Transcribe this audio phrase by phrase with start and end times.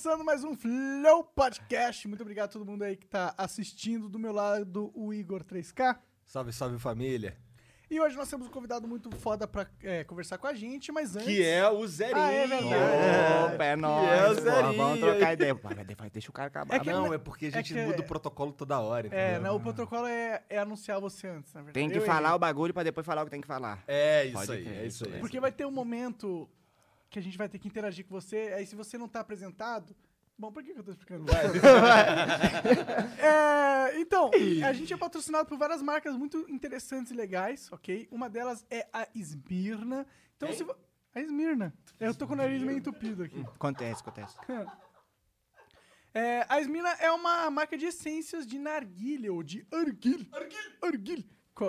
[0.00, 2.06] Começando mais um Flow Podcast.
[2.06, 4.08] Muito obrigado a todo mundo aí que tá assistindo.
[4.08, 5.98] Do meu lado, o Igor 3K.
[6.24, 7.36] Salve, salve família.
[7.90, 11.16] E hoje nós temos um convidado muito foda pra é, conversar com a gente, mas
[11.16, 11.26] antes.
[11.26, 12.16] Que é o Zerinho.
[12.16, 13.54] Ah, é verdade.
[13.54, 14.08] Opa, é Que nóis.
[14.08, 14.76] é o pô, Zerinho.
[14.76, 15.54] Vamos trocar ideia.
[15.54, 16.76] Vai, deixa o cara acabar.
[16.76, 19.24] É que- Não, é porque a é gente que- muda o protocolo toda hora, entendeu?
[19.26, 21.74] É, não, o protocolo é, é anunciar você antes, na verdade.
[21.74, 23.82] Tem que Eu falar o bagulho pra depois falar o que tem que falar.
[23.88, 25.18] É isso Pode aí, crer, é isso aí.
[25.18, 26.48] Porque vai ter um momento
[27.10, 29.94] que a gente vai ter que interagir com você, aí se você não tá apresentado.
[30.38, 31.24] Bom, por que, que eu tô explicando?
[33.18, 34.30] É, então,
[34.64, 38.06] a gente é patrocinado por várias marcas muito interessantes e legais, ok?
[38.10, 40.06] Uma delas é a Esmirna.
[40.36, 40.76] Então, se vo-
[41.14, 41.74] A Esmirna.
[41.98, 43.40] Eu tô com o nariz meio entupido aqui.
[43.40, 44.36] Acontece, acontece.
[46.14, 50.26] É, a Esmirna é uma marca de essências de narguilha, ou de arguil.
[50.32, 50.58] Arguil.
[50.82, 51.24] Arguil.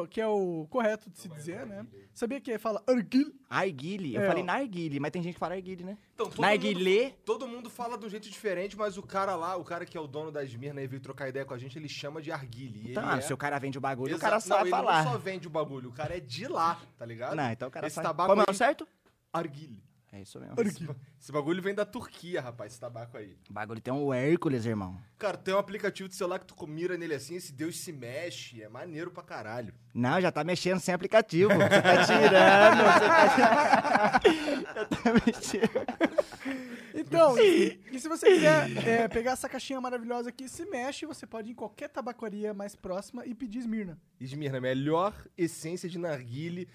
[0.10, 1.86] Que é o correto de se dizer, né?
[2.14, 3.34] Sabia que fala arguil?
[3.50, 4.16] Arguile.
[4.16, 4.46] Eu É, falei ó.
[4.46, 5.98] narguile, mas tem gente que fala arguile, né?
[6.14, 7.04] Então, todo Narguilé.
[7.06, 9.98] Mundo, todo mundo fala de um jeito diferente, mas o cara lá, o cara que
[9.98, 12.32] é o dono da Esmirna e veio trocar ideia com a gente, ele chama de
[12.32, 12.92] Arguile.
[12.92, 13.22] Então, ele ah, é...
[13.22, 14.22] se o cara vende o bagulho, o Exato.
[14.22, 15.04] cara não, sabe ele falar.
[15.06, 17.36] não só vende o bagulho, o cara é de lá, tá ligado?
[17.36, 18.08] Não, então o cara Esse sabe.
[18.08, 18.88] tabaco Como é o aí- certo?
[19.34, 19.82] Arguile.
[20.12, 20.60] É isso mesmo.
[20.60, 20.96] Arguil.
[21.22, 23.38] Esse bagulho vem da Turquia, rapaz, esse tabaco aí.
[23.50, 25.00] O bagulho tem um Hércules, irmão.
[25.20, 28.64] Cara, tem um aplicativo de celular que tu mira nele assim, esse Deus se mexe,
[28.64, 29.74] é maneiro pra caralho.
[29.94, 31.52] Não, já tá mexendo sem aplicativo.
[31.54, 34.22] Você tá tirando, você tá...
[34.74, 36.60] já tá mexendo.
[36.94, 41.28] Então, e, e se você quiser é, pegar essa caixinha maravilhosa aqui, se mexe, você
[41.28, 44.00] pode ir em qualquer tabacaria mais próxima e pedir Esmirna.
[44.20, 46.68] Esmirna, melhor essência de narguile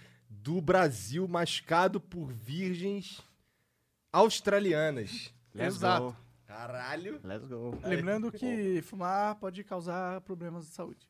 [0.43, 3.21] do Brasil, mascado por virgens
[4.13, 5.33] australianas.
[5.55, 6.07] Let's Exato.
[6.07, 6.17] go.
[6.47, 7.21] Caralho.
[7.25, 7.79] Let's go.
[7.85, 11.09] Lembrando que fumar pode causar problemas de saúde.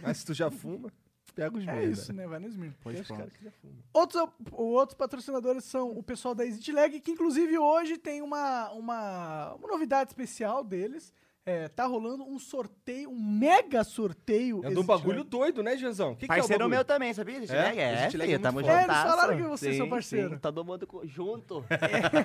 [0.00, 0.92] Mas se tu já fuma,
[1.34, 1.84] pega os É merda.
[1.90, 2.26] isso, né?
[2.26, 2.76] Vai no Esmirna.
[2.80, 3.18] Pois Tem os pronto.
[3.20, 3.76] caras que já fumam.
[3.92, 9.54] Outros, outros patrocinadores são o pessoal da Exit Lag, que inclusive hoje tem uma, uma,
[9.54, 11.12] uma novidade especial deles.
[11.48, 14.60] É, tá rolando um sorteio, um mega sorteio.
[14.62, 15.30] É um bagulho Lag.
[15.30, 16.14] doido, né, Janzão?
[16.14, 16.76] Que que Parceiro é o bagulho?
[16.76, 17.38] meu também, sabia?
[17.38, 17.74] Esse É?
[17.74, 18.72] é, é filho, muito tamo foda.
[18.72, 20.30] É, eles falaram que você é seu parceiro.
[20.34, 21.64] sim, todo mundo junto.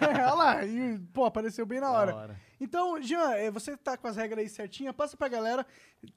[0.09, 2.15] Olha lá, e, pô, apareceu bem na hora.
[2.15, 2.39] Hora.
[2.59, 5.65] Então, Jean, é, você tá com as regras aí certinha, passa pra galera.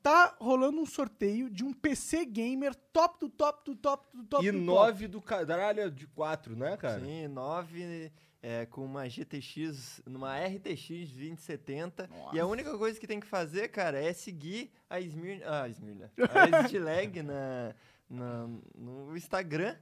[0.02, 4.44] Tá rolando um sorteio de um PC gamer top do top do top do top
[4.44, 4.66] E do top.
[4.66, 7.00] 9 do caralho de 4, né, cara?
[7.00, 8.12] Sim, 9
[8.46, 12.08] é, com uma GTX, numa RTX 2070.
[12.32, 16.12] E a única coisa que tem que fazer, cara, é seguir a Esmirna, ah, Esmirna,
[16.16, 17.74] a Exit Lag na,
[18.08, 19.74] na- no Instagram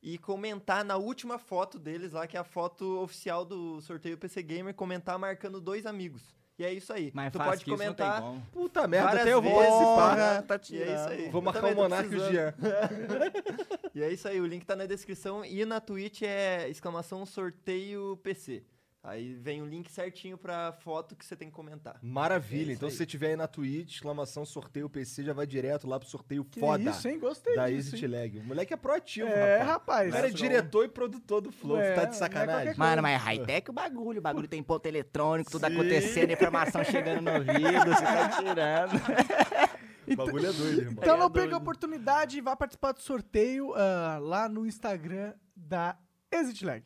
[0.00, 4.40] e comentar na última foto deles lá, que é a foto oficial do sorteio PC
[4.42, 6.22] Gamer, comentar marcando dois amigos.
[6.58, 7.10] E é isso aí.
[7.14, 8.22] Mas tu pode comentar.
[8.52, 10.16] Puta merda, Várias até eu vou participar.
[10.16, 10.42] porra.
[10.42, 11.28] tá E é isso aí.
[11.30, 12.30] Vou Eu marcar o Monarca e o.
[12.30, 12.54] Jean.
[13.94, 18.18] E é isso aí, o link tá na descrição e na Twitch é exclamação sorteio
[18.22, 18.62] PC.
[19.04, 21.98] Aí vem o link certinho pra foto que você tem que comentar.
[22.00, 22.70] Maravilha.
[22.70, 22.92] É então, aí.
[22.92, 26.44] se você tiver aí na Twitch, exclamação sorteio PC, já vai direto lá pro sorteio
[26.44, 27.18] Que foda isso, hein?
[27.18, 28.10] Gostei da disso, Exit hein?
[28.12, 28.38] Lag.
[28.38, 29.68] O moleque é proativo, É, rapaz.
[29.68, 30.08] rapaz.
[30.08, 30.36] O cara é Não.
[30.36, 31.78] diretor e produtor do Flow.
[31.78, 32.64] É, tá não é de sacanagem?
[32.74, 34.18] qualquer Mano, mas é high-tech o bagulho.
[34.20, 35.72] O bagulho tem ponto eletrônico, tudo Sim.
[35.72, 38.92] acontecendo, informação chegando no ouvido, você tá tirando.
[40.04, 40.94] O bagulho é doido, irmão.
[41.00, 45.32] Então não É perca a oportunidade e vá participar do sorteio ah, lá no Instagram
[45.54, 45.96] da
[46.30, 46.82] Exit Lag.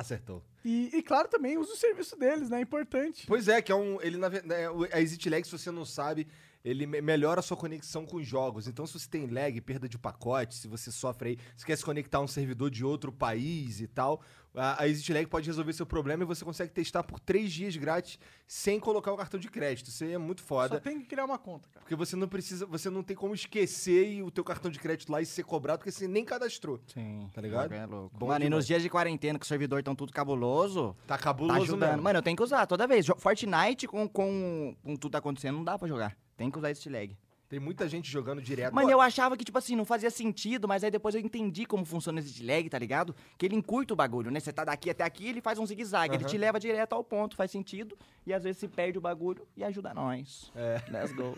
[0.00, 0.42] Acertou.
[0.64, 2.58] E, e, claro, também usa o serviço deles, né?
[2.58, 3.26] É importante.
[3.26, 4.00] Pois é, que é um.
[4.00, 4.62] Ele, na verdade,
[4.92, 6.26] a Exit Lag, se você não sabe,
[6.64, 8.66] ele me- melhora a sua conexão com os jogos.
[8.66, 11.84] Então, se você tem lag, perda de pacote, se você sofre aí, se quer se
[11.84, 14.22] conectar a um servidor de outro país e tal,
[14.54, 17.76] a, a Exit Lag pode resolver seu problema e você consegue testar por três dias
[17.76, 19.88] grátis sem colocar o cartão de crédito.
[19.88, 20.80] Isso aí é muito Só foda.
[20.80, 21.80] tem que criar uma conta, cara.
[21.80, 25.10] Porque você não precisa, você não tem como esquecer e o teu cartão de crédito
[25.10, 26.80] lá e ser cobrado, porque você nem cadastrou.
[26.92, 27.72] Sim, Tá ligado?
[27.72, 28.16] É louco.
[28.18, 31.22] Bom Mano, e nos dias de quarentena que o servidor tão tudo cabuloso, Tá tá
[31.22, 31.88] cabuloso ajudando.
[31.90, 32.02] mesmo.
[32.02, 33.06] Mano, eu tenho que usar toda vez.
[33.18, 36.16] Fortnite com, com, com tudo acontecendo não dá pra jogar.
[36.36, 37.16] Tem que usar esse lag.
[37.50, 38.72] Tem muita gente jogando direto.
[38.72, 41.84] Mano, eu achava que, tipo assim, não fazia sentido, mas aí depois eu entendi como
[41.84, 43.12] funciona esse lag, tá ligado?
[43.36, 44.38] Que ele encurta o bagulho, né?
[44.38, 46.14] Você tá daqui até aqui, ele faz um zigue-zague.
[46.14, 46.30] Ele Aham.
[46.30, 47.98] te leva direto ao ponto, faz sentido.
[48.24, 50.52] E às vezes se perde o bagulho e ajuda nós.
[50.54, 50.80] É.
[50.92, 51.34] Let's go.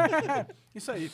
[0.74, 1.12] Isso aí.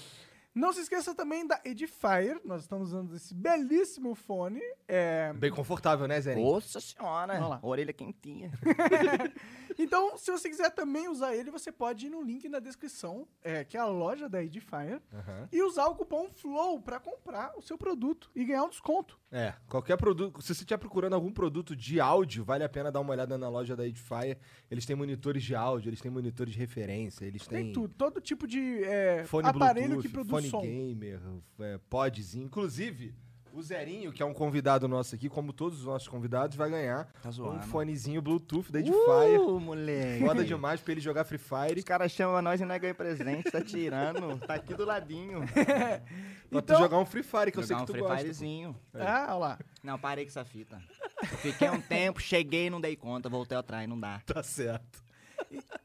[0.54, 2.40] Não se esqueça também da Edifier.
[2.44, 4.60] Nós estamos usando esse belíssimo fone.
[4.88, 6.34] É, Bem confortável, né, Zé?
[6.34, 7.34] Nossa senhora.
[7.34, 7.58] Olha lá.
[7.62, 8.50] Orelha quentinha.
[9.78, 13.64] Então, se você quiser também usar ele, você pode ir no link na descrição, é,
[13.64, 15.48] que é a loja da Edifier, Aham.
[15.50, 19.18] e usar o cupom FLOW pra comprar o seu produto e ganhar um desconto.
[19.32, 20.42] É, qualquer produto.
[20.42, 23.48] Se você estiver procurando algum produto de áudio, vale a pena dar uma olhada na
[23.48, 24.36] loja da Edifier.
[24.70, 27.64] Eles têm monitores de áudio, eles têm monitores de referência, eles têm.
[27.64, 30.60] Tem tudo, todo tipo de é, Fone aparelho Bluetooth, que produz fone som.
[30.62, 31.20] gamer,
[31.60, 32.34] é, pods.
[32.34, 33.14] Inclusive,
[33.52, 37.12] O Zerinho, que é um convidado nosso aqui, como todos os nossos convidados, vai ganhar
[37.20, 39.40] Tá um fonezinho Bluetooth da Edifier.
[39.40, 40.24] Uh, moleque.
[40.24, 41.76] Foda demais pra ele jogar Free Fire.
[41.78, 44.38] Os caras chamam nós e nós ganhamos presente, tá tirando.
[44.46, 45.40] Tá aqui do ladinho.
[46.50, 48.00] Pra Então- tu jogar um Free Fire, que eu sei Jogar que um tu Free
[48.02, 48.18] gosta.
[48.18, 48.76] Firezinho.
[48.94, 49.58] Ah, olha lá.
[49.82, 50.80] Não, parei com essa fita.
[51.42, 54.20] Fiquei um tempo, cheguei, não dei conta, voltei atrás, não dá.
[54.26, 55.02] Tá certo.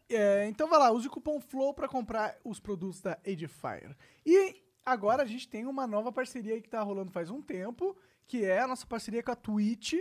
[0.09, 3.95] É, então vai lá, use o cupom FLOW pra comprar os produtos da Edifier.
[4.25, 7.97] E agora a gente tem uma nova parceria que tá rolando faz um tempo,
[8.27, 9.93] que é a nossa parceria com a Twitch.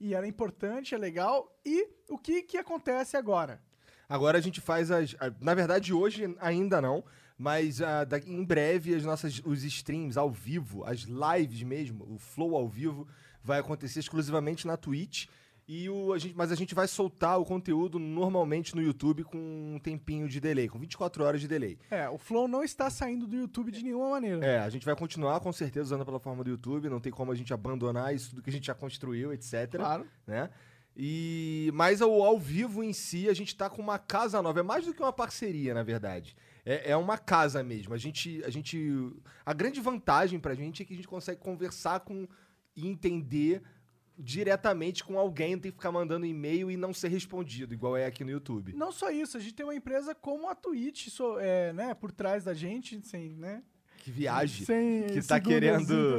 [0.00, 1.52] E ela é importante, é legal.
[1.66, 3.60] E o que que acontece agora?
[4.08, 5.16] Agora a gente faz as.
[5.40, 7.04] Na verdade, hoje ainda não.
[7.36, 12.18] Mas ah, da- em breve as nossas, os streams ao vivo, as lives mesmo, o
[12.18, 13.06] flow ao vivo,
[13.42, 15.26] vai acontecer exclusivamente na Twitch.
[15.68, 19.36] E o, a gente, mas a gente vai soltar o conteúdo normalmente no YouTube com
[19.36, 21.78] um tempinho de delay, com 24 horas de delay.
[21.90, 24.42] É, o Flow não está saindo do YouTube de nenhuma maneira.
[24.42, 27.30] É, a gente vai continuar com certeza usando a plataforma do YouTube, não tem como
[27.32, 29.72] a gente abandonar isso tudo que a gente já construiu, etc.
[29.72, 30.06] Claro.
[30.26, 30.48] né?
[30.96, 34.62] E mas ao, ao vivo em si a gente tá com uma casa nova, é
[34.62, 36.34] mais do que uma parceria, na verdade.
[36.64, 37.92] É, é uma casa mesmo.
[37.92, 39.12] A gente, a gente,
[39.44, 42.26] a grande vantagem pra gente é que a gente consegue conversar com
[42.74, 43.60] e entender
[44.18, 48.04] diretamente com alguém, não tem que ficar mandando e-mail e não ser respondido, igual é
[48.06, 48.72] aqui no YouTube.
[48.74, 52.10] Não só isso, a gente tem uma empresa como a Twitch, so- é, né, por
[52.10, 53.62] trás da gente, sem, né?
[53.98, 54.64] Que viagem.
[54.64, 56.18] Sem que tá querendo-.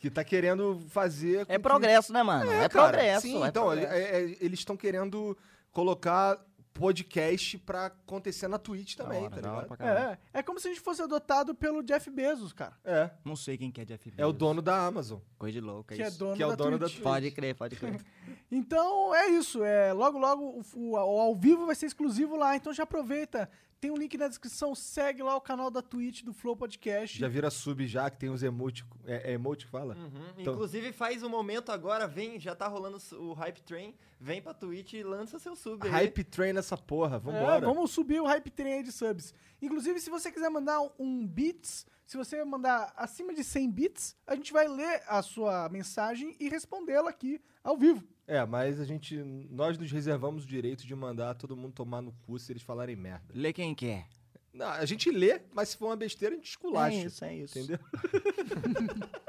[0.00, 1.40] Que tá querendo fazer.
[1.48, 2.50] É que- progresso, né, mano?
[2.50, 3.26] É, cara, progresso.
[3.26, 3.92] Sim, é então, progresso.
[3.92, 5.36] é- é- eles estão querendo
[5.70, 6.38] colocar
[6.78, 10.18] podcast pra acontecer na Twitch também, Da hora, tá da ligado?
[10.32, 12.74] É, é como se a gente fosse adotado pelo Jeff Bezos, cara.
[12.84, 13.10] É.
[13.24, 14.18] Não sei quem que é Jeff Bezos.
[14.18, 15.18] É o dono da Amazon.
[15.38, 16.18] Coisa de louco, é Que é isso.
[16.18, 17.00] dono Que é o da dono da Twitch.
[17.02, 18.00] Pode crer, pode crer.
[18.50, 19.64] Então é isso.
[19.64, 20.42] É, logo, logo
[20.74, 22.54] o, o- o ao vivo vai ser exclusivo lá.
[22.56, 23.50] Então já aproveita.
[23.80, 24.74] Tem um link na descrição.
[24.74, 27.18] Segue lá o canal da Twitch do Flow Podcast.
[27.18, 28.84] Já vira sub já, que tem os emote.
[29.04, 29.94] É, é emote que fala?
[29.94, 30.10] Uhum.
[30.38, 34.54] Então- Inclusive faz um momento agora, vem, já tá rolando o Hype Train, vem pra
[34.54, 35.90] Twitch e lança seu sub aí.
[35.92, 37.66] Hype train nessa porra, É, vambora.
[37.66, 39.34] vamos subir o hype train aí de subs.
[39.60, 44.34] Inclusive, se você quiser mandar um bits, se você mandar acima de 100 bits, a
[44.34, 48.02] gente vai ler a sua mensagem e respondê-la aqui ao vivo.
[48.26, 49.16] É, mas a gente.
[49.50, 52.96] Nós nos reservamos o direito de mandar todo mundo tomar no cu se eles falarem
[52.96, 53.26] merda.
[53.32, 54.06] Lê quem quer.
[54.52, 56.96] Não, a gente lê, mas se for uma besteira, a gente esculacha.
[56.96, 57.58] É isso, é isso.
[57.58, 57.78] Entendeu?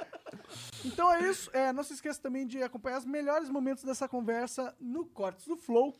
[0.85, 1.49] Então é isso.
[1.53, 5.57] É, não se esqueça também de acompanhar os melhores momentos dessa conversa no Cortes do
[5.57, 5.99] Flow.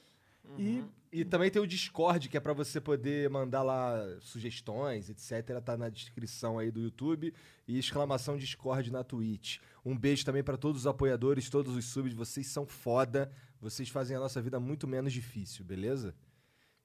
[0.58, 5.62] E E também tem o Discord, que é pra você poder mandar lá sugestões, etc.
[5.64, 7.34] Tá na descrição aí do YouTube.
[7.68, 9.60] E exclamação Discord na Twitch.
[9.86, 12.14] Um beijo também pra todos os apoiadores, todos os subs.
[12.14, 13.32] Vocês são foda.
[13.60, 16.14] Vocês fazem a nossa vida muito menos difícil, beleza?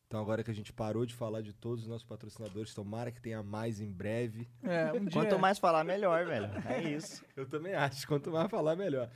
[0.07, 3.21] Então agora que a gente parou de falar de todos os nossos patrocinadores, tomara que
[3.21, 4.47] tenha mais em breve.
[4.63, 5.11] é, um dia...
[5.11, 6.51] Quanto mais falar, melhor, velho.
[6.69, 7.25] É isso.
[7.35, 8.07] Eu também acho.
[8.07, 9.11] Quanto mais falar, melhor.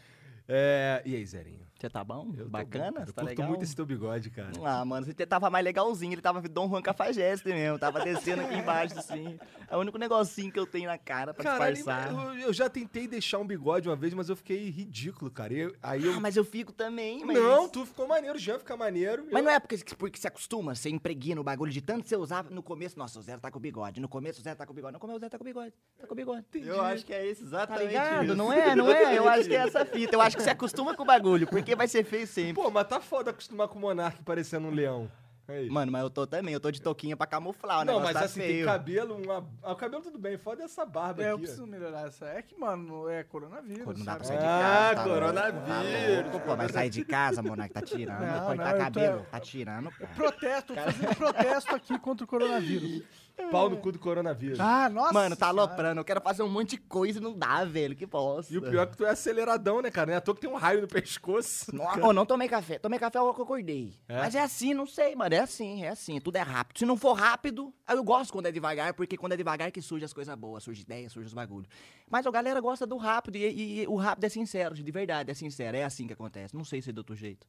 [0.49, 1.66] É, E aí, Zerinho?
[1.79, 2.33] Você tá bom?
[2.39, 2.87] Eu Bacana?
[2.87, 3.09] bom, cara.
[3.11, 3.49] Eu tá curto legal?
[3.49, 4.51] muito esse teu bigode, cara.
[4.65, 8.55] Ah, mano, você tava mais legalzinho, ele tava Dom Juan Cafajeste mesmo, tava descendo aqui
[8.55, 9.39] embaixo, assim.
[9.69, 12.13] É o único negocinho que eu tenho na cara pra Caralho, disfarçar.
[12.15, 15.53] eu, eu já tentei deixar um bigode uma vez, mas eu fiquei ridículo, cara.
[15.53, 16.15] Eu- aí eu.
[16.15, 17.37] Ah, mas eu fico também, mas...
[17.37, 19.25] Não, tu ficou maneiro, Jean fica maneiro.
[19.31, 22.17] Mas eu- não é porque, porque você acostuma, você impregna o bagulho de tanto você
[22.17, 22.99] usar no começo.
[22.99, 24.01] Nossa, o Zero tá com bigode.
[24.01, 24.95] No começo o Zero tá com bigode.
[24.95, 25.75] No começo o Zero tá com bigode.
[26.01, 26.45] Tá com bigode.
[26.55, 28.25] Eu acho que é esse Tá exatamente ligado?
[28.25, 28.35] isso.
[28.35, 29.19] Não é, não é?
[29.19, 30.17] Eu acho que é essa fita.
[30.17, 32.55] Eu acho que você acostuma com o bagulho, porque vai ser feio sempre.
[32.55, 35.11] Pô, mas tá foda acostumar com o Monark parecendo um leão.
[35.49, 35.71] Aí.
[35.71, 38.25] Mano, mas eu tô também, eu tô de touquinha pra camuflar, o não, mas tá
[38.25, 38.67] assim, tem feio.
[38.67, 39.49] cabelo, uma...
[39.63, 41.35] ah, o cabelo tudo bem, foda essa barba É, eu aqui.
[41.35, 41.39] ó.
[41.47, 42.27] preciso melhorar essa.
[42.27, 43.97] É que, mano, é coronavírus.
[43.97, 44.27] Não dá pra sabe?
[44.27, 44.95] sair de Ah, casa.
[44.97, 45.69] tá coronavírus.
[45.69, 45.83] Tá
[46.33, 48.21] louco, pô, vai sair de casa, Monark, tá tirando.
[48.23, 50.07] Não, cortar não, eu tô- cabelo, tá tirando, pô.
[50.17, 53.05] Protesto, fazendo protesto aqui contra o coronavírus.
[53.51, 54.59] Pau no cu do coronavírus.
[54.59, 55.13] Ah, nossa.
[55.13, 58.07] Mano, tá aloprando, eu quero fazer um monte de coisa e não dá, velho, que
[58.07, 58.53] bosta.
[58.53, 60.07] E o pior é que tu é aceleradão, né, cara?
[60.07, 61.75] Não é à toa que tem um raio no pescoço.
[61.75, 62.79] Não, ô, não tomei café.
[62.79, 63.95] Tomei café logo que eu acordei.
[64.09, 64.17] É?
[64.19, 65.35] Mas é assim, não sei, mano.
[65.35, 66.19] É assim, é assim.
[66.19, 66.79] Tudo é rápido.
[66.79, 70.05] Se não for rápido, eu gosto quando é devagar, porque quando é devagar que surge
[70.05, 71.69] as coisas boas, surge ideias, surge os bagulhos.
[72.11, 75.35] Mas a galera gosta do rápido e, e o rápido é sincero, de verdade, é
[75.35, 75.77] sincero.
[75.77, 76.57] É assim que acontece.
[76.57, 77.47] Não sei se é de outro jeito.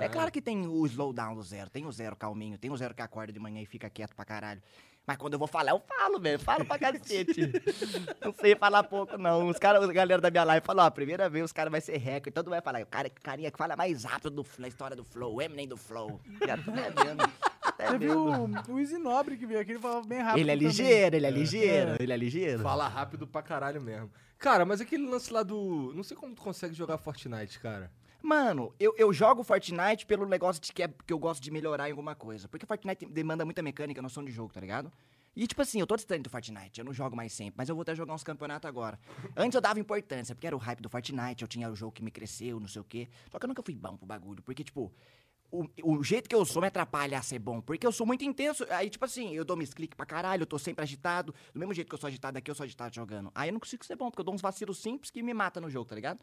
[0.00, 2.94] É claro que tem o slowdown do zero, tem o zero calminho, tem o zero
[2.94, 4.60] que acorda de manhã e fica quieto pra caralho.
[5.08, 6.38] Mas quando eu vou falar, eu falo, velho.
[6.38, 7.50] Falo pra cacete.
[8.22, 9.48] não sei falar pouco, não.
[9.48, 11.80] Os caras, a galera da minha live falou, ó, a primeira vez os caras vai
[11.80, 12.30] ser recorde.
[12.30, 15.02] Todo mundo vai falar, o cara, carinha que fala mais rápido do, na história do
[15.02, 16.20] Flow, o Eminem do Flow.
[16.46, 17.32] Já tô até vendo.
[17.62, 18.18] Até Teve vendo.
[18.68, 20.40] o, o Easy Nobre que veio aqui, ele falava bem rápido.
[20.40, 20.68] Ele é também.
[20.68, 22.62] ligeiro, ele é ligeiro, ele é ligeiro.
[22.62, 24.10] Fala rápido pra caralho mesmo.
[24.36, 25.90] Cara, mas aquele lance lá do.
[25.96, 27.90] Não sei como tu consegue jogar Fortnite, cara.
[28.22, 31.88] Mano, eu, eu jogo Fortnite pelo negócio de que, é, que eu gosto de melhorar
[31.88, 32.48] em alguma coisa.
[32.48, 34.92] Porque Fortnite demanda muita mecânica, noção de jogo, tá ligado?
[35.36, 37.74] E, tipo assim, eu tô distante do Fortnite, eu não jogo mais sempre, mas eu
[37.76, 38.98] vou até jogar uns campeonatos agora.
[39.36, 42.02] Antes eu dava importância, porque era o hype do Fortnite, eu tinha o jogo que
[42.02, 43.08] me cresceu, não sei o quê.
[43.30, 44.92] Só que eu nunca fui bom pro bagulho, porque, tipo,
[45.50, 48.24] o, o jeito que eu sou me atrapalha a ser bom, porque eu sou muito
[48.24, 48.66] intenso.
[48.70, 51.34] Aí, tipo assim, eu dou misclick pra caralho, eu tô sempre agitado.
[51.54, 53.30] Do mesmo jeito que eu sou agitado aqui, eu sou agitado jogando.
[53.34, 55.62] Aí eu não consigo ser bom, porque eu dou uns vacilos simples que me matam
[55.62, 56.20] no jogo, tá ligado?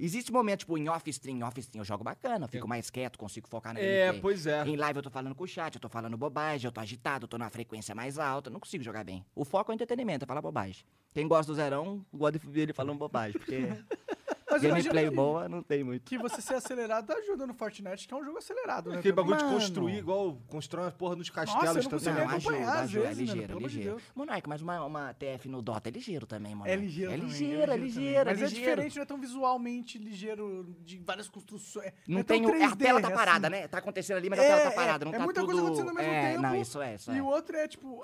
[0.00, 3.74] Existe momento, tipo, em off-stream, off-stream eu jogo bacana, eu fico mais quieto, consigo focar
[3.74, 4.20] na É, gameplay.
[4.20, 4.64] pois é.
[4.64, 7.24] Em live eu tô falando com o chat, eu tô falando bobagem, eu tô agitado,
[7.24, 9.24] eu tô numa frequência mais alta, não consigo jogar bem.
[9.34, 10.84] O foco é o entretenimento, é falar bobagem.
[11.12, 13.58] Quem gosta do Zerão, gosta de ver ele falando bobagem, porque
[14.50, 16.04] Mas gameplay boa não tem muito.
[16.04, 18.98] Que você ser acelerado ajuda no Fortnite, que é um jogo acelerado, né?
[18.98, 19.30] Aquele também.
[19.30, 19.58] bagulho de Mano.
[19.58, 22.24] construir igual constrói uma porra nos Nossa, castelos não também.
[22.26, 24.00] Não, ajuda, às ajuda, é vezes, mano, ligeiro, de ligeiro.
[24.14, 26.72] Monark, mas uma, uma TF no Dota é ligeiro também, Monark.
[26.72, 27.80] É ligeiro É também, ligeiro, é também.
[27.82, 28.64] ligeiro, Mas é ligeiro.
[28.70, 31.92] diferente, não é tão visualmente ligeiro de várias construções.
[32.06, 33.16] Não é tão tem o- é a 3D, tela tá assim.
[33.16, 33.68] parada, né?
[33.68, 35.46] Tá acontecendo ali, mas a tela É, tá parada, é, não é tá muita tudo...
[35.52, 36.42] coisa acontecendo ao mesmo é, tempo.
[36.42, 37.22] Não, isso é, isso E é.
[37.22, 38.02] o outro é, tipo,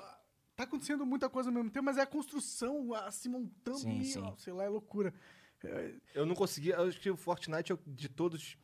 [0.55, 3.95] tá acontecendo muita coisa ao mesmo tempo, mas é a construção ah, se montando Sim,
[3.95, 4.21] ali, sim.
[4.21, 5.13] ó, sei lá, é loucura.
[6.13, 6.69] Eu não consegui.
[6.69, 8.57] Eu acho que o Fortnite é o de todos.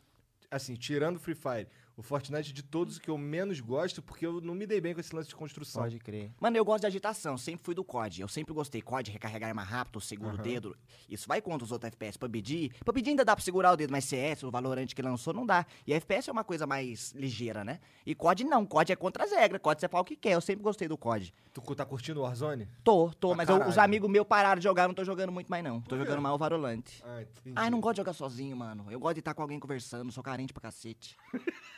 [0.50, 1.68] Assim, tirando o Free Fire,
[1.98, 4.94] o Fortnite é de todos que eu menos gosto, porque eu não me dei bem
[4.94, 5.84] com esse lance de construção.
[5.84, 6.32] Pode crer.
[6.40, 8.22] Mano, eu gosto de agitação, sempre fui do COD.
[8.22, 8.82] Eu sempre gostei.
[8.82, 10.76] COD, recarregar arma rápido, segura o dedo.
[11.10, 12.18] Isso vai contra os outros FPS.
[12.18, 15.46] PUBG, PUBG ainda dá pra segurar o dedo, mas CS, o Valorant que lançou, não
[15.46, 15.66] dá.
[15.86, 17.80] E FPS é uma coisa mais ligeira, né?
[18.06, 19.62] E COD não, COD é contra as regras.
[19.62, 21.34] COD você fala o que quer, eu sempre gostei do COD.
[21.54, 22.68] Tu tá curtindo o Warzone?
[22.84, 25.48] Tô, tô, Pra mas eu- os amigos meus pararam de jogar, não tô jogando muito
[25.50, 25.82] mais não.
[25.82, 26.84] Tô jogando mais o Valorant.
[27.04, 27.54] Ah, entendi.
[27.56, 28.86] Ah, eu não gosto de jogar sozinho, mano.
[28.90, 31.18] Eu gosto de estar com alguém conversando, sou carente pra cacete.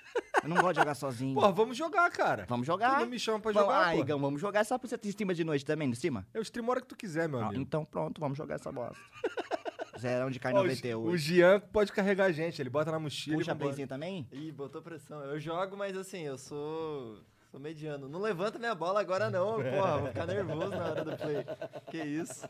[0.44, 1.34] eu não gosto de jogar sozinho.
[1.34, 2.46] Porra, vamos jogar, cara.
[2.48, 3.00] Vamos Tu jogar.
[3.00, 4.00] não me chama pra Vamos- jogar, ah, pô.
[4.00, 4.64] Igão, vamos jogar.
[4.66, 6.26] Sabe você streama de noite também, no cima?
[6.34, 7.62] Eu streamo a hora que tu quiser, meu Ah, amigo.
[7.62, 8.98] então pronto, vamos jogar essa bosta.
[10.00, 11.08] Zerão de carne Ó, o, 98.
[11.08, 13.68] o Jean pode carregar a gente, ele bota na mochila Puxa e a vambora.
[13.70, 14.28] playzinha também?
[14.32, 15.22] Ih, botou pressão.
[15.24, 17.20] Eu jogo, mas assim, eu sou.
[17.52, 18.10] Sou mediano.
[18.10, 19.98] Não levanta minha bola agora não, porra.
[20.00, 21.46] Vou ficar nervoso na hora do play.
[21.92, 22.46] Que isso?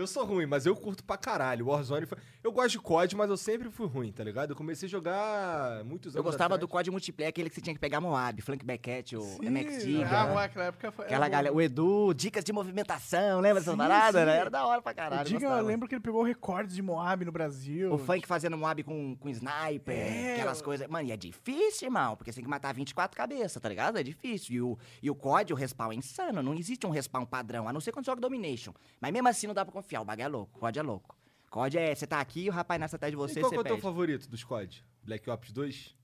[0.00, 1.66] Eu sou ruim, mas eu curto pra caralho.
[1.66, 2.16] O Warzone foi...
[2.42, 4.50] Eu gosto de COD, mas eu sempre fui ruim, tá ligado?
[4.50, 6.70] Eu comecei a jogar muitos anos Eu gostava do atrás.
[6.70, 9.80] COD multiplayer, aquele que você tinha que pegar Moab, Flank Beckett, o sim, MX Ah,
[9.80, 10.04] Giga.
[10.26, 11.04] mas aquela época foi.
[11.04, 11.32] Aquela bom.
[11.32, 14.20] galera, o Edu, dicas de movimentação, lembra Sim, paradas?
[14.22, 14.26] sim.
[14.26, 14.36] né?
[14.38, 15.28] Era da hora pra caralho.
[15.28, 17.92] Diga, eu lembro que ele pegou recordes de Moab no Brasil.
[17.92, 20.88] O funk fazendo moab com, com sniper, É, aquelas eu- coisas.
[20.88, 23.98] Mano, e é difícil, irmão, porque você tem que matar 24 cabeças, tá ligado?
[23.98, 24.54] É difícil.
[24.54, 26.42] E o, e o COD, o respawn é insano.
[26.42, 28.72] Não existe um respawn padrão, a não ser quando você joga Domination.
[28.98, 29.89] Mas mesmo assim não dá pra confiar.
[29.98, 30.60] O bagulho é louco.
[30.60, 31.16] COD é louco.
[31.50, 31.94] COD é.
[31.94, 33.78] Você tá aqui, o rapaz nasce atrás de E você, qual você é o teu
[33.78, 34.84] favorito dos COD?
[35.02, 35.96] Black Ops 2?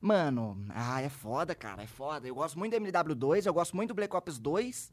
[0.00, 2.28] Mano, ah, é foda, cara, é foda.
[2.28, 4.92] Eu gosto muito do MW2, eu gosto muito do Black Ops 2.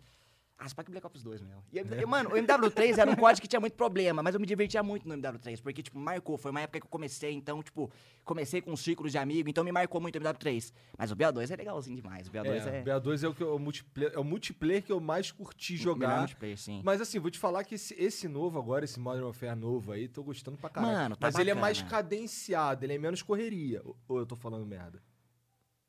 [0.57, 1.61] Ah, só que Black Ops 2, meu.
[1.71, 4.45] E, e, mano, o MW3 era um código que tinha muito problema, mas eu me
[4.47, 6.37] divertia muito no MW3, porque, tipo, marcou.
[6.37, 7.91] Foi uma época que eu comecei, então, tipo,
[8.23, 10.71] comecei com um círculo de amigos, então me marcou muito o MW3.
[10.97, 12.27] Mas o BO2 é legalzinho demais.
[12.27, 12.77] O BO2 é.
[12.79, 15.75] É, BA2 é o, que eu- o multiplayer, é o multiplayer que eu mais curti
[15.75, 16.19] jogar.
[16.19, 16.81] multiplayer, sim.
[16.85, 20.07] Mas assim, vou te falar que esse, esse novo agora, esse Modern Warfare novo aí,
[20.07, 20.93] tô gostando pra caralho.
[20.93, 21.61] Mano, tá Mas ele é bacana.
[21.61, 23.81] mais cadenciado, ele é menos correria.
[24.07, 25.01] Ou eu tô falando merda?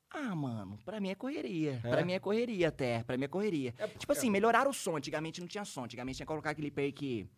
[0.09, 1.81] Ah, mano, pra mim é correria.
[1.83, 1.89] É?
[1.89, 3.03] Pra mim é correria até.
[3.03, 3.73] Pra mim é correria.
[3.97, 4.95] tipo assim, melhoraram o som.
[4.95, 5.83] Antigamente não tinha som.
[5.83, 7.29] Antigamente tinha que colocar aquele perk.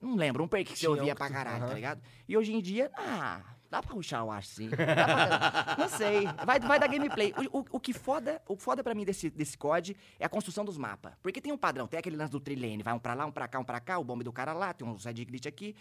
[0.00, 1.74] Não lembro, um perk que você um ouvia pra caralho, tá aham.
[1.74, 2.02] ligado?
[2.28, 4.68] E hoje em dia, ah, dá pra ruxar, eu acho, sim.
[4.68, 6.24] Pra- não sei.
[6.44, 7.32] Vai, vai dar gameplay.
[7.50, 10.64] O, o, o que foda, o foda pra mim desse, desse COD é a construção
[10.64, 11.14] dos mapas.
[11.22, 13.48] Porque tem um padrão, tem aquele lance do trilane, vai um pra lá, um pra
[13.48, 15.74] cá, um pra cá, o bombe do cara lá, tem uns red glitch aqui.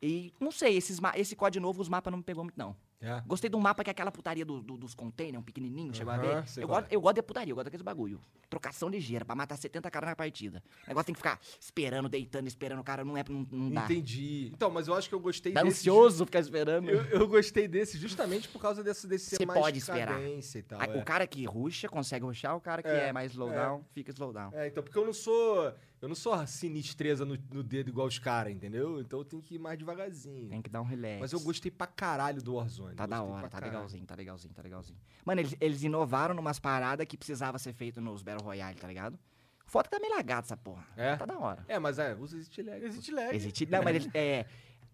[0.00, 2.76] E não sei, esses, esse COD novo, os mapas não me pegou muito, não.
[3.00, 3.22] É.
[3.26, 6.16] Gostei do mapa que é aquela putaria do- do- dos containers, um pequenininho, chegou a
[6.16, 6.62] Aham, ver?
[6.62, 6.96] Eu gosto, é.
[6.96, 8.20] eu gosto de putaria, eu gosto daqueles bagulho.
[8.48, 10.62] Trocação ligeira, pra matar 70 caras na partida.
[10.84, 13.84] O negócio tem que ficar esperando, deitando, esperando o cara, não é, não, não dá.
[13.84, 14.50] Entendi.
[14.54, 15.80] Então, mas eu acho que eu gostei Dá desse.
[15.80, 16.88] ansioso ficar esperando.
[16.88, 20.18] Eu, eu gostei desse justamente por causa desse, desse ser Você mais pode esperar.
[20.22, 20.80] e tal.
[20.80, 20.98] Ah, é.
[20.98, 24.50] O cara que rusha consegue rushar, o cara que É, é, mais slowdown fica slowdown.
[24.54, 25.72] É, então, porque eu não sou.
[26.00, 29.00] Eu não sou sinistreza no, no dedo igual os caras, entendeu?
[29.00, 30.48] Então eu tenho que ir mais devagarzinho.
[30.48, 31.20] Tem que dar um relax.
[31.20, 32.94] Mas eu gostei pra caralho do Warzone.
[32.94, 33.72] Tá da hora, tá caralho.
[33.72, 34.98] legalzinho, tá legalzinho, tá legalzinho.
[35.24, 39.18] Mano, eles, eles inovaram numas paradas que precisava ser feito nos Battle Royale, tá ligado?
[39.66, 40.86] O foto tá meio lagado essa porra.
[40.96, 41.16] É?
[41.16, 41.64] Tá da hora.
[41.66, 42.78] É, mas é, usa exit lag.
[42.78, 42.86] pô.
[42.86, 43.34] Existe lag.
[43.34, 43.66] Existe.
[43.66, 44.46] Não, mas eles, é,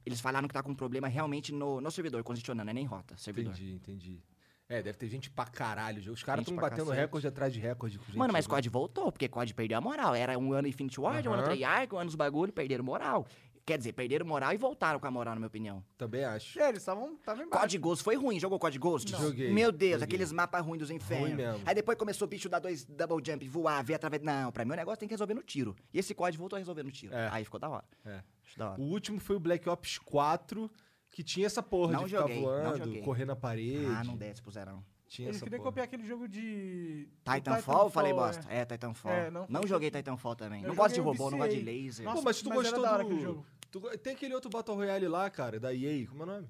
[0.06, 2.86] eles falaram que tá com um problema realmente no, no servidor, condicionando, não é nem
[2.86, 3.52] rota, servidor.
[3.52, 4.22] Entendi, entendi.
[4.72, 5.98] É, deve ter gente pra caralho.
[6.12, 7.00] Os caras Gente estão pra batendo cacete.
[7.00, 7.98] recorde atrás de recorde.
[7.98, 8.56] com gente Mano, mas jogando.
[8.58, 10.14] COD voltou, porque COD perdeu a moral.
[10.14, 11.50] Era um ano Infinity Ward, um ano Aham.
[11.50, 13.26] Treyarch, um ano os bagulho, perderam moral.
[13.64, 15.84] Quer dizer, perderam moral e voltaram com a moral, na minha opinião.
[15.96, 16.58] Também acho.
[16.58, 17.62] É, eles estavam estavam embaixo.
[17.62, 19.12] COD Ghost foi ruim, jogou COD Ghost?
[19.12, 19.20] Não.
[19.20, 20.04] Joguei, Meu Deus, joguei.
[20.04, 21.34] aqueles mapas ruins dos infernos.
[21.36, 21.60] mesmo.
[21.64, 24.20] Aí depois começou o bicho dar dois double jump, voar, ver através.
[24.20, 25.76] Não, pra mim o negócio tem que resolver no tiro.
[25.94, 27.14] E esse COD voltou a resolver no tiro.
[27.14, 27.28] É.
[27.30, 27.84] Aí ficou da hora.
[28.04, 28.20] É.
[28.44, 28.80] Acho da hora.
[28.80, 30.68] O último foi o Black Ops 4,
[31.12, 33.86] que tinha essa porra Não de ficar joguei, não voando, correr na parede.
[33.86, 34.82] Ah, não desce pro zerão.
[35.06, 37.06] Tinha Eles essa queriam copiar aquele jogo de.
[37.22, 38.14] Titanfall, eu falei é.
[38.14, 38.46] bosta.
[38.48, 39.12] É, Titanfall.
[39.12, 40.62] É, não não joguei Titanfall também.
[40.62, 42.06] Eu não gosto de robô, não gosto de laser.
[42.06, 43.10] Nossa, Pô, mas tu mas era gostou da hora do...
[43.10, 43.46] aquele jogo.
[43.70, 46.48] tu Tem aquele outro Battle Royale lá, cara, da EA, como é o nome?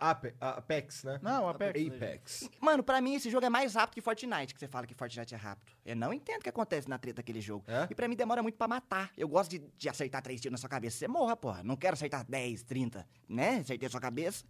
[0.00, 1.18] Ape- Apex, né?
[1.22, 1.86] Não, Apex.
[1.88, 2.50] Apex.
[2.60, 5.34] Mano, pra mim esse jogo é mais rápido que Fortnite, que você fala que Fortnite
[5.34, 5.72] é rápido.
[5.84, 7.64] Eu não entendo o que acontece na treta daquele jogo.
[7.66, 7.88] É?
[7.90, 9.10] E pra mim demora muito pra matar.
[9.16, 10.96] Eu gosto de, de acertar três tiros na sua cabeça.
[10.98, 11.62] Você morra, porra.
[11.64, 13.58] Não quero acertar 10, 30, né?
[13.58, 14.44] Acertei a sua cabeça.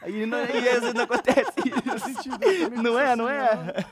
[0.00, 2.28] Aí não, e não acontece isso.
[2.82, 3.84] Não é, não é?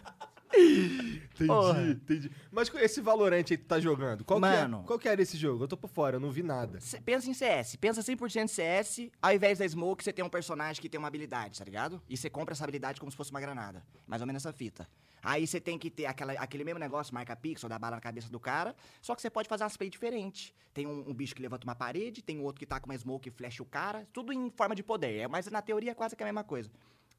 [0.54, 1.82] Entendi, Porra.
[1.82, 2.30] entendi.
[2.50, 4.78] Mas com esse Valorant aí que tu tá jogando, qual, Mano.
[4.78, 5.64] que é, qual que era esse jogo?
[5.64, 6.78] Eu tô por fora, eu não vi nada.
[7.04, 10.80] Pensa em CS, pensa 100% em CS, ao invés da Smoke, você tem um personagem
[10.80, 12.02] que tem uma habilidade, tá ligado?
[12.08, 13.82] E você compra essa habilidade como se fosse uma granada.
[14.06, 14.86] Mais ou menos essa fita.
[15.22, 18.28] Aí você tem que ter aquela, aquele mesmo negócio, marca pixel, dá bala na cabeça
[18.28, 20.52] do cara, só que você pode fazer umas play diferentes.
[20.74, 22.98] Tem um, um bicho que levanta uma parede, tem um outro que tá com uma
[22.98, 25.18] smoke e flecha o cara, tudo em forma de poder.
[25.18, 26.70] É, mas na teoria é quase que a mesma coisa.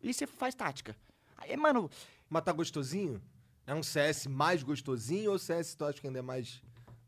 [0.02, 0.96] E você faz tática.
[1.44, 1.90] Aí, mano,
[2.30, 3.22] Mas tá gostosinho?
[3.68, 6.62] É um CS mais gostosinho ou CS tu acha que ainda é mais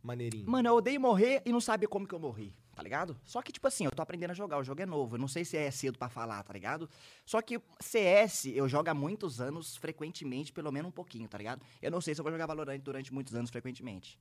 [0.04, 0.50] maneirinho?
[0.50, 3.18] Mano, eu odeio morrer e não saber como que eu morri, tá ligado?
[3.24, 5.28] Só que, tipo assim, eu tô aprendendo a jogar, o jogo é novo, eu não
[5.28, 6.90] sei se é cedo pra falar, tá ligado?
[7.26, 11.62] Só que CS eu jogo há muitos anos, frequentemente, pelo menos um pouquinho, tá ligado?
[11.82, 14.18] Eu não sei se eu vou jogar Valorant durante muitos anos, frequentemente.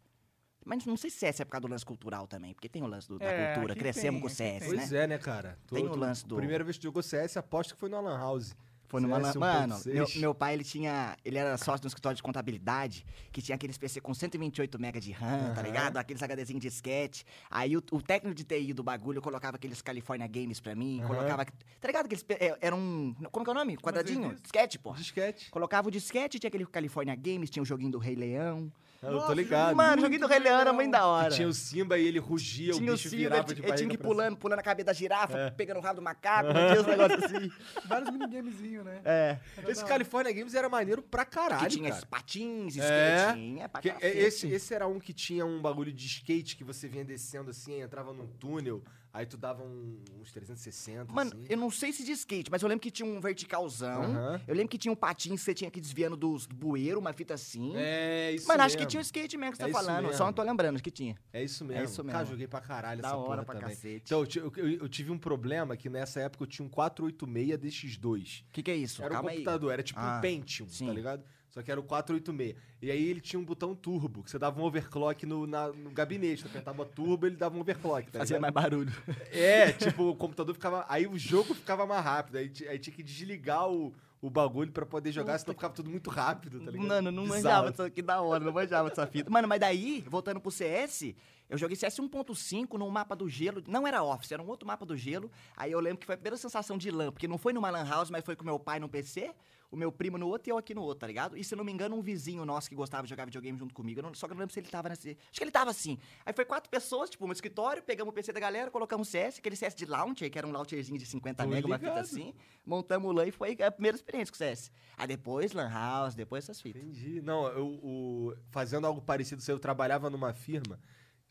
[0.64, 2.87] Mas não sei se CS é por causa do lance cultural também, porque tem o
[2.87, 4.76] lance do- da É, cultura, crescemos tem, com o CS, né?
[4.78, 5.59] Pois é, né, cara?
[5.66, 7.97] Tu- Tem o lance do- Primeira vez que tu jogou CS, aposto que foi no
[7.99, 8.56] Alan House.
[8.86, 9.20] Foi numa.
[9.22, 9.92] CS Mano, 1.6.
[9.94, 11.16] meu, meu pai, ele tinha.
[11.24, 15.00] Ele era sócio de um escritório de contabilidade que tinha aqueles PC com 128 MB
[15.00, 15.62] de RAM, tá Aham.
[15.62, 15.96] ligado?
[15.96, 17.24] Aqueles HDzinhos de disquete.
[17.50, 21.08] Aí o, o técnico de TI do bagulho colocava aqueles California Games pra mim, Aham.
[21.08, 21.44] colocava.
[21.44, 22.06] Tá ligado?
[22.06, 22.24] Aqueles.
[22.28, 23.14] é, Era um.
[23.32, 23.76] Como que é o nome?
[23.78, 24.34] Quadradinho?
[24.40, 24.92] Disquete, pô.
[24.92, 25.50] Disquete.
[25.50, 28.70] Colocava o disquete, tinha aquele California Games, tinha o joguinho do Rei Leão.
[29.12, 29.76] Eu tô ligado.
[29.76, 31.28] Mano, o joguinho do Rei Leão era muito da hora.
[31.30, 33.73] Que tinha o Simba e ele rugia, Tinha o o bicho Silver, virava ele de
[33.76, 35.50] tinha que ir pulando, pulando a cabeça da girafa, É.
[35.50, 37.50] pegando o rabo do macaco, tinha uns negócios assim.
[37.87, 39.00] Vários minigamezinhos, né?
[39.04, 39.38] É.
[39.56, 39.84] Era Esse.
[39.84, 42.07] California Games era maneiro pra caralho, que tinha cara.
[42.07, 43.16] patins, É.
[43.26, 44.18] skatinha, pra Que- cacete.
[44.18, 47.81] esse, esse era um que tinha um bagulho de skate que você vinha descendo assim,
[47.81, 48.83] entrava num túnel,
[49.14, 51.46] aí tu dava um- uns 360, Mano, assim.
[51.48, 54.03] eu não sei se de skate, mas eu lembro que tinha um verticalzão.
[54.03, 54.40] Aham.
[54.46, 57.12] Eu lembro que tinha um patins que você tinha que desviando dos do bueiro, uma
[57.12, 57.72] fita assim.
[57.77, 58.66] É, isso Mano, mesmo.
[58.66, 60.03] acho que tinha o skate mesmo que você É tá isso falando.
[60.07, 60.18] mesmo.
[60.18, 61.16] Só não tô lembrando que tinha.
[61.33, 61.85] É isso mesmo.
[61.85, 62.33] isso Cara, mesmo.
[62.33, 63.77] joguei pra caralho Da essa hora porra pra também.
[63.77, 64.03] cacete.
[64.07, 68.44] Então, eu, eu- eu- tive um problema que nessa época eu tinha um 486 DX2.
[68.48, 69.00] O que, que é isso?
[69.03, 69.37] Era um Calma aí.
[69.37, 70.87] computador, era tipo Ah, um Pentium, sim.
[70.87, 71.22] tá ligado?
[71.54, 72.56] Só que era o 486.
[72.82, 75.88] E aí ele tinha um botão turbo, que você dava um overclock no, na- no
[75.92, 76.42] gabinete.
[76.42, 78.92] Tu apertava turbo, ele dava um overclock, tá Fazia mais barulho.
[79.30, 80.84] É, tipo, o computador ficava.
[80.88, 82.38] Aí o jogo ficava mais rápido.
[82.38, 86.10] Aí, aí tinha que desligar o, o bagulho pra poder jogar, senão ficava tudo muito
[86.10, 86.88] rápido, tá ligado?
[86.88, 87.66] Mano, não Bizarro.
[87.66, 89.30] manjava que da hora, não manjava dessa fita.
[89.30, 91.14] Mano, mas daí, voltando pro CS,
[91.48, 93.62] eu joguei CS 1.5 no mapa do gelo.
[93.68, 95.30] Não era Office, era um outro mapa do gelo.
[95.56, 97.84] Aí eu lembro que foi a primeira sensação de LAN, porque não foi numa LAN
[97.88, 99.30] house, mas foi com meu pai no PC,
[99.74, 101.37] o meu primo no outro e eu aqui no outro, tá ligado?
[101.37, 103.98] E se não me engano, um vizinho nosso que gostava de jogar videogame junto comigo.
[103.98, 105.10] Eu não- só que eu não lembro se ele tava nesse.
[105.10, 105.98] Acho que ele tava assim.
[106.24, 109.56] Aí foi quatro pessoas, tipo, no escritório, pegamos o PC da galera, colocamos CS, aquele
[109.56, 112.32] CS de launcher, que era um launcherzinho de 50 Tô mega, uma fita assim.
[112.64, 114.70] Montamos o LAN e foi a primeira experiência com CS.
[114.96, 116.80] Aí depois LAN house, depois essas fitas.
[116.82, 117.20] Entendi.
[117.20, 120.78] Não, eu, o- fazendo algo parecido, eu trabalhava numa firma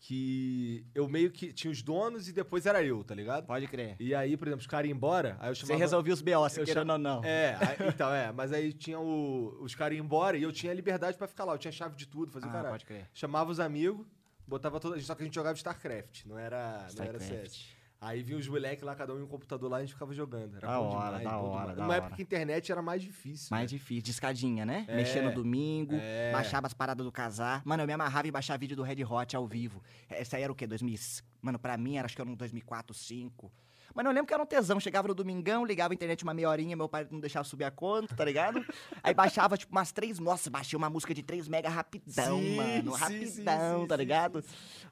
[0.06, 3.46] que eu meio que tinha os donos e depois era eu, tá ligado?
[3.46, 3.96] Pode crer.
[4.02, 5.80] E aí, por exemplo, os caras iam embora, aí eu Você chamava...
[5.80, 7.24] resolvia os BO, você eu querendo ou não.
[7.24, 10.74] É, aí- então, é, mas aí tinha o- os caras iam embora e eu tinha
[10.74, 12.74] liberdade pra ficar lá, eu tinha chave de tudo, fazia o Ah, caralho.
[12.74, 13.08] pode crer.
[13.14, 14.06] Chamava os amigos,
[14.46, 15.00] botava toda.
[15.00, 17.30] Só que a gente jogava StarCraft, não era, não era StarCraft.
[17.30, 17.66] CS.
[18.04, 20.14] Aí vinha os moleques lá, cada um em um computador lá, e a gente ficava
[20.14, 20.58] jogando.
[20.58, 21.78] Era Da bom hora, demais, da bom hora, demais.
[21.78, 22.16] da Numa época hora.
[22.18, 23.48] que a internet era mais difícil.
[23.50, 23.78] Mais né?
[23.78, 24.86] difícil, de escadinha, né?
[24.90, 26.32] É, Mexer no domingo, é.
[26.34, 27.62] baixava as paradas do casar.
[27.64, 29.82] Mano, eu me amarrava em baixar vídeo do Red Hot ao vivo.
[30.10, 30.68] Essa aí era o quê?
[30.68, 30.98] 2000...
[31.42, 33.52] Mano, pra mim era acho que era um 2004, 2005.
[33.94, 34.80] Mano, eu lembro que era um tesão.
[34.80, 37.72] Chegava no domingão, ligava a internet uma meia horinha, meu pai não deixava subir a
[37.72, 38.64] conta, tá ligado?
[39.04, 40.20] Aí baixava, tipo, umas três...
[40.20, 42.94] Nossa, baixei uma música de 3 mega rapidão, Sim, mano.
[42.96, 44.44] sim, Rapidão, sim, tá ligado?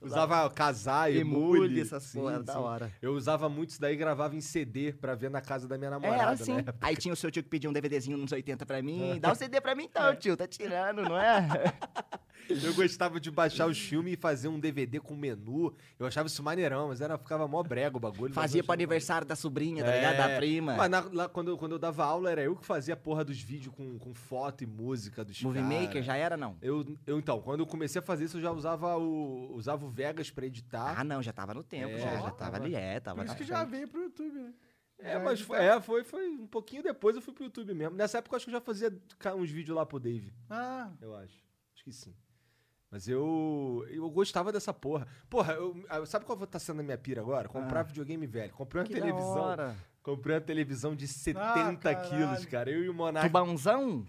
[0.02, 2.92] Usava casar, Emule, essas da hora.
[3.02, 5.90] Eu usava muito isso daí e gravava em CD pra ver na casa da minha
[5.92, 6.54] namorada, Era assim.
[6.56, 6.66] né?
[6.82, 9.18] Aí tinha o seu tio que pedia um DVDzinho nos 80 pra mim.
[9.22, 10.36] Dá um CD pra mim então, tio.
[10.38, 11.48] Tá tirando, não é?
[12.50, 15.74] Eu gostava de baixar os filmes e fazer um DVD com menu.
[15.98, 18.34] Eu achava isso maneirão, mas era, ficava mó brega o bagulho.
[18.34, 20.18] Fazia pro aniversário da sobrinha, tá É, ligado?
[20.18, 20.76] Da prima.
[20.76, 23.24] Mas na- lá, quando, eu- quando eu dava aula, era eu que fazia a porra
[23.24, 25.82] dos vídeos com, com foto e música dos Movie cara.
[25.82, 26.58] Maker já era, não?
[26.62, 29.90] Eu, eu, então, quando eu comecei a fazer isso, eu já usava o, usava o
[29.90, 31.00] Vegas pra editar.
[31.00, 33.36] Ah, não, já tava no tempo, É, já, já tava ali, é, tava Por isso
[33.38, 34.54] que já veio pro YouTube, né?
[35.00, 35.48] é, Já mas editar.
[35.56, 37.96] foi, é, foi, foi um pouquinho depois eu fui pro YouTube mesmo.
[37.96, 38.94] Nessa época eu acho que eu já fazia
[39.38, 41.40] uns vídeos lá pro Dave, Ah, eu acho.
[41.74, 42.14] Acho que sim.
[42.92, 45.08] Mas eu, eu gostava dessa porra.
[45.30, 47.48] Porra, eu, ah, sabe qual tá sendo a minha pira agora?
[47.48, 47.84] Comprar Ah.
[47.84, 48.52] videogame velho.
[48.54, 49.30] Comprei uma Que da televisão.
[49.38, 49.76] hora.
[50.04, 52.10] Comprei uma televisão de 70 caralho.
[52.10, 52.70] quilos, cara.
[52.70, 54.06] Eu e o Monark Tubãozão?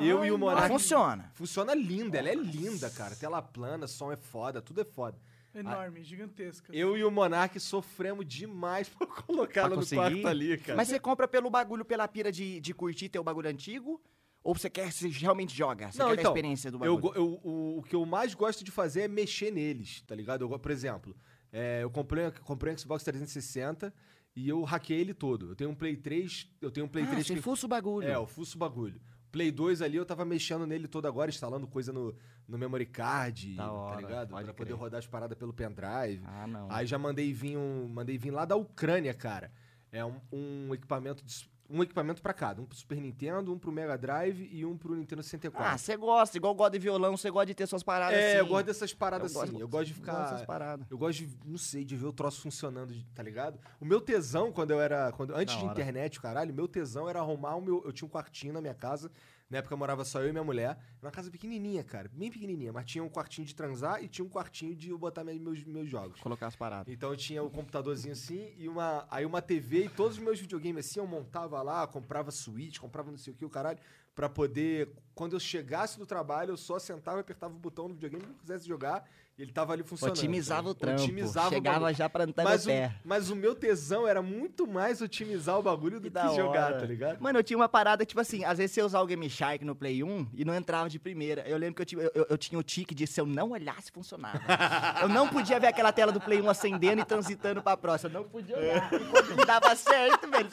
[0.00, 0.38] Eu e o.
[0.38, 1.30] Monark- funciona.
[1.34, 3.14] Funciona linda, ela é linda, cara.
[3.14, 5.16] Tela plana, som é foda, tudo é foda.
[5.54, 6.74] Enorme, gigantesca.
[6.74, 10.00] Eu e o Monark sofremos demais pra colocar ela no conseguir.
[10.00, 10.76] quarto ali, cara.
[10.76, 14.00] Mas você compra pelo bagulho, pela pira de, de curtir teu bagulho antigo?
[14.44, 15.90] Ou você quer, você realmente joga?
[15.90, 17.00] Você Não, quer então, a experiência do eu, bagulho?
[17.00, 20.42] go- eu- o, o que eu mais gosto de fazer é mexer neles, tá ligado?
[20.44, 21.16] Eu por exemplo,
[21.50, 23.92] é, eu comprei, comprei um Xbox 360
[24.36, 25.48] e eu hackei ele todo.
[25.50, 27.68] Eu tenho um Play 3, eu tenho um Play ah, 3 você que- fuça o
[27.68, 28.06] bagulho.
[28.06, 29.00] É, eu fuço o bagulho.
[29.32, 32.14] Play 2 ali, eu tava mexendo nele todo agora, instalando coisa no,
[32.46, 34.28] no memory card, Da tá hora, ligado?
[34.28, 34.76] Pra poder crer.
[34.76, 36.22] rodar as paradas pelo pendrive.
[36.24, 36.70] Ah, não.
[36.70, 39.50] Aí já mandei vir um, mandei vir lá da Ucrânia, cara.
[39.90, 41.32] É um, um equipamento de
[41.68, 44.94] um equipamento pra cada, um pro Super Nintendo, um pro Mega Drive e um pro
[44.94, 45.72] Nintendo 64.
[45.74, 48.38] Ah, você gosta, igual gosta de violão, você gosta de ter suas paradas é, assim.
[48.38, 49.50] eu gosto dessas paradas Eu assim.
[49.52, 50.00] gosto- eu gosto de gosto
[50.36, 50.86] ficar paradas.
[50.90, 53.58] eu gosto de, não sei, de ver o troço funcionando, tá ligado?
[53.80, 55.72] O meu tesão quando eu era, quando antes Da de hora.
[55.80, 59.10] internet, caralho, meu tesão era arrumar o meu, eu tinha um quartinho na minha casa.
[59.50, 60.78] Na época morava só eu e minha mulher.
[61.02, 64.28] Uma casa pequenininha, cara, bem pequenininha, mas tinha um quartinho de transar e tinha um
[64.28, 66.18] quartinho de eu botar me- meus, meus jogos.
[66.20, 66.92] Colocar as paradas.
[66.92, 70.40] Então eu tinha o computadorzinho assim e uma, aí uma TV e todos os meus
[70.40, 73.78] videogames assim, eu montava lá, comprava Switch, comprava não sei o que, o caralho,
[74.14, 77.94] pra poder, quando eu chegasse do trabalho, eu só sentava e apertava o botão no
[77.94, 80.16] videogame que eu quisesse jogar ele tava ali funcionando.
[80.16, 81.02] Otimizava o trampo.
[81.02, 85.58] Otimizava Chegava já plantando mas o o, mas o meu tesão era muito mais otimizar
[85.58, 86.78] o bagulho do Que que, jogar, hora.
[86.78, 87.20] tá ligado?
[87.20, 89.74] Mano, eu tinha uma parada, tipo assim, às vezes você usar o Game Shark no
[89.74, 91.42] Play 1 e não entrava de primeira.
[91.48, 93.50] Eu lembro que eu, tinha- eu, eu- eu tinha o tique de se eu não
[93.50, 94.38] olhasse, funcionava.
[95.02, 98.10] eu não podia ver aquela tela do Play 1 acendendo e transitando pra próxima.
[98.14, 98.92] Eu não podia olhar.
[98.92, 100.48] E quando dava certo, velho.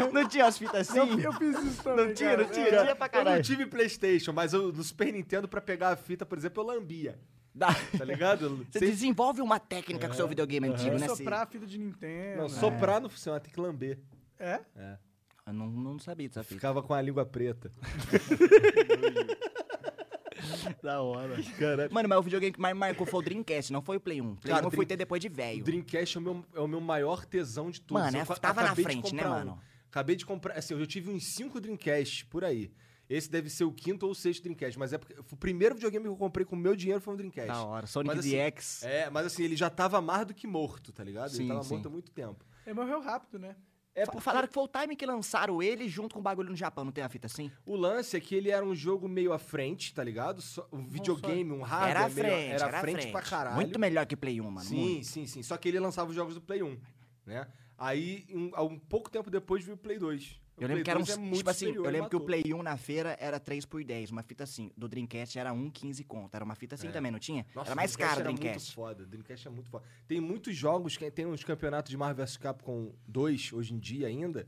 [0.00, 0.98] Não, não tinha as fitas assim?
[0.98, 2.06] Eu, eu fiz isso também.
[2.08, 2.42] Não tinha, cara.
[2.42, 2.82] não tinha, É.
[2.82, 3.36] tinha pra Eu caralho.
[3.36, 6.66] não tive Playstation, mas eu, no Super Nintendo, pra pegar a fita, por exemplo, eu
[6.66, 7.16] lambia,
[7.58, 8.64] Dá- tá ligado?
[8.70, 11.08] Você desenvolve uma técnica com o seu videogame antigo, né?
[11.08, 12.36] soprar a fita de Nintendo.
[12.42, 12.60] Não, né?
[12.60, 13.98] soprar não funciona, tem que lamber.
[14.38, 14.60] É?
[15.46, 16.54] Eu não, não sabia dessa fita.
[16.54, 17.70] Ficava com a língua preta.
[20.82, 21.34] Da hora.
[21.58, 21.92] Caralho.
[21.92, 24.36] Mano, mas o videogame que mais marcou foi o Dreamcast, não foi o Play 1.
[24.36, 25.64] Play Cara, 1 eu fui ter depois de velho.
[25.64, 28.04] Dreamcast é o, meu, é o meu maior tesão de todos.
[28.04, 29.38] Mano, Eu é- tava na frente, né, comprar um.
[29.38, 29.60] mano?
[29.90, 30.54] Acabei de comprar.
[30.56, 32.70] Assim, eu tive uns 5 Dreamcast por aí.
[33.08, 34.78] Esse deve ser o quinto ou o sexto Dreamcast.
[34.78, 37.16] Mas é porque o primeiro videogame que eu comprei com o meu dinheiro foi um
[37.16, 37.48] Dreamcast.
[37.48, 37.86] Da hora.
[37.86, 38.82] Sonic Mas, assim, DX.
[38.84, 41.30] É, mas assim, ele já tava mais do que morto, tá ligado?
[41.30, 41.74] Sim, ele tava sim.
[41.74, 42.44] morto há muito tempo.
[42.66, 43.56] Ele morreu rápido, né?
[43.94, 46.54] É porque Falaram que foi o time que lançaram ele junto com o bagulho no
[46.56, 47.50] Japão, não tem a fita assim?
[47.66, 50.40] o lance é que ele era um jogo meio à frente, tá ligado?
[50.40, 53.22] Só- um videogame, um hardware era à meio- frente, era à era à frente, pra
[53.22, 53.56] caralho.
[53.56, 54.60] Muito melhor que Play 1, mano.
[54.68, 55.06] Sim, muito.
[55.06, 55.42] sim, sim.
[55.42, 56.78] Só que ele lançava os jogos do Play 1,
[57.26, 57.48] né?
[57.76, 60.38] Aí, um, um pouco tempo depois, veio o Play 2.
[60.60, 62.20] Eu lembro Play que era um, 2 é tipo assim, eu lembro que o.
[62.20, 64.70] Play 1 na feira era 3 por 10, uma fita assim.
[64.76, 66.34] Do Dreamcast era 1,15 conto.
[66.34, 66.90] Era uma fita assim É.
[66.90, 67.46] também, não tinha?
[67.54, 68.74] Nossa, era mais caro o era muito Dreamcast.
[68.74, 69.06] foda.
[69.06, 69.84] Dreamcast é muito foda.
[70.06, 74.06] Tem muitos jogos, que tem uns campeonatos de Marvel vs Capcom 2, hoje em dia
[74.08, 74.46] ainda,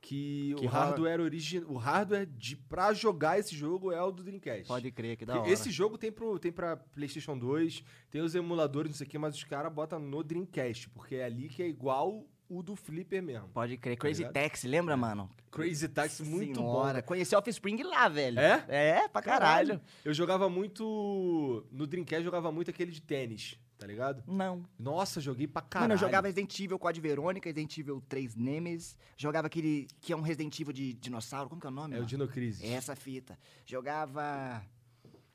[0.00, 4.10] que, Que o rola- hardware original, o hardware de pra jogar esse jogo é o
[4.10, 4.66] do Dreamcast.
[4.66, 5.48] Pode crer, que Porque hora.
[5.48, 9.16] Esse jogo tem, pro, tem pra PlayStation 2, tem os emuladores, não sei o que,
[9.16, 13.22] mas os caras botam no Dreamcast, porque é ali que é igual o do Flipper
[13.22, 13.48] mesmo.
[13.48, 13.96] Pode crer.
[13.96, 14.34] Crazy ligado?
[14.34, 15.30] Taxi, lembra, mano?
[15.50, 17.06] Crazy Taxi, muito Senhora, bom.
[17.08, 18.38] Conheci Offspring lá, velho.
[18.38, 18.64] É?
[18.68, 19.80] É, pra caralho.
[20.04, 21.66] Eu jogava muito.
[21.70, 24.22] No Dreamcast, jogava muito aquele de tênis, tá ligado?
[24.26, 24.64] Não.
[24.78, 25.90] Nossa, joguei pra caralho.
[25.90, 28.96] Mano, eu jogava Resident Evil Code Verônica, Resident Evil 3 Nemesis.
[29.16, 31.48] Jogava aquele que é um Resident Evil de dinossauro.
[31.48, 31.94] Como que é o nome?
[31.94, 32.08] É o mano?
[32.08, 32.62] Dino Crisis.
[32.62, 33.38] Essa fita.
[33.64, 34.62] Jogava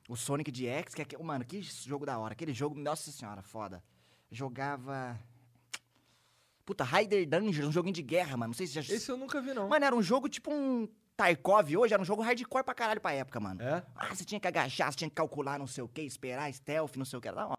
[0.08, 1.23] o Sonic DX, que é.
[1.23, 2.34] Mano, que jogo da hora.
[2.34, 3.84] Aquele jogo, nossa senhora, foda.
[4.32, 5.19] Jogava.
[6.67, 8.49] Puta, Raider Dungeon, um joguinho de guerra, mano.
[8.49, 8.82] Não sei se já.
[8.93, 9.69] Esse eu nunca vi, não.
[9.69, 13.13] Mano, era um jogo tipo um Tarkov hoje, era um jogo hardcore pra caralho pra
[13.13, 13.62] época, mano.
[13.62, 13.82] É?
[13.95, 16.97] Ah, você tinha que agachar, você tinha que calcular não sei o que, esperar, stealth,
[16.97, 17.27] não sei o que.
[17.30, 17.58] Era da hora.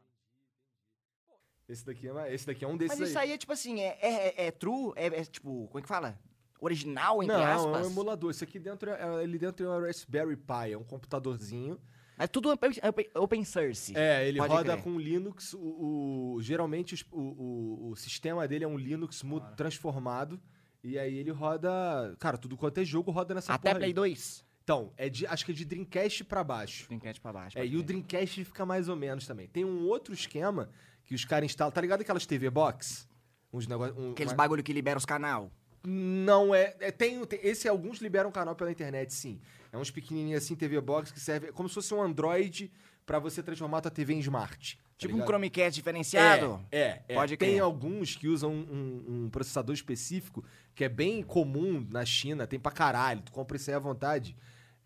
[1.66, 3.98] Esse daqui é, esse daqui é um desses Mas isso aí é tipo assim, é,
[3.98, 6.18] é, é- é true, é, é tipo, como é que fala?
[6.60, 7.86] Original, entre Não, é aspas.
[7.86, 8.30] um emulador.
[8.30, 11.80] Isso aqui dentro é, é- ele dentro é um Raspberry Pi, é um computadorzinho.
[12.18, 12.70] É tudo open,
[13.14, 13.96] open, source.
[13.96, 14.82] É, ele Pode roda crer.
[14.84, 15.54] com Linux.
[15.54, 20.40] O, o- geralmente o, o, o sistema dele é um Linux mu- transformado.
[20.82, 22.16] E aí ele roda.
[22.18, 23.94] Cara, tudo quanto é jogo roda nessa Até porra Play aí.
[23.94, 24.44] 2.
[24.62, 26.86] Então, é de, acho que é de Dreamcast pra baixo.
[26.88, 27.58] Dreamcast pra baixo.
[27.58, 27.82] É, e o.
[27.82, 29.46] Dreamcast fica mais ou menos também.
[29.48, 30.68] Tem um outro esquema
[31.04, 31.72] que os caras instalam.
[31.72, 33.08] Tá ligado aquelas TV Box?
[33.52, 33.96] Uns negócios.
[33.98, 35.50] Um, Aqueles uma- bagulho que libera os canal.
[35.86, 36.76] Não é.
[36.80, 39.40] é tem, tem- esse alguns liberam canal pela internet, sim.
[39.78, 42.70] É uns pequenininhos assim, TV Box, que serve como se fosse um Android
[43.06, 44.76] pra você transformar a tua TV em Smart.
[44.76, 45.24] tá Tipo um?
[45.24, 46.60] Chromecast diferenciado.
[46.70, 47.14] É, é, é.
[47.14, 47.62] Pode Tem crer.
[47.62, 52.70] alguns que usam um, um processador específico que é bem comum na China, tem pra
[52.70, 54.36] caralho, tu compra isso aí à vontade.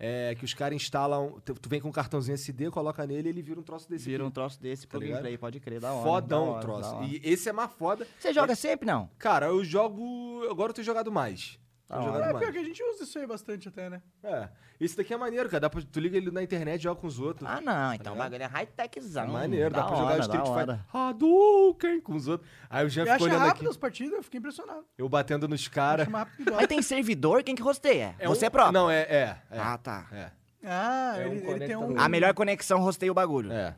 [0.04, 1.40] É, que os caras instalam.
[1.44, 4.04] Tu, tu vem com um cartãozinho SD, coloca nele e ele vira um troço desse.
[4.04, 4.34] Vira um aqui.
[4.34, 6.02] troço desse pro Tá gameplay, pode crer, da hora.
[6.02, 6.94] Fodão da o hora, troço.
[6.96, 7.06] hora.
[7.06, 8.04] E esse é mais foda.
[8.18, 9.08] Você joga sempre, não?
[9.16, 10.44] Cara, eu jogo.
[10.50, 11.56] Agora eu tenho jogado mais.
[11.98, 12.26] Hora.
[12.26, 14.02] É, pior que a gente usa isso aí bastante até, né?
[14.22, 14.48] É.
[14.80, 15.60] Esse daqui é maneiro, cara.
[15.60, 17.48] Dá pra, tu liga ele na internet e joga com os outros.
[17.48, 18.30] Ah, não, então o ligado?
[18.30, 19.24] bagulho é high-techzão.
[19.24, 20.80] É maneiro, dá Da pra jogar hora, Street da Fighter.
[20.92, 22.50] Hadouken com os outros.
[22.68, 24.84] Aí o Jean Eu ficou olhando rápido aqui, as partidas, eu fiquei impressionado.
[24.98, 26.08] eu batendo nos caras.
[26.08, 28.14] Mas tem servidor, quem que rosteia?
[28.18, 28.72] É Você um- próprio?
[28.72, 29.36] Não, é, é.
[29.50, 30.06] é, Ah, tá.
[30.12, 30.30] é.
[30.64, 32.00] Ah, É um ele, ele conecta tem um...
[32.00, 33.52] A melhor conexão rosteia o bagulho.
[33.52, 33.74] É.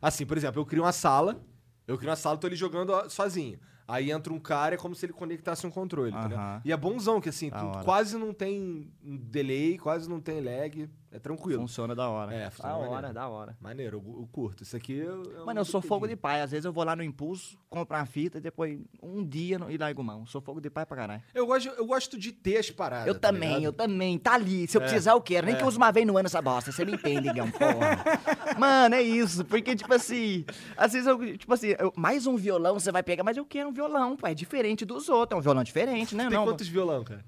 [0.00, 1.40] Assim, por exemplo, eu crio uma sala,
[1.86, 3.58] eu crio uma sala, tô ali jogando sozinho.
[3.92, 6.38] Aí entra um cara, é como se ele conectasse um controle, entendeu?
[6.38, 6.62] Aham.
[6.64, 11.18] E é bonzão, que assim, tu quase não tem delay, quase não tem lag, é
[11.18, 11.60] tranquilo.
[11.60, 12.34] Funciona da hora.
[12.34, 13.14] É, Da funciona hora, maneiro.
[13.14, 13.56] da hora.
[13.60, 14.62] Maneiro, eu, eu curto.
[14.62, 15.44] Isso aqui eu...
[15.44, 16.40] Mano, eu sou fogo de pai.
[16.40, 19.70] Às vezes eu vou lá no impulso, compro uma fita e depois um dia no-
[19.70, 20.24] e largo mão.
[20.26, 21.22] Sou fogo de pai pra caralho.
[21.34, 23.06] Eu gosto, eu gosto de ter as paradas.
[23.06, 23.64] Eu tá também, ligado?
[23.64, 24.18] eu também.
[24.18, 24.66] Tá ali.
[24.66, 25.44] Se eu É, precisar, eu quero.
[25.46, 25.58] Nem é.
[25.58, 26.72] que eu use uma vez no ano essa bosta.
[26.72, 28.02] Você me entende, Gão, porra.
[28.58, 29.44] Mano, é isso.
[29.44, 30.44] Porque, tipo assim,
[30.76, 33.68] às vezes eu, tipo assim, eu- mais um violão você vai pegar, mas eu quero
[33.68, 34.26] um violão, pô.
[34.26, 35.36] É diferente dos outros.
[35.36, 36.28] É um violão diferente, né?
[36.28, 37.24] Tem Não, quantos violão, cara?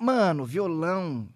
[0.00, 1.28] Mano, violão.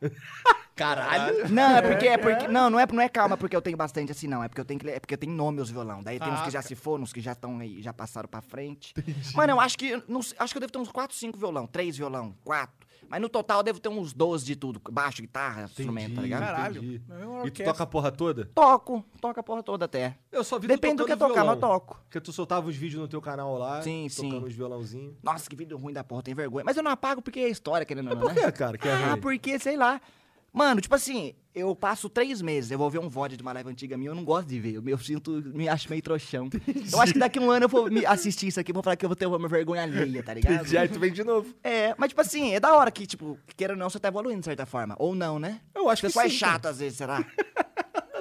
[0.74, 1.48] Caralho!
[1.50, 2.48] Não, é porque, é porque.
[2.48, 4.42] Não, não é, não é calma porque eu tenho bastante assim, não.
[4.42, 6.02] É porque eu tenho que, é porque tem nome os violão.
[6.02, 8.40] Daí tem uns que já se foram, uns que já estão aí, já passaram pra
[8.40, 8.94] frente.
[9.34, 10.02] Mano, eu acho que.
[10.08, 12.79] Não, acho que eu devo ter uns 4, 5 violão, 3 violão, 4.
[13.10, 14.80] Mas no total eu devo ter uns 12 de tudo.
[14.88, 16.42] Baixo, guitarra, instrumento, tá ligado?
[16.42, 16.76] Caralho.
[16.78, 17.02] entendi.
[17.42, 18.44] É E tu toca a porra toda?
[18.54, 20.16] Toco, toco a porra toda até.
[20.30, 22.00] Eu só vi Depende do que eu tocar, mas toco.
[22.04, 24.44] Porque tu soltava os vídeos no teu canal lá, Sim, tocando sim.
[24.46, 25.16] uns violãozinhos.
[25.24, 26.64] Nossa, que vídeo ruim da porra, tem vergonha.
[26.64, 28.42] Mas eu não apago porque é história, querendo ou não, Por né?
[28.44, 28.78] que, cara?
[28.78, 29.20] Que é Ah, ruim?
[29.20, 30.00] porque, sei lá.
[30.52, 33.70] Mano, tipo assim, eu passo três meses, eu vou ver um VOD de uma live
[33.70, 34.74] antiga minha, eu não gosto de ver.
[34.74, 36.50] Eu, eu sinto, me acho meio trouxão.
[36.92, 38.96] Eu acho que daqui a um ano eu vou me assistir isso aqui, vou falar
[38.96, 40.54] que eu vou ter uma vergonha alheia, tá ligado?
[40.62, 41.54] Entendi, aí tu vem de novo.
[41.62, 44.40] É, mas tipo assim, é da hora que, tipo, queira ou não, você tá evoluindo
[44.40, 44.96] de certa forma.
[44.98, 45.60] Ou não, né?
[45.74, 47.24] Eu acho Você que é sim, chato às vezes, será?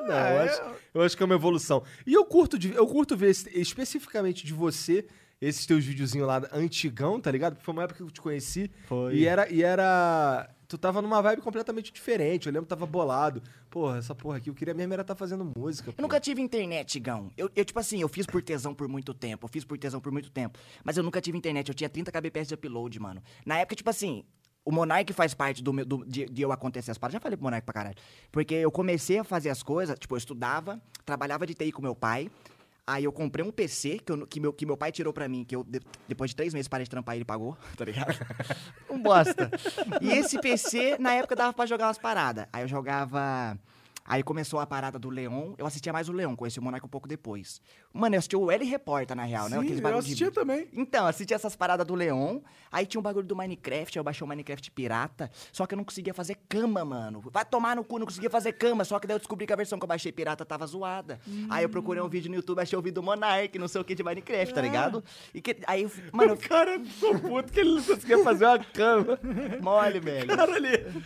[0.07, 0.61] Não, eu, acho,
[0.95, 1.83] eu acho que é uma evolução.
[2.07, 5.05] E eu curto, de- eu curto ver esse- especificamente de você
[5.39, 7.53] esses teus videozinhos lá antigão, tá ligado?
[7.53, 8.71] Porque foi uma época que eu te conheci.
[8.87, 9.13] Foi.
[9.15, 9.47] E era.
[9.51, 12.45] E era tu tava numa vibe completamente diferente.
[12.47, 13.41] Eu lembro que tava bolado.
[13.69, 15.93] Porra, essa porra aqui, eu queria mesmo era estar fazendo música.
[15.97, 17.29] Eu nunca tive internet, Gão.
[17.36, 19.45] Eu, eu, tipo assim, eu fiz por tesão por muito tempo.
[19.45, 20.58] Eu fiz por tesão por muito tempo.
[20.84, 21.67] Mas eu nunca tive internet.
[21.67, 23.21] Eu tinha 30 kbps de upload, mano.
[23.45, 24.23] Na época, tipo assim,
[24.63, 27.13] o Monark faz parte do meu, do- de, de eu acontecer as paradas.
[27.13, 27.95] Já falei pro Monark pra caralho.
[28.32, 31.95] Porque eu comecei a fazer as coisas, tipo, eu estudava, trabalhava de TI com meu
[31.95, 32.29] pai.
[32.85, 35.43] Aí eu comprei um PC que, eu- que meu, que meu pai tirou pra mim,
[35.43, 38.15] que eu, de- depois de três meses parei de trampar, ele pagou, tá ligado?
[38.89, 39.51] um bosta.
[40.01, 42.45] E esse PC, na época, dava pra jogar umas paradas.
[42.51, 43.57] Aí eu jogava.
[44.05, 45.53] Aí começou a parada do Leon.
[45.57, 47.62] Eu assistia mais o Leon, conheci o Monarca um pouco depois.
[47.93, 49.57] Mano, eu assisti o L Reporta, na real, né?
[49.57, 50.31] Sim, Aqueles eu de assistia vídeo.
[50.41, 50.67] também.
[50.73, 52.39] Então, eu assistia essas paradas do Leon.
[52.71, 55.29] Aí tinha um bagulho do Minecraft, aí eu baixei o Minecraft pirata.
[55.51, 57.21] Só que eu não conseguia fazer cama, mano.
[57.31, 58.83] Vai tomar no cu, não conseguia fazer cama.
[58.83, 61.19] Só que daí eu descobri que a versão que eu baixei pirata tava zoada.
[61.49, 63.83] Aí eu procurei um vídeo no YouTube, achei o vídeo do Monark, não sei o
[63.83, 65.03] que, de Minecraft, tá ligado?
[65.33, 68.59] E que, aí, eu, mano, eu Cara, ficou puto que ele não conseguia fazer uma
[68.59, 69.19] cama.
[69.62, 70.27] mole, velho.
[70.35, 71.03] Cara ali.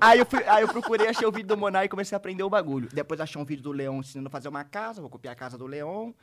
[0.00, 2.42] Aí eu, fui, aí eu procurei, achei o vídeo do Monark e comecei a aprender
[2.42, 2.88] o bagulho.
[2.92, 5.56] Depois achei um vídeo do Leão ensinando a fazer uma casa, vou copiar a casa
[5.56, 6.14] do Leão.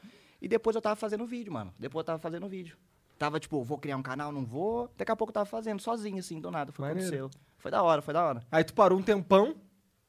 [0.41, 1.73] E depois eu tava fazendo vídeo, mano.
[1.77, 2.77] Depois eu tava fazendo vídeo.
[3.17, 4.91] Tava tipo, vou criar um canal, não vou.
[4.97, 6.71] Daqui a pouco eu tava fazendo sozinho, assim, do nada.
[6.71, 7.29] Foi o que aconteceu.
[7.59, 8.43] Foi da hora, foi da hora.
[8.51, 9.55] Aí tu parou um tempão.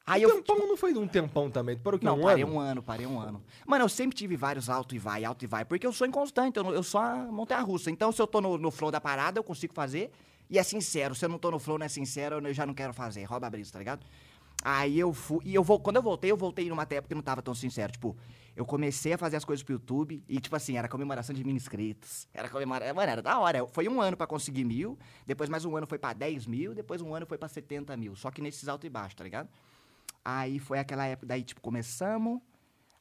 [0.07, 0.43] Aí um eu.
[0.43, 1.77] tempão não foi um tempão também.
[1.77, 2.07] Tu parou o quê?
[2.07, 2.55] Não, um parei ano?
[2.55, 3.45] um ano, parei um ano.
[3.67, 6.57] Mano, eu sempre tive vários alto e vai, alto e vai, porque eu sou inconstante,
[6.57, 7.91] eu, eu sou a montanha russa.
[7.91, 10.11] Então, se eu tô no, no flow da parada, eu consigo fazer.
[10.53, 12.75] E é sincero, se eu não tô no flow, não é sincero, eu já não
[12.75, 13.25] quero fazer.
[13.25, 14.05] Rouba a brisa, tá ligado?
[14.63, 15.43] Aí eu fui.
[15.47, 17.91] E eu vou, quando eu voltei, eu voltei numa época que não tava tão sincero.
[17.91, 18.15] Tipo,
[18.55, 21.57] eu comecei a fazer as coisas pro YouTube e, tipo assim, era comemoração de mil
[21.57, 22.29] inscritos.
[22.35, 22.95] Era comemoração.
[22.95, 23.67] Mano, era da hora.
[23.67, 27.01] Foi um ano pra conseguir mil, depois mais um ano foi pra 10 mil, depois
[27.01, 28.15] um ano foi pra 70 mil.
[28.15, 29.49] Só que nesses alto e baixo, tá ligado?
[30.23, 32.43] Aí foi aquela época, daí, tipo, começamos.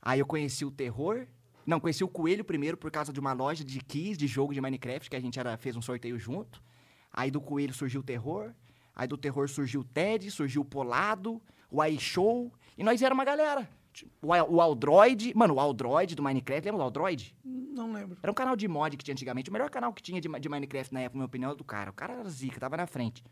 [0.01, 1.27] Aí eu conheci o terror.
[1.65, 4.61] Não, conheci o Coelho primeiro por causa de uma loja de keys de jogo de
[4.61, 6.63] Minecraft, que a gente era, fez um sorteio junto.
[7.13, 8.53] Aí do Coelho surgiu o terror.
[8.95, 12.51] Aí do terror surgiu o Ted, surgiu o Polado, o iShow.
[12.77, 13.67] E nós era uma galera.
[13.93, 15.33] Tipo, O, o Aldroid.
[15.35, 16.65] Mano, o Aldroid do Minecraft.
[16.65, 17.35] Lembra do Aldroid?
[17.43, 18.17] Não lembro.
[18.21, 19.49] Era um canal de mod que tinha antigamente.
[19.49, 21.63] O melhor canal que tinha de, de Minecraft na época, na minha opinião, é do
[21.63, 21.89] cara.
[21.89, 23.23] O cara era zica, tava na frente.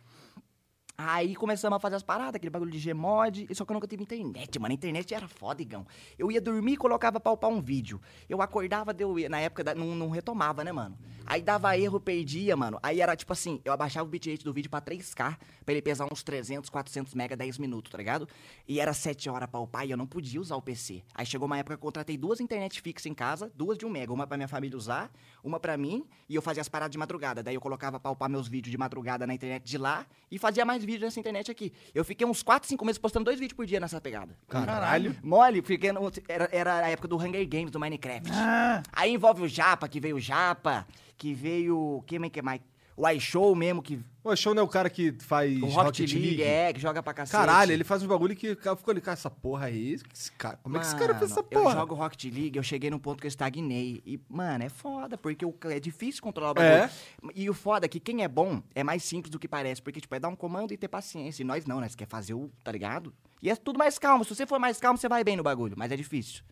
[1.02, 4.04] Aí começamos a fazer as paradas, aquele bagulho de Gmod, só que eu nunca tive
[4.04, 4.74] internet, mano.
[4.74, 5.88] A internet era foda, igão.
[6.18, 8.02] Eu ia dormir e colocava pra upar um vídeo.
[8.28, 10.98] Eu acordava, deu, na época não, não retomava, né, mano?
[11.26, 12.78] Aí dava erro, perdia, mano.
[12.84, 16.06] Aí era tipo assim, eu abaixava o bitrate do vídeo pra 3K, pra ele pesar
[16.12, 18.28] uns 300, 400 mega 10 minutos, tá ligado?
[18.68, 21.02] E era 7 horas pra upar e eu não podia usar o PC.
[21.16, 23.90] Aí chegou uma época que eu contratei duas internet fixas em casa, duas de 1
[23.90, 25.10] mega, uma pra minha família usar,
[25.42, 27.42] uma pra mim, e eu fazia as paradas de madrugada.
[27.42, 30.66] Daí eu colocava pra upar meus vídeos de madrugada na internet de lá e fazia
[30.66, 31.71] mais vídeos nessa internet aqui.
[31.93, 34.36] Eu fiquei uns 4, 5 meses postando dois vídeos por dia nessa pegada.
[34.47, 35.15] Caralho.
[35.23, 38.30] Mole, fiquei no- era, era a época do Hunger Games do Minecraft.
[38.34, 42.04] Ah, Aí envolve o Japa, que veio o Japa, que veio.
[42.08, 42.62] Quem é que é mais?
[43.02, 46.14] O iShow mesmo, que O show não é o cara que faz o Rocket, Rocket
[46.14, 47.32] League, é, que joga pra cacete.
[47.32, 50.30] Caralho, ele faz um bagulho que o cara ficou ali, cara, essa porra aí, esse
[50.34, 51.76] cara, como é que esse cara fez essa Mano, Eu porra?
[51.76, 54.02] jogo Rocket League, eu cheguei num ponto que eu estagnei.
[54.06, 56.82] E, mano, é foda, porque o- é difícil controlar o É.
[56.82, 57.34] bagulho.
[57.34, 59.82] E o foda é que quem é bom é mais simples do que parece.
[59.82, 61.42] Porque, tipo, é dar um comando e ter paciência.
[61.42, 63.14] E nós não, nós quer fazer o, tá ligado?
[63.42, 64.26] E é tudo mais calmo.
[64.26, 65.76] Se você for mais calmo, você vai bem no bagulho.
[65.78, 66.44] Mas é difícil.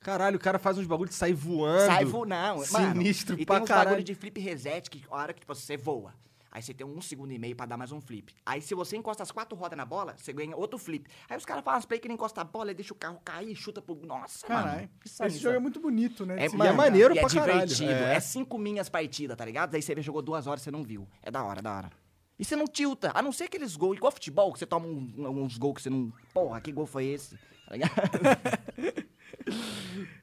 [0.00, 1.86] Caralho, o cara faz uns bagulho de sair voando.
[1.86, 2.24] Sai vo...
[2.24, 2.66] Não, mano.
[2.66, 3.88] Sinistro E pra tem uns caralho.
[3.90, 6.14] bagulho de flip reset que a hora que tipo, você voa.
[6.50, 8.34] Aí você tem um segundo e meio pra dar mais um flip.
[8.46, 11.06] Aí se você encosta as quatro rodas na bola, você ganha outro flip.
[11.28, 13.20] Aí os caras fazem as play que ele encosta a bola, e deixa o carro
[13.22, 13.94] cair, chuta pro...
[14.06, 14.76] Nossa, Caralho.
[14.76, 14.88] mano.
[15.04, 16.36] Esse sangue, jogo é muito bonito, né?
[16.46, 16.72] É, mano, jogar.
[16.72, 17.66] maneiro e pra é caralho.
[17.66, 17.90] divertido.
[17.92, 18.14] É.
[18.14, 18.20] É.
[18.20, 19.74] cinco minhas partidas, tá ligado?
[19.74, 21.06] Aí você jogou duas horas e você não viu.
[21.22, 21.90] É da hora, da hora.
[22.38, 23.10] E você não tilta.
[23.14, 25.90] A não ser aqueles gols, igual futebol, que você toma um- uns gols que você
[25.90, 26.10] não.
[26.32, 27.36] Porra, que gol foi esse?
[27.68, 27.92] Tá ligado?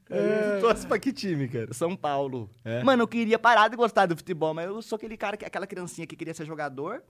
[0.07, 0.59] É.
[0.59, 1.73] Torce pra que time, cara?
[1.73, 2.47] São Paulo.
[2.63, 2.83] É?
[2.83, 5.65] Mano, eu queria parar de gostar do futebol, mas eu sou aquele cara, que- aquela
[5.65, 7.03] criancinha que queria ser jogador.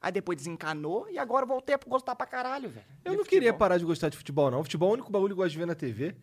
[0.00, 2.86] Aí depois desencanou e agora eu voltei a gostar pra caralho, velho.
[3.04, 4.62] Eu não queria parar de gostar de futebol, não.
[4.64, 6.16] Futebol é o único bagulho que eu gosto de ver na TV.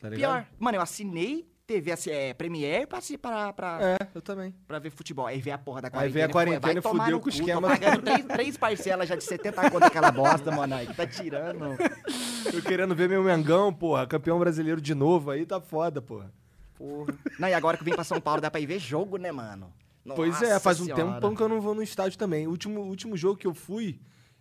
[0.00, 0.30] Tá ligado?
[0.44, 0.46] Pior.
[0.60, 4.54] Mano, eu assinei TV assim, é, Premiere pra, se- pra, pra, É, eu também.
[4.68, 5.26] pra ver futebol.
[5.26, 6.12] Aí vem a porra da Aí quarentena.
[6.14, 7.60] vem a quarentena vai e tomar fudeu no com o cu, esquema.
[7.62, 10.50] Tô pagando três, três parcelas já de 70 conto daquela bosta.
[10.76, 11.64] Aí tá tirando.
[12.52, 16.30] Eu querendo ver meu Mengão, porra, campeão brasileiro de novo, aí tá foda, porra.
[16.76, 17.14] Porra.
[17.38, 19.32] Não, e agora que eu vim pra São Paulo, dá pra ir ver jogo, né,
[19.32, 19.72] mano?
[20.14, 21.02] pois é, Nossa faz um Senhora.
[21.14, 22.46] tempão que eu não vou no estádio também.
[22.46, 23.98] O último, último jogo que eu fui,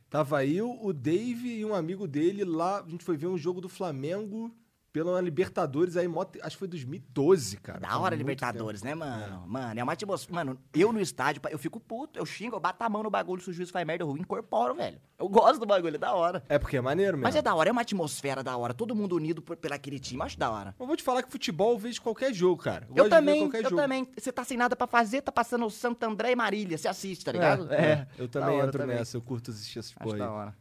[0.09, 2.81] tava eu, o Dave e um amigo dele lá.
[2.85, 4.53] A gente foi ver um jogo do Flamengo
[4.93, 6.07] pela Libertadores, aí,
[6.43, 7.79] acho que foi 2012, cara.
[7.79, 9.43] Da hora Libertadores, né, mano?
[9.47, 10.35] Mano, é uma atmosfera.
[10.35, 13.41] Mano, eu no estádio, eu fico puto, eu xingo, eu bato a mão no bagulho,
[13.41, 15.01] se o juiz faz merda, eu incorporo, velho.
[15.17, 16.41] Eu gosto do bagulho, é da hora.
[16.41, 16.53] tempo.
[16.53, 17.23] É porque é maneiro mesmo.
[17.23, 19.97] Mas é da hora, é uma atmosfera da hora, todo mundo unido por, pelo aquele
[19.99, 20.75] time, eu acho da hora.
[20.79, 22.87] Eu vou te falar que futebol eu vejo qualquer jogo, cara.
[22.95, 23.75] Eu ver também, eu jogo.
[23.75, 24.07] também.
[24.15, 27.25] Você tá sem nada pra fazer, tá passando o Santo André e Marília, você assiste,
[27.25, 27.73] tá ligado?
[27.73, 28.07] É, é.
[28.15, 28.95] eu Da também hora entro também.
[28.97, 30.55] nessa, eu curto assistir essas porra da hora.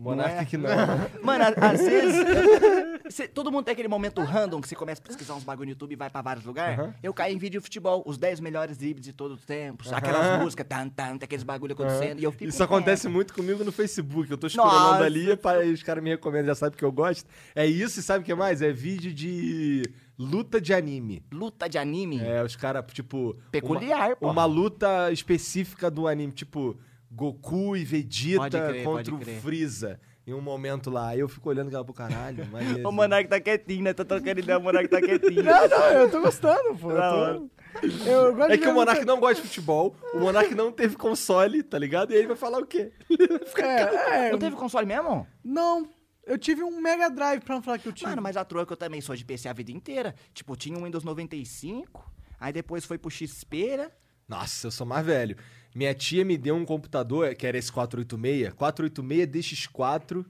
[0.00, 0.44] Monarca Não é?
[0.46, 0.70] que não.
[1.22, 2.16] Mano, a- às vezes.
[3.10, 5.72] cê- todo mundo tem aquele momento random que você começa a pesquisar uns bagulho no
[5.72, 6.92] YouTube e vai pra vários lugares.
[7.02, 9.92] Eu caí em vídeo de futebol, os 10 melhores dribles de todos os tempos.
[9.92, 12.18] Aquelas músicas, tan, tan, tem aqueles bagulho acontecendo.
[12.18, 12.44] E eu fico.
[12.46, 14.30] Isso acontece muito comigo no Facebook.
[14.30, 15.04] Eu tô scrollando Nossa.
[15.04, 17.28] ali pá, e os caras me recomendam, já sabem que eu gosto.
[17.54, 18.62] É isso e sabe o que mais?
[18.62, 19.82] É vídeo de
[20.18, 21.22] luta de anime.
[21.32, 22.20] Luta de anime.
[22.20, 23.36] É, os caras, tipo.
[23.50, 24.30] Peculiar, uma, pô.
[24.30, 26.76] uma luta específica do anime, tipo,
[27.10, 29.20] Goku e Vegeta crer, contra o.
[29.20, 30.00] Freeza.
[30.26, 31.08] Em um momento lá.
[31.08, 32.46] Aí eu fico olhando aquela pro caralho.
[32.86, 33.92] O Monark tá quietinho, né?
[33.92, 35.42] Tô trocando ideia, o Monark tá quietinho.
[35.42, 36.92] Não, não, eu tô gostando, pô.
[36.92, 37.50] Da Eu,
[37.82, 37.88] tô...
[38.06, 40.94] eu gosto É de que o Monark não gosta de futebol, o Monark não teve
[40.96, 42.12] console, tá ligado?
[42.12, 42.92] E ele vai falar o quê?
[43.58, 45.26] É, é, Não teve console mesmo?
[45.42, 45.88] não,
[46.24, 48.08] eu tive um Mega Drive pra não falar que eu tive.
[48.10, 50.14] Mano, mas a troca eu também sou de PC a vida inteira.
[50.32, 53.90] Tipo, tinha um Windows 95, aí depois foi pro XP, né?
[54.28, 55.36] Nossa, eu sou mais velho.
[55.74, 60.24] Minha tia me deu um computador, que era esse 486, 486 DX4,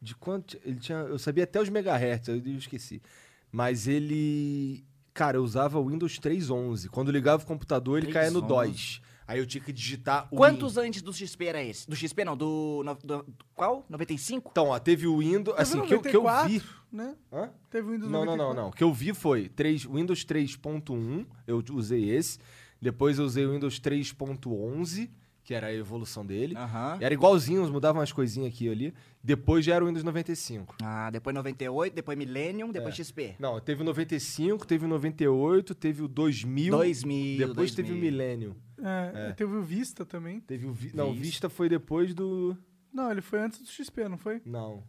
[0.00, 0.58] de quanto?
[0.64, 3.00] Ele tinha, eu sabia até os megahertz, eu esqueci.
[3.52, 6.88] Mas ele, cara, eu usava o Windows 3.11.
[6.88, 8.46] Quando ligava o computador, ele caía no 3.11.
[8.46, 9.00] DOS.
[9.28, 11.88] Aí eu tinha que digitar o Quantos antes do XP era esse?
[11.88, 12.82] Do XP não, do.
[12.84, 13.24] no- do-
[13.54, 13.86] qual?
[13.88, 14.48] 95?
[14.50, 16.62] Então, ó, teve o Windows, Teve assim, que eu, que eu 94, vi.
[16.90, 17.14] Né?
[17.32, 17.50] Hã?
[17.70, 18.54] Teve o Windows Não, não, 94.
[18.56, 18.68] não, não.
[18.70, 22.40] O que eu vi foi 3, Windows 3.1, eu usei esse.
[22.80, 25.10] Depois eu usei o Windows 3.11,
[25.44, 26.54] que era a evolução dele.
[26.56, 26.98] Aham.
[27.00, 28.94] Era igualzinho, mudavam umas coisinhas aqui e ali.
[29.22, 30.76] Depois já era o Windows 95.
[30.82, 32.96] Ah, depois 98, depois Millennium, depois É.
[32.96, 33.34] XP.
[33.38, 36.76] Não, teve o 95, teve o 98, teve o 2000.
[36.76, 37.48] 2000.
[37.48, 38.10] Depois teve o 2000.
[38.12, 38.54] Millennium.
[38.82, 40.40] É, Teve o Vista também.
[40.40, 40.90] Teve o Vi...
[40.94, 41.50] Não, o Vista.
[41.50, 42.56] Foi depois do.
[42.90, 44.40] Não, ele foi antes do XP, não foi?
[44.44, 44.82] Não.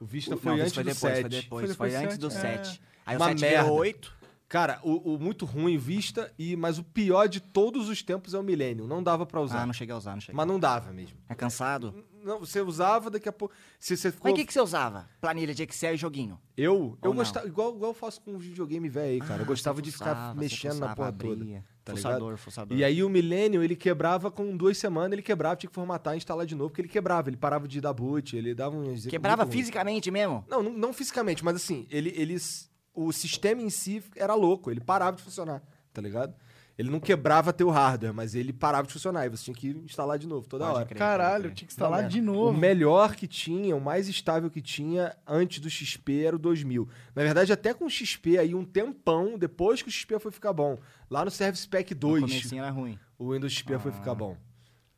[0.00, 1.20] O Vista Não, foi isso antes foi do depois, 7.
[1.20, 2.64] foi depois, Foi foi, depois antes do sete, é.
[2.64, 2.80] 7.
[3.04, 3.62] Aí Uma o 7 merda.
[3.62, 4.15] virou 8.
[4.48, 8.38] Cara, o, o muito ruim Vista, e mas o pior de todos os tempos é
[8.38, 8.86] o Millennium.
[8.86, 9.62] Não dava pra usar.
[9.62, 10.36] Ah, não cheguei a usar, não cheguei.
[10.36, 11.18] Mas não dava mesmo.
[11.28, 12.04] É cansado?
[12.22, 13.54] Não, você usava, daqui a pouco.
[13.78, 14.30] Se você ficou.
[14.30, 15.08] Mas o que, que você usava?
[15.20, 16.38] Planilha de Excel e joguinho.
[16.56, 17.46] Eu, eu Ou gostava.
[17.46, 19.40] Igual, igual eu faço com os videogame velho aí, cara.
[19.40, 21.30] eu Ah, gostava de ficar fuçava, você mexendo na fuçava, porra abria.
[21.30, 21.64] toda.
[21.84, 22.36] Tá ligado?
[22.36, 22.76] fuçador.
[22.76, 26.16] E aí o Millennium, ele quebrava com duas semanas, ele quebrava, tinha que formatar e
[26.16, 28.92] instalar de novo, porque ele quebrava, ele parava de dar boot, ele dava um.
[29.08, 30.44] Quebrava fisicamente mesmo?
[30.48, 32.36] Não, não, não fisicamente, mas assim, ele, ele.
[32.96, 36.34] O sistema em si era louco, ele parava de funcionar, tá ligado?
[36.78, 40.18] Ele não quebrava teu hardware, mas ele parava de funcionar e você tinha que instalar
[40.18, 40.86] de novo toda Pode hora.
[40.86, 40.98] crer.
[40.98, 42.58] Caralho, tinha que instalar Não, de O novo.
[42.58, 46.86] melhor que tinha, o mais estável que tinha antes do XP era o 2000.
[47.14, 50.52] Na verdade, até com o XP aí, um tempão, depois que o XP foi ficar
[50.52, 50.78] bom.
[51.10, 52.98] Lá no Service Pack No 2, comecinho era ruim.
[53.18, 53.94] o Windows XP foi Ah.
[53.94, 54.36] ficar bom.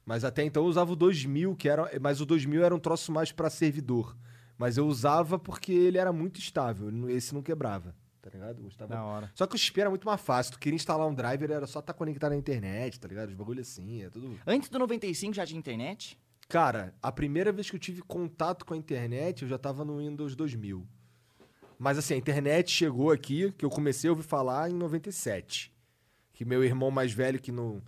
[0.05, 3.13] Mas até então eu usava o 2000, que era, mas o 2000 era um troço
[3.13, 4.17] mais pra servidor.
[4.59, 8.61] Mas eu usava porque ele era muito estável, esse não quebrava, tá tá ligado?
[8.61, 8.93] Gostava.
[8.93, 9.31] Da hora.
[9.35, 10.53] Só que o XP era muito mais fácil.
[10.53, 13.29] Tu queria instalar um driver, era só estar conectado na internet, tá ligado?
[13.29, 14.39] Os bagulho assim, é tudo.
[14.47, 16.19] Antes do 95 já tinha internet?
[16.49, 19.99] Cara, a primeira vez que eu tive contato com a internet, eu já tava no
[19.99, 20.87] Windows 2000.
[21.79, 25.73] Mas assim, a internet chegou aqui, que eu comecei a ouvir falar em 97.
[26.33, 27.83] Que meu irmão mais velho, que não.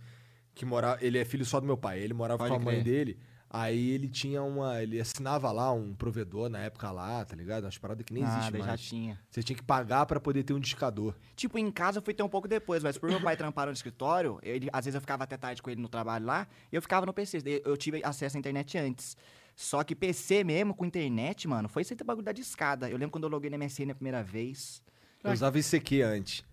[0.53, 1.03] Que morava.
[1.03, 1.99] Ele é filho só do meu pai.
[1.99, 2.83] Ele morava Pode com a mãe crer.
[2.83, 3.19] dele.
[3.53, 4.81] Aí ele tinha uma.
[4.81, 7.65] Ele assinava lá um provedor na época lá, tá ligado?
[7.65, 8.81] Umas paradas que nem ah, existe daí já mais.
[8.81, 9.19] tinha.
[9.29, 11.13] Você tinha que pagar pra poder ter um discador.
[11.35, 13.73] Tipo, em casa eu fui ter um pouco depois, mas por meu pai trampar no
[13.73, 16.81] escritório, ele, às vezes eu ficava até tarde com ele no trabalho lá, e eu
[16.81, 17.61] ficava no PC.
[17.65, 19.17] Eu tive acesso à internet antes.
[19.53, 22.89] Só que PC mesmo, com internet, mano, foi esse bagulho da discada.
[22.89, 24.81] Eu lembro quando eu loguei no MSN a primeira vez.
[25.23, 26.43] Eu usava ICQ antes.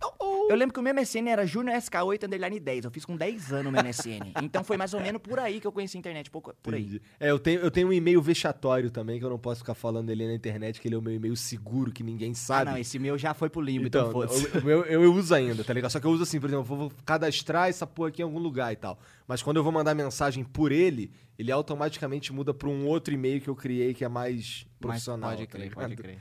[0.50, 2.86] Eu lembro que o meu MSN era Júnior SK8 Underline 10.
[2.86, 4.32] Eu fiz com 10 anos o meu MSN.
[4.42, 6.80] então foi mais ou menos por aí que eu conheci a internet, pouco, por aí.
[6.80, 7.02] Entendi.
[7.20, 10.08] É, eu tenho, eu tenho um e-mail vexatório também, que eu não posso ficar falando
[10.08, 12.70] ele na internet, que ele é o meu e-mail seguro, que ninguém Ah, sabe.
[12.70, 14.64] não, esse meu já foi pro limbo, então, Então, foda-se.
[14.64, 15.90] meu- eu, eu uso ainda, tá ligado?
[15.90, 18.38] Só que eu uso assim, por exemplo, eu vou cadastrar essa porra aqui em algum
[18.38, 18.98] lugar e tal.
[19.26, 23.40] Mas quando eu vou mandar mensagem por ele, ele automaticamente muda pra um outro e-mail
[23.42, 25.28] que eu criei que é mais Mas profissional.
[25.30, 25.80] pode tá crer, ligado?
[25.82, 26.18] pode crer.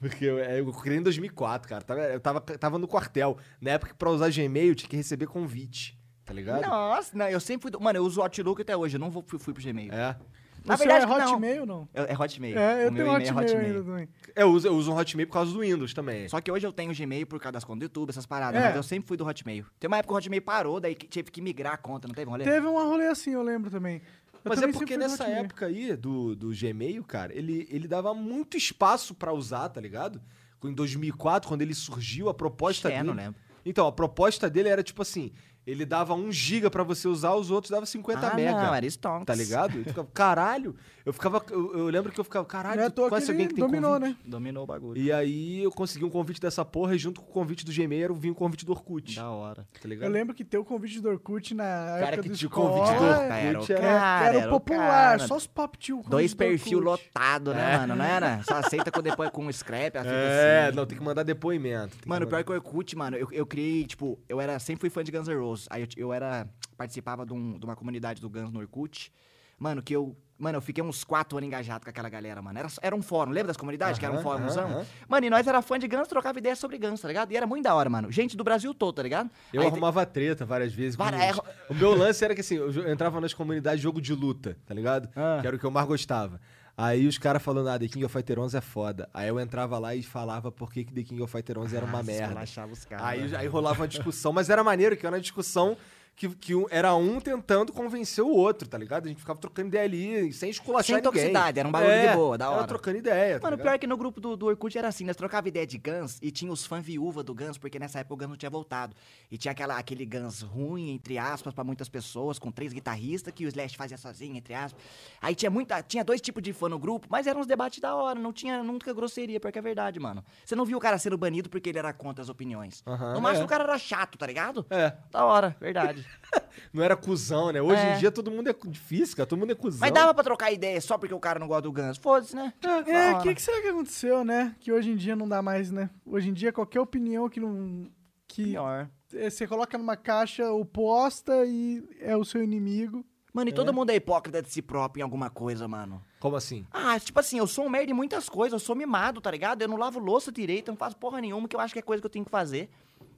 [0.00, 1.82] Porque eu, é, eu criei em 2004, cara.
[1.84, 3.36] Tava- Eu tava, tava no quartel.
[3.60, 6.62] Na época que pra usar Gmail tinha que receber convite, tá ligado?
[6.66, 7.70] Nossa, não, eu sempre fui.
[7.70, 7.80] Do...
[7.80, 9.92] Mano, eu uso o Outlook até hoje, eu não vou, fui, fui pro Gmail.
[9.92, 10.16] É.
[10.62, 11.32] Na seu verdade, é não.
[11.32, 11.88] Hotmail não?
[11.94, 12.58] É, é Hotmail.
[12.58, 14.08] É, eu o tenho meu e-mail Hotmail, é ainda também.
[14.36, 16.28] Eu uso, eu uso um Hotmail por causa do Windows também.
[16.28, 18.66] Só que hoje eu tenho Gmail por causa das contas do YouTube, essas paradas, É.
[18.66, 19.64] mas eu sempre fui do Hotmail.
[19.78, 22.14] Tem uma época que o Hotmail parou, daí que tive que migrar a conta, não
[22.14, 22.44] teve um rolê?
[22.44, 24.02] Teve um rolê assim, eu lembro também.
[24.44, 29.14] Mas é porque nessa época aí do, do Gmail, cara, ele, ele dava muito espaço
[29.14, 30.20] pra usar, tá ligado?
[30.64, 33.04] Em 2004, quando ele surgiu, a proposta É, dele...
[33.04, 33.40] não lembro.
[33.64, 35.32] Então, a proposta dele era tipo assim,
[35.66, 38.52] ele dava 1 giga pra você usar, os outros dava 50 ah, mega.
[38.52, 39.26] não, era Stonks.
[39.26, 39.84] Tá ligado?
[39.84, 40.74] Ficava, caralho,
[41.04, 43.94] eu ficava, eu, eu lembro que eu ficava, caralho, é conhece alguém que tem dominou,
[43.98, 44.10] convite?
[44.10, 44.16] né?
[44.24, 45.00] Dominou o bagulho.
[45.00, 48.14] E aí eu consegui um convite dessa porra e junto com o convite do Gmail
[48.14, 49.66] vinha o convite do Orkut, Da hora.
[49.80, 50.06] tá ligado?
[50.08, 52.98] Eu lembro que ter o convite do Orkut na Cara, época que do tinha convite
[52.98, 54.78] do é, Orkut, era cara, era, era popular,
[55.16, 55.26] cara.
[55.26, 57.04] só os pop tinha o convite Dois do perfil Orkut.
[57.14, 57.96] lotado, né, mano?
[57.96, 58.42] Não era?
[58.42, 60.76] Só aceita com depois com um scrap, a fita É, assim.
[60.76, 61.90] não, tem que mandar depoimento.
[61.92, 64.58] tem que Mano, mandar- pior que o Orkut, mano, eu, eu criei, tipo, eu era,
[64.58, 65.66] sempre fui fã de Guns N' Roses.
[65.70, 66.46] Aí eu, eu era,
[66.76, 69.12] participava de, um- de uma comunidade do Guns no Orkut.
[69.60, 72.58] Mano, que eu, mano, eu fiquei uns quatro anos engajado com aquela galera, mano.
[72.58, 73.98] Era, era um fórum, lembra das comunidades?
[73.98, 74.64] que era um fórumzão?
[74.70, 74.86] aham.
[75.06, 77.30] Mano, e nós era fã de Guns, trocava ideias sobre Guns, tá ligado?
[77.30, 78.10] E era muito da hora, mano.
[78.10, 79.28] Gente do Brasil todo, tá ligado?
[79.52, 80.96] Eu Aí arrumava treta várias vezes.
[80.96, 84.14] Várias- os- O meu lance era que assim, eu entrava nas comunidades de jogo de
[84.14, 85.10] luta, tá ligado?
[85.14, 85.38] Ah.
[85.42, 86.40] Que era o que eu mais gostava.
[86.74, 89.06] Aí os caras falando, ah, The King of Fighter 11 é foda.
[89.12, 91.98] Aí eu entrava lá e falava por que The King of Fighter 11 era uma
[91.98, 92.42] Ah, merda.
[92.42, 93.36] os caras, Aí, né?
[93.36, 95.76] aí rolava uma discussão, mas era maneiro, que era uma discussão
[96.20, 99.06] que, que um- era um tentando convencer o outro, tá ligado?
[99.06, 101.10] A gente ficava trocando ideia ali, sem esculachar Sem ninguém.
[101.10, 102.66] toxicidade, era um bagulho de boa, da Era hora.
[102.66, 103.66] trocando ideia, tá Mano, ligado?
[103.72, 106.30] pior que no grupo do, do Orkut era assim, nós trocava ideia de Guns e
[106.30, 108.94] tinha os fãs viúva do Guns, porque nessa época o Guns não tinha voltado.
[109.30, 113.46] E tinha aquela, aquele Guns ruim, entre aspas, pra muitas pessoas, com três guitarristas, que
[113.46, 114.82] o Slash fazia sozinho, entre aspas.
[115.22, 117.94] Aí tinha muita, tinha dois tipos de fã no grupo, mas eram uns debates da
[117.94, 120.22] hora, não tinha nunca grosseria, porque é verdade, mano.
[120.44, 122.82] Você não viu o cara sendo banido porque ele era contra as opiniões.
[122.86, 123.46] Aham, no máximo é.
[123.46, 124.66] o cara era chato, tá ligado?
[124.68, 126.04] É, Da hora, verdade.
[126.72, 127.60] não era cuzão, né?
[127.60, 127.94] Hoje É.
[127.94, 129.26] em dia todo mundo é difícil, cara.
[129.26, 129.80] Todo mundo é cuzão.
[129.80, 131.98] mas dava pra trocar ideia só porque o cara não gosta do Guns.
[131.98, 132.52] Foda-se, né?
[132.62, 133.34] É, o que, hora.
[133.34, 134.54] que será que aconteceu, né?
[134.60, 135.90] Que hoje em dia não dá mais, né?
[136.06, 137.90] Hoje em dia qualquer opinião que não...
[138.28, 138.88] Que Pior.
[139.12, 143.04] eh, você coloca numa caixa oposta e é o seu inimigo.
[143.32, 146.00] Mano, e todo mundo é hipócrita de si próprio em alguma coisa, mano.
[146.20, 146.64] Como assim?
[146.72, 149.62] Ah, tipo assim, eu sou um merda em muitas coisas, eu sou mimado, tá ligado?
[149.62, 151.82] Eu não lavo louça direito, eu não faço porra nenhuma, que eu acho que é
[151.82, 152.68] coisa que eu tenho que fazer,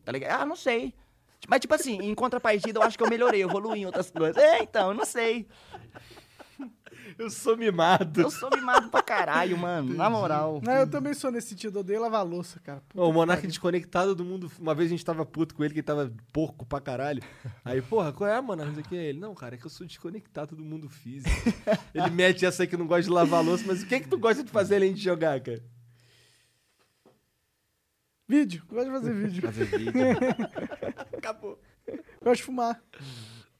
[0.04, 0.40] tá ligado?
[0.42, 0.94] Ah, não sei.
[1.48, 4.36] Mas, tipo assim, em contrapartida, eu acho que eu melhorei, eu evoluí em outras coisas.
[4.36, 5.46] É, então, eu não sei.
[7.18, 8.20] Eu sou mimado.
[8.20, 10.60] Eu sou mimado pra caralho, mano, na moral.
[10.62, 12.82] Não, eu também sou nesse sentido, eu odeio lavar louça, cara.
[12.88, 13.48] Puta o Monark pariu.
[13.48, 14.50] desconectado do mundo.
[14.58, 17.22] Uma vez a gente tava puto com ele, que ele tava porco pra caralho.
[17.64, 18.64] Aí, porra, qual é, mano?
[18.64, 18.94] Não sei o que.
[18.94, 21.30] Ele, não, cara, é que eu sou desconectado do mundo físico.
[21.94, 24.08] ele mete essa aí que não gosta de lavar louça, mas o que é que
[24.08, 25.62] tu gosta de fazer além de jogar, cara?
[28.32, 29.42] Vídeo, gosto de fazer vídeo.
[29.42, 29.92] Fazer vídeo.
[31.18, 31.58] Acabou.
[32.22, 32.82] gosto de fumar.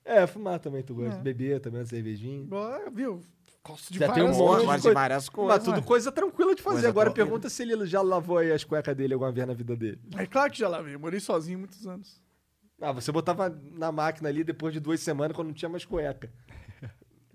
[0.03, 1.19] É, fumar também tu gosta.
[1.21, 1.23] É.
[1.23, 2.47] Beber também, uma cervejinha.
[2.51, 3.21] Ó, Viu?
[3.63, 4.83] Gosto de Já tem um várias monte coisas.
[4.83, 5.59] De várias Mas coisas.
[5.63, 5.83] tudo mano.
[5.87, 6.75] coisa tranquila de fazer.
[6.77, 7.27] Coisa Agora tranquila.
[7.27, 10.01] pergunta se ele já lavou aí as cuecas dele alguma vez na vida dele.
[10.17, 12.21] É claro que já lavei, eu morei sozinho muitos anos.
[12.81, 16.33] Ah, você botava na máquina ali depois de duas semanas quando não tinha mais cueca.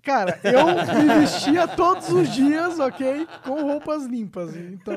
[0.08, 0.66] Cara, eu
[1.04, 3.28] me vestia todos os dias, ok?
[3.44, 4.56] Com roupas limpas.
[4.56, 4.94] Então,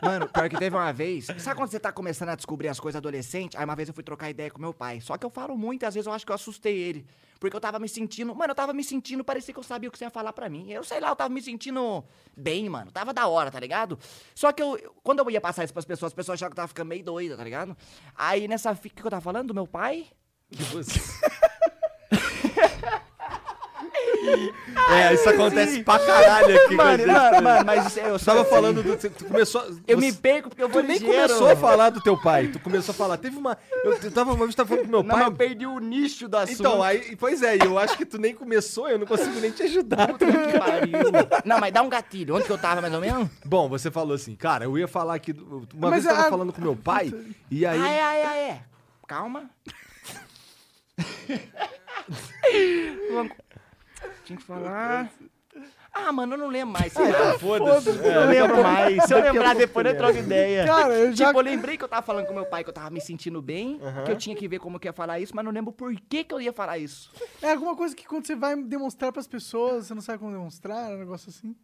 [0.00, 1.26] Mano, pior que teve uma vez.
[1.38, 3.56] Sabe quando você tá começando a descobrir as coisas adolescente?
[3.56, 5.00] Aí uma vez eu fui trocar ideia com meu pai.
[5.00, 7.04] Só que eu falo muito, e às vezes eu acho que eu assustei ele.
[7.40, 8.32] Porque eu tava me sentindo.
[8.32, 10.48] Mano, eu tava me sentindo, parecia que eu sabia o que você ia falar pra
[10.48, 10.70] mim.
[10.70, 12.04] Eu sei lá, eu tava me sentindo
[12.36, 12.92] bem, mano.
[12.92, 13.98] Tava da hora, tá ligado?
[14.36, 14.78] Só que eu.
[15.02, 17.02] Quando eu ia passar isso pras pessoas, as pessoas achavam que eu tava ficando meio
[17.04, 17.76] doida, tá ligado?
[18.14, 18.70] Aí nessa.
[18.70, 19.48] O que que eu tava falando?
[19.48, 20.06] Do meu pai?
[20.48, 21.00] Que você-
[24.90, 26.74] é, isso acontece pra caralho aqui.
[26.74, 27.42] Mano, gente.
[27.42, 29.08] mano, mas isso- eu Tu tava sou falando assim.
[29.08, 29.14] do.
[29.14, 29.62] Tu começou.
[29.86, 31.28] Eu você- me perco porque eu Tu vou nem ligeiro.
[31.28, 32.48] começou a falar do teu pai.
[32.48, 33.16] Tu começou a falar.
[33.16, 33.56] Teve uma.
[33.84, 35.18] Eu, eu tava uma vez tava falando com meu Não, pai.
[35.18, 36.60] mas eu perdi o nicho do assunto.
[36.60, 37.16] Então, aí.
[37.16, 40.08] Pois é, e eu acho que tu nem começou, eu não consigo nem te ajudar.
[40.18, 40.98] Que pariu.
[41.44, 42.34] Não, mas dá um gatilho.
[42.36, 43.28] Onde que eu tava, mais ou menos?
[43.44, 45.32] Bom, você falou assim, cara, eu ia falar aqui.
[45.32, 47.12] Uma Mas vez eu tava a- falando com meu pai,
[47.50, 47.80] e aí.
[47.80, 48.60] Ah, é, é, é.
[49.06, 49.50] Calma.
[54.24, 55.10] Tinha que falar.
[55.92, 56.92] Ah, mano, eu não lembro mais.
[56.92, 57.38] sei lá.
[57.38, 57.88] Foda-se.
[57.88, 59.04] Eu não lembro mais.
[59.04, 60.66] Se eu lembrar depois, eu troco ideia.
[60.66, 61.26] cara, eu já.
[61.26, 63.40] Tipo, eu lembrei que eu tava falando com meu pai que eu tava me sentindo
[63.40, 65.72] bem, que eu tinha que ver como que eu ia falar isso, mas não lembro
[65.72, 67.12] por que que eu ia falar isso.
[67.40, 70.90] É alguma coisa que quando você vai demonstrar pras pessoas, você não sabe como demonstrar,
[70.90, 71.54] um negócio assim.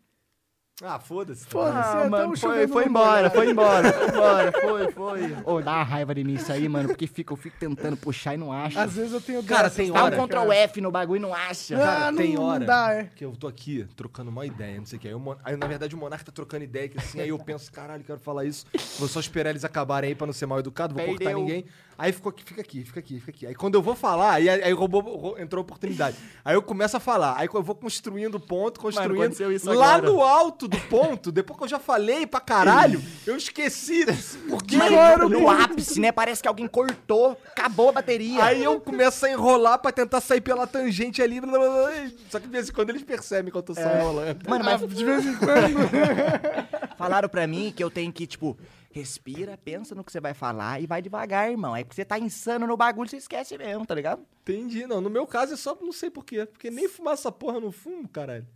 [0.82, 1.44] Ah, foda-se.
[1.46, 5.36] Foda-se, Ah, é mano, foi, foi embora, foi embora, foi embora, foi, foi.
[5.44, 8.32] Ô, dá uma raiva de mim isso aí, mano, porque fica, eu fico tentando puxar
[8.34, 8.78] e não acho.
[8.78, 11.20] Às vezes eu tenho Cara, dessas, tem Dá um hora, Ctrl F no bagulho e
[11.20, 11.76] não acha.
[11.76, 13.10] Ah, Cara, não- tem não hora dá, é.
[13.14, 15.08] que eu tô aqui trocando uma ideia, não sei o que.
[15.08, 17.70] Aí, Mon- aí, na verdade, o Monarca tá trocando ideia, que assim, aí eu penso,
[17.70, 18.64] caralho, quero falar isso.
[18.98, 21.38] Vou só esperar eles acabarem aí pra não ser mal educado, vou cortar Perdeu.
[21.40, 21.64] ninguém.
[22.00, 23.46] Aí ficou aqui, fica aqui, fica aqui, fica aqui.
[23.46, 26.16] Aí quando eu vou falar, aí, aí roubou, rou- entrou a oportunidade.
[26.42, 29.20] Aí eu começo a falar, aí eu vou construindo o ponto, construindo.
[29.20, 30.10] aconteceu isso lá agora.
[30.10, 34.06] no alto do ponto, depois que eu já falei pra caralho, eu esqueci.
[34.48, 36.10] Porque Mas Agora no, ápice, né?
[36.10, 38.42] Parece que alguém cortou, acabou a bateria.
[38.44, 41.38] Aí eu começo a enrolar pra tentar sair pela tangente ali.
[41.38, 43.82] blá, blá, blá, só que de vez em quando eles percebem que eu tô só
[43.82, 44.48] enrolando.
[44.48, 45.90] Mano, mas De vez em quando.
[46.96, 48.56] falaram pra mim que eu tenho que, tipo,
[48.92, 51.76] respira, pensa no que você vai falar e vai devagar, irmão.
[51.76, 54.26] É porque você tá insano no bagulho, você esquece mesmo, tá ligado?
[54.42, 54.86] Entendi.
[54.86, 56.44] Não, no meu caso é só não sei porquê.
[56.46, 58.46] Porque nem fumar essa porra no fumo, caralho.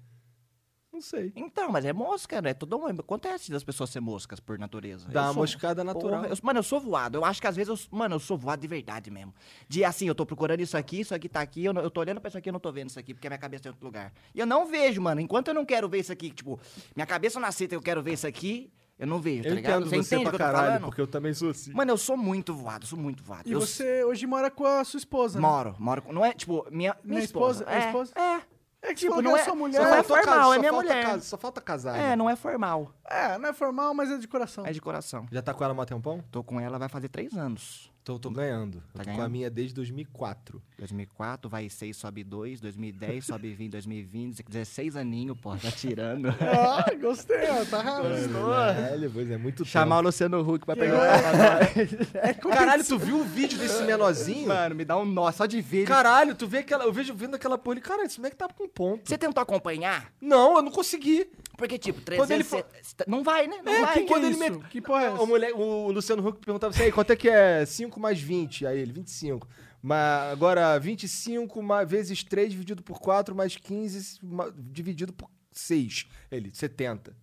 [0.92, 1.32] Não sei.
[1.34, 2.54] Então, mas é mosca, né?
[2.54, 3.00] Todo mundo.
[3.00, 5.08] Acontece das pessoas ser moscas por natureza.
[5.08, 6.20] Dá Eu uma sou- moscada natural.
[6.22, 7.18] Porra, eu- mano, eu sou voado.
[7.18, 7.98] Eu acho que às vezes eu.
[7.98, 9.34] Mano, eu sou voado de verdade mesmo.
[9.68, 11.98] De assim, eu tô procurando isso aqui, isso aqui tá aqui, eu, não- eu tô
[12.00, 13.68] olhando pra isso aqui, eu não tô vendo isso aqui, porque a minha cabeça tá
[13.70, 14.12] em outro lugar.
[14.32, 15.20] E eu não vejo, mano.
[15.20, 16.60] Enquanto eu não quero ver isso aqui, tipo,
[16.94, 19.86] minha cabeça não aceita, eu quero ver isso aqui, eu não vejo, tá eu ligado?
[19.86, 21.72] entendo você, entende o pra que eu tô caralho, porque eu também sou assim.
[21.72, 23.48] Mano, eu sou muito voado, sou muito voado.
[23.48, 25.46] E eu você hoje mora com a sua esposa, né?
[25.46, 26.02] moro, moro.
[26.02, 27.64] com- Não é, tipo, minha, minha Minha esposa?
[27.68, 28.12] É, É esposa?
[28.18, 28.40] é.
[28.86, 29.80] É que Tipo, não é é- sua só mulher.
[29.82, 31.04] não é falta formal, casa, é só minha falta mulher.
[31.06, 31.96] casa, só falta casar.
[31.98, 32.92] É, não é formal.
[33.08, 34.66] É, não é formal, mas é de coração.
[34.66, 35.26] É de coração.
[35.32, 36.22] Já tá com ela há um tempão?
[36.30, 37.90] Tô com ela vai fazer três anos.
[38.04, 38.82] Tô, tô ganhando.
[38.92, 39.30] Tá eu tô com a ganhando?
[39.30, 40.60] minha desde 2004.
[40.78, 46.28] 2004, vai 6, sobe 2, 2010, sobe 20, 2020, 16 aninho, pô, tá tirando.
[46.38, 47.64] Ah, gostei, ó.
[47.64, 48.04] Tá raro.
[48.08, 52.48] Velho, pois é muito Chamar o Luciano Huck pra pegar o tempo.
[52.50, 54.48] Caralho, tu viu o vídeo desse menorzinho?
[54.48, 55.86] Mano, me dá um nó só de ver.
[55.86, 56.84] Caralho, tu vê aquela.
[56.84, 57.80] Eu vejo vendo aquela porra ali.
[57.80, 59.08] Cara, esse moleque tá com ponto.
[59.08, 60.12] Você tentou acompanhar?
[60.20, 61.26] Não, eu não consegui.
[61.56, 62.74] Porque, tipo, Quando ele 300...
[63.06, 63.60] Não vai, né?
[63.64, 63.94] Não É, vai.
[63.94, 65.22] que quando que ele met- Que porra é essa?
[65.22, 68.66] O, moleque, o Luciano Huck perguntava assim, aí, quanto é que é 5 mais 20?
[68.66, 69.48] Aí ele, 25.
[69.82, 76.06] Mas agora, 25 mais, vezes 3 dividido por 4 mais 15 ma- dividido por 6.
[76.30, 77.14] Ele, 70.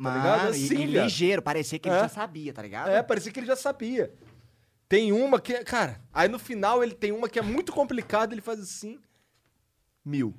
[0.00, 0.44] Tá ligado?
[0.54, 1.04] e- Assim, e, cara.
[1.04, 2.00] ligeiro, parecia que ele É.
[2.00, 2.88] já sabia, tá ligado?
[2.90, 4.14] É, parecia que ele já sabia.
[4.88, 8.32] Tem uma que, é- cara, aí no final ele tem uma que é muito complicada,
[8.32, 8.98] ele faz assim,
[10.04, 10.34] mil.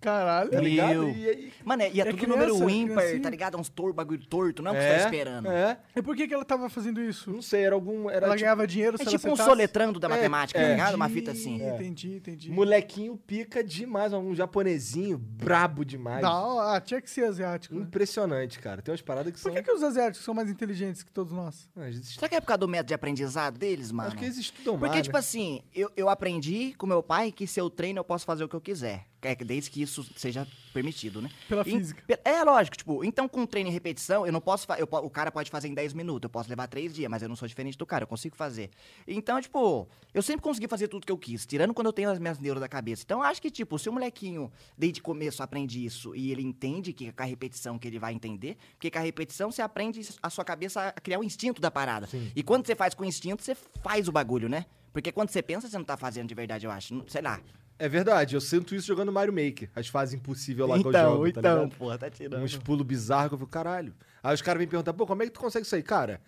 [0.00, 0.50] Caralho.
[0.50, 1.08] Tá ligado?
[1.10, 1.52] E aí...
[1.64, 3.22] Mano, é- e é, É tudo criança, número ímpar, criancinha.
[3.22, 3.56] tá ligado?
[3.56, 5.48] É uns tor bagulho torto, não é o que você tá esperando.
[5.50, 7.30] É, E por que, que ela tava fazendo isso?
[7.30, 8.08] não sei, era algum...
[8.08, 10.62] Era ela tipo, ganhava dinheiro se É ela tipo um soletrando da É, matemática, é.
[10.62, 10.94] tá ligado?
[10.94, 11.56] Uma fita assim.
[11.56, 12.50] Entendi, Entendi, entendi.
[12.50, 16.22] molequinho pica demais, um japonesinho brabo demais.
[16.22, 17.74] Não, ah, tinha que ser asiático.
[17.74, 17.82] né?
[17.82, 18.80] Impressionante, cara.
[18.80, 19.52] Tem umas paradas que Por são...
[19.54, 21.68] que, que os asiáticos são mais inteligentes que todos nós?
[21.76, 24.08] Ah, eles- Será que é por causa do método de aprendizado deles, mano?
[24.08, 25.18] Acho que eles estudam Porque, mais, tipo né?
[25.20, 28.48] assim, eu, eu aprendi com meu pai que se eu treino eu posso fazer o
[28.48, 29.06] que eu quiser.
[29.20, 31.28] É, que desde que isso seja permitido, né?
[31.48, 32.02] Pela E- física.
[32.06, 34.64] pe- É, lógico, tipo, então com treino e repetição, eu não posso.
[34.78, 37.28] Eu, o cara pode fazer em 10 minutos, eu posso levar 3 dias, mas eu
[37.28, 38.70] não sou diferente do cara, eu consigo fazer.
[39.06, 42.18] Então, tipo, eu sempre consegui fazer tudo que eu quis, tirando quando eu tenho as
[42.20, 43.02] minhas neuras da cabeça.
[43.04, 46.42] Então, eu acho que, tipo, se o molequinho, desde o começo, aprende isso e ele
[46.42, 50.08] entende que com a repetição que ele vai entender, porque com a repetição você aprende
[50.22, 52.08] a sua cabeça a criar o instinto da parada.
[52.36, 54.64] E quando você faz com instinto, você faz o bagulho, né?
[54.92, 56.94] Porque quando você pensa, você não tá fazendo de verdade, eu acho.
[56.94, 57.40] Não- Sei lá.
[57.78, 59.70] É verdade, eu sinto isso jogando Mario Maker.
[59.74, 61.76] As fases impossíveis lá que eu então, jogo, tá então, ligado?
[61.78, 62.42] porra, tá tirando.
[62.42, 63.94] Uns pulos bizarros que eu fico, caralho.
[64.22, 65.82] Aí os caras vêm perguntar, pô, como é que tu consegue isso aí?
[65.82, 66.20] Cara,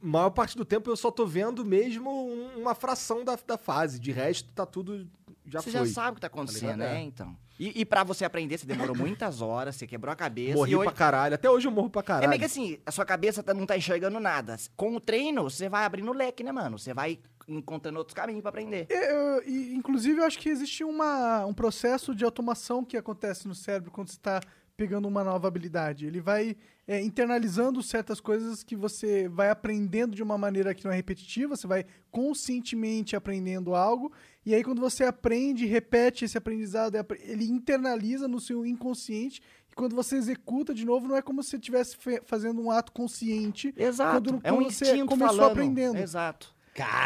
[0.00, 3.98] maior parte do tempo eu só tô vendo mesmo um- uma fração da, da fase.
[4.00, 5.06] De resto, tá tudo
[5.46, 5.86] já você foi.
[5.86, 6.78] já sabe o que tá acontecendo, ligado?
[6.78, 6.96] né?
[7.00, 7.02] É.
[7.02, 7.36] Então.
[7.60, 10.54] E, e pra você aprender, você demorou muitas horas, você quebrou a cabeça.
[10.56, 10.84] Morri hoje...
[10.88, 11.34] pra caralho.
[11.34, 12.24] Até hoje eu morro pra caralho.
[12.24, 14.56] É meio que assim, a sua cabeça tá- não tá enxergando nada.
[14.76, 16.78] Com o treino, você vai abrindo o leque, né, mano?
[16.78, 17.18] Você vai
[17.48, 18.86] encontrando outros caminhos pra aprender.
[18.90, 23.54] Eu- e, inclusive, eu acho que existe uma, um processo de automação que acontece no
[23.54, 24.40] cérebro quando você está
[24.76, 26.06] pegando uma nova habilidade.
[26.06, 30.92] Ele vai é, internalizando certas coisas que você vai aprendendo de uma maneira que não
[30.92, 34.12] é repetitiva, você vai conscientemente aprendendo algo,
[34.44, 39.74] e aí quando você aprende, repete esse aprendizado, é ele internaliza no seu inconsciente, e
[39.74, 43.74] quando você executa de novo, não é como se você estivesse fazendo um ato consciente.
[43.76, 44.12] Exato.
[44.30, 45.50] Quando- é um quando você instinto começou falando.
[45.52, 45.98] aprendendo.
[45.98, 46.54] Exato.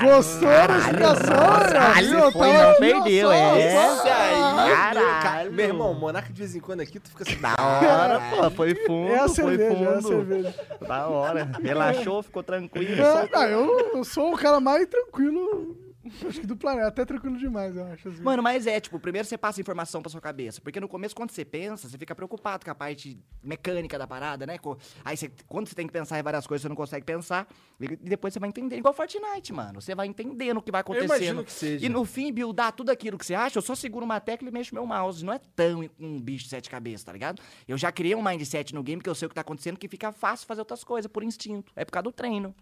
[0.02, 1.34] Gostou da explicação?
[1.36, 2.32] Caralho, Viu?
[2.32, 3.70] foi, não perdeu, só- é.
[3.70, 5.22] só- Isso aí, Caralho.
[5.22, 5.50] cara.
[5.50, 7.40] Meu irmão, Monarca de vez em quando aqui, tu fica assim.
[7.40, 8.50] Da hora, pô.
[8.50, 10.08] Foi fundo, É a foi cerveja, é a fundo.
[10.08, 10.54] cerveja.
[10.86, 11.50] Da hora.
[11.62, 13.02] Relaxou, ficou tranquilo.
[13.02, 15.76] É, não, eu, eu sou o cara mais tranquilo,
[16.28, 16.88] acho que do planeta.
[16.88, 18.08] Até tranquilo demais, eu acho.
[18.08, 18.22] assim.
[18.22, 20.60] Mano, mas é, tipo, primeiro você passa informação pra sua cabeça.
[20.60, 24.46] Porque no começo, quando você pensa, você fica preocupado com a parte mecânica da parada,
[24.46, 24.58] né?
[25.04, 27.46] Aí você, quando você tem que pensar em várias coisas, você não consegue pensar.
[27.80, 28.76] E depois você vai entender.
[28.76, 29.80] Igual Fortnite, mano.
[29.80, 31.44] Você vai entendendo o que vai acontecendo.
[31.44, 31.84] que seja.
[31.84, 34.52] E no fim, buildar tudo aquilo que você acha, eu só seguro uma tecla e
[34.52, 35.24] mexo meu mouse.
[35.24, 37.40] Não é tão um bicho de sete cabeças, tá ligado?
[37.66, 39.88] Eu já criei um mindset no game que eu sei o que tá acontecendo, que
[39.88, 41.72] fica fácil fazer outras coisas por instinto.
[41.76, 42.54] É por causa do treino.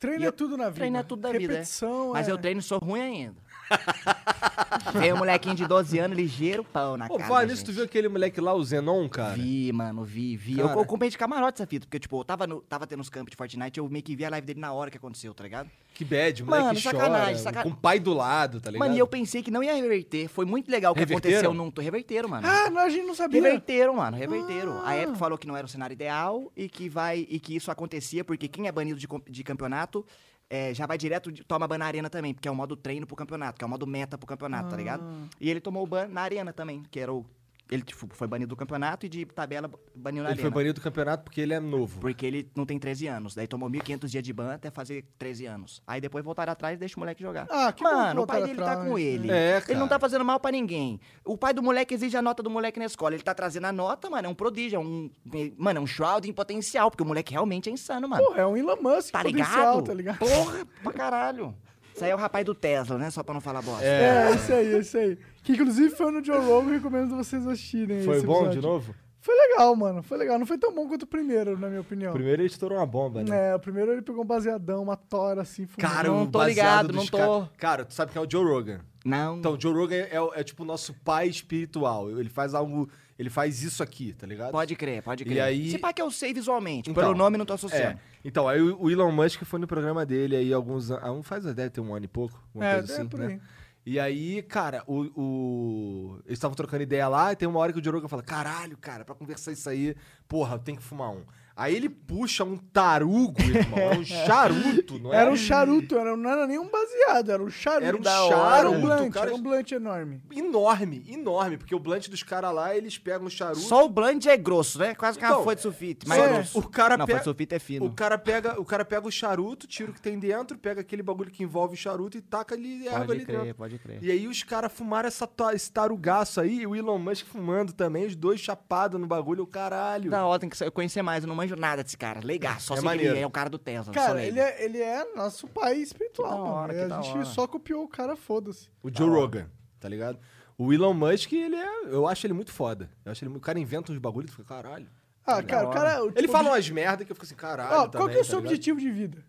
[0.00, 0.76] Treino é eu- tudo na vida.
[0.76, 1.44] Treino é tudo da vida.
[1.44, 1.56] é.
[1.58, 2.32] Repetição Mas é...
[2.32, 3.36] eu treino e sou ruim ainda.
[4.98, 7.28] Veio um molequinho de 12 anos, ligeiro, pão na Pô, cara.
[7.28, 9.34] fala nisso, tu viu aquele moleque lá, o Zenon, cara?
[9.34, 10.56] Vi, mano, vi, vi.
[10.56, 10.72] Cara.
[10.74, 13.08] Eu, eu comprei de camarote essa fita, porque, tipo, eu tava, no, tava tendo os
[13.08, 15.44] campos de Fortnite, eu meio que vi a live dele na hora que aconteceu, tá
[15.44, 15.70] ligado?
[15.94, 17.72] Que bad, moleque Mano, sacanagem, chora, sacanagem.
[17.72, 18.86] com o pai do lado, tá ligado?
[18.86, 20.28] Mano, e eu pensei que não ia reverter.
[20.28, 21.70] Foi muito legal o que aconteceu num...
[21.80, 22.46] Reverteram, mano.
[22.46, 23.40] Ah, não, a gente não sabia.
[23.40, 24.80] Reverteram, mano, reverteram.
[24.80, 24.90] Ah.
[24.90, 27.70] A época falou que não era o cenário ideal e que vai e que isso
[27.70, 30.04] acontecia porque quem é banido de, de campeonato
[30.50, 33.06] é, já vai direto, de- toma ban na arena também, porque é o modo treino
[33.06, 35.04] pro campeonato, que é o modo meta pro campeonato, tá ligado?
[35.06, 35.28] Ah.
[35.40, 37.24] E ele tomou o ban na arena também, que era o.
[37.70, 40.80] Ele tipo, foi banido do campeonato e de tabela baniu na Ele foi banido do
[40.80, 42.00] campeonato porque ele é novo.
[42.00, 43.34] Porque ele não tem 13 anos.
[43.34, 45.82] Daí tomou 1.500 dias de ban até fazer 13 anos.
[45.86, 47.46] Aí depois voltaram atrás e deixa o moleque jogar.
[47.48, 49.02] Ah, que Mano, o pai dele tá atrás, com né?
[49.02, 49.30] ele.
[49.30, 51.00] É, Ele não tá fazendo mal pra ninguém.
[51.24, 53.14] O pai do moleque exige a nota do moleque na escola.
[53.14, 54.26] Ele tá trazendo a nota, mano.
[54.26, 54.76] É um prodígio.
[54.76, 55.10] É um.
[55.56, 56.90] Mano, é um shroud em potencial.
[56.90, 58.24] Porque o moleque realmente é insano, mano.
[58.24, 59.82] Porra, é um Elon Musk tá ligado?
[59.82, 60.18] tá ligado?
[60.18, 61.54] Porra, pra caralho.
[61.94, 63.10] Isso aí é o rapaz do Tesla, né?
[63.10, 63.84] Só pra não falar bosta.
[63.84, 65.18] É, isso aí, isso aí.
[65.56, 68.60] Que inclusive foi no Joe Rogan, recomendo vocês assistirem Foi esse bom episódio.
[68.60, 68.94] de novo?
[69.22, 70.02] Foi legal, mano.
[70.02, 70.38] Foi legal.
[70.38, 72.12] Não foi tão bom quanto o primeiro, na minha opinião.
[72.12, 73.50] Primeiro ele estourou uma bomba, né?
[73.50, 75.92] É, o primeiro ele pegou um baseadão, uma tora assim, fumando.
[75.92, 77.16] Cara, Não o tô baseado ligado, não tô.
[77.18, 77.50] Cara...
[77.58, 78.80] cara, tu sabe quem é o Joe Rogan?
[79.04, 79.36] Não.
[79.38, 82.10] Então, o Joe Rogan é, o- é tipo o nosso pai espiritual.
[82.18, 82.88] Ele faz algo.
[83.18, 84.52] Ele faz isso aqui, tá ligado?
[84.52, 85.36] Pode crer, pode crer.
[85.36, 86.90] E aí- Se pá que eu sei visualmente.
[86.90, 87.56] Então, Pelo nome não tô É.
[87.56, 87.98] associando.
[88.24, 91.04] Então, aí o o Elon Musk foi no programa dele aí alguns anos.
[91.04, 92.42] Ah, faz, deve ter um ano e pouco.
[92.54, 93.26] Uma É, coisa é assim, por né?
[93.26, 93.40] aí.
[93.84, 97.78] E aí, cara, o, o- eles estavam trocando ideia lá, e tem uma hora que
[97.88, 99.96] o Rogan fala: caralho, cara, pra conversar isso aí,
[100.28, 101.24] porra, eu tenho que fumar um.
[101.56, 103.78] Aí ele puxa um tarugo, irmão.
[103.78, 105.16] É um charuto, não é?
[105.18, 107.84] Era um charuto, era, não era nem um baseado, era um charuto.
[107.86, 108.56] Era um charuto.
[108.56, 109.26] Era um blunt, cara.
[109.26, 110.22] era um blunt enorme.
[110.34, 113.60] enorme, enorme, porque o blunt dos caras lá, eles pegam o charuto.
[113.60, 114.94] Só o blunt é grosso, né?
[114.94, 116.08] Quase que uma Então, folha de sulfite.
[116.08, 117.86] Mas é, é o cara não, pega- folha de sulfite é fino.
[117.86, 121.02] O cara, pega, o cara pega o charuto, tira o que tem dentro, pega aquele
[121.02, 123.54] bagulho que envolve o charuto e taca ali erva Pode ali crer, dentro.
[123.56, 123.98] pode crer.
[124.02, 128.06] E aí os caras fumaram essa, esse tarugaço aí, e o Elon Musk fumando também,
[128.06, 130.10] os dois chapados no bagulho, o caralho.
[130.10, 132.20] Da hora, tem que conhecer mais, eu não manjo nada desse cara.
[132.20, 133.14] Legal, só É sei que maneiro.
[133.14, 133.92] ele é o cara do Tesla.
[133.92, 136.54] Cara, ele é, ele é nosso pai espiritual, Que da mano.
[136.54, 137.24] hora, que a gente hora.
[137.24, 138.68] só copiou o cara, foda-se.
[138.82, 139.46] O Joe Rogan,
[139.78, 140.18] tá ligado?
[140.58, 141.84] O Elon Musk, ele é.
[141.86, 142.90] Eu acho ele muito foda.
[143.04, 144.86] Eu acho ele, o cara inventa uns bagulhos e fica, caralho.
[145.26, 146.02] Ah, cara, o cara...
[146.02, 147.72] o Ele tipo, fala umas merda que eu fico assim, caralho.
[147.82, 148.50] Ó, qual que é o tá seu ligado?
[148.52, 149.24] objetivo de vida?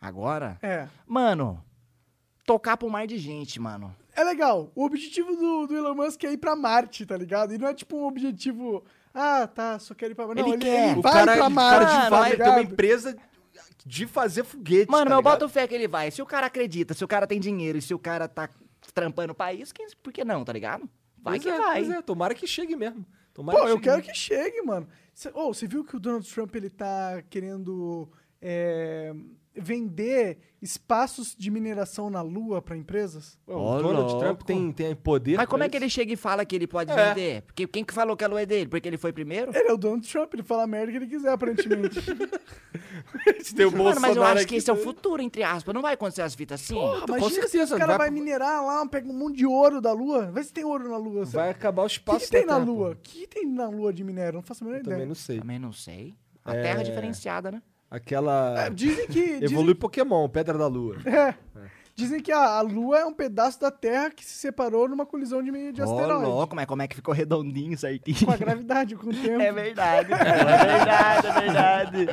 [0.00, 0.58] Agora?
[0.62, 0.88] É.
[1.06, 1.62] Mano,
[2.44, 3.94] tocar pro mar de gente, mano.
[4.14, 4.70] É legal.
[4.74, 7.52] O objetivo do, do Elon Musk é ir pra Marte, tá ligado?
[7.52, 8.84] E não é tipo um objetivo.
[9.18, 10.40] Ah, tá, só quero ir pra Marte.
[10.42, 10.90] Não, Ele ele, quer.
[10.90, 12.62] ele O vai cara, pra o Marte, cara de Mano, fato tá ele tem uma
[12.62, 13.16] empresa
[13.86, 14.90] de fazer foguete.
[14.90, 15.32] Mano, tá eu ligado?
[15.40, 16.10] boto fé que ele vai.
[16.10, 18.48] Se o cara acredita, se o cara tem dinheiro e se o cara tá
[18.92, 20.88] trampando o país, quem, por que não, tá ligado?
[21.18, 21.84] Vai Pois que é, vai.
[21.84, 23.06] pois é, tomara que chegue mesmo.
[23.32, 24.12] Tomara Pô, eu chegue quero mesmo.
[24.12, 24.86] que chegue, mano.
[25.14, 28.10] Cê, oh, você viu que o Donald Trump ele tá querendo
[28.40, 29.14] é,
[29.56, 33.38] vender espaços de mineração na Lua pra empresas?
[33.46, 34.18] Ó, o Donald louco.
[34.20, 35.36] Trump tem, tem poder.
[35.36, 37.08] Mas como é que ele chega e fala que ele pode É.
[37.14, 37.42] vender?
[37.42, 38.68] Porque quem que falou que a lua é dele?
[38.68, 39.50] Porque ele foi primeiro?
[39.56, 42.00] Ele é o Donald Trump, ele fala a merda que ele quiser, aparentemente.
[43.56, 45.74] tem o Mano, mas eu Bolsonaro acho que esse é o futuro, entre aspas.
[45.74, 46.74] Não vai acontecer as fitas assim?
[46.74, 49.46] Porra, com imagina se certeza, os caras vai- vai minerar lá, pega um monte de
[49.46, 50.30] ouro da Lua.
[50.32, 51.24] Vê se tem ouro na Lua.
[51.24, 52.90] Vai acabar o O que, espaço que tem na Lua?
[52.92, 54.34] O que tem na Lua de minério?
[54.34, 55.08] Não faço a menor Eu também ideia.
[55.08, 55.38] não sei.
[55.40, 56.14] Também não sei.
[56.44, 56.62] A É.
[56.62, 57.62] terra diferenciada, né?
[57.90, 58.66] Aquela.
[58.66, 59.22] É, dizem que.
[59.40, 60.96] dizem- Evolui Pokémon, Pedra da Lua.
[61.06, 61.34] É.
[61.94, 65.42] Dizem que a, a Lua é um pedaço da Terra que se separou numa colisão
[65.42, 66.26] de, de Ô, asteroide.
[66.26, 68.18] louco, mas como é que ficou redondinho, certinho?
[68.26, 69.40] Com a gravidade, com o tempo.
[69.40, 72.06] É verdade, pô, é verdade, é verdade.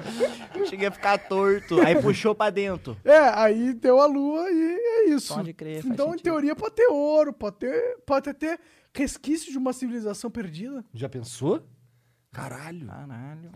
[0.70, 2.96] Cheguei a ficar torto, aí puxou pra dentro.
[3.04, 5.34] É, aí deu a Lua e é isso.
[5.36, 6.24] Pode crer, Então, em sentido.
[6.24, 8.58] teoria, pode ter ouro, pode ter, pode ter
[8.94, 10.82] resquício de uma civilização perdida.
[10.94, 11.62] Já pensou?
[12.32, 12.88] Caralho.
[12.88, 13.52] Caralho.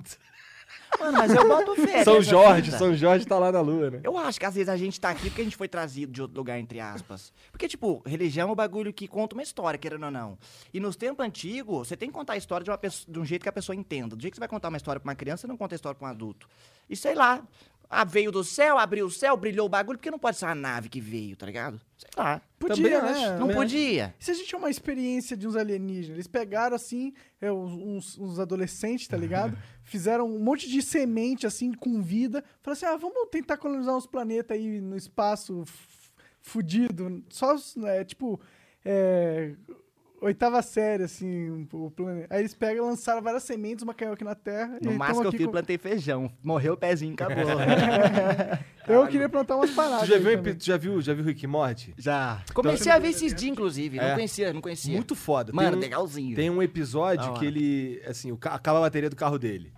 [1.00, 2.04] Mano, mas eu boto fé.
[2.04, 2.78] São nessa Jorge, fita.
[2.78, 4.00] São Jorge tá lá na lua, né?
[4.04, 6.22] Eu acho que às vezes a gente tá aqui porque a gente foi trazido de
[6.22, 7.34] outro lugar, entre aspas.
[7.52, 10.38] Porque, tipo, religião é um bagulho que conta uma história, querendo ou não.
[10.74, 13.26] E nos tempos antigos, você tem que contar a história de, uma pessoa, de um
[13.26, 14.16] jeito que a pessoa entenda.
[14.16, 15.78] Do jeito que você vai contar uma história pra uma criança, você não conta a
[15.78, 16.48] história pra um adulto.
[16.90, 17.44] E sei lá,
[17.90, 20.56] ah, veio do céu, abriu o céu, brilhou o bagulho, porque não pode ser uma
[20.56, 21.80] nave que veio, tá ligado?
[21.98, 22.42] Sei lá.
[22.60, 23.38] Podia, Também né?
[23.38, 24.16] Não podia.
[24.20, 26.18] E se a gente tinha uma experiência de uns alienígenas?
[26.18, 29.58] Eles pegaram, assim, é, uns, uns adolescentes, tá ligado?
[29.84, 32.44] Fizeram um monte de semente, assim, com vida.
[32.62, 35.64] Falaram assim, ah, vamos tentar colonizar uns planetas aí no espaço
[36.42, 37.24] fudido.
[37.30, 38.40] Só, é, tipo,
[38.84, 39.54] é,
[40.22, 42.34] oitava série, assim, o planeta.
[42.34, 44.78] Aí eles pegam, lançaram várias sementes, uma caiu aqui na Terra.
[44.82, 46.32] No e máximo que eu fiz, com- plantei feijão.
[46.44, 47.36] Morreu o pezinho, acabou.
[48.88, 50.08] Eu queria plantar umas paradas.
[50.08, 51.94] Tu já viu, tu já viu, já viu Rick e Morty?
[51.98, 52.42] Já.
[52.54, 54.00] Comecei a ver esses dias, inclusive.
[54.00, 54.08] É.
[54.10, 54.94] Não conhecia, não conhecia.
[54.94, 55.52] Muito foda.
[55.54, 56.36] Mano, tem um, legalzinho.
[56.36, 59.74] Tem um episódio que ele, assim, o ca- acaba a bateria do carro dele.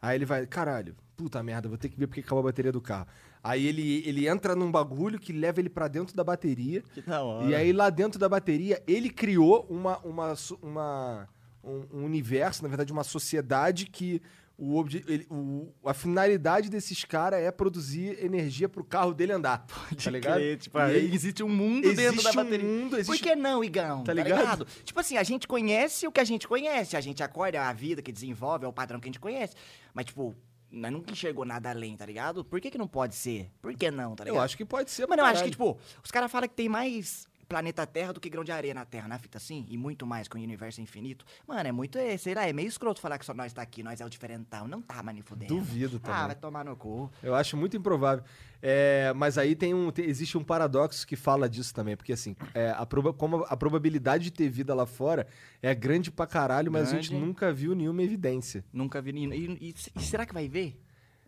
[0.00, 2.80] Aí ele vai, caralho, puta merda, vou ter que ver porque acabou a bateria do
[2.80, 3.06] carro.
[3.44, 6.82] Aí ele, ele entra num bagulho que leva ele pra dentro da bateria.
[6.94, 7.46] Que da hora.
[7.48, 11.28] E aí lá dentro da bateria, ele criou uma, uma, uma,
[11.64, 14.22] um, um universo, na verdade uma sociedade que
[14.56, 19.66] o, ele- o- a finalidade desses caras é produzir energia pro carro dele andar.
[20.00, 20.34] tá ligado?
[20.36, 22.64] crer, tipo, E aí existe um mundo existe dentro da um bateria.
[22.68, 23.98] mundo, Por existe- que não, Igão?
[24.04, 24.38] Tá Tá ligado?
[24.38, 24.66] ligado?
[24.84, 26.96] Tipo assim, a gente conhece o que a gente conhece.
[26.96, 29.56] A gente acorda, é a vida que desenvolve, é o padrão que a gente conhece.
[29.92, 30.32] Mas, tipo,
[30.72, 32.44] nós nunca enxergou nada além, tá ligado?
[32.44, 33.50] Por que que não pode ser?
[33.60, 34.38] Por que não, tá ligado?
[34.38, 35.06] Eu acho que pode ser.
[35.06, 38.30] Mano, eu acho que, tipo, os caras falam que tem mais planeta Terra do que
[38.30, 41.24] grão de areia na Terra, na fita assim, e muito mais com o universo infinito.
[41.46, 43.82] Mano, é muito, é, sei lá, é meio escroto falar que só nós tá aqui,
[43.82, 44.66] nós é o diferentão.
[44.66, 45.54] Não tá, fudendo.
[45.54, 46.18] Duvido também.
[46.20, 47.10] Ah, vai tomar no cu.
[47.22, 48.24] Eu acho muito improvável.
[48.62, 52.34] É, mas aí tem um, tem- existe um paradoxo que fala disso também, porque assim,
[52.54, 55.26] é, a, proba- como a probabilidade de ter vida lá fora
[55.60, 57.26] é grande pra caralho, mas a gente Grande.
[57.26, 58.64] nunca viu nenhuma evidência.
[58.72, 59.10] Nunca vi.
[59.10, 60.80] E, e- e será que vai ver?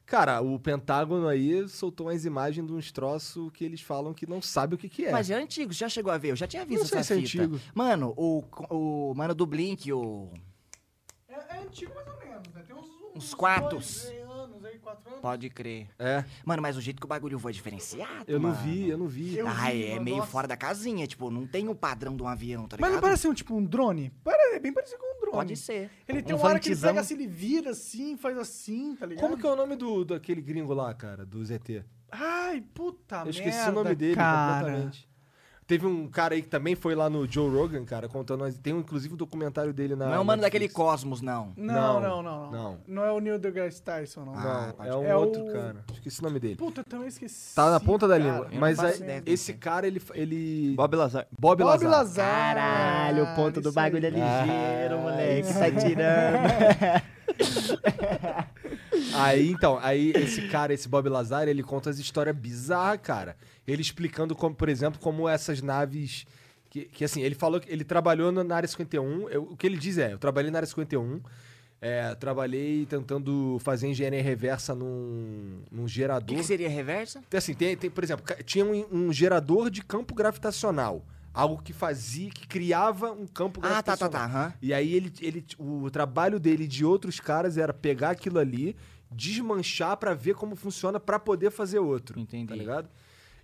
[0.07, 4.43] Cara, o Pentágono aí soltou umas imagens de uns troços que eles falam que não
[4.43, 5.11] sabe o que, que é.
[5.13, 7.21] Mas é antigo, já chegou a ver, eu já tinha visto Não sei essa se
[7.21, 7.43] é fita.
[7.45, 7.61] antigo.
[7.75, 10.31] Mano, o, o mano do Blink, o.
[11.29, 12.63] É, é antigo mais ou menos, né?
[12.67, 13.71] Tem uns, Uns quatro.
[13.79, 15.21] dois anos aí, quatro anos.
[15.23, 15.89] Pode crer.
[15.99, 18.25] É, Mano, mas o jeito que o bagulho foi é diferenciado.
[18.27, 18.63] eu não mano.
[18.63, 19.37] vi, eu não vi.
[19.39, 20.31] Eu Ah, vi, é mano, meio nossa.
[20.31, 22.93] fora da casinha, tipo, não tem o padrão de um avião, tá Mas ligado?
[22.95, 24.13] não parece um, tipo um drone?
[24.27, 25.14] É bem parecido com um drone.
[25.35, 25.91] Pode ser.
[26.09, 29.07] Ele tem Um uma hora que ele pega assim, ele vira assim, faz assim, tá
[29.07, 29.23] ligado?
[29.23, 31.85] Como que é o nome do, daquele gringo lá, cara, do ZT?
[32.11, 34.59] Ai, puta Eu merda, esqueci o nome dele cara.
[34.63, 35.09] completamente.
[35.67, 38.45] Teve um cara aí que também foi lá no Joe Rogan, cara, contando.
[38.59, 40.07] Tem um, inclusive um documentário dele na.
[40.09, 40.69] Não é o mano daquele.
[40.69, 41.55] Cosmos, não.
[41.57, 42.79] Não, Não, não, não, não.
[42.87, 43.03] não.
[43.05, 44.35] é o Neil deGrasse Tyson, não.
[44.35, 45.05] Não, Ah, pode é um.
[45.07, 45.77] É outro o- cara.
[45.95, 46.57] Esqueci o nome dele.
[46.57, 47.55] Puta, eu também esqueci.
[47.55, 48.31] Tá na ponta da cara.
[48.31, 48.49] língua.
[48.53, 50.03] eu Mas não aí, ideia, esse não cara, ele.
[50.13, 50.75] ele...
[50.77, 51.27] Bob Lazar.
[51.33, 51.91] Bob, Bob Lazar.
[51.91, 52.55] Lazar.
[52.57, 53.85] Caralho, o ponto do isso aí.
[53.91, 55.55] bagulho é ligeiro, Ah, moleque.
[55.55, 57.05] Tá tirando.
[59.13, 63.37] Aí, então, aí esse cara, esse Bob Lazar, ele conta as histórias bizarras, cara.
[63.67, 66.27] Ele explicando, como, por exemplo, como essas naves.
[66.71, 69.29] Que, que assim, ele falou que ele trabalhou na área 51.
[69.29, 71.21] eu- o que ele diz é: eu trabalhei na área 51.
[71.81, 76.29] É, trabalhei tentando fazer engenharia reversa num, num O gerador.
[76.29, 77.23] que, que seria reversa?
[77.29, 81.05] Então, assim, tem, tem, por exemplo, tinha um, um gerador de campo gravitacional.
[81.33, 84.13] Algo que fazia, que criava um campo Ah, tá, tá, gravitacional.
[84.13, 84.25] tá.
[84.45, 84.55] aham.
[84.63, 88.75] E aí ele, ele, o trabalho dele e de outros caras era pegar aquilo ali,
[89.11, 92.19] desmanchar pra ver como funciona pra poder fazer outro.
[92.19, 92.47] Entendi.
[92.49, 92.89] Tá ligado?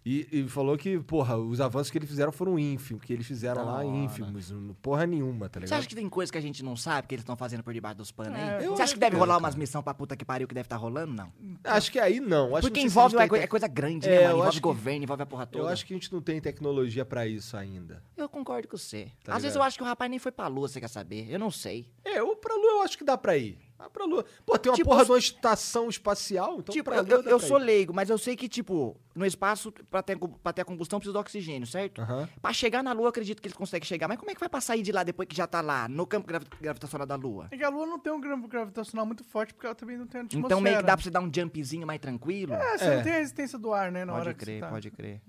[0.02, 3.66] E, e falou que, porra, os avanços que eles fizeram foram ínfimos, que eles fizeram
[3.66, 5.78] Da lá ínfimos, não- porra nenhuma, tá Você ligado?
[5.80, 7.98] acha que tem coisa que a gente não sabe que eles estão fazendo por debaixo
[7.98, 8.64] dos panos É, aí?
[8.64, 10.54] eu Você acha que deve que rolar é, umas missões pra puta que pariu que
[10.54, 11.12] deve estar rolando?
[11.12, 11.30] Não.
[11.64, 12.56] Acho que aí não.
[12.56, 14.32] Acho Porque envolve é tem é coisa grande, É, né, eu mano?
[14.36, 15.64] Envolve acho que- governo, envolve a porra toda.
[15.64, 18.02] Eu acho que a gente não tem tecnologia pra isso ainda.
[18.16, 19.08] Eu concordo com você.
[19.22, 19.56] Tá Às vezes ligado?
[19.56, 21.30] eu acho que o rapaz nem foi pra lua, você quer saber?
[21.30, 21.90] Eu não sei.
[22.06, 23.58] É, ou pra Lua eu acho que dá pra ir.
[23.80, 24.26] Dá pra Lua.
[24.44, 27.30] Pô, tem uma Tipo, porra de uma estação espacial, então tipo, pra eu, Lua eu,
[27.30, 27.64] eu sou ir.
[27.64, 31.14] leigo, mas eu sei que, tipo, no espaço, pra ter, pra ter a combustão, precisa
[31.14, 32.02] do oxigênio, certo?
[32.02, 32.28] Aham.
[32.42, 34.06] Pra chegar na Lua, eu acredito que eles conseguem chegar.
[34.06, 36.06] Mas como é que vai pra sair de lá depois que já tá lá, no
[36.06, 37.48] campo gravi- gravitacional da Lua?
[37.50, 40.06] É que a Lua não tem um campo gravitacional muito forte, porque ela também não
[40.06, 40.46] tem atmosfera.
[40.46, 42.52] Então meio que dá pra você dar um jumpzinho mais tranquilo?
[42.52, 42.96] É, você É.
[42.96, 44.68] não tem a resistência do ar, né, na hora pode que crer, você tá.
[44.68, 45.22] pode crer.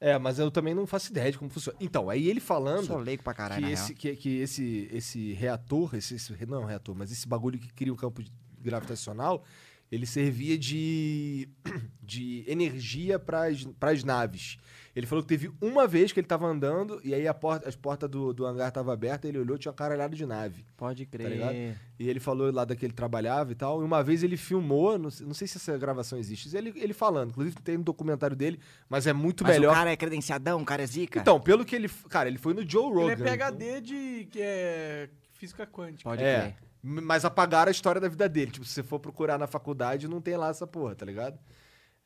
[0.00, 1.76] É, mas eu também não faço ideia de como funciona.
[1.78, 5.94] Então, aí ele falando sou leigo pra caralho, que, esse, que, que esse, esse reator,
[5.94, 8.22] esse, esse- não é um reator, mas esse bagulho que cria o campo
[8.62, 9.44] gravitacional,
[9.90, 11.48] ele servia de,
[12.02, 13.46] de energia para
[13.90, 14.56] as naves.
[14.94, 17.76] Ele falou que teve uma vez que ele tava andando e aí a porta, as
[17.76, 20.66] portas do, do hangar estavam abertas, ele olhou tinha uma caralhada de nave.
[20.76, 21.76] Pode Tá crer.
[21.98, 23.80] E ele falou lá da que ele trabalhava e tal.
[23.82, 26.92] E uma vez ele filmou, não sei, não sei se essa gravação existe, ele, ele
[26.92, 27.30] falando.
[27.30, 29.70] Inclusive tem um documentário dele, mas é muito Mas melhor.
[29.70, 31.20] o cara é credenciadão, o cara é zica?
[31.20, 31.88] Então, pelo que ele.
[32.08, 33.12] Cara, ele foi no Joe Rogan.
[33.12, 36.02] Ele é PHD de que é física quântica.
[36.10, 36.40] Pode É.
[36.40, 36.56] crer.
[36.82, 38.50] Mas apagaram a história da vida dele.
[38.50, 41.38] Tipo, se você for procurar na faculdade, não tem lá essa porra, tá ligado?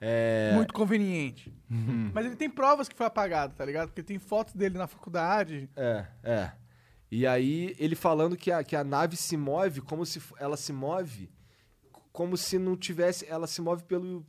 [0.00, 0.52] É.
[0.54, 1.54] Muito conveniente.
[2.12, 3.88] Mas ele tem provas que foi apagado, tá ligado?
[3.88, 5.70] Porque tem fotos dele na faculdade.
[5.76, 6.52] É, é.
[7.10, 10.72] E aí, ele falando que a, que a nave se move como se ela se
[10.72, 11.30] move
[12.14, 13.26] como se não tivesse.
[13.28, 14.24] Ela se move pelo.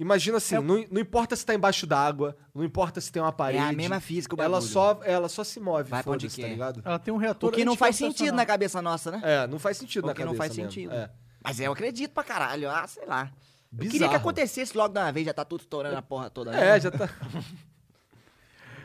[0.00, 3.30] Imagina assim, É- não, não importa se tá embaixo d'água, não importa se tem uma
[3.30, 3.62] parede.
[3.62, 4.72] É a mesma física, o ela bagulho.
[4.72, 6.80] só, ela só se move, Vai foda-se, tá ligado?
[6.82, 9.20] Ela tem um reator O que não faz sentido na cabeça nossa, né?
[9.22, 10.72] É, não faz sentido O na que não cabeça faz mesmo.
[10.72, 10.94] sentido.
[10.94, 11.10] É.
[11.44, 12.70] Mas eu acredito pra caralho.
[12.70, 13.30] Ah, sei lá.
[13.72, 14.16] Eu queria que Bizarro.
[14.16, 16.50] acontecesse logo de uma vez, já tá tudo estourando a porra toda.
[16.56, 16.80] É, né?
[16.80, 17.08] já tá.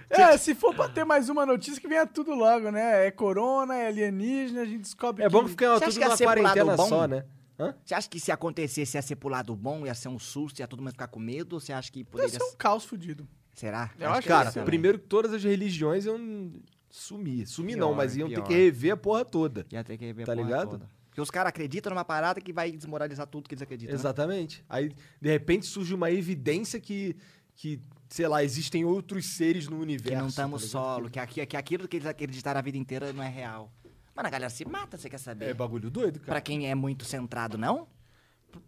[0.10, 3.08] É, se for pra ter mais uma notícia, que venha tudo logo, né?
[3.08, 5.32] É corona, é alienígena, a gente descobre É que...
[5.32, 7.26] bom que fica tudo lado quarentena só, né?
[7.60, 7.74] Hã?
[7.86, 10.68] Você acha que se acontecesse ia ser pro lado bom, ia ser um susto, ia
[10.68, 11.54] todo mundo ficar com medo?
[11.54, 13.28] Ou você acha que poderia ser um caos fudido.
[13.54, 13.92] Será?
[13.98, 14.64] Eu acho que Cara, sim.
[14.66, 16.52] primeiro que todas as religiões iam
[16.90, 17.48] sumir.
[17.48, 18.48] Sumir não, mas iam ter pior.
[18.48, 19.66] que rever a porra toda.
[19.72, 20.70] Ia ter que ver a Tá porra ligado?
[20.72, 20.90] toda.
[21.10, 23.94] Porque os caras acreditam numa parada que vai desmoralizar tudo que eles acreditam.
[23.94, 23.98] né?
[24.00, 24.66] Exatamente.
[24.68, 24.92] Aí,
[25.22, 27.16] de repente, surge uma evidência que,
[27.56, 27.80] que
[28.10, 30.10] sei lá, existem outros seres no universo.
[30.10, 30.84] Que não estamos tá ligado?
[30.96, 33.72] solo, que, aqui, que aquilo que eles acreditaram a vida inteira não é real.
[34.16, 35.50] Mano, a galera se mata, você quer saber?
[35.50, 36.32] É bagulho doido, cara.
[36.32, 37.88] Pra quem é muito centrado, não?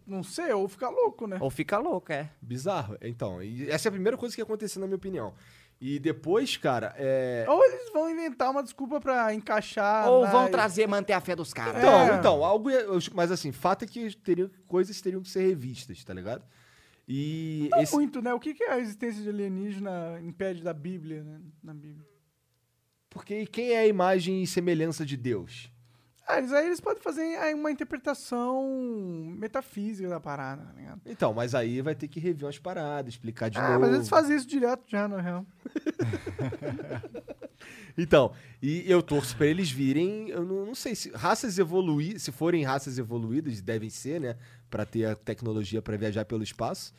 [0.06, 1.38] Não sei, ou ficar louco, né?
[1.40, 2.30] Ou fica louco, é.
[2.42, 2.98] Bizarro.
[3.00, 5.32] Então, e essa é a primeira coisa que aconteceu, na minha opinião.
[5.80, 7.46] E depois, cara, é.
[7.48, 10.08] Ou eles vão inventar uma desculpa pra encaixar...
[10.10, 11.78] Ou na- vão trazer, manter a fé dos caras.
[11.78, 12.18] Então, É.
[12.18, 12.68] então, algo.
[13.14, 16.44] Mas assim, fato é que teriam, coisas teriam que ser revistas, tá ligado?
[17.06, 17.94] E Não esse.
[17.94, 18.34] muito, né?
[18.34, 21.40] O que, que a existência de alienígena impede da Bíblia, né?
[21.62, 22.06] Na Bíblia.
[23.10, 25.70] Porque quem é a imagem e semelhança de Deus?
[26.26, 28.62] Ah, eles, aí eles podem fazer aí uma interpretação
[29.38, 31.00] metafísica da parada, tá ligado?
[31.06, 33.80] Então, mas aí vai ter que rever umas paradas, explicar de ah, novo.
[33.80, 35.46] mas eles fazem isso direto já, na real.
[37.96, 38.32] Então,
[38.62, 42.62] e eu torço pra eles virem, eu não, não sei se raças evoluídas, se forem
[42.62, 44.36] raças evoluídas, devem ser, né,
[44.70, 46.92] Pra ter a tecnologia pra viajar pelo espaço,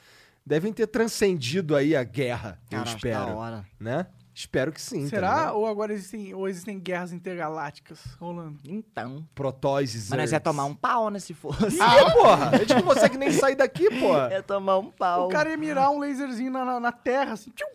[0.45, 3.65] devem ter transcendido aí a guerra, eu Cara, espero, da hora.
[3.79, 4.07] né?
[4.39, 5.03] Espero que sim.
[5.03, 5.33] tá Será?
[5.35, 5.57] ligado?
[5.57, 8.57] ou agora existem, ou existem guerras intergalácticas rolando?
[8.63, 9.27] Então.
[9.35, 10.09] Protóises.
[10.09, 11.77] Mas nós ia tomar um pau, né, se fosse.
[11.81, 12.49] Ah, porra!
[12.51, 14.29] A gente não consegue nem sair daqui, porra.
[14.39, 15.25] Ia tomar um pau.
[15.25, 17.51] O cara ia mirar um laserzinho na, na, na terra, assim.
[17.51, 17.65] tchum,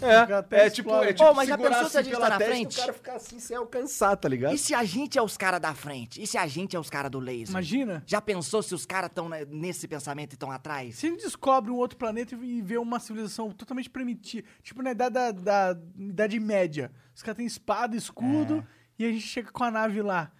[0.00, 2.28] É, até é tipo, é tipo Ô, mas já pensou se a assim gente tá
[2.30, 2.74] na testa frente?
[2.74, 4.54] o cara ficar assim sem alcançar, tá ligado?
[4.54, 6.22] E se a gente é os caras da frente?
[6.22, 7.50] E se a gente é os caras do laser?
[7.50, 8.02] Imagina.
[8.06, 10.96] Já pensou se os caras estão nesse pensamento e estão atrás?
[10.96, 14.92] Se a gente descobre um outro planeta e vê uma civilização totalmente primitiva, tipo na
[14.92, 15.76] idade da, da
[16.14, 18.64] Idade Média, os caras têm espada, escudo,
[18.98, 19.02] É.
[19.02, 20.32] e a gente chega com a nave lá.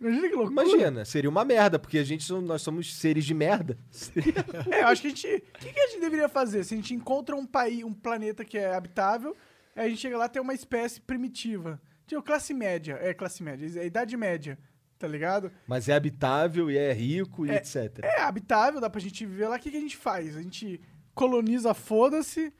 [0.00, 0.62] Imagina que loucura.
[0.66, 3.76] Imagina, seria uma merda, porque a gente nós somos seres de merda.
[4.70, 5.26] É, eu acho que a gente.
[5.26, 6.62] O que, que a gente deveria fazer?
[6.62, 9.36] Se a gente encontra um país, um planeta que é habitável,
[9.74, 11.80] aí a gente chega lá e tem uma espécie primitiva.
[12.06, 12.96] Tipo, classe média.
[13.00, 13.66] É, classe média.
[13.80, 14.56] É idade média.
[14.98, 15.50] Tá ligado?
[15.66, 18.00] Mas é habitável e é rico e É, etc.
[18.02, 19.56] É habitável, dá pra gente viver lá.
[19.56, 20.36] O que, que a gente faz?
[20.36, 20.80] A gente
[21.14, 22.52] coloniza, foda-se.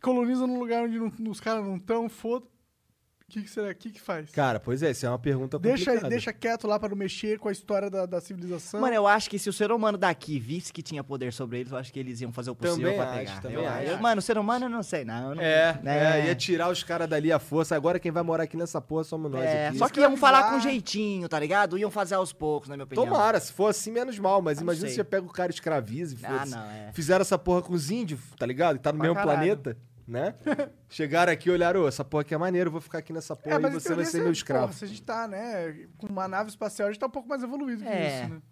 [0.00, 3.68] Coloniza num lugar onde não- os caras não estão, foda O que, que será?
[3.70, 4.30] O que, que faz?
[4.30, 6.08] Cara, pois é, isso é uma pergunta Deixa, complicada.
[6.08, 8.80] deixa quieto lá para não mexer com a história da, da civilização.
[8.80, 11.70] Mano, eu acho que se o ser humano daqui visse que tinha poder sobre eles,
[11.70, 13.40] eu acho que eles iam fazer o possível Também pra acho, pegar.
[13.42, 14.02] também Eu- acho.
[14.02, 15.34] mano, o ser humano eu não sei, não.
[15.34, 16.20] não- É, né?
[16.22, 17.76] é, ia tirar os caras dali à força.
[17.76, 19.76] Agora quem vai morar aqui nessa porra somos nós É, aqui.
[19.76, 21.76] só que iam falar com jeitinho, tá ligado?
[21.76, 23.04] Iam fazer aos poucos, na minha opinião.
[23.04, 24.40] Tomara, se for assim, menos mal.
[24.40, 24.90] Mas Não imagina sei.
[24.92, 26.92] se você pega o cara e escraviza e Ah, não, é.
[26.94, 28.76] Fizeram essa porra com os índios, tá ligado?
[28.78, 29.38] Que tá no Pra mesmo caralho.
[29.38, 29.76] planeta,
[30.08, 30.34] né?
[30.88, 33.66] Chegaram aqui e olharam, essa porra aqui é maneiro, vou ficar aqui nessa porra É,
[33.68, 34.66] e você vai ser se- meu escravo.
[34.68, 37.28] porra, se a gente tá, né, com uma nave espacial, a gente tá um pouco
[37.28, 38.22] mais evoluído que É.
[38.22, 38.42] isso, né?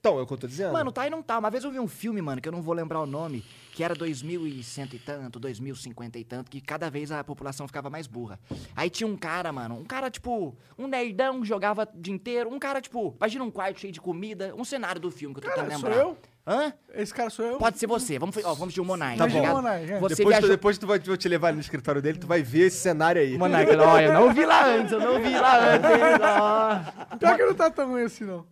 [0.00, 0.70] Então, é o que eu tô dizendo.
[0.74, 1.38] Mano, tá e não tá.
[1.38, 3.42] Uma vez eu vi um filme, mano, que eu não vou lembrar o nome,
[3.72, 8.06] que era 2100 e tanto, 2050 e tanto, que cada vez a população ficava mais
[8.06, 8.38] burra.
[8.76, 12.50] Aí tinha um cara, mano, um cara, tipo, um nerdão que jogava o dia inteiro,
[12.52, 15.44] um cara, tipo, imagina um quarto cheio de comida, um cenário do filme que eu
[15.44, 16.04] tô Cara, tentando sou lembrar.
[16.04, 16.18] eu?
[16.46, 16.74] Hã?
[16.92, 17.56] Esse cara sou eu?
[17.58, 18.18] Pode ser você.
[18.18, 19.68] Vamos, ó, vamos de um Monark, Tá tá bom.
[19.68, 19.98] é.
[19.98, 20.48] Você depois, tu, viajou...
[20.50, 23.38] depois tu vai, vou te levar no escritório dele, tu vai ver esse cenário aí.
[23.38, 25.90] Monark, olha, eu não vi lá antes, eu não vi lá antes.
[26.20, 27.16] ó.
[27.16, 28.46] Pior que não tá tão ruim assim, não.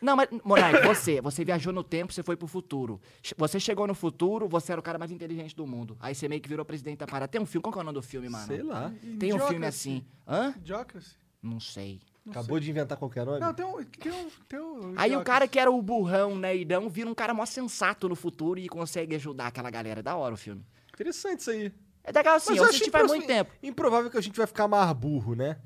[0.00, 3.00] Não, mas, Monark, você, você viajou no tempo, você foi pro futuro.
[3.38, 5.96] Você chegou no futuro, você era o cara mais inteligente do mundo.
[6.00, 7.28] Aí você meio que virou presidente da parada.
[7.28, 8.46] Tem um filme, qual que é o nome do filme, mano?
[8.46, 8.92] Sei lá.
[9.18, 10.04] Tem um filme assim.
[10.28, 10.54] Hã?
[10.58, 11.16] Idiocracy.
[11.42, 12.00] Não sei.
[12.30, 13.38] Acabou de inventar qualquer nome?
[13.40, 13.82] Não, tem um.
[13.84, 17.34] Tem um, tem um Aí o cara que era o burrão, nerdão, vira um cara
[17.34, 20.00] mó sensato no futuro e consegue ajudar aquela galera.
[20.00, 20.64] É Da hora o filme.
[20.94, 21.72] Interessante isso aí.
[22.02, 23.50] É legal assim, Mas eu eu assisti acho faz muito tempo.
[23.62, 25.58] Improvável que a gente vai ficar mais burro, né?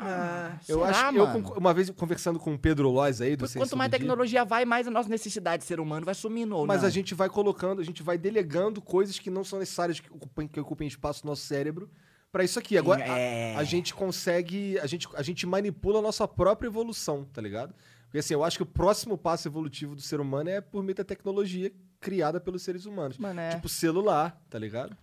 [0.00, 1.42] Ah, Eu será, acho que eu, mano?
[1.42, 4.44] con- uma vez conversando com o Pedro Loz aí do Porque Ciência Quanto mais tecnologia
[4.44, 6.56] vai, mais a nossa necessidade de ser humano vai sumindo.
[6.56, 6.88] ou Mas não.
[6.88, 10.46] a gente vai colocando, a gente vai delegando coisas que não são necessárias que ocupem,
[10.46, 11.90] que ocupem espaço no nosso cérebro
[12.32, 12.76] pra isso aqui.
[12.78, 13.54] Agora, a- é.
[13.56, 17.74] a, gente consegue, a gente, a gente manipula a nossa própria evolução, tá ligado?
[18.04, 20.94] Porque assim, eu acho que o próximo passo evolutivo do ser humano é por meio
[20.94, 21.70] da tecnologia
[22.00, 23.18] criada pelos seres humanos.
[23.18, 23.50] Mano, é.
[23.50, 24.96] Tipo celular, tá ligado?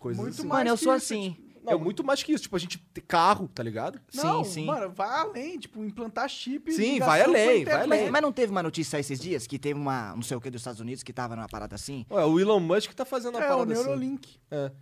[0.00, 0.46] Coisas Muito assim.
[0.46, 1.36] mais Mano, eu sou isso, assim.
[1.62, 2.44] Não, muito mais que isso.
[2.44, 4.00] Tipo, a gente ter carro, tá ligado?
[4.14, 4.64] Não, sim, sim.
[4.66, 6.72] mano, vai além, tipo, implantar chip.
[6.72, 7.88] Sim, vai a além, vai internet.
[7.88, 8.10] Mas, além.
[8.10, 10.60] mas não teve uma notícia esses dias que teve uma, não sei o que, dos
[10.60, 12.06] Estados Unidos que tava numa parada assim?
[12.08, 13.82] Ué, o Elon Musk tá fazendo uma É, o parada assim.
[13.82, 14.38] Neurolink.
[14.48, 14.66] É.
[14.66, 14.72] O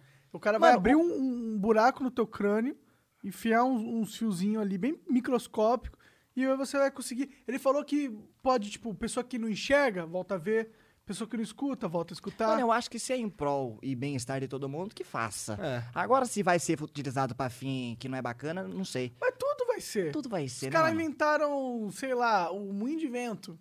[0.41, 2.77] cara vai Mano, abrir um, um buraco no teu crânio,
[3.23, 5.99] enfiar uns, uns fiozinhos ali bem microscópico
[6.37, 7.31] e aí você vai conseguir.
[7.47, 8.11] Ele falou que
[8.43, 10.71] pode, tipo, pessoa que não enxerga, volta a ver,
[11.07, 12.49] pessoa que não escuta, volta a escutar.
[12.49, 15.55] Mano, eu acho que se é em prol e bem-estar de todo mundo, que faça.
[15.61, 15.85] É.
[15.95, 19.13] Agora, se vai ser utilizado pra fim que não é bacana, não sei.
[19.21, 20.13] Mas tudo vai ser.
[20.13, 23.59] Tudo vai ser, Os né, caras inventaram, sei lá, o moinho de vento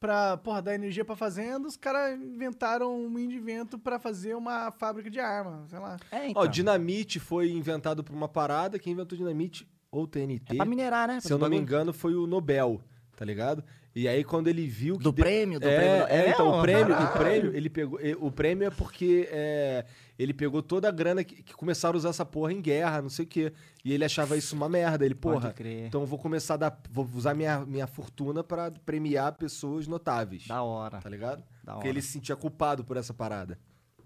[0.00, 1.66] pra, porra, dar energia pra fazenda.
[1.66, 5.96] Os caras inventaram um moinho de vento pra fazer uma fábrica de arma, sei lá.
[6.10, 6.42] É, então.
[6.42, 8.78] Ó, dinamite foi inventado por uma parada.
[8.78, 11.20] Quem inventou dinamite ou TNT, É pra minerar, né?
[11.20, 12.80] se eu não me engano, foi o Nobel,
[13.16, 13.64] tá ligado?
[13.96, 16.06] E aí quando ele viu que Do prêmio, do é, prêmio.
[16.08, 19.86] É, então, o prêmio, o prêmio, ele pegou, o prêmio é porque é,
[20.18, 23.08] ele pegou toda a grana que, que começaram a usar essa porra em guerra, não
[23.08, 23.54] sei o quê.
[23.82, 25.54] E ele achava isso uma merda, ele, porra,
[25.86, 30.46] então eu vou começar a dar, vou usar minha, minha fortuna pra premiar pessoas notáveis,
[30.46, 30.98] Da hora.
[31.00, 31.42] tá ligado?
[31.64, 31.94] Da Porque hora.
[31.96, 33.58] ele se sentia culpado por essa parada,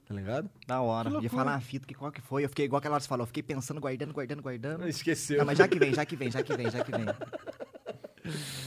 [0.06, 0.48] tá ligado?
[0.68, 1.10] Da hora.
[1.20, 2.44] Ia falar uma fita que qual que foi.
[2.44, 3.24] Eu fiquei igual aquela hora que você falou.
[3.24, 4.88] Eu fiquei pensando, guardando, guardando, guardando.
[4.88, 5.38] Esqueceu.
[5.38, 7.06] Não, mas já que vem, já que vem, já que vem, já que vem.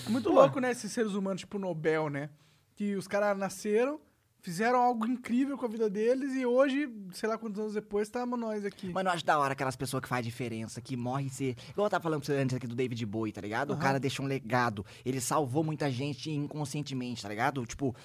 [0.06, 2.30] É muito louco, né, esses seres humanos, tipo Nobel, né?
[2.76, 4.00] Que os caras nasceram,
[4.42, 8.38] fizeram algo incrível com a vida deles e hoje, sei lá quantos anos depois, estamos
[8.38, 8.90] nós aqui.
[8.90, 11.56] Mano, eu acho da hora aquelas pessoas que fazem diferença, que morrem ser.
[11.70, 13.74] Igual eu tava falando pra você antes aqui do David Bowie, tá ligado?
[13.74, 14.86] O cara deixou um legado.
[15.06, 17.66] Ele salvou muita gente inconscientemente, tá ligado?
[17.66, 17.96] Tipo.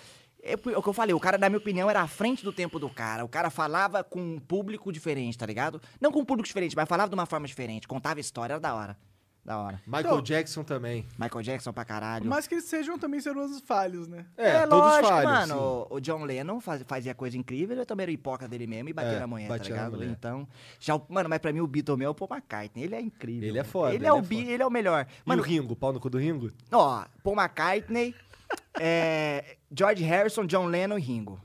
[0.41, 2.79] É o que eu falei, o cara, na minha opinião, era à frente do tempo
[2.79, 3.25] do cara.
[3.25, 5.83] O cara falava com um público diferente, tá ligado?
[6.01, 7.89] Não com um público diferente, mas falava de uma forma diferente.
[7.89, 8.97] Contava história, era da hora.
[9.45, 9.81] Da hora.
[9.87, 11.07] Michael Então- Jackson também.
[11.19, 12.27] Michael Jackson pra caralho.
[12.27, 14.27] Mas que eles sejam também seres humanos falhos, né?
[14.37, 15.55] É, todos lógico, falham, mano.
[15.55, 15.59] sim.
[15.61, 18.93] O, o John Lennon faz- fazia coisa incrível, ele também era hipócrita dele mesmo e
[18.93, 19.93] batia É, na mulher, tá ligado?
[19.93, 20.11] mulher.
[20.11, 20.47] Então,
[20.79, 23.01] já, o- mano, mas pra mim o Beatle meu é o Paul McCartney, ele é
[23.01, 23.49] incrível.
[23.49, 24.51] Ele é foda, Ele, ele é, o é Bi- foda.
[24.51, 25.07] ele é o melhor.
[25.07, 26.51] Mano, Mano, e o Ringo, pau no cu do Ringo?
[26.71, 28.15] ó, Paul McCartney,
[28.79, 31.41] é, George Harrison, John Lennon e Ringo.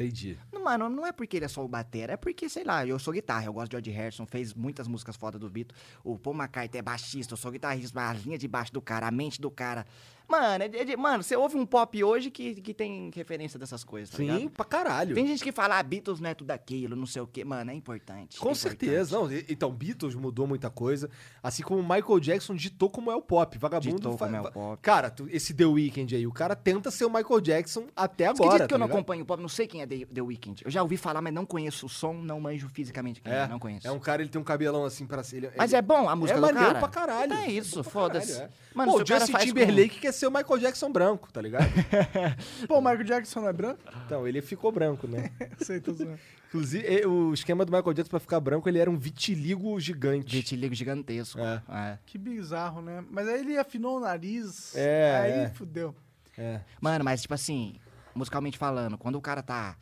[0.00, 0.38] Entendi.
[0.50, 2.98] Não, Mano, não é porque ele é só o batera, é porque, sei lá, eu
[2.98, 5.78] sou guitarra, eu gosto de George Harrison, fez muitas músicas foda do Beatles.
[6.04, 9.10] O Paul McCartney é baixista, eu sou guitarrista, a linha de baixo do cara, a
[9.10, 9.86] mente do cara.
[10.30, 14.10] Mano, é é mano, você ouve um pop hoje que, que tem referência dessas coisas,
[14.10, 14.50] tá Sim, ligado?
[14.50, 15.14] pra caralho.
[15.14, 17.44] Tem gente que fala, ah, Beatles não é tudo aquilo, não sei o quê.
[17.44, 18.38] Mano, é importante.
[18.38, 19.18] Com é certeza.
[19.18, 21.10] Não, e- então, Beatles mudou muita coisa.
[21.42, 23.58] Assim como Michael Jackson ditou como é o pop.
[23.58, 24.78] Vagabundo Ditou fa- como é o pop.
[24.82, 28.44] Cara, tu- esse The Weeknd aí, o cara tenta ser o Michael Jackson até agora.
[28.44, 28.98] acredita que eu tá não ligado?
[28.98, 29.42] acompanho o pop?
[29.42, 30.62] Não sei quem é The, The Weeknd.
[30.64, 33.48] Eu já ouvi falar, mas não conheço o som, não manjo fisicamente quem é, É,
[33.48, 33.86] não conheço.
[33.86, 36.14] é um cara, ele tem um cabelão assim pra ele- Mas ele- é bom a
[36.14, 36.78] música é do maneiro cara?
[36.78, 37.32] pra caralho.
[37.32, 38.40] Então é isso, foda-se.
[38.40, 38.48] é.
[38.74, 41.66] Mano, Pô, o Justin com- Timberlake quer ser o Michael Jackson branco, tá ligado?
[42.68, 43.80] Pô, o Michael Jackson não é branco?
[44.06, 45.30] então, ele ficou branco, né?
[45.58, 46.18] Sei, tô zoando.
[46.48, 50.36] Inclusive, o esquema do Michael Jackson pra ficar branco, ele era um vitiligo gigante.
[50.36, 51.40] Vitiligo gigantesco.
[51.40, 51.62] É.
[51.68, 51.98] É.
[52.04, 53.04] Que bizarro, né?
[53.10, 54.74] Mas aí ele afinou o nariz.
[54.76, 55.48] É, Aí é.
[55.48, 55.94] fudeu.
[56.36, 56.60] É.
[56.80, 57.76] Mano, mas tipo assim,
[58.14, 59.76] musicalmente falando, quando o cara tá.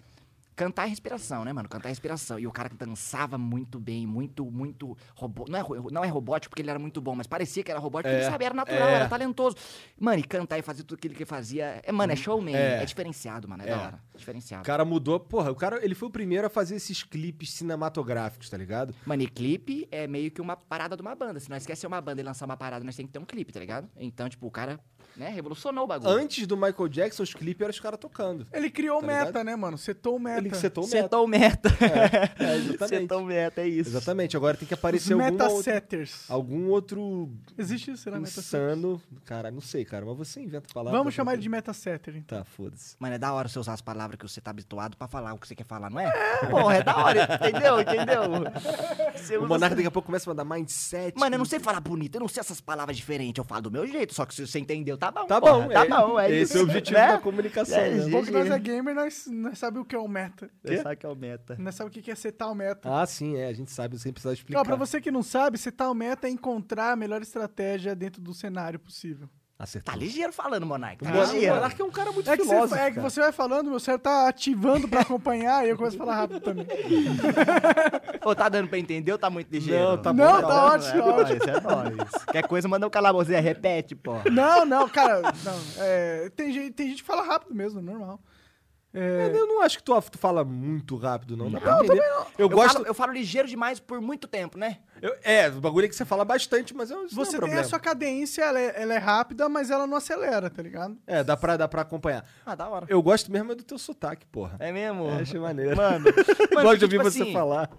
[0.59, 1.69] Cantar é respiração, né, mano?
[1.69, 2.37] Cantar é respiração.
[2.37, 5.45] E o cara dançava muito bem, muito, muito robô.
[5.49, 8.09] Não é, não é robótico porque ele era muito bom, mas parecia que era robótico,
[8.09, 8.93] porque É, ele sabia, era natural, é.
[8.95, 9.55] era talentoso.
[9.97, 11.81] Mano, e cantar e fazer tudo aquilo que ele fazia.
[11.85, 12.57] É, mano, é showman.
[12.57, 12.85] É, É.
[12.85, 13.63] diferenciado, mano.
[13.63, 13.71] É, É.
[13.71, 14.03] da hora.
[14.13, 14.65] O Diferenciado.
[14.65, 15.21] cara mudou.
[15.21, 18.93] Porra, o cara, ele foi o primeiro a fazer esses clipes cinematográficos, tá ligado?
[19.07, 21.39] Mano, e clipe é meio que uma parada de uma banda.
[21.39, 23.25] Se nós quer ser uma banda e lançar uma parada, nós tem que ter um
[23.25, 23.89] clipe, tá ligado?
[23.97, 24.81] Então, tipo, o cara,
[25.19, 26.11] né, revolucionou o bagulho.
[26.11, 28.47] Antes do Michael Jackson, os clipes eram os caras tocando.
[28.53, 29.45] Ele criou o Tá meta, ligado?
[29.45, 29.77] né, mano?
[29.79, 30.39] Setou o meta.
[30.39, 31.03] Ele setou o meta.
[31.03, 31.69] Setou o meta.
[32.39, 32.89] É, exatamente.
[32.89, 33.91] Setou o meta, é isso.
[33.91, 34.37] Exatamente.
[34.37, 36.31] Agora tem que Os aparecer algum outro, metasetters.
[36.31, 38.47] algum outro Existe isso, será metasetters?
[38.47, 39.03] insano.
[39.25, 40.99] Cara, não sei, cara, mas você inventa palavras.
[40.99, 42.39] Vamos chamar ele de metasetter, então.
[42.39, 42.95] Tá, foda-se.
[42.99, 45.39] Mano, é da hora você usar as palavras que você tá habituado pra falar o
[45.39, 46.11] que você quer falar, não é?
[46.51, 47.81] Porra, é da hora, entendeu?
[47.81, 48.23] Entendeu?
[49.17, 51.19] Você O Monarca daqui a pouco começa a mandar mindset.
[51.19, 53.71] Mano, eu não sei falar bonito, eu não sei essas palavras diferentes, eu falo do
[53.71, 55.27] meu jeito, só que se você entendeu, tá tá bom.
[55.27, 56.21] Tá porra, bom, tá é- bom.
[56.21, 57.07] É esse isso, é o objetivo né?
[57.09, 57.99] da comunicação, É, né?
[58.01, 58.11] gente.
[58.11, 60.51] Bom que nós é gamer, nós, nós sabe o que é o meta.
[60.65, 61.57] Você sabe que é o meta.
[61.59, 62.89] Nós sabe o que é setar o meta.
[62.93, 63.49] Ah, sim, é.
[63.49, 64.61] A gente sabe, sem precisar explicar.
[64.61, 68.21] Ó, pra você que não sabe, setar o meta é encontrar a melhor estratégia dentro
[68.21, 69.29] do cenário possível.
[69.61, 69.93] Acertou.
[69.93, 71.03] Tá ligeiro falando, Monark.
[71.03, 71.57] Tá O Mon- o ligeiro.
[71.57, 73.81] Monark é um cara muito É que, você, filósofo, é que você vai falando, meu
[73.81, 76.65] cérebro tá ativando pra acompanhar e eu começo a falar rápido também.
[78.25, 79.83] Ô, tá dando pra entender ou tá muito ligeiro?
[79.85, 82.11] Não, tá Não, bom, tá tá ótimo, é nóis, é nóis.
[82.25, 84.15] Qualquer coisa, manda um calabouzinho, repete, pô.
[84.31, 85.59] Não, não, cara, não.
[85.79, 88.21] É, tem, gente, tem gente que fala rápido mesmo, normal.
[88.95, 91.51] É, Eu não acho que tu, tu fala muito rápido, não.
[91.51, 92.01] Dá pra Não, entender.
[92.03, 92.73] Eu, Eu, gosto.
[92.73, 94.79] falo, eu falo ligeiro demais por muito tempo, né?
[95.03, 97.39] eu- é, o bagulho é que você fala bastante, mas eu, não é um você
[97.39, 100.97] tem a sua cadência, ela é, ela é rápida, mas ela não acelera, tá ligado?
[101.07, 102.25] É, dá pra, dá pra acompanhar.
[102.47, 102.87] Ah, da hora.
[102.89, 104.57] Eu gosto mesmo é do teu sotaque, porra.
[104.59, 105.05] É mesmo?
[105.05, 105.77] Eu acho maneiro.
[105.77, 106.05] Mano,
[106.51, 107.71] Gosto mano, de ouvir tipo você assim, falar.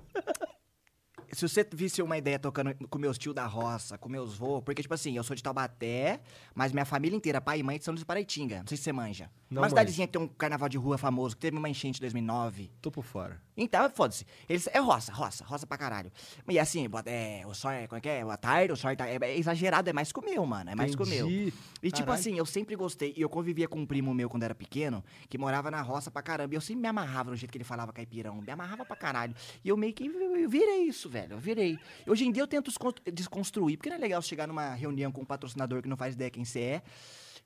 [1.31, 4.81] Se você visse uma ideia tocando com meus tios da roça, com meus vô, porque,
[4.81, 6.19] tipo assim, eu sou de Taubaté,
[6.53, 8.59] mas minha família inteira, pai e mãe, são de Paraitinga.
[8.59, 9.29] Não sei se você manja.
[9.49, 9.71] Não uma manjo.
[9.71, 12.71] cidadezinha que tem um carnaval de rua famoso, que teve uma enchente em 2009.
[12.81, 13.41] Tô por fora.
[13.57, 14.25] Então, foda-se.
[14.47, 16.11] Eles, é roça, roça, roça pra caralho.
[16.47, 18.23] E assim, é, o sol é, como é que é?
[18.23, 21.03] Boa tarde, o tá, é, é exagerado, é mais o meu, mano, é mais o.
[21.03, 21.53] Entendi.
[21.81, 22.19] E tipo Caralho.
[22.19, 25.37] assim, eu sempre gostei, e eu convivia com um primo meu quando era pequeno, que
[25.37, 27.91] morava na roça pra caramba, e eu sempre me amarrava no jeito que ele falava
[27.91, 29.35] caipirão, me amarrava pra caralho.
[29.63, 30.09] E eu meio que
[30.47, 31.77] virei isso, velho, eu virei.
[32.07, 35.21] Hoje em dia eu tento descon- desconstruir, porque não é legal chegar numa reunião com
[35.21, 36.81] um patrocinador que não faz ideia quem você é,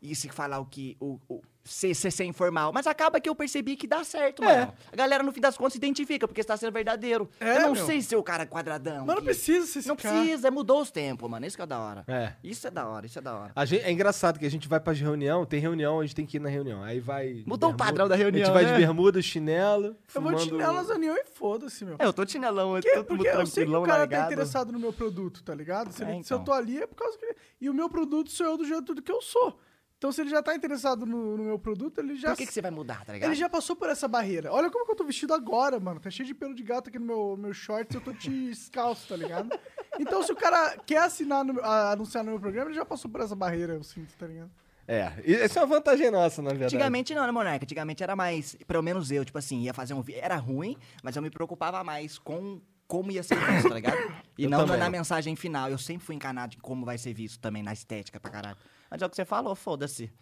[0.04, 0.96] e se falar o que.
[1.00, 2.74] O, o, ser, ser, ser informal.
[2.74, 4.60] Mas acaba que eu percebi que dá certo, É.
[4.66, 4.74] mano.
[4.92, 7.30] A galera, no fim das contas, se identifica, porque está sendo verdadeiro.
[7.40, 7.86] É, eu não meu.
[7.86, 9.06] sei ser o cara quadradão.
[9.06, 10.20] Mas não que- precisa ser esse Não cara.
[10.20, 11.46] precisa, mudou os tempos, mano.
[11.46, 12.04] Isso que é da hora.
[12.06, 12.34] É.
[12.44, 13.52] Isso é da hora, isso é da hora.
[13.56, 16.26] A gente- é engraçado que a gente vai pra reunião, tem reunião, a gente tem
[16.26, 16.84] que ir na reunião.
[16.84, 17.32] Aí vai.
[17.34, 18.74] de Mudou o padrão da reunião, A gente vai né?
[18.74, 19.86] de bermuda, chinelo.
[19.86, 21.96] Eu vou fumando- chinelo nas reuniões e foda-se, meu.
[21.98, 24.22] É, eu tô de chinelão, eu tô porque eu sei que o cara largado.
[24.28, 25.94] tá interessado no meu produto, tá ligado?
[25.94, 26.44] Se, É, ele- se eu então.
[26.44, 27.34] tô ali é por causa que.
[27.62, 29.58] E o meu produto sou eu do jeito que eu sou.
[30.04, 32.32] Então, se ele já tá interessado no, no meu produto, ele já.
[32.32, 33.30] Por que, que você vai mudar, tá ligado?
[33.30, 34.52] Ele já passou por essa barreira.
[34.52, 35.98] Olha como que eu tô vestido agora, mano.
[35.98, 39.08] Tá cheio de pelo de gato aqui no meu, meu shorts, eu tô de descalço,
[39.08, 39.58] tá ligado?
[39.98, 43.10] Então, se o cara quer assinar no, a- anunciar no meu programa, ele já passou
[43.10, 44.52] por essa barreira, eu sinto, tá ligado?
[44.86, 46.76] É, essa é uma vantagem nossa, na verdade.
[46.76, 47.64] Antigamente não, né, Monarca?
[47.64, 50.20] Antigamente era mais, pelo menos eu, tipo assim, ia fazer um vídeo.
[50.22, 53.98] Era ruim, mas eu me preocupava mais com como ia ser visto, tá ligado?
[54.38, 54.80] E Eu não na, também.
[54.82, 55.70] na mensagem final.
[55.70, 58.58] Eu sempre fui encanado em como vai ser visto também, na estética pra caralho.
[58.94, 60.14] Mas é o que você falou, foda-se.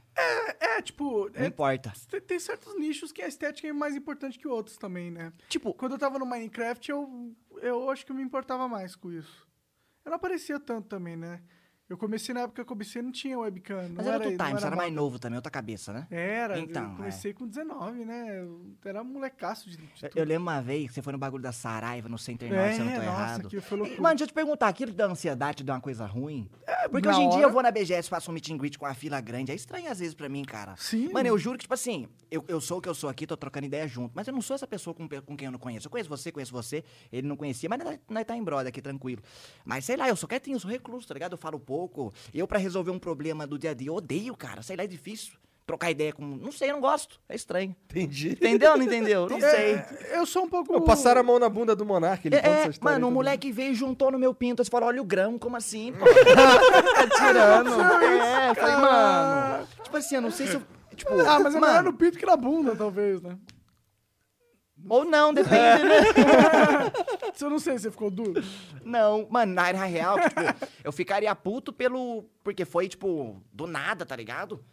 [0.61, 1.91] É, tipo, Não é- importa.
[2.09, 5.33] tem, tem certos nichos que a estética é mais importante que outros também, né?
[5.49, 9.11] Tipo, Quando eu tava no Minecraft, eu, eu acho que eu me importava mais com
[9.11, 9.45] isso.
[10.05, 11.43] Eu não aparecia tanto também, né?
[11.91, 13.81] Eu comecei na época que eu comecei não tinha webcam.
[13.89, 14.75] Não mas era outro não time, era moda.
[14.77, 16.07] mais novo também, outra cabeça, né?
[16.09, 18.39] Era, Então, eu comecei com 19, né?
[18.39, 21.43] Eu era molecaço de, de Eu, eu lembro uma vez que você foi no bagulho
[21.43, 23.61] da Saraiva, no Center Norte, se eu não tô É, nossa, errado.
[23.61, 24.01] foi loucura.
[24.01, 26.49] Mano, deixa eu te perguntar, aquilo da ansiedade te deu uma coisa ruim?
[26.89, 28.77] Porque na hoje em dia hora- eu vou na BGS, faço um meet and greet
[28.79, 29.51] com a fila grande.
[29.51, 30.77] É estranho às vezes pra mim, cara.
[30.77, 31.11] Sim.
[31.11, 33.35] Mano, eu juro que, tipo assim, eu, eu sou o que eu sou aqui, tô
[33.35, 34.13] trocando ideia junto.
[34.15, 35.87] Mas eu não sou essa pessoa com, com quem eu não conheço.
[35.87, 36.85] Eu conheço você, conheço você.
[37.11, 39.21] Ele não conhecia, mas nós, nós tá em brother aqui, tranquilo.
[39.65, 41.33] Mas sei lá, eu sou quietinho, eu sou recluso, tá ligado?
[41.33, 41.80] Eu falo pouco.
[42.33, 44.61] Eu, pra resolver um problema do dia a dia, eu odeio, cara.
[44.61, 45.33] Sei lá, é difícil.
[45.65, 46.23] Trocar ideia com.
[46.25, 47.19] Não sei, eu não gosto.
[47.29, 47.73] É estranho.
[47.89, 48.31] Entendi.
[48.31, 49.29] Entendeu ou não entendeu?
[49.29, 49.75] Não sei.
[49.75, 50.73] É, eu sou um pouco.
[50.73, 52.95] Pô, passaram a mão na bunda do Monark, ele É, conta é, essa história.
[52.95, 54.63] mano, um moleque veio e juntou no meu pinto.
[54.63, 55.93] Você falou, olha o grão, como assim?
[55.93, 56.03] pô?
[56.05, 57.69] tá tirando.
[58.03, 59.67] É, eu falei, mano.
[59.83, 60.63] Tipo assim, eu não sei se eu.
[60.95, 63.37] Tipo, Ah, mas é melhor mano, no pinto que na bunda, talvez, né?
[64.89, 66.91] Ou não, depende, né?
[67.39, 68.43] Eu não sei, você ficou duro.
[68.83, 70.41] Não, mano, na era real, tipo,
[70.83, 72.23] eu ficaria puto pelo.
[72.43, 74.63] Porque foi, tipo, do nada, tá ligado?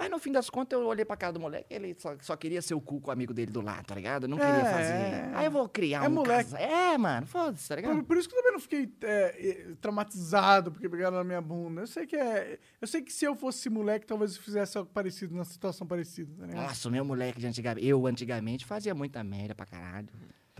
[0.00, 2.60] Mas no fim das contas, eu olhei pra cara do moleque, ele só, só queria
[2.62, 4.26] ser o cu com o amigo dele do lado, tá ligado?
[4.26, 5.36] Não queria É, fazer.
[5.36, 6.12] Aí eu vou criar é um.
[6.12, 6.50] moleque.
[6.50, 7.96] casa- É, mano, foda-se, tá ligado?
[7.96, 11.40] Por, por isso que eu também não fiquei é, é, traumatizado porque pegaram na minha
[11.40, 11.82] bunda.
[11.82, 12.58] Eu sei que é.
[12.80, 16.32] Eu sei que se eu fosse moleque, talvez eu fizesse algo parecido, numa situação parecida,
[16.38, 16.62] tá ligado?
[16.62, 17.86] Nossa, o meu moleque de antigamente.
[17.86, 20.08] Eu, antigamente, fazia muita merda pra caralho.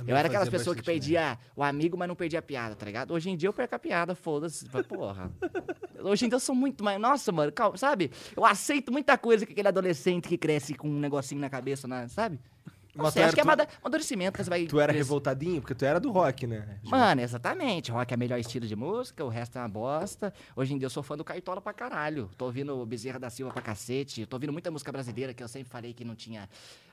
[0.01, 2.87] Também eu era aquelas pessoas que perdia o amigo, mas não perdia a piada, tá
[2.87, 3.13] ligado?
[3.13, 4.65] Hoje em dia eu perco a piada, foda-se.
[4.89, 5.31] Porra.
[6.03, 6.99] Hoje em dia eu sou muito mais.
[6.99, 8.11] Nossa, mano, calma, sabe?
[8.35, 12.09] Eu aceito muita coisa que aquele adolescente que cresce com um negocinho na cabeça, né,
[12.09, 12.41] sabe?
[12.95, 14.67] Mas sei, acho que é amadurecimento que você vai.
[14.67, 15.05] Tu era crescer.
[15.05, 15.61] revoltadinho?
[15.61, 16.81] Porque tu era do rock, né?
[16.83, 17.93] Mano, exatamente.
[17.93, 20.33] Rock é o melhor estilo de música, o resto é uma bosta.
[20.57, 22.29] Hoje em dia eu sou fã do Cartola pra caralho.
[22.37, 24.27] Tô ouvindo Bezerra da Silva pra cacete.
[24.27, 26.49] Tô ouvindo muita música brasileira que eu sempre falei que não tinha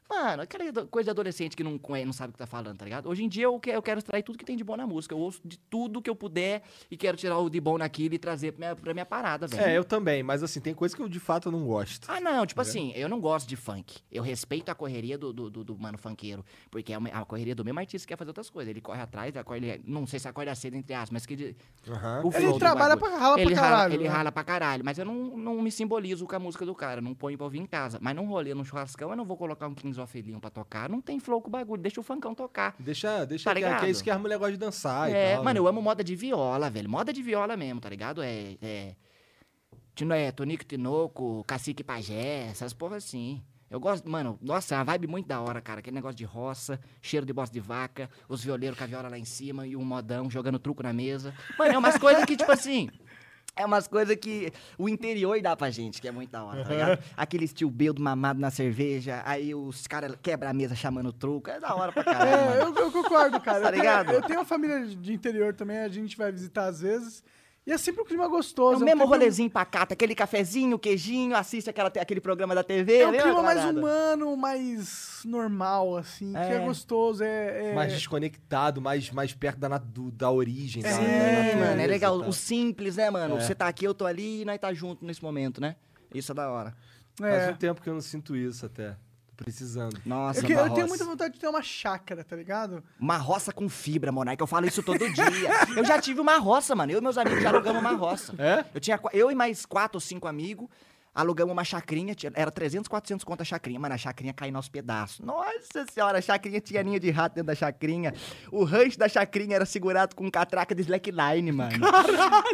[0.10, 3.10] Mano, aquela coisa de adolescente que não, não sabe o que tá falando, tá ligado?
[3.10, 5.14] Hoje em dia eu, que- eu quero extrair tudo que tem de bom na música.
[5.14, 8.18] Eu ouço de tudo que eu puder e quero tirar o de bom naquilo e
[8.18, 9.62] trazer pra minha, pra minha parada, velho.
[9.62, 12.10] É, eu também, mas assim, tem coisa que eu de fato não gosto.
[12.10, 13.98] Ah, não, tipo assim, eu não gosto de funk.
[14.12, 16.44] Eu respeito a correria do, do, do, do mano funkeiro.
[16.72, 18.70] Porque é uma- a correria do mesmo artista que quer fazer outras coisas.
[18.70, 21.58] Ele corre atrás, acorda, ele, não sei se acorda cedo, entre aspas, mas que ele,
[22.24, 24.10] o Ele trabalha pra- rala ele pra rala, caralho, Ele né?
[24.10, 27.02] rala pra caralho, mas eu não, não me simbolizo com a música do cara.
[27.02, 27.98] Não ponho pra ouvir em casa.
[28.02, 30.90] Mas num rolê, num churrascão, eu não vou colocar um Kings of Leon pra tocar.
[30.90, 31.82] Não tem flow com o bagulho.
[31.82, 32.76] Deixa o funkão tocar.
[32.80, 35.36] Deixa, deixa Tá que, que é isso que as mulheres gostam de dançar e é,
[35.36, 35.44] tal.
[35.44, 35.60] mano, né?
[35.60, 36.90] eu amo moda de viola, velho.
[36.90, 38.22] Moda de viola mesmo, tá ligado?
[38.22, 38.58] É.
[38.62, 38.96] é
[39.96, 43.42] Tino- é Tonico Tinoco, Cacique Pajé, essas porra assim.
[43.70, 45.80] Eu gosto, mano, nossa, é uma vibe muito da hora, cara.
[45.80, 49.18] Aquele negócio de roça, cheiro de bosta de vaca, os violeiros com a viola lá
[49.18, 51.34] em cima e um modão jogando truco na mesa.
[51.58, 52.90] Mano, é umas coisas que, tipo assim.
[53.58, 56.70] É umas coisas que o interior dá pra gente, que é muito da hora, tá
[56.70, 57.04] ligado?
[57.18, 61.50] Aquele estilo beldo mamado na cerveja, aí os caras quebram a mesa chamando truco.
[61.50, 63.60] É da hora pra caralho, É, eu, eu concordo, cara.
[63.62, 64.12] Tá eu, tenho, ligado?
[64.12, 67.24] eu tenho uma família de interior também, a gente vai visitar às vezes.
[67.68, 68.82] E é sempre um clima É gostoso.
[68.82, 73.00] o mesmo clima- rolezinho pacato, aquele cafezinho, queijinho, assiste aquela, aquele programa da TV.
[73.00, 76.60] É um clima mais humano, mais normal, assim, que é É.
[76.60, 77.22] gostoso.
[77.26, 80.82] É, é- Mais desconectado, mais, mais perto da, do- da origem.
[80.82, 82.20] da- É, da Sim, natureza mano, é legal.
[82.22, 82.30] tal.
[82.30, 83.36] O simples, né, mano?
[83.38, 83.42] É.
[83.42, 85.76] Você tá aqui, eu tô ali e nós tá junto nesse momento, né?
[86.14, 86.74] Isso é da hora.
[87.20, 87.52] Faz é.
[87.52, 88.96] um tempo que eu não sinto isso até.
[89.38, 90.00] Precisando.
[90.06, 92.84] Nossa, Eu, que- eu tenho muita vontade de ter uma chácara, tá ligado?
[93.00, 94.42] Uma roça com fibra, Monarca.
[94.44, 95.26] Eu falo isso todo dia.
[95.78, 96.92] eu já tive uma roça, mano.
[96.92, 98.34] Eu e meus amigos já alugamos uma roça.
[98.40, 98.66] É?
[98.74, 100.68] Eu tinha eu e mais quatro ou cinco amigos
[101.18, 105.26] alugamos uma chacrinha, era 300, 400 conto a chacrinha, mano, a chacrinha caiu aos pedaços.
[105.26, 108.14] Nossa senhora, a chacrinha tinha ninho de rato dentro da chacrinha.
[108.52, 111.80] O rancho da chacrinha era segurado com catraca de slackline, mano.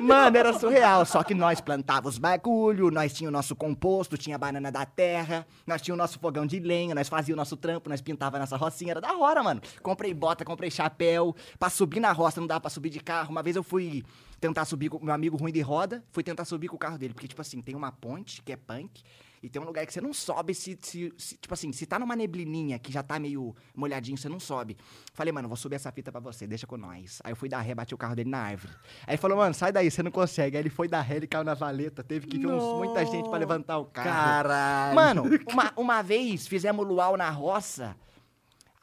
[0.02, 1.06] Mano, era surreal.
[1.06, 5.45] Só que nós plantávamos bagulho, nós tinha o nosso composto, tinha a banana da terra,
[5.68, 8.56] nós tinha o nosso fogão de lenha, nós fazia o nosso trampo, nós pintava nossa
[8.56, 9.61] rocinha, era da hora, mano.
[9.81, 13.31] Comprei bota, comprei chapéu, pra subir na roça não dava pra subir de carro.
[13.31, 14.06] Uma vez eu fui
[14.48, 17.14] tentar subir com meu amigo ruim de roda, fui tentar subir com o carro dele,
[17.14, 19.02] porque tipo assim, tem uma ponte que é punk
[19.41, 21.98] e tem um lugar que você não sobe se, se- se- tipo assim, se tá
[21.98, 24.76] numa neblininha que já tá meio molhadinho, você não sobe.
[25.14, 27.22] Falei, mano, vou subir essa fita pra você, deixa com nós.
[27.24, 28.74] Aí eu fui dar ré, bati o carro dele na árvore.
[29.07, 30.57] Aí ele falou, mano, sai daí, você não consegue.
[30.57, 33.30] Aí ele foi dar ré, ele caiu na valeta, teve que vir uns- muita gente
[33.30, 34.10] pra levantar o carro.
[34.10, 34.95] Caralho.
[34.95, 37.95] Mano, uma, uma vez fizemos luau na roça.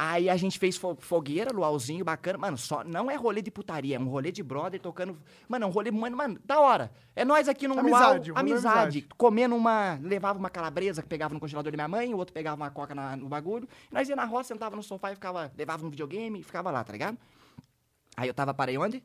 [0.03, 2.39] Aí a gente fez fo- fogueira, luauzinho, bacana.
[2.39, 5.19] Mano, só não é rolê de putaria, é um rolê de brother tocando.
[5.47, 6.91] Mano, é um rolê, mano, mano, da hora.
[7.15, 9.09] É nós aqui num Amizade, luau, amizade, amizade.
[9.19, 9.99] comendo uma.
[10.03, 12.95] Levava uma calabresa que pegava no congelador da minha mãe, o outro pegava uma coca
[12.95, 13.69] na- no bagulho.
[13.91, 15.53] E nós ia na roça, sentava no sofá e ficava.
[15.55, 17.19] Levava um videogame e ficava lá, tá ligado?
[18.17, 19.03] Aí eu tava, parei onde?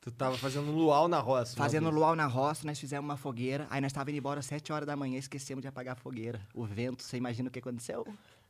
[0.00, 1.56] Tu tava fazendo um luau na roça.
[1.56, 3.66] Fazendo luau na roça, nós fizemos uma fogueira.
[3.68, 6.40] Aí nós tava indo embora às 7 horas da manhã, esquecemos de apagar a fogueira.
[6.54, 8.06] O vento, você imagina o que aconteceu?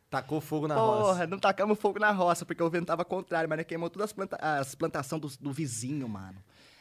[0.08, 1.26] Tacou fogo na Porra, roça.
[1.26, 4.12] não tacamos fogo na roça, porque o vento tava contrário, mas nós queimou todas as,
[4.12, 6.36] planta as plantações do, do vizinho, mano.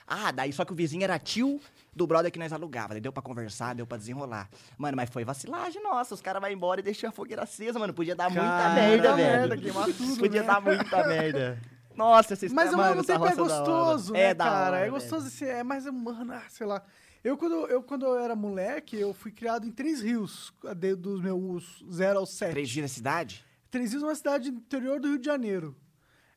[0.08, 1.60] Ah, daí só que o vizinho era tio
[1.92, 2.90] do brother que nós alugava.
[2.90, 4.48] Daí deu pra conversar, deu pra desenrolar.
[4.78, 6.14] Mano, mas foi vacilagem nossa.
[6.14, 7.92] Os caras vão embora e deixam a fogueira acesa, mano.
[7.92, 9.40] Podia dar muita Caralho, merda, velho.
[9.40, 10.48] merda, queimar tudo, Podia né?
[10.48, 11.60] dar muita merda.
[11.96, 13.36] Nossa, vocês Mas ao mesmo tempo é hora.
[13.36, 14.66] gostoso, né, É da cara?
[14.68, 16.84] hora, é gostoso, assim, é mais, mano, ah, sei lá.
[17.26, 21.20] Eu quando, eu, quando eu era moleque, eu fui criado em Três Rios, de- dos
[21.20, 22.52] meus 0 aos 7.
[22.52, 23.44] Três dias na cidade?
[23.72, 25.76] Três Rios é uma cidade do interior do Rio de Janeiro.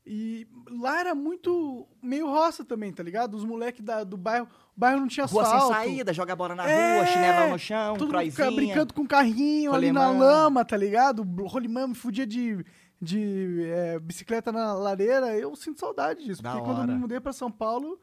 [0.06, 3.34] E lá era muito meio roça também, tá ligado?
[3.36, 5.66] Os moleques do bairro, o bairro não tinha Rua asfalto.
[5.66, 8.50] sem saída, joga bola na É, rua, chinelão no chão, Todo ficava croizinha.
[8.52, 11.22] brincando com carrinho ali na lama, tá ligado?
[11.42, 12.64] Rolimã, me fudia de,
[12.98, 15.36] de é, bicicleta na lareira.
[15.36, 16.42] Eu sinto saudade disso.
[16.42, 16.92] Da porque quando eu hora.
[16.94, 18.00] me mudei pra São Paulo,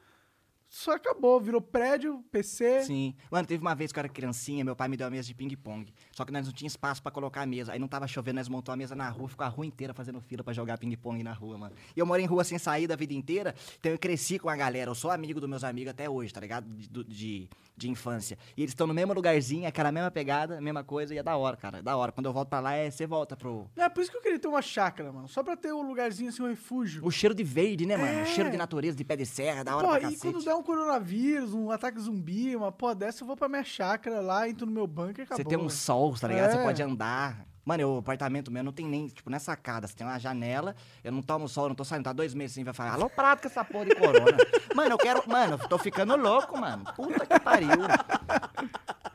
[0.69, 1.39] só acabou.
[1.39, 2.83] Virou prédio, PC.
[2.83, 3.15] Sim.
[3.31, 5.33] Mano, teve uma vez que eu era criancinha, meu pai me deu uma mesa de
[5.35, 5.91] ping-pong.
[6.15, 7.73] Só que nós não tinha espaço pra colocar a mesa.
[7.73, 10.21] Aí não tava chovendo, nós montamos a mesa na rua, ficou a rua inteira fazendo
[10.21, 11.75] fila pra jogar ping-pong na rua, mano.
[11.93, 14.55] E eu moro em rua sem saída a vida inteira, então eu cresci com a
[14.55, 14.89] galera.
[14.89, 16.65] Eu sou amigo dos meus amigos até hoje, tá ligado?
[16.73, 18.37] De, de, de infância.
[18.55, 21.57] E eles estão no mesmo lugarzinho, aquela mesma pegada, mesma coisa, e é da hora,
[21.57, 21.79] cara.
[21.79, 22.13] É da hora.
[22.13, 23.69] Quando eu volto pra lá, é você volta pro.
[23.75, 25.27] É por isso que eu queria ter uma chácara, mano.
[25.27, 27.05] Só pra ter um lugarzinho assim, um refúgio.
[27.05, 28.19] O cheiro de verde, né, mano?
[28.19, 28.23] É.
[28.23, 30.21] O cheiro de natureza, de pé de serra, da hora Pô, pra e cacete.
[30.21, 34.21] quando der um coronavírus, um ataque zumbi, uma porra dessa, eu vou pra minha chácara
[34.21, 35.43] lá, entro no meu bunker e acabou.
[35.43, 35.71] Você tem um velho.
[36.11, 36.51] Sol, tá ligado?
[36.51, 36.63] Você É.
[36.63, 37.45] pode andar.
[37.63, 39.87] Mano, o apartamento meu não tem nem, tipo, na sacada.
[39.87, 42.55] Você tem uma janela, eu não tomo sol, eu não tô saindo, tá dois meses
[42.55, 44.37] assim, vai falar, alô, prato com essa porra de corona.
[44.75, 45.23] mano, eu quero.
[45.27, 46.83] Mano, eu tô ficando louco, mano.
[46.95, 47.69] Puta que pariu.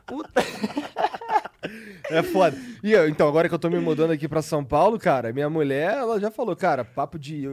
[0.05, 0.41] Puta.
[2.09, 2.57] É foda.
[2.83, 5.49] E eu, então, agora que eu tô me mudando aqui pra São Paulo, cara, minha
[5.49, 7.47] mulher, ela já falou, cara, papo de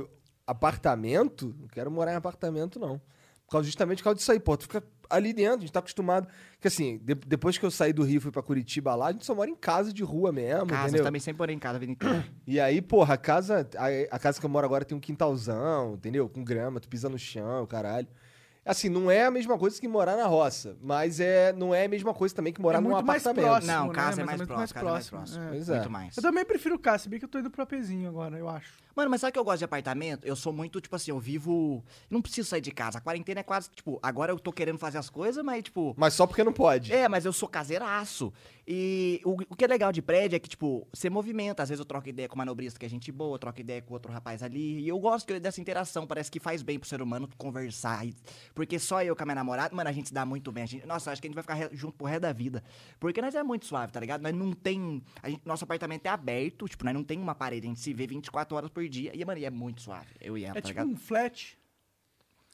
[0.46, 2.98] apartamento, não quero morar em apartamento, não.
[3.46, 4.56] Por causa, justamente por causa disso aí, pô.
[4.56, 6.28] Tu fica ali dentro, a gente tá acostumado.
[6.60, 9.12] Que assim, de- depois que eu saí do Rio e fui pra Curitiba lá, a
[9.12, 11.04] gente só mora em casa de rua mesmo, Casa, eu entendeu?
[11.04, 12.24] também sempre morei em casa a vida inteira.
[12.46, 15.94] E aí, porra, a casa, a, a casa que eu moro agora tem um quintalzão,
[15.94, 16.28] entendeu?
[16.28, 18.08] Com grama, tu pisa no chão, caralho.
[18.64, 21.88] Assim, não é a mesma coisa que morar na roça, mas é, não é a
[21.88, 23.42] mesma coisa também que morar É num apartamento.
[23.46, 23.72] próximo.
[23.72, 23.94] Não, né?
[23.94, 25.44] casa Mais é mais menos próximo, mais casa é mais próximo, próximo.
[25.44, 25.48] é.
[25.56, 25.74] Pois é.
[25.76, 26.16] Muito mais.
[26.18, 28.74] Eu também prefiro Cássio, se bem que eu tô indo pro APzinho agora, eu acho.
[28.98, 30.24] Mano, mas sabe que eu gosto de apartamento?
[30.26, 31.84] Eu sou muito, tipo assim, eu vivo.
[32.10, 32.98] Não preciso sair de casa.
[32.98, 35.94] A quarentena é quase, tipo, agora eu tô querendo fazer as coisas, mas, tipo.
[35.96, 36.92] Mas só porque não pode.
[36.92, 38.32] É, mas eu sou caseiraço.
[38.66, 41.62] E o, o que é legal de prédio é que, tipo, você movimenta.
[41.62, 43.80] Às vezes eu troco ideia com o manobrista, que é gente boa, eu troco ideia
[43.80, 44.80] com outro rapaz ali.
[44.80, 46.04] E eu gosto dessa interação.
[46.04, 48.04] Parece que faz bem pro ser humano conversar.
[48.52, 50.64] Porque só eu com a minha namorada, mano, a gente se dá muito bem.
[50.64, 52.64] A gente- nossa, acho que a gente vai ficar junto pro resto da vida.
[52.98, 54.22] Porque nós é muito suave, tá ligado?
[54.22, 55.00] Nós não tem.
[55.24, 58.08] gente- nosso apartamento é aberto, tipo, nós não tem uma parede, a gente se vê
[58.08, 59.10] 24 horas por dia.
[59.14, 60.08] E, mano, e é muito suave.
[60.20, 60.88] Eu e ela, É tá tipo ligado?
[60.88, 61.58] um flat.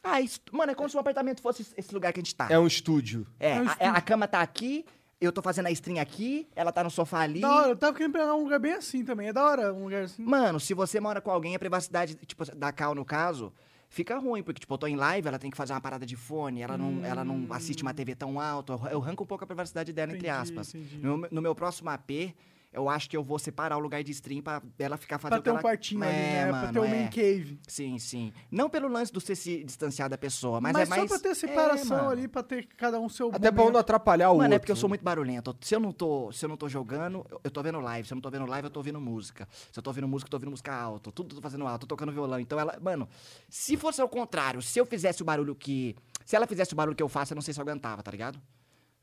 [0.02, 2.46] Ah, isso, mano, é como se o apartamento fosse esse lugar que a gente tá.
[2.50, 3.26] É um estúdio.
[3.40, 4.84] É, É um a, a cama tá aqui,
[5.18, 7.40] eu tô fazendo a string aqui, ela tá no sofá ali.
[7.40, 9.28] Da hora, eu tava querendo pegar um lugar bem assim também.
[9.28, 10.22] É da hora um lugar assim.
[10.22, 13.50] Mano, se você mora com alguém, a privacidade, tipo, da Cal, no caso,
[13.88, 16.16] fica ruim, porque, tipo, eu tô em live, ela tem que fazer uma parada de
[16.16, 19.46] fone, ela não, ela não assiste uma TV tão alta, eu- arranco um pouco a
[19.46, 20.74] privacidade dela, entre Entendi, aspas.
[20.74, 20.98] entendi.
[20.98, 22.34] No, no meu próximo AP,
[22.74, 25.42] eu acho que eu vou separar o lugar de stream pra ela ficar fazendo Pra
[25.42, 26.44] ter um ela- quartinho ali, É, né?
[26.48, 26.88] pra mano, ter um é.
[26.88, 27.58] main cave.
[27.66, 28.32] Sim, sim.
[28.50, 31.02] Não pelo lance do você se distanciar da pessoa, mas, Mas, é mais...
[31.02, 32.10] só pra ter É, separação mano.
[32.10, 33.72] ali, pra ter cada um seu Até pra um momento.
[33.74, 34.54] não atrapalhar o Mano, outro.
[34.56, 35.56] é porque eu sou muito barulhento.
[35.60, 38.06] Se eu não tô, se eu não tô jogando, eu- eu tô vendo live.
[38.08, 39.48] Se eu não tô vendo live, eu tô ouvindo música.
[39.72, 41.12] Se eu tô ouvindo música, eu tô ouvindo música alto.
[41.12, 42.38] Tudo eu tô fazendo alto, tô tocando violão.
[42.40, 43.08] Então ela, mano,
[43.48, 45.94] se fosse ao contrário, se eu fizesse o barulho que,
[46.24, 48.10] se ela fizesse o barulho que eu faço, eu não sei se eu aguentava, tá
[48.10, 48.40] ligado?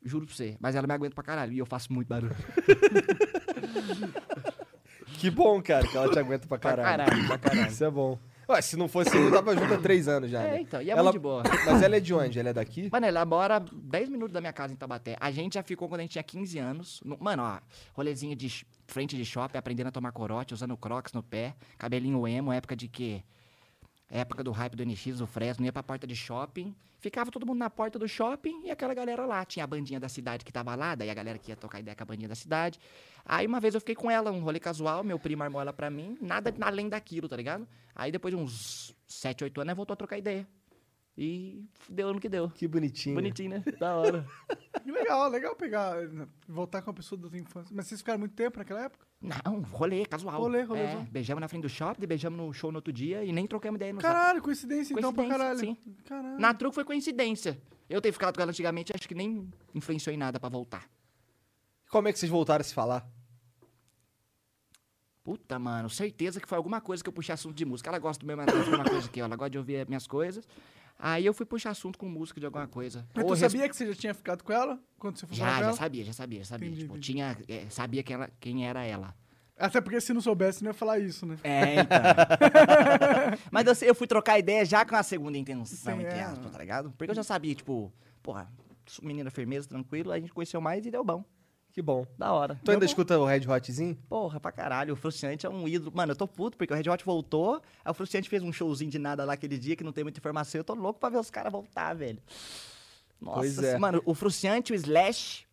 [0.03, 0.57] Juro pra você.
[0.59, 1.53] Mas ela me aguenta pra caralho.
[1.53, 2.35] E eu faço muito barulho.
[5.19, 7.05] Que bom, cara, que ela te aguenta pra Pra caralho.
[7.05, 7.67] caralho, pra caralho.
[7.69, 8.17] Isso é bom.
[8.49, 10.61] Ué, se não fosse ele, eu tava junto há três anos já, É, né?
[10.61, 10.81] então.
[10.81, 11.43] E é Ela- muito de boa.
[11.65, 12.39] Mas ela é de onde?
[12.39, 12.89] Ela é daqui?
[12.91, 15.15] Mano, ela mora 10 minutos da minha casa em Tabaté.
[15.19, 17.01] A gente já ficou quando a gente tinha 15 anos.
[17.05, 17.59] No- mano, ó,
[17.93, 22.51] rolezinho de frente de shopping, aprendendo a tomar corote, usando crocs no pé, cabelinho emo,
[22.51, 23.21] época de quê?
[24.13, 26.75] Época do hype do NX, do Fresno, ia pra porta de shopping.
[26.99, 29.45] Ficava todo mundo na porta do shopping e aquela galera lá.
[29.45, 31.95] Tinha a bandinha da cidade que tava lá, daí a galera que ia tocar ideia
[31.95, 32.77] com a bandinha da cidade.
[33.25, 35.89] Aí uma vez eu fiquei com ela, um rolê casual, meu primo armou ela pra
[35.89, 37.65] mim, nada além daquilo, tá ligado?
[37.95, 40.45] Aí depois de uns 7, 8 anos, ela voltou a trocar ideia.
[41.17, 42.49] E deu no que deu.
[42.49, 43.15] Que bonitinho.
[43.15, 43.63] Bonitinho, né?
[43.77, 44.25] Da hora.
[44.83, 45.95] Que Legal, legal pegar,
[46.47, 47.75] voltar com a pessoa da tua infância.
[47.75, 49.05] Mas vocês ficaram muito tempo naquela época?
[49.21, 50.41] Não, rolê, casual.
[50.41, 53.31] Rolê, rolê, É, beijamos na frente do shopping, beijamos no show no outro dia e
[53.31, 54.13] nem trocamos ideia no zap.
[54.13, 55.59] Caralho, coincidência, então pra caralho.
[55.59, 56.39] Coincidência, Caralho.
[56.39, 57.61] Na truco foi coincidência.
[57.89, 60.89] Eu ter ficado com ela antigamente, acho que nem influenciou em nada pra voltar.
[61.89, 63.05] Como é que vocês voltaram a se falar?
[65.23, 67.89] Puta, mano, certeza que foi alguma coisa que eu puxei assunto de música.
[67.89, 70.07] Ela gosta do mesmo da mesma coisa que eu, ela gosta de ouvir as minhas
[70.07, 70.47] coisas.
[71.03, 73.07] Aí eu fui puxar assunto com música de alguma coisa.
[73.15, 74.79] Mas Ou tu res- sabia que você já tinha ficado com ela?
[74.99, 76.67] Quando você foi falar Já, já sabia, já sabia, já sabia.
[76.67, 77.11] Entendi, tipo, entendi.
[77.13, 79.15] tinha, é, sabia quem, ela, quem era ela.
[79.57, 81.37] Até porque se não soubesse, não ia falar isso, né?
[81.43, 81.97] É, então.
[83.51, 86.23] Mas eu, eu fui trocar ideia já com a segunda intenção, Sim, entre é.
[86.23, 86.91] aspas, tá ligado?
[86.97, 87.91] Porque eu já sabia, tipo,
[88.21, 88.47] porra,
[89.01, 91.23] menina firmeza, tranquilo, a gente conheceu mais e deu bom.
[91.73, 92.05] Que bom.
[92.17, 92.59] Da hora.
[92.65, 92.89] Tu ainda bom.
[92.89, 93.95] escuta o Red Hotzinho?
[94.09, 95.91] Porra, pra caralho, o Fruciante é um ídolo.
[95.95, 98.91] Mano, eu tô puto, porque o Red Hot voltou, aí o Fruciante fez um showzinho
[98.91, 101.17] de nada lá aquele dia, que não tem muita informação, eu tô louco pra ver
[101.19, 102.19] os caras voltar, velho.
[103.21, 103.77] Nossa, Pois é.
[103.77, 105.45] mano, o Fruciante, o Slash...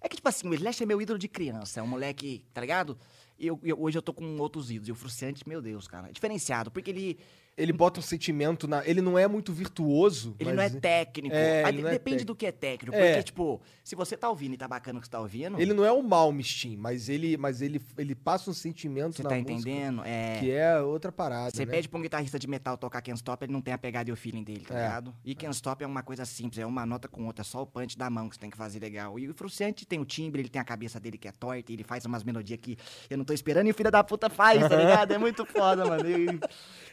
[0.00, 2.60] É que, tipo assim, o Slash é meu ídolo de criança, é um moleque, tá
[2.60, 2.96] ligado?
[3.38, 6.08] E eu, eu- hoje eu tô com outros ídolos, e o Fruciante, meu Deus, cara,
[6.08, 7.18] é diferenciado, porque ele...
[7.56, 8.86] Ele bota um sentimento na.
[8.86, 10.36] Ele não é muito virtuoso.
[10.38, 11.34] Ele mas não é técnico.
[11.34, 12.24] É, não é depende técnico.
[12.26, 12.94] do que é técnico.
[12.94, 13.08] É.
[13.08, 15.72] Porque, tipo, se você tá ouvindo e tá bacana o que você tá ouvindo, Ele
[15.72, 19.36] não é o Malmsteen, mas ele, mas ele, ele passa um sentimento você na tá
[19.36, 20.02] música entendendo?
[20.04, 20.38] É.
[20.38, 21.72] que é outra parada, Você né?
[21.72, 24.12] pede pra um guitarrista de metal tocar Can't Stop, ele não tem a pegada e
[24.12, 24.82] o feeling dele, tá É.
[24.82, 25.14] ligado?
[25.24, 27.66] E Can't Stop é uma coisa simples, é uma nota com outra, é só o
[27.66, 29.18] punch da mão que você tem que fazer legal.
[29.18, 31.74] E o Fruciante tem o timbre, ele tem a cabeça dele que é torta, e
[31.74, 32.76] ele faz umas melodias que
[33.08, 35.12] eu não tô esperando e o filho da puta faz, tá ligado?
[35.12, 36.06] É muito foda, mano.
[36.06, 36.38] E-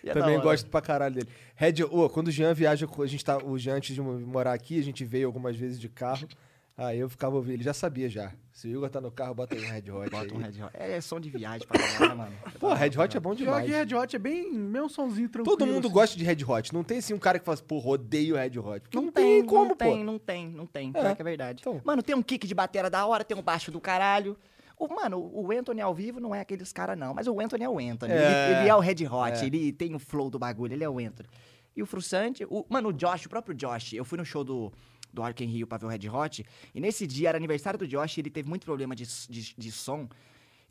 [0.05, 0.43] e é Também hora.
[0.53, 1.27] Gosto pra caralho dele.
[1.55, 4.53] Red, ô, quando o Jean viaja, com- a gente tá, o Jean antes de morar
[4.53, 6.27] aqui, a gente veio algumas vezes de carro.
[6.75, 8.31] Aí eu ficava ouvindo, ele já sabia já.
[8.51, 10.09] Se o Igor tá no carro, bota aí um Red Hot.
[10.09, 10.43] Bota um aí.
[10.51, 10.71] Red Hot.
[10.73, 12.31] É som de viagem pra caralho, mano.
[12.59, 13.65] Pô, Red Hot é bom Pior demais.
[13.67, 15.55] que Red Hot é bem meu sonzinho tranquilo.
[15.55, 15.93] Todo mundo assim.
[15.93, 16.73] gosta de Red Hot.
[16.73, 18.79] Não tem assim um cara que fala assim, porra, odeio Red Hot.
[18.81, 19.85] Porque Não, não, tem, tem, como, não pô.
[19.85, 20.91] tem, não tem, não tem.
[20.91, 21.61] Pior que é verdade.
[21.61, 21.79] Então.
[21.83, 24.35] Mano, tem um kick de batera da hora, tem um baixo do caralho.
[24.77, 27.13] O, mano, o Anthony ao vivo não é aqueles caras, não.
[27.13, 28.11] Mas o Anthony é o Anthony.
[28.13, 28.51] É.
[28.51, 29.45] Ele, ele é o Red Hot, É.
[29.45, 31.29] ele tem o flow do bagulho, ele é o Anthony.
[31.75, 34.71] E o Frustrante, o, mano, o Josh, o próprio Josh, eu fui no show do,
[35.11, 38.17] do Ark Rio pra ver o Red Hot, e nesse dia era aniversário do Josh,
[38.17, 40.07] e ele teve muito problema de, de, de som.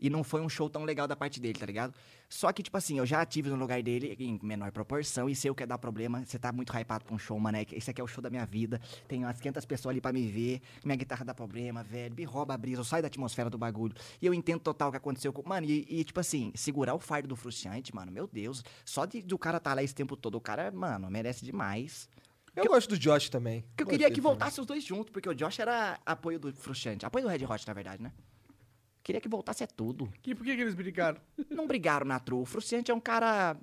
[0.03, 1.95] E não foi um show tão legal da parte dele, tá ligado?
[2.29, 5.49] Só que, tipo assim, eu já tive no lugar dele em menor proporção e sei
[5.49, 6.25] o que é dar problema.
[6.27, 7.65] Você tá muito hypado pra um show, mano.
[7.65, 8.81] que Esse aqui é o show da minha vida.
[9.07, 10.61] Tem umas 500 pessoas ali pra me ver.
[10.85, 12.15] Minha guitarra dá problema, velho.
[12.17, 13.95] Me rouba a brisa, eu saio da atmosfera do bagulho.
[14.21, 15.49] E eu entendo total o que aconteceu com.
[15.49, 18.65] Mano, e, e, tipo assim, segurar o fardo do frustrante, mano, meu Deus.
[18.85, 22.09] Só de, do cara tá lá esse tempo todo, o cara, mano, merece demais.
[22.57, 23.63] Eu gosto do Josh também.
[23.63, 27.07] Porque eu queria que voltasse os dois juntos, porque o Josh era apoio do Frustrante.
[27.07, 28.13] Apoio do Red Hot, na verdade, né?
[29.03, 30.13] Queria que voltasse é tudo.
[30.23, 31.19] Que, por que, que eles brigaram?
[31.51, 32.41] Não brigaram na true.
[32.41, 33.57] O Frustrante é um cara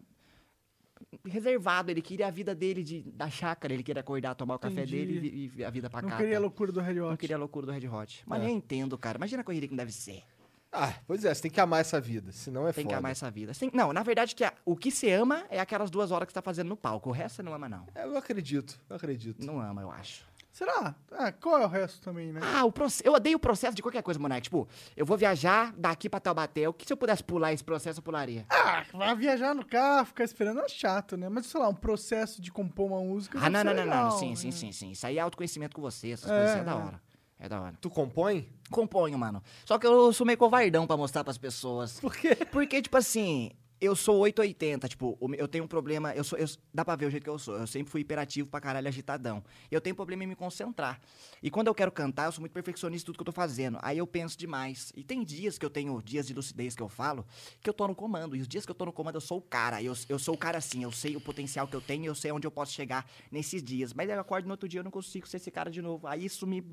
[1.26, 1.90] reservado.
[1.92, 3.74] Ele queria a vida dele de, da chácara.
[3.74, 4.92] Ele queria acordar, tomar o café Entendi.
[5.06, 6.18] dele e, e ver a vida pra Não cá.
[6.18, 7.10] queria a loucura do Red Hot.
[7.12, 8.24] Não queria a loucura do Red Hot.
[8.26, 8.46] Mas É.
[8.46, 9.18] eu entendo, cara.
[9.18, 10.24] Imagina a corrida que não deve ser.
[10.72, 12.94] Ah, pois é, você tem que amar essa vida, senão é Tem foda.
[12.94, 13.54] que amar essa vida.
[13.56, 16.32] Tem- Não, na verdade, que a- o que você ama é aquelas duas horas que
[16.32, 17.10] você tá fazendo no palco.
[17.10, 17.88] O resto você não ama, não.
[17.96, 19.44] É, Eu acredito, eu acredito.
[19.44, 20.29] Não ama, eu acho.
[20.60, 20.94] Será?
[21.14, 22.42] Ah, qual é o resto também, né?
[22.44, 23.02] Ah, o processo.
[23.08, 24.42] Eu odeio o processo de qualquer coisa, Monark.
[24.42, 24.68] Tipo,
[24.98, 26.68] eu vou viajar daqui pra Taubaté.
[26.68, 28.46] O que se eu pudesse pular esse processo, eu pularia?
[28.50, 31.30] Ah, vai viajar no carro, ficar esperando é chato, né?
[31.30, 33.40] Mas, sei lá, um processo de compor uma música.
[33.42, 34.12] Ah, não, ser não, não, não.
[34.12, 34.36] Sim, né?
[34.36, 34.92] sim, sim, sim.
[34.92, 36.10] Isso aí é autoconhecimento com você.
[36.12, 36.76] Essas É, coisas assim é da é.
[36.76, 37.02] hora.
[37.40, 37.74] É da hora.
[37.80, 38.50] Tu compõe?
[38.70, 39.42] Componho, mano.
[39.64, 42.02] Só que eu sou meio covardão pra mostrar pras pessoas.
[42.02, 42.36] Por quê?
[42.52, 43.52] Porque, tipo assim,
[43.82, 47.10] eu sou 880, tipo, eu tenho um problema, eu sou, eu- dá pra ver o
[47.12, 49.44] jeito que eu sou, eu sempre fui hiperativo pra caralho, agitadão.
[49.72, 51.00] Eu tenho problema em me concentrar.
[51.42, 53.78] E quando eu quero cantar, eu sou muito perfeccionista em tudo que eu tô fazendo.
[53.82, 54.92] Aí eu penso demais.
[54.96, 57.26] E tem dias que eu tenho, dias de lucidez que eu falo,
[57.62, 58.36] que eu tô no comando.
[58.36, 59.82] E os dias que eu tô no comando, eu sou o cara.
[59.82, 62.32] Eu, eu sou o cara assim, eu sei o potencial que eu tenho, eu sei
[62.32, 63.94] onde eu posso chegar nesses dias.
[63.94, 66.06] Mas eu acordo no outro dia, eu não consigo ser esse cara de novo.
[66.08, 66.64] Aí isso me...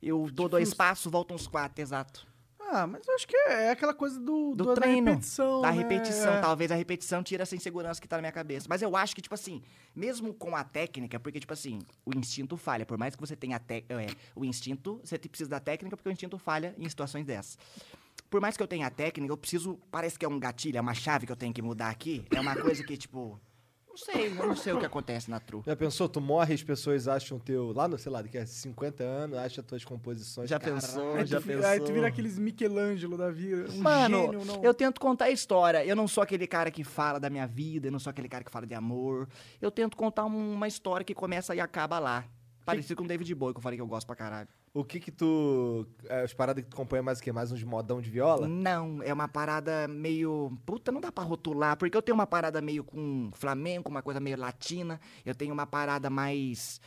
[0.00, 2.31] Eu dou dois passos, volto uns quatro, exato.
[2.74, 5.60] Ah, mas eu acho que é aquela coisa do, Do do- treino, da repetição.
[5.60, 5.76] Da né?
[5.78, 6.40] repetição, É.
[6.40, 8.66] talvez a repetição tira essa insegurança que tá na minha cabeça.
[8.68, 9.62] Mas eu acho que, tipo assim,
[9.94, 12.86] mesmo com a técnica, porque, tipo assim, o instinto falha.
[12.86, 16.12] Por mais que você tenha te- é, o instinto, você precisa da técnica, porque o
[16.12, 17.58] instinto falha em situações dessas.
[18.30, 19.78] Por mais que eu tenha a técnica, eu preciso.
[19.90, 22.24] Parece que é um gatilho, é uma chave que eu tenho que mudar aqui.
[22.34, 23.38] É uma coisa que, tipo.
[23.92, 25.62] Não sei, eu não sei o que acontece na tru.
[25.66, 26.08] Já pensou?
[26.08, 27.72] Tu morre, as pessoas acham teu.
[27.74, 30.48] Lá no, sei lá, daqui a 50 anos, acham tuas composições.
[30.48, 30.80] Já Caralho.
[30.80, 31.26] pensou?
[31.26, 31.66] Já tu, pensou?
[31.68, 33.70] aí tu vira aqueles Michelangelo da vida.
[33.70, 34.64] Um Mano, gênio, não.
[34.64, 35.84] eu tento contar a história.
[35.84, 38.42] Eu não sou aquele cara que fala da minha vida, eu não sou aquele cara
[38.42, 39.28] que fala de amor.
[39.60, 42.24] Eu tento contar um- uma história que começa e acaba lá.
[42.64, 44.48] Parecido com o David Bowie, que eu falei que eu gosto pra caralho.
[44.74, 45.86] O que que tu.
[46.08, 47.30] é, As paradas que tu acompanha mais o quê?
[47.30, 48.48] Mais uns modão de viola?
[48.48, 50.50] Não, é uma parada meio.
[50.64, 54.18] Puta, não dá pra rotular, porque eu tenho uma parada meio com flamenco, uma coisa
[54.18, 54.98] meio latina.
[55.26, 56.80] Eu tenho uma parada mais.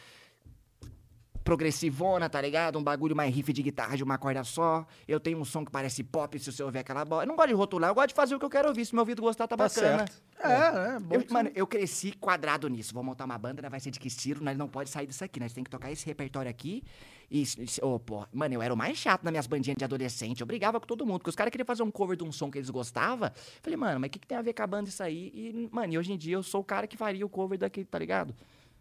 [1.43, 2.79] progressivona, tá ligado?
[2.79, 4.83] Um bagulho mais riff de guitarra de uma corda só.
[5.07, 7.21] Eu tenho um som que parece pop, se você ouvir aquela bola.
[7.21, 8.83] Eu não gosto de rotular, eu gosto de fazer o que eu quero ouvir.
[8.83, 9.97] Se meu ouvido gostar, tá, Tá bacana.
[10.07, 10.23] certo.
[10.39, 11.13] É, é, bom.
[11.13, 12.95] Eu- que mano, eu cresci quadrado nisso.
[12.95, 13.69] Vou montar uma banda, né?
[13.69, 14.43] vai ser de que estilo?
[14.43, 15.39] Nós não pode sair disso aqui.
[15.39, 16.83] Nós tem que tocar esse repertório aqui.
[17.29, 17.43] E,
[17.81, 20.41] ô, pô, mano, eu era o mais chato nas minhas bandinhas de adolescente.
[20.41, 21.19] Eu brigava com todo mundo.
[21.19, 23.31] Porque os caras queriam fazer um cover de um som que eles gostavam.
[23.61, 25.31] Falei, mano, mas o que, que tem a ver com a banda isso aí?
[25.33, 27.85] E, mano, e hoje em dia eu sou o cara que faria o cover daquele,
[27.85, 28.33] tá ligado?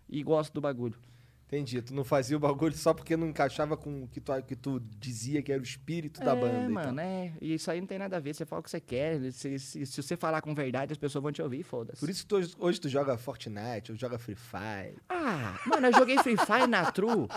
[0.09, 0.95] E gosto do bagulho.
[1.55, 1.81] Entendi.
[1.81, 4.81] Tu não fazia o bagulho só porque não encaixava com o que tu, que tu
[4.99, 6.55] dizia que era o espírito da é, banda.
[6.59, 6.69] então.
[6.69, 7.33] e mano, é.
[7.41, 8.35] E isso aí não tem nada a ver.
[8.35, 9.31] Você fala o que você quer.
[9.33, 12.01] Se, se, se você falar com verdade, as pessoas vão te ouvir, foda-se.
[12.01, 14.97] Por isso que tu, hoje- hoje tu joga Fortnite, ou joga Free Fire.
[15.09, 17.29] Ah, mano, eu joguei Free Fire na True,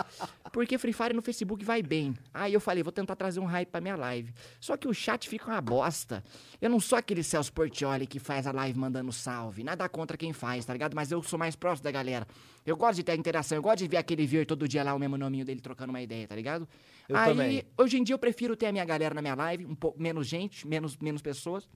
[0.52, 2.14] porque Free Fire no Facebook vai bem.
[2.34, 4.32] Aí eu falei, vou tentar trazer um hype pra minha live.
[4.60, 6.24] Só que o chat fica uma bosta.
[6.60, 9.62] Eu não sou aquele Celso Portioli que faz a live mandando salve.
[9.62, 10.94] Nada contra quem faz, tá ligado?
[10.94, 12.26] Mas eu sou mais próximo da galera.
[12.68, 14.94] Eu gosto de ter a interação, eu gosto de ver aquele vir todo dia lá,
[14.94, 16.68] o mesmo nominho dele trocando uma ideia, tá ligado?
[17.08, 17.62] Eu Aí, também.
[17.78, 20.26] hoje em dia eu prefiro ter a minha galera na minha live, um pouco menos
[20.26, 21.68] gente, menos, menos pessoas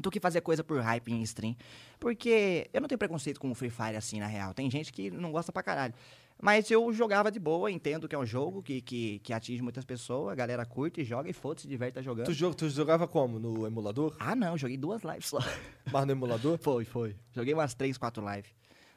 [0.00, 1.54] do que fazer coisa por hype em stream.
[2.00, 4.54] Porque eu não tenho preconceito com o Free Fire assim, na real.
[4.54, 5.92] Tem gente que não gosta pra caralho.
[6.40, 9.84] Mas eu jogava de boa, entendo que é um jogo que, que, que atinge muitas
[9.84, 12.24] pessoas, a galera curte, joga e foda-se, diverte, tá jogando.
[12.26, 13.38] Tu, jo- tu jogava como?
[13.38, 14.16] No emulador?
[14.18, 15.38] Ah, não, joguei duas lives só.
[15.92, 16.58] Mas no emulador?
[16.62, 17.14] Foi, foi.
[17.32, 18.50] Joguei umas três, quatro lives.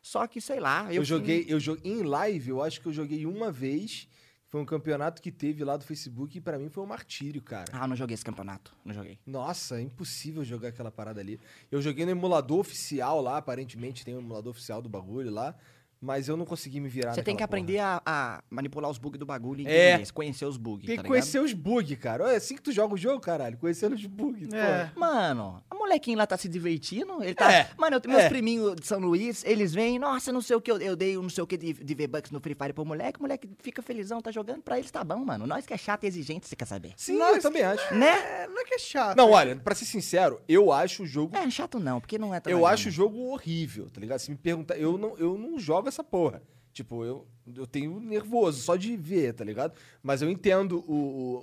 [0.06, 2.94] Só que, sei lá, eu, Eu, joguei, eu joguei em live, eu acho que eu
[2.94, 4.08] joguei uma vez.
[4.46, 7.66] Foi um campeonato que teve lá do Facebook e pra mim foi um martírio, cara.
[7.74, 8.72] Ah, não joguei esse campeonato.
[8.86, 9.18] Não joguei.
[9.26, 11.40] Nossa, é impossível jogar aquela parada ali.
[11.72, 15.56] Eu joguei no emulador oficial lá, aparentemente tem um emulador oficial do bagulho lá,
[16.02, 19.20] mas eu não consegui me virar Você tem que aprender a, a manipular os bugs
[19.20, 20.02] do bagulho e É.
[20.14, 21.08] conhecer os bugs, Tem tá que ligado?
[21.08, 22.32] conhecer os bugs, cara.
[22.34, 23.58] É assim que tu joga o jogo, caralho.
[23.58, 24.54] Conhecendo os bugs.
[24.54, 24.86] É.
[24.94, 25.00] pô.
[25.00, 27.24] Mano, a molequinho lá tá se divertindo.
[27.24, 27.52] Ele tá.
[27.52, 28.30] É, Mano, eu tenho meus é.
[28.30, 31.24] priminhos de São Luís, eles vêm, nossa, não sei o que, eu, eu dei um
[31.24, 33.82] não sei o que de, de V-Bucks no Free Fire pro moleque, o moleque fica
[33.82, 35.48] felizão, tá jogando, pra eles tá bom, mano.
[35.48, 36.94] Nós que é chato e exigente, você quer saber.
[36.98, 37.94] Sim, Nós eu também acho.
[37.94, 38.08] Né?
[38.08, 39.18] É, não é que é chato.
[39.18, 41.36] Não, olha, pra ser sincero, eu acho o jogo.
[41.36, 42.92] É, chato não, porque não é tão eu legal, acho o né?
[42.92, 44.20] jogo horrível, tá ligado?
[44.20, 46.42] Se me perguntar, eu não, eu não jogo essa porra.
[46.74, 47.26] Tipo, eu,
[47.56, 49.74] eu tenho nervoso só de ver, tá ligado?
[50.04, 50.94] Mas eu entendo o,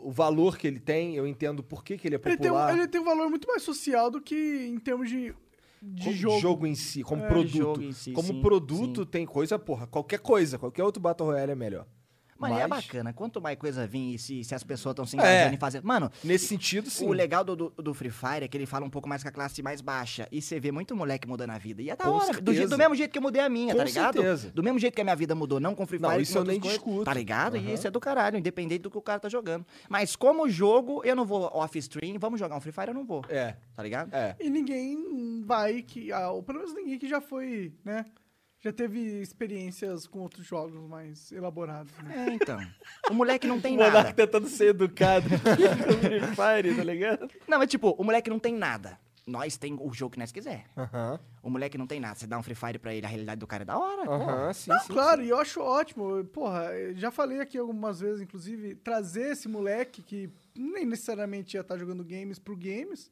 [0.02, 2.51] o, o valor que ele tem, eu entendo por que, que ele é Ele tem,
[2.51, 2.77] um, popular.
[2.77, 4.35] ele tem um valor muito mais social do que
[4.70, 5.35] em termos de,
[5.81, 6.66] de como jogo.
[6.66, 7.56] em si, como É, produto.
[7.56, 9.06] jogo em si, como sim, produto sim.
[9.10, 11.86] tem coisa, porra, qualquer coisa, qualquer outro Battle Royale é melhor.
[12.43, 13.12] Mano, e é Mas, bacana.
[13.12, 15.20] Quanto mais coisa vir e se, se as pessoas estão se É.
[15.20, 15.82] engajando em fazer.
[15.82, 17.06] Mano, Nesse sentido, sim.
[17.06, 19.28] o legal do, do, do Free Fire é que ele fala um pouco mais com
[19.28, 20.28] a classe mais baixa.
[20.31, 21.81] E você vê muito moleque mudando a vida.
[21.82, 22.40] E é da Com hora.
[22.40, 24.14] Do, jeito- do mesmo jeito que eu mudei a minha, Com tá ligado?
[24.14, 24.51] certeza.
[24.51, 26.39] Do mesmo jeito que a minha vida mudou, não com Free Não, Fire, isso com
[26.40, 27.05] eu nem coisas, discuto.
[27.05, 27.56] Tá ligado?
[27.56, 27.69] Aham.
[27.70, 29.64] E isso é do caralho, independente do que o cara tá jogando.
[29.89, 33.24] Mas como jogo, eu não vou off-stream, vamos jogar um Free Fire, eu não vou.
[33.28, 34.12] É, Tá ligado?
[34.14, 34.36] é.
[34.40, 36.12] E ninguém vai que.
[36.12, 38.05] Ah, ou pelo menos ninguém que já foi, né?
[38.62, 42.28] Já teve experiências com outros jogos mais elaborados, né?
[42.28, 42.60] É, então.
[43.10, 44.12] O moleque não tem O nada.
[44.12, 47.28] tentando ser educado com Free Fire, tá ligado?
[47.48, 48.97] Não, mas tipo, o moleque não tem nada.
[49.26, 50.64] Nós tem o jogo que nós quiser.
[50.76, 52.14] Aham, O moleque não tem nada.
[52.14, 54.09] Você dá um Free Fire pra ele, a realidade do cara é da hora.
[54.09, 54.93] aham, sim, Não, sim.
[54.93, 56.24] claro, e eu acho ótimo.
[56.26, 61.76] Porra, já falei aqui algumas vezes, inclusive, trazer esse moleque que nem necessariamente ia estar
[61.78, 63.10] jogando games pro games.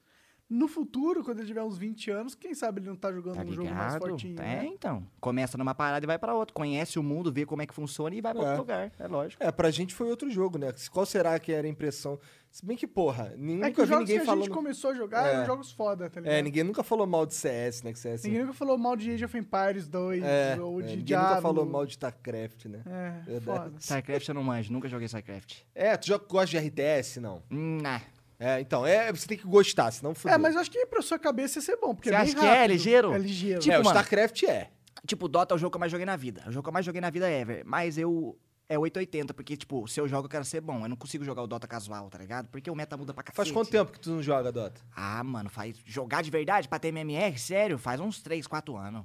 [0.50, 3.42] No futuro, quando ele tiver uns 20 anos, quem sabe ele não tá jogando Tá
[3.42, 4.08] um jogo mais ligado?
[4.08, 4.66] fortinho, é, né?
[4.66, 5.06] então.
[5.20, 6.52] Começa numa parada e vai pra outra.
[6.52, 8.46] Conhece o mundo, vê como é que funciona e vai pra É.
[8.46, 8.90] outro lugar.
[8.98, 9.40] É lógico.
[9.44, 10.74] É, pra gente foi outro jogo, né?
[10.90, 12.18] Qual será que era a impressão?
[12.50, 14.44] Se bem que, porra, ninguém, É que os jogos que ninguém a falando...
[14.46, 15.34] gente começou a jogar É.
[15.34, 16.34] eram jogos foda, tá ligado?
[16.34, 17.92] É, ninguém nunca falou mal de CS, né?
[17.92, 18.24] Que CS...
[18.24, 21.28] Ninguém nunca falou mal de Age of Empires 2 é, ou é, de ninguém Diablo.
[21.28, 22.82] nunca falou mal de StarCraft, né?
[22.86, 23.44] É, Verdade.
[23.44, 23.72] foda.
[23.78, 25.58] StarCraft eu não manjo, nunca joguei StarCraft.
[25.76, 27.40] É, tu já gosta de RTS, não?
[27.48, 28.00] Hum, Nah.
[28.42, 30.34] É, então, é, você tem que gostar, senão fudeu.
[30.34, 32.26] É, mas eu acho que pra sua cabeça ia ser bom, porque Você é bem
[32.26, 32.70] acha que é rápido.
[32.72, 33.12] ligeiro?
[33.14, 33.60] É ligeiro.
[33.60, 34.70] Tipo, é, o mano, StarCraft é.
[35.06, 36.42] Tipo, Dota é o jogo que eu mais joguei na vida.
[36.46, 37.62] É o jogo que eu mais joguei na vida ever.
[37.66, 38.36] Mas eu.
[38.68, 40.80] É 880, porque, tipo, se eu jogo, eu quero ser bom.
[40.84, 42.48] Eu não consigo jogar o Dota casual, tá ligado?
[42.48, 43.36] Porque o meta muda pra cacete.
[43.36, 44.80] Faz quanto tempo que tu não joga, Dota?
[44.94, 45.76] Ah, mano, faz.
[45.84, 49.04] Jogar de verdade pra ter MMR, sério, faz uns 3, 4 anos.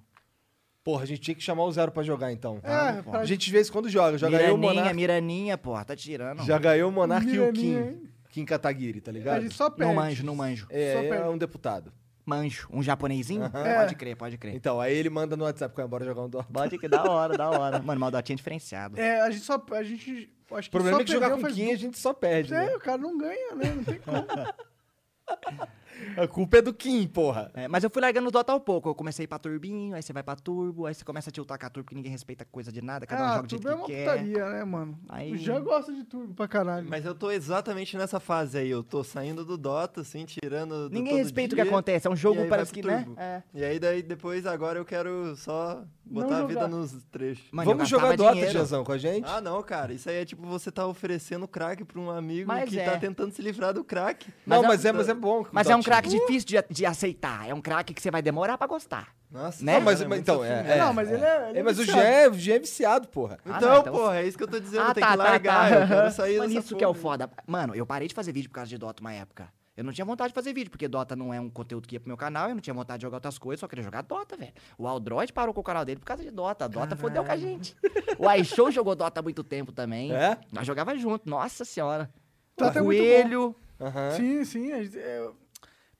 [0.83, 2.59] Porra, a gente tinha que chamar o Zero pra jogar, então.
[2.61, 3.09] É, pô.
[3.09, 3.21] pra...
[3.21, 4.17] A gente de vez em quando joga.
[4.19, 4.95] Joga eu, o Miraninha, Monark.
[4.95, 6.43] Miraninha, porra, tá tirando.
[6.45, 7.89] Joga eu, o Monark e o Miraninha, Kim.
[7.89, 8.09] hein?
[8.35, 9.41] Kim Kataguiri, tá a ligado?
[9.43, 9.93] gente só perde.
[9.93, 10.67] Não manjo, não manjo.
[10.69, 11.29] É, só é perde.
[11.29, 11.93] um deputado.
[12.25, 12.67] Manjo.
[12.71, 13.45] Um japonesinho?
[13.45, 13.75] É.
[13.75, 14.53] Pode crer, pode crer.
[14.55, 16.51] Então, aí ele manda no WhatsApp com bora jogar um Dota.
[16.51, 17.79] Pode crer, da hora, da hora.
[17.81, 18.99] Mano, mal Dotinha é diferenciado.
[18.99, 19.63] É, a gente só...
[19.71, 20.29] A gente...
[20.51, 21.97] Acho O que problema só é que jogar perdeu com faz Kim a duas- gente
[21.97, 22.75] só perde, É, né?
[22.75, 23.73] o cara não ganha, né?
[23.75, 24.25] Não tem como.
[26.17, 27.51] A culpa é do Kim, porra.
[27.53, 28.89] É, mas eu fui largando o Dota ao pouco.
[28.89, 31.65] Eu comecei pra turbinho, aí você vai pra turbo, aí você começa a tiltar com
[31.65, 33.73] a turbo, que ninguém respeita coisa de nada, cada um ah, joga do jeito turbo
[33.73, 34.03] é que uma quer.
[34.11, 34.99] putaria, né, mano?
[35.09, 36.87] Aí- O Jean gosta de turbo pra caralho.
[36.89, 38.69] Mas eu tô exatamente nessa fase aí.
[38.69, 40.89] Eu tô saindo do Dota, assim, tirando.
[40.89, 42.07] do Ninguém todo respeita o que dia, acontece.
[42.07, 43.05] É um jogo, parece que, né?
[43.17, 43.41] É.
[43.53, 47.45] E aí, daí depois, agora eu quero só botar a vida nos trechos.
[47.51, 48.51] Mano, Vamos jogar Dota, dinheiro.
[48.53, 49.27] Gianzão, com a gente?
[49.27, 49.93] Ah, não, cara.
[49.93, 52.85] Isso aí é tipo você tá oferecendo crack pra um amigo Mas que é.
[52.85, 54.27] tá tentando se livrar do crack.
[54.45, 55.45] não, mas é- mas é, mas é bom.
[55.51, 55.81] Mas é um.
[55.85, 57.47] Craque difícil de, de aceitar.
[57.49, 59.13] É um craque que você vai demorar pra gostar.
[59.31, 59.73] Nossa, Né?
[59.73, 60.71] Não, mas, mas então, é, sofrimento.
[60.73, 60.77] é.
[60.79, 62.01] Não, mas ele é- ele é É, mas o viciado.
[62.01, 63.37] Jean é, o Jean é viciado, porra.
[63.45, 64.81] Ah, Então, não, então- porra, é isso que eu tô dizendo.
[64.83, 65.69] Ah, tem tá, que tá, largar.
[65.69, 65.79] tá.
[65.81, 67.01] Eu quero sair Mas isso que é o porra.
[67.01, 67.29] foda.
[67.45, 69.47] Mano, eu parei de fazer vídeo por causa de Dota uma época.
[69.75, 71.99] Eu não tinha vontade de fazer vídeo, porque Dota não é um conteúdo que ia
[71.99, 74.37] pro meu canal, eu não tinha vontade de jogar outras coisas, só queria jogar Dota,
[74.37, 74.53] velho.
[74.77, 76.69] O Aldroid parou com o canal dele por causa de Dota.
[76.69, 77.75] Dota fodeu com a gente.
[78.17, 80.15] O iShow jogou Dota há muito tempo também.
[80.15, 80.37] É?
[80.53, 82.09] Nós jogava junto, nossa senhora.
[82.57, 83.05] Dota é o muito bom.
[83.05, 83.55] Coelho.
[83.81, 84.11] Aham.
[84.11, 84.71] Sim, sim.
[84.71, 85.29] a gente- é-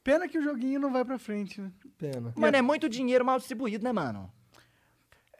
[0.06, 1.72] Pena que o joguinho não vai pra frente, né?
[1.98, 2.32] Pena.
[2.38, 4.32] Mano, é muito dinheiro mal distribuído, né, mano?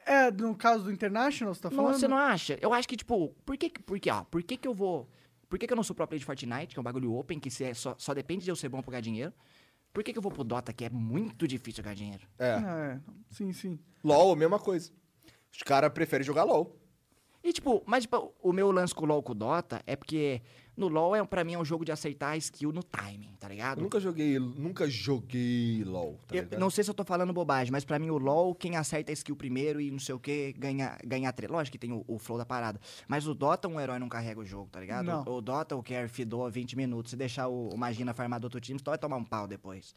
[0.04, 1.92] É, no caso do International, você tá falando?
[1.92, 2.58] Não, você não acha?
[2.60, 5.08] Eu acho que, tipo, por que, por que, ó, por que que eu vou...
[5.48, 7.38] Por que que eu não sou pro player de Fortnite, que é um bagulho open,
[7.38, 9.32] que se é- só, só depende de eu ser bom pra ganhar dinheiro?
[9.92, 12.26] Por que que eu vou pro Dota, que é muito difícil ganhar dinheiro?
[12.36, 12.54] É.
[12.54, 13.00] Ah, é.
[13.30, 13.78] Sim, sim.
[14.02, 14.90] LOL, mesma coisa.
[15.52, 16.76] Os caras preferem jogar LOL.
[17.42, 20.42] E, tipo, mas tipo, o meu lance com o LoL com o Dota é porque
[20.76, 23.46] no LoL, é, pra mim, é um jogo de acertar a skill no timing, tá
[23.46, 23.80] Eu ligado?
[23.80, 26.60] nunca joguei, nunca joguei LOL, tá Eu ligado?
[26.60, 29.14] não sei se eu tô falando bobagem, mas pra mim o LoL, quem acerta a
[29.14, 31.52] skill primeiro e não sei o que, ganha, ganha treta.
[31.52, 32.80] Lógico que tem o, o flow da parada.
[33.08, 35.06] Mas o Dota, um herói não carrega o jogo, tá ligado?
[35.06, 35.24] Não.
[35.24, 37.10] O, o Dota, o Care fidou 20 minutos.
[37.10, 39.94] Se deixar o, o Magina farmar do outro time, só vai tomar um pau depois.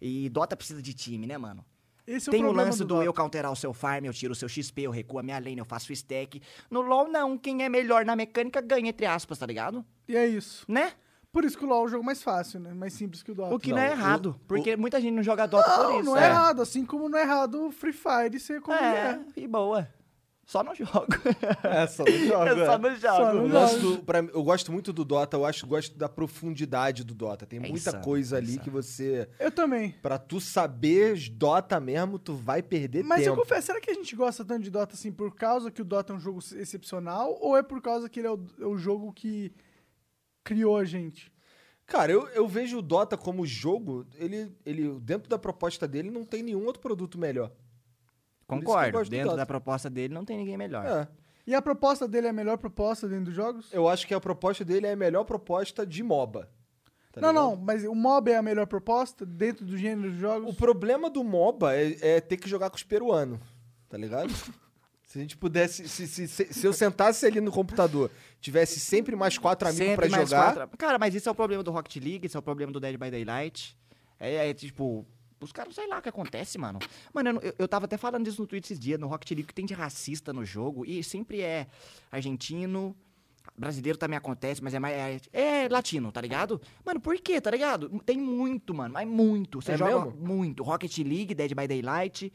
[0.00, 1.64] E Dota precisa de time, né, mano?
[2.06, 3.04] Esse é Tem o problema lance do, Dota.
[3.04, 5.58] eu counterar o seu farm, eu tiro o seu XP, eu recuo a minha lane,
[5.58, 6.42] eu faço o stack.
[6.70, 7.38] No LoL, não.
[7.38, 9.84] Quem é melhor na mecânica ganha, entre aspas, tá ligado?
[10.08, 10.64] E é isso.
[10.68, 10.92] Né?
[11.30, 12.74] Por isso que o LoL é o jogo mais fácil, né?
[12.74, 13.54] Mais simples que o Dota.
[13.54, 14.26] O que não, é Não, errado.
[14.38, 16.04] o- porque muita gente não joga Dota por Não, isso.
[16.10, 16.60] não é, errado.
[16.60, 19.40] Assim como não é errado o Free Fire ser como É, é.
[19.40, 19.88] e boa.
[20.44, 21.06] Só não jogo.
[21.62, 22.44] É, só no jogo.
[22.46, 22.78] Eu só é.
[22.78, 23.24] não Só jogo.
[23.24, 23.50] não Eu, jogo.
[23.50, 27.46] gosto do- pra eu gosto muito do Dota, eu acho gosto da profundidade do Dota.
[27.46, 28.64] Tem É muita insano, coisa é ali insano.
[28.64, 29.28] que você.
[29.38, 29.92] Eu também.
[30.02, 33.42] Pra tu saber Dota mesmo, tu vai perder Mas eu tempo.
[33.42, 36.12] confesso, será que a gente gosta tanto de Dota assim por causa que o Dota
[36.12, 37.38] é um jogo excepcional?
[37.40, 39.52] Ou é por causa que ele é o, é o jogo que
[40.42, 41.32] criou a gente?
[41.86, 46.24] Cara, eu, eu vejo o Dota como jogo, ele, ele, dentro da proposta dele, não
[46.24, 47.48] tem nenhum outro produto melhor.
[47.48, 47.60] Por isso
[48.22, 49.08] que eu Concordo.
[49.08, 50.84] Dentro da proposta dele não tem ninguém melhor.
[50.86, 51.08] É.
[51.46, 53.72] E a proposta dele é a melhor proposta dentro dos jogos?
[53.72, 56.48] Eu acho que a proposta dele é a melhor proposta de MOBA.
[57.12, 57.44] tá não, ligado?
[57.44, 60.54] não, mas o mob é a melhor proposta dentro do gênero dos O jogos?
[60.54, 63.40] problema do MOBA é, é ter que jogar com os peruanos,
[63.88, 64.32] tá ligado?
[65.04, 65.86] Se a gente pudesse.
[65.90, 68.10] Se, se, se, se eu sentasse ali no computador,
[68.40, 70.54] tivesse sempre mais quatro amigos Sempre pra mais jogar.
[70.54, 72.80] quatro- Cara, mas isso é o problema do Rocket League, isso é o problema do
[72.80, 73.76] Dead by Daylight.
[74.18, 75.04] É, é, tipo,
[75.44, 76.78] os caras, sei lá o que acontece, mano.
[77.12, 79.54] Mano, eu, eu, tava até falando disso no Twitter esses dias, no Rocket League, que
[79.54, 81.66] tem de racista no jogo, e sempre é
[82.10, 82.96] argentino,
[83.56, 85.22] brasileiro também acontece, mas é mais.
[85.32, 86.60] É, é latino, tá ligado?
[86.84, 87.88] Mano, por quê, tá ligado?
[88.00, 89.60] Tem muito, mano, mas muito.
[89.60, 90.26] Você É joga mesmo?
[90.26, 90.62] muito.
[90.62, 92.32] Rocket League, Dead by Daylight.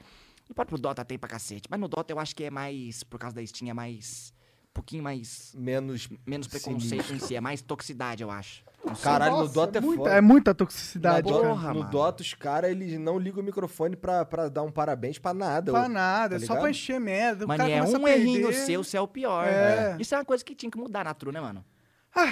[0.49, 1.67] E pode pro Dota tem pra cacete.
[1.69, 4.33] Mas no Dota eu acho que é mais, por causa da Steam, é mais.
[4.69, 6.07] Um pouquinho mais Menos.
[6.23, 8.63] menos preconceito em si, é mais toxicidade, eu acho.
[8.95, 10.15] Caralho, no Nossa, Dota é, muita, foda.
[10.15, 11.53] é muita No, toxicidade, Dota- cara.
[11.53, 11.91] Porra, no mano.
[11.91, 15.71] Dota, os caras, eles não ligam o microfone pra, pra dar um parabéns pra nada.
[15.71, 17.45] Pra nada, é tá só pra encher merda.
[17.45, 19.45] O Mano, cara é um errinho seu, você é o pior.
[19.47, 19.91] É.
[19.93, 19.97] né?
[19.99, 21.63] Isso é uma coisa que tinha que mudar na true, né, mano?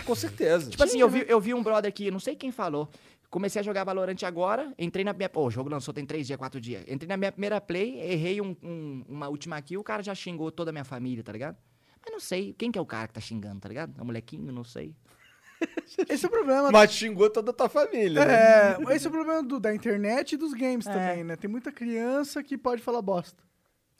[0.05, 0.69] Com certeza.
[0.71, 2.89] Tipo assim, eu vi, eu vi um brother aqui, não sei quem falou.
[3.29, 5.27] Comecei a jogar Valorant agora, entrei na minha.
[5.29, 6.83] Pô, o jogo lançou tem três dias, quatro dias.
[6.87, 10.49] Entrei na minha primeira play, errei um- um- uma última kill, o cara já xingou
[10.51, 11.57] toda a minha família, tá ligado?
[12.03, 13.93] Mas não sei, quem que é o cara que tá xingando, tá ligado?
[13.97, 14.95] É um molequinho, não sei.
[16.09, 16.71] Esse é o problema.
[16.71, 18.33] Mas xingou toda a tua família, né?
[18.91, 20.91] É, esse é o problema do- da internet e dos games É.
[20.93, 21.35] também, né?
[21.35, 23.43] Tem muita criança que pode falar bosta.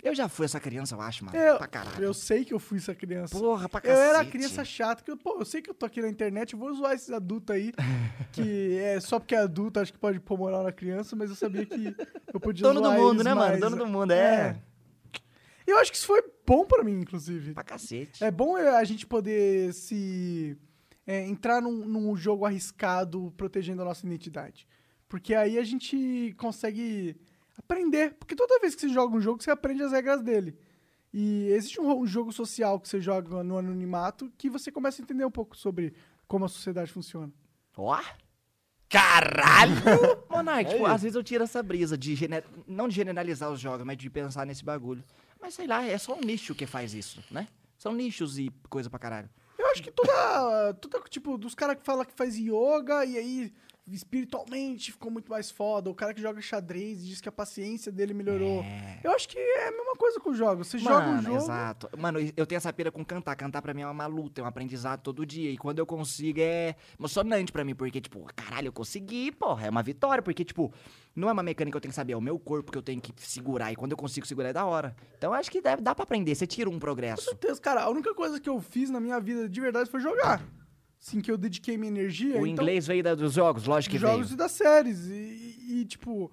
[0.04, 1.36] Eu já fui essa criança, eu acho, mano.
[1.36, 2.04] Eu, pra caralho.
[2.04, 3.36] eu sei que eu fui essa criança.
[3.36, 4.10] Porra, pra Eu cacete.
[4.10, 6.54] era a criança chata, que eu, pô, eu sei que eu tô aqui na internet,
[6.54, 7.72] eu vou zoar esses adultos aí,
[8.32, 11.36] que é só porque é adulto, acho que pode pôr moral na criança, mas eu
[11.36, 11.96] sabia que
[12.32, 13.48] eu podia Dono do mundo, eles né, mano?
[13.48, 13.60] mais.
[13.60, 14.56] Dono do mundo, é.
[15.66, 17.54] Eu acho que isso foi bom pra mim, inclusive.
[17.54, 18.24] Pra cacete.
[18.24, 20.56] É bom a gente poder se
[21.06, 24.68] é, entrar num, num jogo arriscado protegendo a nossa identidade.
[25.08, 27.16] Porque aí a gente consegue
[27.58, 28.14] aprender.
[28.16, 30.58] Porque toda vez que você joga um jogo, você aprende as regras dele.
[31.14, 35.04] E existe um, um jogo social que você joga no anonimato que você começa a
[35.04, 35.94] entender um pouco sobre
[36.28, 37.32] como a sociedade funciona.
[37.78, 38.02] Ó.
[38.90, 39.74] Caralho!
[40.30, 42.44] Monark, tipo, É às vezes eu tiro essa brisa de gener...
[42.68, 45.04] não de generalizar os jogos, mas de pensar nesse bagulho.
[45.42, 47.48] Mas sei lá, é só um nicho que faz isso, né?
[47.78, 49.30] São nichos e coisa pra caralho.
[49.76, 50.74] Acho que toda.
[50.76, 53.54] toda tipo, dos caras que falam que faz yoga e aí
[53.88, 55.90] espiritualmente ficou muito mais foda.
[55.90, 58.62] O cara que joga xadrez e diz que a paciência dele melhorou.
[58.64, 59.00] É.
[59.04, 60.64] Eu acho que é a mesma coisa com o jogo.
[60.64, 61.38] Você joga um Mano, jogo.
[61.38, 61.90] exato.
[61.98, 63.36] Mano, eu tenho essa pira com cantar.
[63.36, 65.52] Cantar pra mim é uma luta, é um aprendizado todo dia.
[65.52, 69.70] E quando eu consigo é emocionante pra mim, porque, tipo, caralho, eu consegui, porra, é
[69.70, 70.22] uma vitória.
[70.24, 70.74] Porque, tipo,
[71.16, 72.84] não é uma mecânica que eu tenho que saber, é o meu corpo que eu
[72.84, 73.72] tenho que segurar.
[73.72, 74.96] E quando eu consigo segurar é da hora.
[75.18, 77.24] Então eu acho que deve, dá pra aprender, você tira um Com progresso.
[77.24, 77.84] certeza, cara.
[77.84, 80.42] A única coisa que eu fiz na minha vida de verdade foi jogar.
[81.08, 82.34] Assim que eu dediquei minha energia.
[82.34, 84.34] O então, inglês veio da- dos jogos, lógico que jogos veio.
[84.34, 85.06] e das séries.
[85.06, 86.32] E, e, tipo,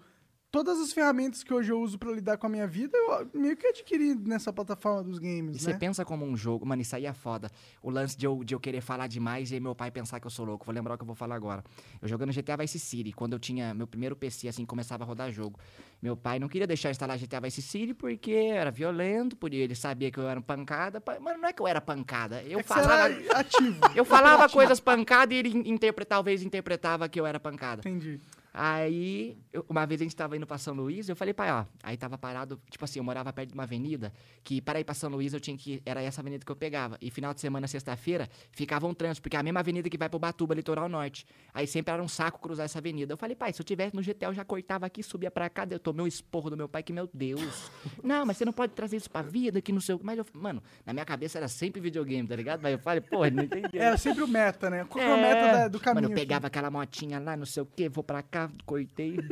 [0.52, 3.56] todas as ferramentas que hoje eu uso pra lidar com a minha vida, eu meio
[3.56, 5.78] que adquiri nessa plataforma dos E games, você né?
[5.78, 6.66] pensa como um jogo.
[6.66, 7.50] Mano, isso aí é foda.
[7.82, 10.26] O lance de eu, de eu querer falar demais e aí meu pai pensar que
[10.26, 10.64] eu sou louco.
[10.66, 11.64] Vou lembrar o que eu vou falar agora.
[12.00, 15.32] Eu jogando GTA Vice City, quando eu tinha meu primeiro PC, assim, começava a rodar
[15.32, 15.58] jogo.
[16.02, 19.74] Meu pai não queria deixar eu instalar GTA Vice City porque era violento, porque ele
[19.74, 21.00] sabia que eu era pancada.
[21.00, 22.42] Pa- Mano, não é que eu era pancada.
[22.42, 22.92] Eu É falava.
[23.10, 23.80] era ativo.
[23.96, 27.80] Eu falava coisas pancadas e ele interpre- talvez interpretava que eu era pancada.
[27.80, 28.20] Entendi.
[28.54, 31.64] Aí, eu- uma vez a gente tava indo pra São Luís, eu falei, pai, ó,
[31.82, 34.12] aí tava parado, tipo assim, eu morava perto de uma avenida,
[34.44, 36.98] que para ir pra São Luís eu tinha que, era essa avenida que eu pegava.
[37.00, 40.08] E final de semana, sexta-feira, ficava um trânsito, porque é a mesma avenida que vai
[40.08, 41.26] pro Batuba, litoral norte.
[41.54, 43.12] Aí sempre era um saco cruzar essa avenida.
[43.14, 45.66] Eu falei, pai, se eu tivesse no GTA, eu já cortava aqui, subia pra cá,
[45.70, 47.70] eu tomei um esporro do meu pai, que meu Deus.
[48.04, 50.00] não, mas você não pode trazer isso pra vida, que não sei o...
[50.02, 52.60] Mas eu, mano, na minha cabeça era sempre videogame, tá ligado?
[52.62, 53.78] Mas eu falei, pô, não entendi.
[53.78, 54.84] Era sempre o meta, né?
[54.84, 55.94] Qual que é o meta da- do caminho?
[56.02, 56.20] Mano, eu aqui?
[56.20, 59.16] pegava aquela motinha lá, não sei o quê, vou pra cá, cortei.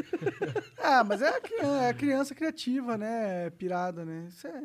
[0.82, 3.50] Ah, mas é a, criança, é a criança criativa, né?
[3.50, 4.26] Pirada, né?
[4.28, 4.62] Isso é.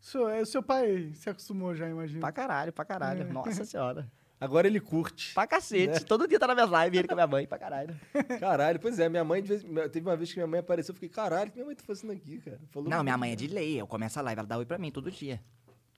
[0.00, 2.20] Isso é o seu pai se acostumou já, imagino.
[2.20, 3.22] Pra caralho, pra caralho.
[3.22, 3.24] É.
[3.24, 4.06] Nossa senhora.
[4.38, 5.32] Agora ele curte.
[5.34, 6.04] Pra cacete.
[6.04, 7.98] Todo dia tá nas minhas lives, ele com a minha mãe, pra caralho.
[8.38, 10.94] Caralho, pois é, minha mãe, de vez- teve uma vez que minha mãe apareceu, eu
[10.94, 12.60] fiquei, caralho, o que minha mãe tá fazendo aqui, cara?
[12.70, 13.80] Falou Não, minha mãe é de lei.
[13.80, 15.40] Eu começo a live, ela dá oi pra mim todo dia.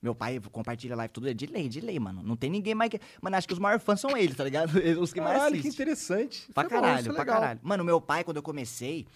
[0.00, 1.34] Meu pai compartilha a live todo dia.
[1.34, 2.22] De lei, de lei, mano.
[2.22, 3.00] Não tem ninguém mais que.
[3.20, 4.70] Mano, acho que os maiores fãs são eles, tá ligado?
[5.00, 5.84] Os que mais Caralho, que assistem.
[5.84, 6.48] interessante.
[6.52, 7.40] Pra é bom, caralho, isso é pra legal.
[7.40, 7.60] caralho.
[7.62, 9.06] Mano, meu pai, quando eu comecei,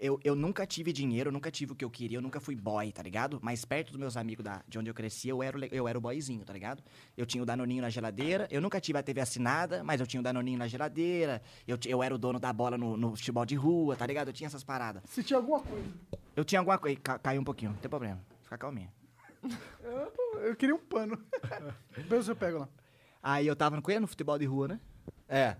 [0.00, 2.56] eu, eu nunca tive dinheiro, eu nunca tive o que eu queria, eu nunca fui
[2.56, 3.38] boy, tá ligado?
[3.42, 6.00] Mas perto dos meus amigos da, de onde eu cresci, eu era, eu era o
[6.00, 6.82] boyzinho, tá ligado?
[7.14, 10.20] Eu tinha o Danoninho na geladeira, eu nunca tive a TV assinada, mas eu tinha
[10.20, 13.54] o Danoninho na geladeira, eu, eu era o dono da bola no, no futebol de
[13.54, 14.28] rua, tá ligado?
[14.28, 15.02] Eu tinha essas paradas.
[15.06, 15.88] Se tinha alguma coisa.
[16.34, 16.98] Eu tinha alguma coisa.
[17.02, 18.18] Ca, caiu um pouquinho, não tem problema.
[18.42, 18.88] Fica calminha.
[19.82, 21.18] Eu, eu queria um pano.
[21.96, 22.68] Depois eu pego lá.
[23.22, 24.80] Aí eu tava no, no futebol de rua, né?
[25.28, 25.56] É.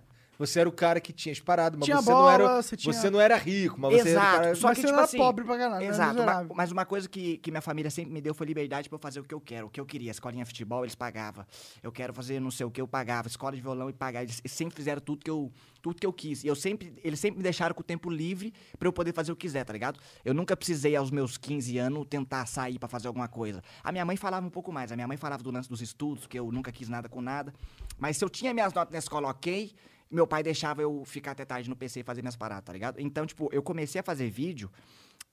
[0.46, 2.76] Você era o cara que tinha as paradas, mas Tinha você, bola, não era, você
[2.76, 4.54] tinha- você não era rico, mas você era Exato, cara...
[4.56, 6.56] só Mas que, você tipo era assim, pobre pra caralho, Exato, ma- miserável.
[6.56, 9.20] mas uma coisa que, que minha família sempre me deu foi liberdade pra eu fazer
[9.20, 10.10] o que eu quero, o que eu queria.
[10.10, 11.46] Escolinha de futebol, eles pagavam.
[11.82, 13.28] Eu quero fazer não sei o que, eu pagava.
[13.28, 14.24] Escola de violão e pagava.
[14.24, 16.42] Eles sempre fizeram tudo que eu, tudo que eu quis.
[16.42, 19.30] E eu sempre, eles sempre me deixaram com o tempo livre pra eu poder fazer
[19.30, 20.00] o que quiser, tá ligado?
[20.24, 23.62] Eu nunca precisei, aos meus 15 anos, tentar sair pra fazer alguma coisa.
[23.84, 24.90] A minha mãe falava um pouco mais.
[24.90, 27.52] A minha mãe falava do lance dos estudos, que eu nunca quis nada com nada.
[27.98, 29.72] Mas se eu tinha minhas notas na escola ok,
[30.12, 33.00] meu pai deixava eu ficar até tarde no PC e fazer minhas paradas, tá ligado?
[33.00, 34.70] Então, tipo, eu comecei a fazer vídeo,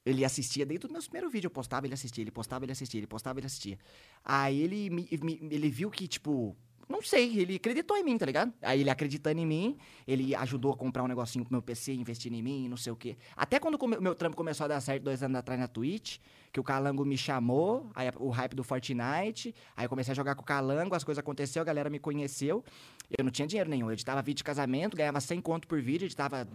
[0.06, 2.99] ele assistia, desde os meus primeiros vídeos, eu postava, ele assistia, ele postava, ele assistia,
[2.99, 3.77] ele postava, ele assistia.
[4.23, 6.56] Aí ele, me- me- ele viu que, tipo,
[6.90, 8.52] não sei, ele acreditou em mim, tá ligado?
[8.64, 12.34] Aí ele acreditando em mim, ele ajudou a comprar um negocinho pro meu PC, investindo
[12.34, 13.16] em mim, não sei o quê.
[13.38, 16.18] Até quando o meu trampo começou a dar certo dois anos atrás na Twitch,
[16.52, 20.34] que o Calango me chamou, aí o hype do Fortnite, aí eu comecei a jogar
[20.34, 22.66] com o Calango, as coisas aconteceram, a galera me conheceu.
[23.16, 26.07] Eu não tinha dinheiro nenhum, eu editava vídeo de casamento, ganhava 100 conto por vídeo,
[26.07, 26.48] editava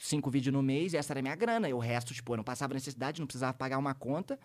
[0.00, 1.68] cinco vídeos no mês, e essa era a minha grana.
[1.68, 4.38] E o resto, tipo, eu não passava necessidade, não precisava pagar uma conta.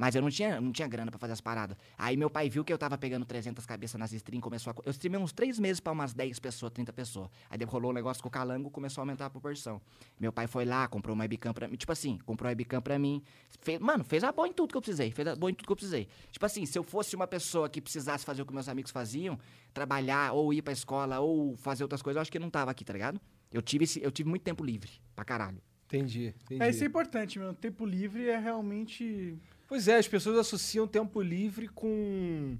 [0.00, 1.76] Mas eu não tinha, não tinha grana pra fazer as paradas.
[1.98, 4.76] Aí meu pai viu que eu tava pegando 300 cabeças nas streams, começou a...
[4.86, 7.28] Eu streamei uns três meses pra umas 10 pessoas, 30 pessoas.
[7.50, 9.80] Aí rolou um negócio com o calango, começou a aumentar a proporção.
[10.20, 11.74] Meu pai foi lá, comprou uma webcam pra mim.
[11.74, 13.20] Tipo assim, comprou uma webcam pra mim.
[13.60, 15.10] Fez, mano, fez a boa em tudo que eu precisei.
[15.10, 16.06] Fez a boa em tudo que eu precisei.
[16.30, 19.36] Tipo assim, se eu fosse uma pessoa que precisasse fazer o que meus amigos faziam,
[19.74, 22.70] trabalhar, ou ir pra escola, ou fazer outras coisas, eu acho que eu não tava
[22.70, 23.20] aqui, tá ligado?
[23.52, 25.60] Eu tive, esse- eu tive muito tempo livre, pra caralho.
[25.86, 26.62] Entendi, entendi.
[26.62, 27.52] É, isso é importante, meu.
[27.52, 29.36] Tempo livre é realmente.
[29.68, 32.56] Pois é, as pessoas associam tempo livre com.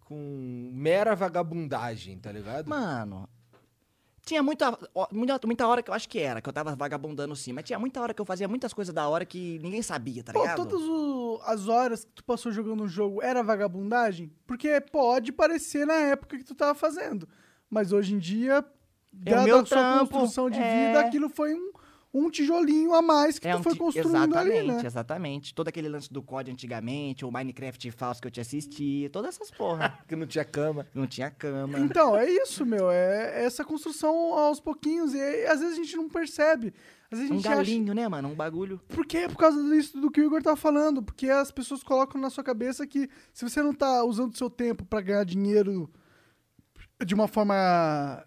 [0.00, 2.68] com mera vagabundagem, tá ligado?
[2.68, 3.28] Mano,
[4.24, 4.76] tinha muita,
[5.12, 7.78] muita, muita hora que eu acho que era, que eu tava vagabundando sim, mas tinha
[7.78, 10.56] muita hora que eu fazia muitas coisas da hora que ninguém sabia, tá Pô, ligado?
[10.56, 14.30] todas o- as horas que tu passou jogando um jogo era vagabundagem?
[14.46, 17.28] Porque pode parecer na época que tu tava fazendo.
[17.70, 18.64] Mas hoje em dia,
[19.12, 20.86] dada a sua trampo, construção de é.
[20.88, 21.72] vida, aquilo foi um,
[22.12, 24.82] um tijolinho a mais que É tu um foi construindo exatamente, ali, né?
[24.84, 25.54] exatamente.
[25.54, 29.50] Todo aquele lance do COD antigamente, o Minecraft falso que eu te assistia, todas essas
[29.50, 29.90] porra.
[30.00, 30.86] Porque não tinha cama.
[30.94, 31.78] Não tinha cama.
[31.78, 32.90] Então, é isso, meu.
[32.90, 35.12] É essa construção aos pouquinhos.
[35.12, 36.72] E aí, às vezes a gente não percebe.
[37.10, 37.56] Às vezes a Um gente acha.
[37.56, 38.28] galinho, né, mano?
[38.28, 38.80] Um bagulho.
[38.88, 41.02] Porque é por causa disso do que o Igor tá falando.
[41.02, 44.48] Porque as pessoas colocam na sua cabeça que se você não tá usando o seu
[44.50, 45.90] tempo pra ganhar dinheiro
[47.04, 48.24] de uma forma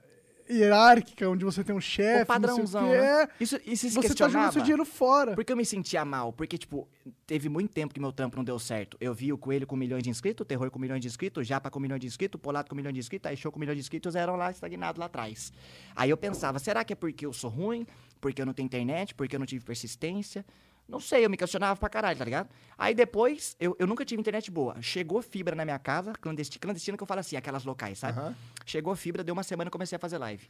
[0.51, 3.23] hierárquica, onde você tem um O chefe, padrãozão, não o né?
[3.23, 5.33] é, Isso, isso se você tá jogando seu dinheiro fora.
[5.35, 6.33] Por que eu me sentia mal?
[6.33, 6.87] Porque, tipo,
[7.25, 8.97] teve muito tempo que meu trampo não deu certo.
[8.99, 11.43] Eu vi o Coelho com milhões de inscritos, o Terror com milhões de inscritos, o
[11.43, 13.77] Japa com milhões de inscritos, o Polato com milhões de inscritos, aí Show com milhões
[13.77, 15.51] de inscritos, eram lá estagnados lá atrás.
[15.95, 17.85] Aí eu pensava, será que é porque eu sou ruim?
[18.19, 19.15] Porque eu não tenho internet?
[19.15, 20.45] Porque eu não tive persistência?
[20.91, 22.49] Não sei, eu me questionava pra caralho, tá ligado?
[22.77, 24.75] Aí depois, eu, eu nunca tive internet boa.
[24.81, 28.19] Chegou fibra na minha casa, clandestina, clandestina que eu falo assim, aquelas locais, sabe?
[28.19, 28.35] Aham.
[28.65, 30.49] Chegou fibra, deu uma semana e comecei a fazer live.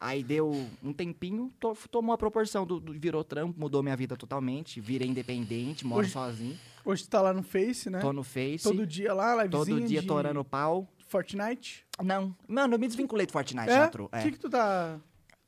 [0.00, 0.50] Aí deu
[0.82, 4.80] um tempinho, to- tomou a proporção, do, do- virou trampo, mudou minha vida totalmente.
[4.80, 6.58] Virei independente, moro Hoje- sozinho.
[6.84, 8.00] Hoje tu tá lá no Face, né?
[8.00, 8.64] Tô no Face.
[8.64, 10.88] Todo dia lá, livezinha todo dia de torando pau.
[11.06, 11.84] Fortnite.
[12.02, 13.78] Não, mano, eu me desvinculei do Fortnite É?
[13.80, 14.08] na Tru.
[14.12, 14.22] O É.
[14.22, 14.98] que que tu tá...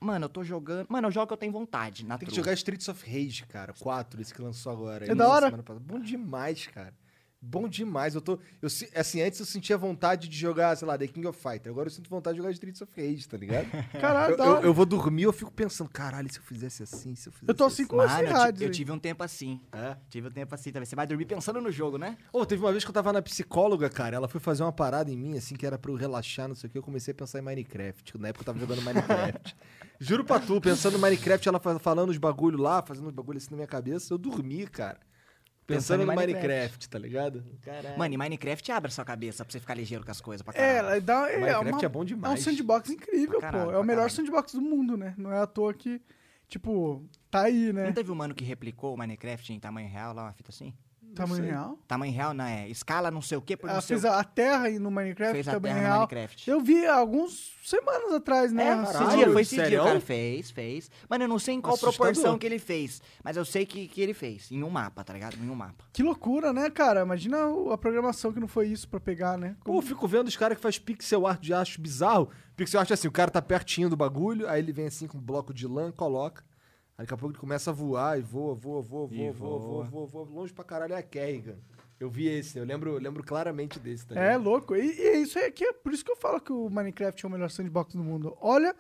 [0.04, 0.86] Mano, eu tô jogando.
[0.90, 3.72] Mano, eu jogo que eu tenho vontade na Tem que jogar Streets of Rage, cara.
[3.72, 5.10] 4, esse que lançou agora.
[5.10, 5.46] É da hora?
[5.46, 5.84] semana passada.
[5.86, 6.92] Bom demais, cara.
[7.46, 8.14] Bom demais.
[8.14, 8.38] Eu tô.
[8.62, 11.70] Eu, si- assim, antes eu sentia vontade de jogar, sei lá, The King of Fighter.
[11.70, 13.66] Agora eu sinto vontade de jogar Streets of Rage, tá ligado?
[14.00, 17.28] Caralho, eu, eu, eu vou dormir, eu fico pensando, caralho, se eu fizesse assim, se
[17.28, 18.08] eu fizesse Eu tô assim com Mano,
[18.62, 19.60] eu, eu tive um tempo assim.
[19.72, 19.96] É.
[20.08, 20.86] Tive um tempo assim também.
[20.86, 22.16] Você vai dormir pensando no jogo, né?
[22.32, 24.16] Ô, teve uma vez que eu tava na psicóloga, cara.
[24.16, 26.68] Ela foi fazer uma parada em mim, assim, que era pra eu relaxar, não sei
[26.68, 26.78] o que.
[26.78, 28.18] Eu comecei a pensar em Minecraft.
[28.18, 29.54] Na época eu tava jogando Minecraft.
[30.00, 33.36] Juro pra tu, pensando em Minecraft, ela fa- falando os bagulho lá, fazendo os bagulho
[33.38, 34.98] assim na minha cabeça, eu dormi, cara.
[35.66, 36.46] Pensando, Pensando no Minecraft.
[36.46, 37.44] Minecraft, tá ligado?
[37.62, 37.98] Caralho.
[37.98, 40.52] Mano, e Minecraft abre a sua cabeça pra você ficar ligeiro com as coisas pra
[40.54, 40.86] É, caralho.
[40.88, 42.40] ela dá, é, Minecraft uma- é bom É um demais.
[42.42, 43.72] sandbox incrível, caralho, pô.
[43.72, 44.10] É o melhor caralho.
[44.14, 45.14] sandbox do mundo, né?
[45.16, 46.02] Não é à toa que,
[46.48, 47.86] tipo, tá aí, né?
[47.86, 50.74] Não teve um mano que replicou o Minecraft em tamanho real lá, uma fita assim?
[51.14, 51.50] Tamanho sei.
[51.50, 51.78] real.
[51.86, 52.68] Tamanho real, não é?
[52.68, 55.52] Escala não sei o quê por Ela fez a, terra aí no Minecraft, Fez a
[55.52, 55.98] tamanho terra no real.
[56.00, 56.50] Minecraft.
[56.50, 58.68] Eu vi alguns semanas atrás, né?
[58.68, 59.84] É, esse dia, foi esse dia, sério?
[59.84, 60.00] cara.
[60.00, 60.90] Fez, fez.
[61.08, 61.96] Mano, eu não sei em qual Assustador.
[61.96, 64.50] proporção que ele fez, mas eu sei que, que ele fez.
[64.50, 65.36] Em um mapa, tá ligado?
[65.36, 65.84] Em um mapa.
[65.92, 67.02] Que loucura, né, cara?
[67.02, 67.38] Imagina
[67.72, 69.56] a programação que não foi isso pra pegar, né?
[69.64, 72.28] Pô, eu fico vendo os caras que faz pixel art de acho bizarro.
[72.56, 75.18] Pixel art é assim, o cara tá pertinho do bagulho, aí ele vem assim com
[75.18, 76.42] um bloco de lã, coloca.
[76.96, 79.58] Aí daqui a pouco ele começa a voar e voa, voa, voa, E voa, voa,
[79.58, 81.56] voa, voa, voa, longe pra caralho é a Kerrigan.
[81.98, 84.74] Eu vi esse, eu lembro, lembro claramente desse, tá É louco.
[84.76, 87.28] E, e isso é que é por isso que eu falo que o Minecraft é
[87.28, 88.36] o melhor sandbox do mundo.
[88.40, 88.74] Olha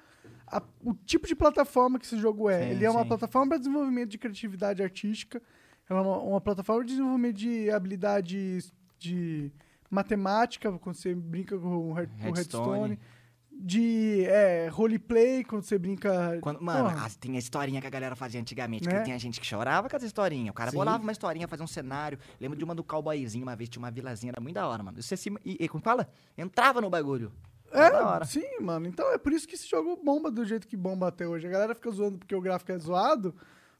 [0.46, 2.62] a- o tipo de plataforma que esse jogo é.
[2.62, 3.08] Sim, Ele é uma sim.
[3.08, 5.40] plataforma para desenvolvimento de criatividade artística.
[5.88, 9.50] É uma, uma plataforma de desenvolvimento de habilidades de
[9.90, 12.98] matemática, quando você brinca com com o Hearthstone.
[13.56, 16.38] De é, roleplay, quando você brinca.
[16.42, 18.98] Quando- mano, as- tem a historinha que a galera fazia antigamente, Né?
[18.98, 20.50] que tinha gente que chorava com as historinhas.
[20.50, 20.76] O cara Sim.
[20.76, 22.18] bolava uma historinha, fazia um cenário.
[22.40, 25.00] Lembro de uma do cowboyzinho, uma vez tinha uma vilazinha, era muito da hora, mano.
[25.00, 25.30] Você se.
[25.44, 26.08] E, e como fala?
[26.36, 27.32] Entrava no bagulho.
[27.72, 28.86] É, sim, mano.
[28.86, 31.46] Então é por isso que esse jogo bomba do jeito que bomba até hoje.
[31.46, 33.34] A galera fica zoando porque o gráfico é zoado,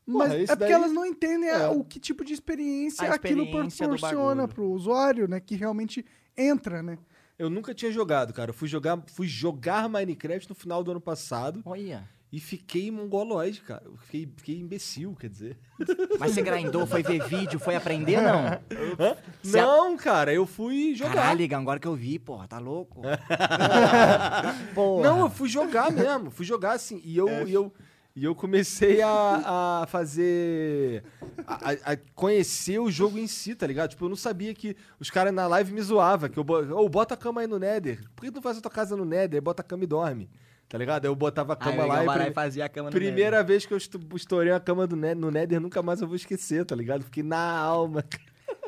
[0.07, 1.69] mas Porra, é isso porque daí- elas não entendem a- É.
[1.69, 5.39] o que tipo de experiência A aquilo experiência do proporciona pro usuário, né?
[5.41, 6.05] Que realmente
[6.37, 6.99] entra, né?
[7.39, 8.51] Eu nunca tinha jogado, cara.
[8.51, 12.09] Eu fui jogar, fui jogar Minecraft no final do ano passado Olha.
[12.31, 13.83] e fiquei mongoloide, cara.
[13.87, 15.59] Eu fiquei, fiquei imbecil, quer dizer.
[16.21, 18.47] Mas você grindou, foi ver vídeo, foi aprender, não?
[19.05, 19.17] Hã?
[19.43, 21.15] Você a- Não, cara, eu fui jogar.
[21.15, 23.03] Caralho, agora que eu vi, porra, tá louco?
[24.75, 25.03] porra.
[25.03, 26.31] Não, eu fui jogar mesmo.
[26.31, 27.01] Fui jogar assim.
[27.05, 27.73] E eu, e eu,
[28.17, 31.03] e eu comecei a, a fazer.
[31.47, 33.91] A, a- conhecer o jogo em si, tá ligado?
[33.91, 36.29] Tipo, eu não sabia que os caras na live me zoavam.
[36.29, 38.01] Que eu bo- Ô, bota a cama aí no Nether.
[38.15, 39.37] Por que tu não faz a tua casa no Nether?
[39.39, 40.31] Aí Bota a cama e dorme.
[40.69, 41.05] Tá ligado?
[41.05, 42.31] Aí eu botava a Aí cama o lá e.
[42.31, 45.31] e fazia a cama no Primeira vez que eu estourei a cama do Nether, no
[45.31, 47.03] Nether, nunca mais eu vou esquecer, tá ligado?
[47.05, 48.05] Fiquei na alma.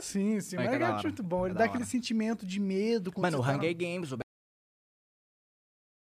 [0.01, 0.56] Sim, sim.
[0.56, 1.44] É Mas é da é muito bom.
[1.47, 3.12] É Ele da dá aquele sentimento de medo.
[3.16, 4.18] Mano, o você tá- Hunger Games, o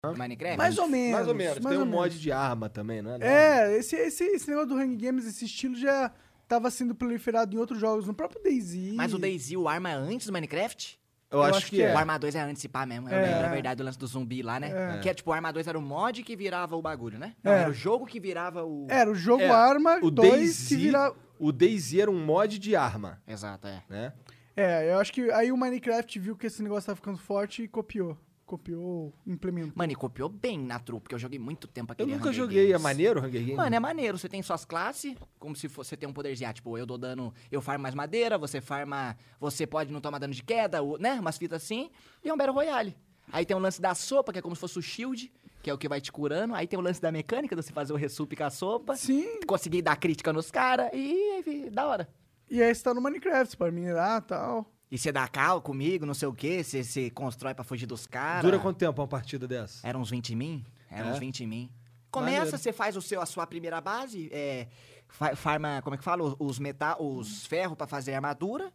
[0.07, 0.57] Minecraft.
[0.57, 1.11] Mais ou menos.
[1.11, 1.59] mais ou menos.
[1.59, 2.21] mais Tem ou um mod menos.
[2.21, 3.17] de arma também, não é?
[3.21, 6.11] É, esse, esse, esse negócio do Hunger Games, esse estilo já
[6.47, 8.93] tava sendo proliferado em outros jogos, no próprio DayZ.
[8.93, 10.97] Mas o DayZ, o arma é antes do Minecraft?
[11.31, 11.93] Eu, acho, que, é.
[11.93, 13.07] O Arma 2 é antes, pá mesmo.
[13.07, 13.21] Eu É.
[13.21, 14.95] lembro, é verdade, o lance do zumbi lá, né?
[14.95, 14.99] É.
[14.99, 17.35] Que é tipo, o Arma 2 era o mod que virava o bagulho, né?
[17.43, 17.59] Não, É.
[17.61, 18.87] era o jogo que virava o...
[18.89, 21.13] Era o jogo É, Arma o 2 DayZ que vira...
[21.37, 23.83] O DayZ era um mod de arma, Exato, é.
[23.87, 24.13] né?
[24.57, 27.67] É, eu acho que aí o Minecraft viu que esse negócio tava ficando forte e
[27.67, 28.17] copiou.
[28.49, 29.73] Copiou, implementou.
[29.75, 32.33] Mano, e copiou bem na trupe, porque eu joguei muito tempo Eu aquele nunca Hunger
[32.33, 32.65] joguei.
[32.65, 32.81] É Games.
[32.81, 33.55] maneiro o Hunger Games?
[33.55, 34.17] Mano, é maneiro.
[34.17, 36.49] Você tem suas classes, como se fosse, você tem um poderzinho.
[36.49, 39.15] ah, Tipo, eu dou dano, eu farmo mais madeira, você farma.
[39.39, 41.19] Você pode não tomar dano de queda, ou- né?
[41.19, 41.91] Umas fitas assim.
[42.23, 42.97] E é um Battle Royale.
[43.31, 45.31] Aí tem o lance da sopa, que é como se fosse o shield,
[45.61, 46.55] que é o que vai te curando.
[46.55, 48.95] Aí tem o lance da mecânica, de você fazer o resup com a sopa.
[48.95, 50.89] Sim, Conseguir dar crítica nos caras.
[50.91, 52.09] E, enfim, da hora.
[52.49, 54.65] e aí você tá no Minecraft, você pode minerar e tal.
[54.91, 58.07] E você dá cal comigo, não sei o quê, você, você constrói pra fugir dos
[58.07, 58.43] caras.
[58.43, 59.87] Dura quanto tempo uma partida dessa?
[59.87, 60.61] Era uns 20 mil?
[60.89, 61.11] Era É?
[61.11, 61.69] uns 20 mil.
[62.09, 64.67] Começa, você faz o seu, a sua primeira base, é,
[65.07, 66.23] fa- farma, como é que fala?
[66.23, 68.73] Os, os metal, os ferros pra fazer armadura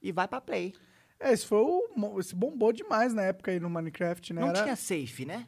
[0.00, 0.72] e vai pra play.
[1.20, 2.18] É, esse foi o.
[2.18, 4.40] Esse bombou demais na época aí no Minecraft, né?
[4.40, 5.46] Não Era- tinha safe, né?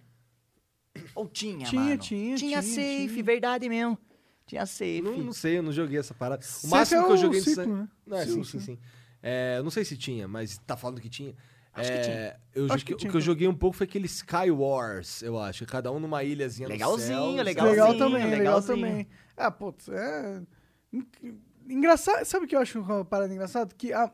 [1.15, 1.97] Ou tinha, Tinha, mano?
[1.99, 3.25] tinha, Tinha tinha, safe, tinha.
[3.25, 3.99] verdade mesmo.
[4.47, 5.01] Tinha safe.
[5.03, 6.43] Não, não sei, eu não joguei essa parada.
[6.43, 7.89] O Safe máximo é que eu joguei de ciclo, san- né?
[8.07, 8.59] Não, é, Sim, sim, sim.
[8.61, 8.79] sim, sim.
[9.27, 11.35] É, eu não sei se tinha, mas tá falando que tinha.
[11.73, 12.41] Acho que É, tinha.
[12.55, 15.23] Eu Acho joguei- que tinha o que eu joguei um pouco foi aquele Sky Wars,
[15.23, 15.65] eu acho.
[15.67, 17.43] Cada um numa ilhazinha Legalzinho, no céu.
[17.43, 17.71] legalzinho.
[17.75, 18.77] Legal também, legal legalzinho.
[18.77, 19.09] também.
[19.37, 20.43] Ah, putz, é.
[20.93, 21.07] en-
[21.67, 23.75] Engraçado, sabe o que eu acho uma parada engraçada?
[23.75, 24.13] Que a, a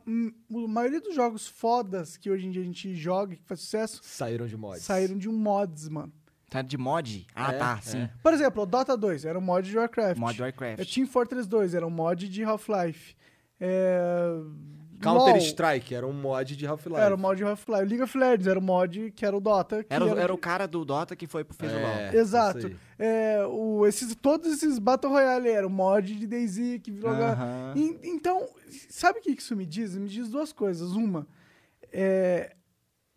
[0.69, 4.47] maioria dos jogos fodas que hoje em dia a gente joga, que faz sucesso, Saíram
[4.47, 4.83] de mods.
[4.85, 6.13] saíram de um mods, mano.
[6.49, 7.27] Tá de mod?
[7.35, 7.83] Ah, É, tá, é.
[7.83, 8.09] sim.
[8.23, 10.17] Por exemplo, o Dota 2 era um mod de Warcraft.
[10.21, 10.81] Mod Warcraft.
[10.81, 13.17] É Team Fortress 2 era um mod de Half-Life.
[13.59, 14.31] É...
[15.01, 17.01] Counter LoL Strike era um mod de Half-Life.
[17.01, 17.85] Era o mod de Half-Life.
[17.85, 19.83] League of Legends era o mod que era o Dota.
[19.85, 21.73] que Era, o- era o cara do Dota que foi pro fez.
[21.73, 22.71] É, Exato.
[22.99, 27.11] É, o, esses, todos esses Battle Royale eram mod de DayZ que virou...
[27.11, 27.73] Aham.
[27.77, 28.47] En- Então,
[28.89, 29.97] sabe o que isso me diz?
[29.97, 30.93] Me diz duas coisas.
[30.93, 31.27] Uma,
[31.93, 32.55] é,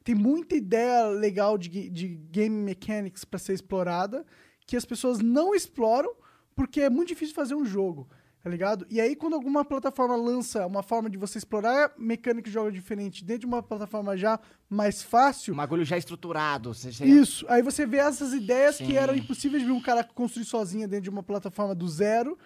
[0.04, 4.26] tem muita ideia legal de, de game mechanics para ser explorada
[4.66, 6.14] que as pessoas não exploram
[6.56, 8.08] porque é muito difícil fazer um jogo,
[8.44, 8.86] tá ligado?
[8.90, 13.24] E aí, quando alguma plataforma lança uma forma de você explorar mecânica de jogo diferente
[13.24, 14.38] dentro de uma plataforma já
[14.70, 16.74] mais fácil, Um bagulho já estruturado.
[16.74, 17.46] Você, você- isso.
[17.48, 18.98] Aí você vê essas ideias que Sim.
[18.98, 22.38] eram impossíveis de um cara construir sozinho dentro de uma plataforma do zero.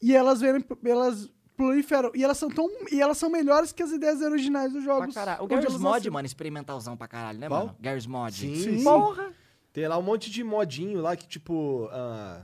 [0.00, 2.10] E elas vêm, elas proliferam.
[2.14, 2.68] E elas são tão.
[2.90, 5.14] E elas são melhores que as ideias originais dos Pra jogos.
[5.14, 5.42] caralho.
[5.44, 7.66] O Garry's Mod, mano, experimentalzão pra caralho, né, Qual?
[7.66, 7.76] mano?
[7.80, 8.34] Garry's Mod.
[8.34, 8.84] Sim, Sim.
[8.84, 9.32] Porra!
[9.72, 12.42] Tem lá um monte de modinho lá que, tipo, ah,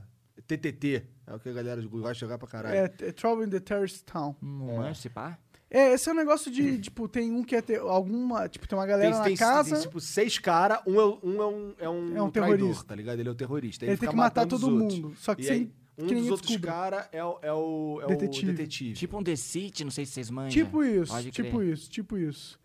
[0.57, 1.05] TTT.
[1.27, 2.75] É o que a galera gosta de jogar pra caralho.
[2.77, 4.35] É, é Trouble in the Terrorist Town.
[4.41, 5.39] Não é, se pá?
[5.71, 8.49] É, esse é um negócio de, tipo, tem um que é ter alguma.
[8.49, 9.75] Tipo, tem uma galera Tem, na tem- casa.
[9.77, 12.85] tem, tipo, seis caras, um, é, um, é um, é um, É um traidor, terrorista.
[12.85, 13.21] tá ligado?
[13.21, 13.85] Ele é o terrorista.
[13.85, 15.13] ele tem fica que matar todo mundo.
[15.19, 15.55] Só que E sem.
[15.57, 18.51] aí, um dos outros caras é, o- é, o, é Detetive.
[18.51, 18.93] o detetive.
[18.95, 20.65] Tipo um The City, não sei se vocês manjam.
[20.65, 21.73] Tipo isso, Pode tipo crer.
[21.75, 22.59] isso, tipo isso.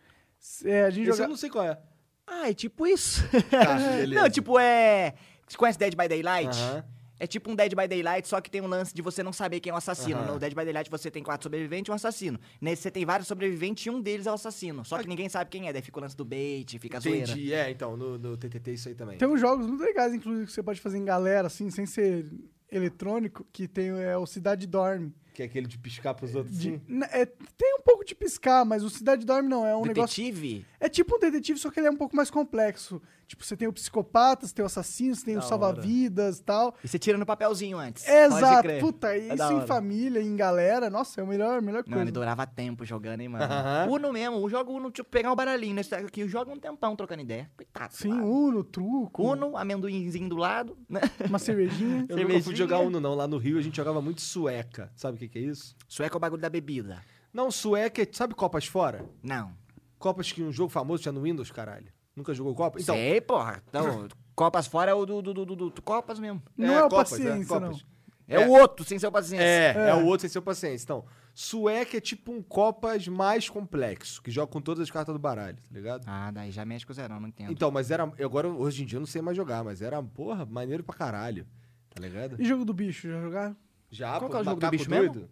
[0.64, 1.23] É, a gente Esse joga...
[1.23, 1.77] eu não sei qual é.
[2.26, 3.22] Ah, é tipo isso.
[3.49, 3.77] Tá,
[4.07, 5.14] não, tipo, é...
[5.45, 6.57] Você conhece Dead by Daylight?
[6.57, 6.85] Aham.
[7.24, 9.62] É tipo um Dead by Daylight, só que tem um lance de você não saber
[9.62, 10.20] quem é o assassino.
[10.20, 10.34] Aham.
[10.34, 12.38] No Dead by Daylight você tem quatro sobreviventes e um assassino.
[12.60, 14.84] Nesse você tem vários sobreviventes e um deles é o assassino.
[14.84, 17.32] Só que ninguém sabe quem é, daí fica o lance do bait, fica a zoeira.
[17.32, 17.54] Entendi.
[17.54, 19.18] É, então, no, no TTT isso aí também.
[19.18, 22.30] Tem uns jogos muito legais, inclusive, que você pode fazer em galera, assim, sem ser
[22.70, 25.14] eletrônico, que tem é, o Cidade Dorme.
[25.34, 26.80] Que é aquele de piscar pros outros De-
[27.12, 29.66] é, tem um pouco de piscar, mas o Cidade Dorme não.
[29.66, 30.22] É um negócio.
[30.24, 30.66] Detetive?
[30.80, 33.02] É tipo um detetive, só que ele é um pouco mais complexo.
[33.28, 36.44] Tipo, você tem o psicopata, você tem o assassino, você tem o Da salva-vidas e
[36.44, 36.76] tal.
[36.84, 38.08] E você tira no papelzinho antes.
[38.08, 38.62] É, Pode Exato.
[38.64, 38.80] crer.
[38.80, 42.02] Puta, É isso da em família, em galera, nossa, é a melhor, melhor Mano, coisa.
[42.04, 43.44] ele durava tempo jogando, hein, mano.
[43.44, 43.88] Aham.
[43.90, 47.22] Uno mesmo, eu jogo Uno, tipo, pegar um baralhinho, nesse aqui, joga um tempão trocando
[47.22, 47.50] ideia.
[47.56, 47.94] Coitado.
[47.95, 48.28] Sim, mano.
[48.32, 51.02] Uno, truco, Uno, amendoinzinho do lado, né?
[51.28, 52.06] uma cervejinha.
[52.10, 52.56] Eu nunca fui Cervejinha.
[52.56, 53.16] jogar Uno, não.
[53.16, 54.91] Lá no Rio a gente jogava muito sueca.
[54.95, 55.76] Sabe o que, que é isso?
[55.88, 57.02] Sueco é o bagulho da bebida.
[57.34, 58.08] Não, sueca é.
[58.12, 59.06] Sabe Copas fora?
[59.24, 59.54] Não.
[59.98, 61.88] Copas que um jogo famoso tinha no Windows, caralho.
[62.15, 62.80] Nunca jogou Copa?
[62.80, 63.61] Então, Sei, porra.
[63.69, 66.41] Então, Copas fora é o do, do, do, do, do Copas mesmo.
[66.57, 67.69] Não é, o Copas, paciência, não.
[67.69, 67.85] Copas.
[68.27, 68.48] É, É.
[68.48, 69.44] o outro, sem ser o paciência.
[69.45, 69.95] É, é, É.
[69.95, 70.84] o outro sem ser o paciência.
[70.85, 75.19] Então, sueca é tipo um Copas mais complexo, que joga com todas as cartas do
[75.19, 76.03] baralho, tá ligado?
[76.07, 77.52] Ah, daí já mexe com o zerão, não entendo.
[77.52, 78.03] Então, mas era.
[78.23, 81.45] Agora, hoje em dia, eu não sei mais jogar, mas era, porra, maneiro pra caralho.
[81.90, 82.41] Tá ligado?
[82.41, 83.56] E jogo do bicho, já jogaram?
[83.91, 85.14] Já, Qual pô, que é o jogo do bicho mesmo?
[85.14, 85.30] doido.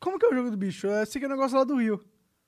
[0.00, 0.86] Como que é o jogo do bicho?
[0.86, 2.02] É esse que é o negócio lá do Rio.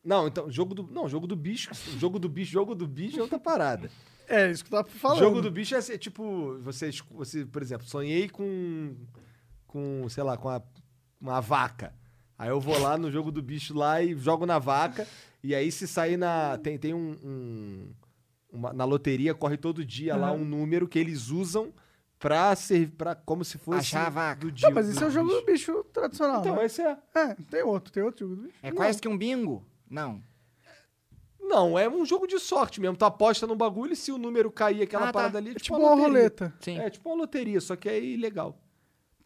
[0.07, 0.85] Não, então, jogo do.
[0.85, 1.71] Não, jogo do bicho.
[1.99, 3.91] jogo do bicho, jogo do bicho é outra parada.
[4.29, 5.19] É, isso que eu tava falando.
[5.19, 8.95] Jogo do bicho é assim, tipo, você, você, por exemplo, sonhei com.
[9.67, 10.63] com, sei lá, com a,
[11.21, 11.93] uma vaca.
[12.39, 15.07] Aí eu vou lá no jogo do bicho lá e jogo na vaca.
[15.43, 16.57] E aí se sair na.
[16.59, 17.17] Tem, tem um.
[17.25, 17.93] um-
[18.53, 20.41] uma- na loteria corre todo dia lá Uhum.
[20.41, 21.73] um número que eles usam
[22.19, 22.91] pra ser.
[22.91, 23.79] Pra, como se fosse.
[23.81, 24.41] Achar a vaca.
[24.41, 26.65] Do dia, Não, mas esse é o jogo do bicho tradicional, Então, né?
[26.67, 26.97] esse é.
[27.15, 28.59] É, tem outro, tem outro jogo do bicho.
[28.63, 29.65] É quase que um bingo?
[29.89, 30.23] Não.
[31.41, 32.97] Não, é um jogo de sorte mesmo.
[32.97, 35.13] Tu aposta no bagulho e se o número cair aquela Ah, tá.
[35.13, 36.53] parada ali, é É tipo, tipo uma uma roleta.
[36.61, 36.79] Sim.
[36.79, 38.59] É tipo uma loteria, só que é ilegal.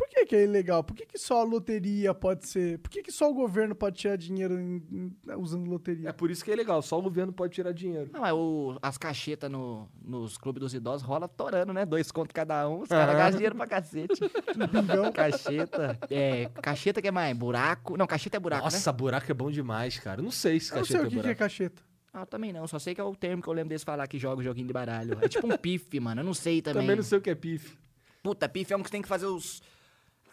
[0.01, 0.82] Por que, que é ilegal?
[0.82, 2.78] Por que, que só a loteria pode ser.
[2.78, 6.09] Por que, que só o governo pode tirar dinheiro em- em- usando loteria?
[6.09, 6.81] É por isso que é ilegal.
[6.81, 8.09] Só o governo pode tirar dinheiro.
[8.10, 11.85] Não, é o, as cachetas no, nos clubes dos idosos rola torando, né?
[11.85, 13.18] Dois contos cada um, os caras Aham.
[13.18, 14.20] gastam dinheiro pra cacete.
[15.14, 15.98] Cacheta.
[16.10, 17.36] É, cacheta que é mais?
[17.36, 17.97] Buraco?
[17.97, 18.72] Não, cacheta é buraco, né?
[18.72, 20.20] Nossa, buraco é bom demais, cara.
[20.20, 21.39] Eu Não sei se Eu não sei cacheta o é que, que é buraco.
[21.39, 21.82] cacheta.
[22.12, 24.06] Ah, eu também não, só sei que é o termo que eu lembro deles falar
[24.09, 25.18] que joga o joguinho de baralho.
[25.22, 26.82] É tipo um pife, mano, eu não sei também.
[26.82, 27.78] Também não sei o que é pife.
[28.22, 29.62] Puta, pife é um que você tem que fazer os...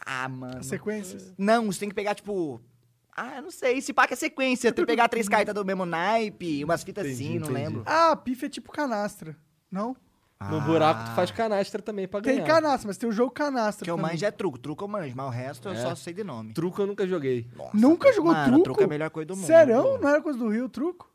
[0.05, 0.59] Ah, mano.
[0.59, 1.33] As sequências.
[1.37, 2.61] Não, você tem que pegar, tipo...
[3.15, 4.71] Ah, eu não sei, se pá que é sequência.
[4.71, 7.53] Tem que pegar três cartas do mesmo naipe, umas fitas Entendi, assim, não entendi.
[7.65, 7.83] lembro.
[7.85, 9.35] Ah, pife é tipo canastra.
[9.71, 9.95] Não?
[10.51, 12.37] No buraco tu faz canastra também pra ganhar.
[12.37, 13.83] Tem canastra, mas tem o jogo canastra.
[13.83, 14.59] Que eu manjo é truco.
[14.59, 15.81] Truco eu manjo, mas o resto eu É.
[15.81, 16.53] só sei de nome.
[16.53, 17.47] Truco eu nunca joguei.
[17.55, 18.63] Nossa, Nunca jogou mano, truco?
[18.65, 19.47] truco é a melhor coisa do mundo.
[19.47, 19.97] Sério?
[19.97, 21.09] Não era coisa do Rio, truco?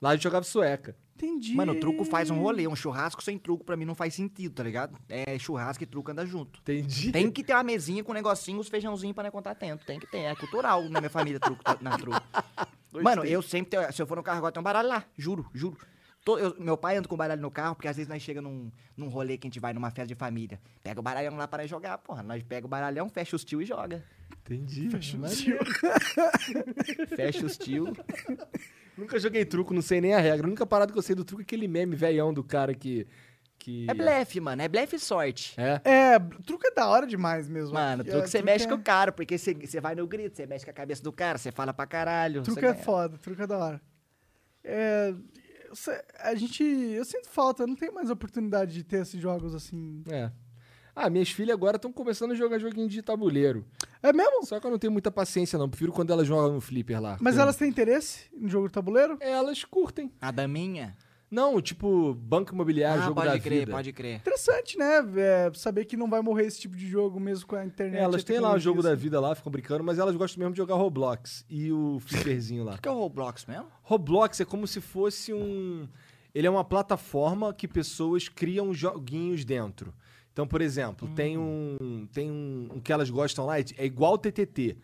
[0.00, 0.94] Lá a gente jogava sueca.
[1.18, 1.52] Entendi.
[1.54, 2.68] Mano, o truco faz um rolê.
[2.68, 4.96] Um churrasco sem truco pra mim não faz sentido, tá ligado?
[5.08, 6.60] É churrasco e truco anda junto.
[6.60, 7.10] Entendi.
[7.10, 9.84] Tem que ter uma mesinha com um negocinho, os feijãozinhos pra não contar tempo.
[9.84, 10.18] Tem que ter.
[10.18, 12.20] É cultural na minha família, truco, tá- na truco.
[13.02, 15.04] Mano, eu sempre tenho, Se eu for no carro agora, tem um baralho lá.
[15.16, 15.76] Juro, juro.
[16.24, 18.70] Tô- eu- meu pai anda com baralho no carro, porque às vezes nós chega num,
[18.96, 20.60] num rolê que a gente vai numa festa de família.
[20.82, 22.22] Pega o baralhão lá para jogar, porra.
[22.22, 24.04] Nós pega o baralhão, fecha os tio e joga.
[24.44, 24.88] Entendi.
[27.16, 27.92] Fecha os tio.
[28.98, 30.46] Nunca joguei truco, não sei nem a regra.
[30.46, 33.06] A única parada que eu sei do truco é aquele meme velhão do cara que.
[33.58, 33.86] que...
[33.88, 34.60] É blefe, mano.
[34.60, 35.54] É blefe e sorte.
[35.56, 35.80] É.
[35.84, 37.74] É, truco é da hora demais mesmo.
[37.74, 38.68] Mano, É, truque você mexe é...
[38.68, 41.12] com o cara, porque você você vai no grito, você mexe com a cabeça do
[41.12, 42.44] cara, você fala pra caralho.
[42.44, 42.74] Você é ganha.
[42.74, 43.80] foda, truque é da hora.
[44.64, 45.14] É,
[45.68, 45.74] eu
[46.18, 46.64] a gente.
[46.64, 50.02] Eu sinto falta, não tem mais oportunidade de ter esses jogos assim.
[50.10, 50.30] É.
[51.00, 53.64] Ah, minhas filhas agora estão começando a jogar joguinho de tabuleiro.
[54.02, 54.44] É mesmo?
[54.44, 55.68] Só que eu não tenho muita paciência, não.
[55.68, 57.16] Prefiro quando elas jogam no flipper lá.
[57.20, 59.16] Mas Porque elas têm interesse no jogo de tabuleiro?
[59.20, 60.10] Elas curtem.
[60.20, 60.96] A daminha?
[61.30, 63.70] Não, tipo, banco imobiliário, ah, jogo pode da crer, vida.
[63.70, 64.16] pode crer.
[64.16, 65.04] Interessante, né?
[65.16, 68.00] É, saber que não vai morrer esse tipo de jogo mesmo com a internet.
[68.00, 70.52] É, elas têm lá o jogo da vida lá, ficam brincando, mas elas gostam mesmo
[70.54, 72.74] de jogar Roblox e o flipperzinho lá.
[72.74, 73.66] O que é o Roblox mesmo?
[73.82, 75.86] Roblox é como se fosse um.
[76.34, 79.94] Ele é uma plataforma que pessoas criam joguinhos dentro.
[80.32, 82.06] Então, por exemplo, tem um.
[82.12, 84.76] Tem um, um que elas gostam lá, é igual o TTT.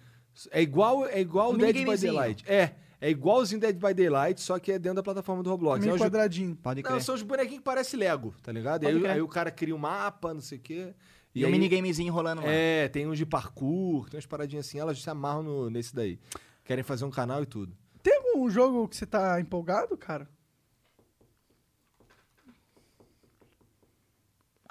[0.50, 1.96] É igual, é igual Um o Dead by.
[1.96, 2.44] Daylight.
[2.50, 5.80] É, é igualzinho Dead by Daylight, só que é dentro da plataforma do Roblox.
[5.80, 6.56] Meio É um jo- quadradinho.
[6.56, 8.82] Pode Não, são os bonequinhos que parecem Lego, tá ligado?
[8.82, 9.10] E aí, crer.
[9.12, 10.92] aí o cara cria um mapa, não sei o quê.
[11.32, 12.48] E, o aí- minigamezinho rolando lá.
[12.48, 16.18] É, tem uns de parkour, tem umas paradinhas assim, elas se amarram no- nesse daí.
[16.64, 17.76] Querem fazer um canal e tudo.
[18.02, 20.28] Tem algum jogo que você tá empolgado, cara?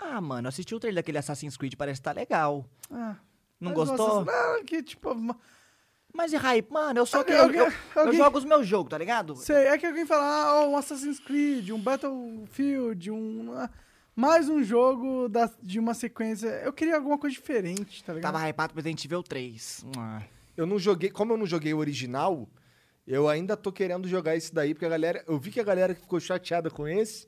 [0.03, 2.65] Ah, mano, eu assisti o trailer daquele Assassin's Creed, parece que tá legal.
[2.91, 3.15] Ah,
[3.59, 4.23] Não mas gostou?
[4.23, 5.15] Nossa, não, que tipo.
[6.13, 6.69] Mas e hype?
[6.71, 7.57] Mano, eu sou Alguém- aquele.
[7.59, 9.35] Eu, alguém- eu alguém- jogo os meus jogos, tá ligado?
[9.35, 13.51] Sei, é que alguém fala, ah, um Assassin's Creed, um Battlefield, um.
[13.55, 13.69] ah,
[14.15, 16.47] mais um jogo da, de uma sequência.
[16.63, 18.31] Eu queria alguma coisa diferente, tá ligado?
[18.33, 19.85] Tava hypado pro Resident Evil 3.
[19.97, 20.21] Ah.
[20.55, 22.47] Eu não joguei, como eu não joguei o original,
[23.07, 25.23] eu ainda tô querendo jogar esse daí, porque a galera.
[25.27, 27.27] Eu vi que a galera ficou chateada com esse.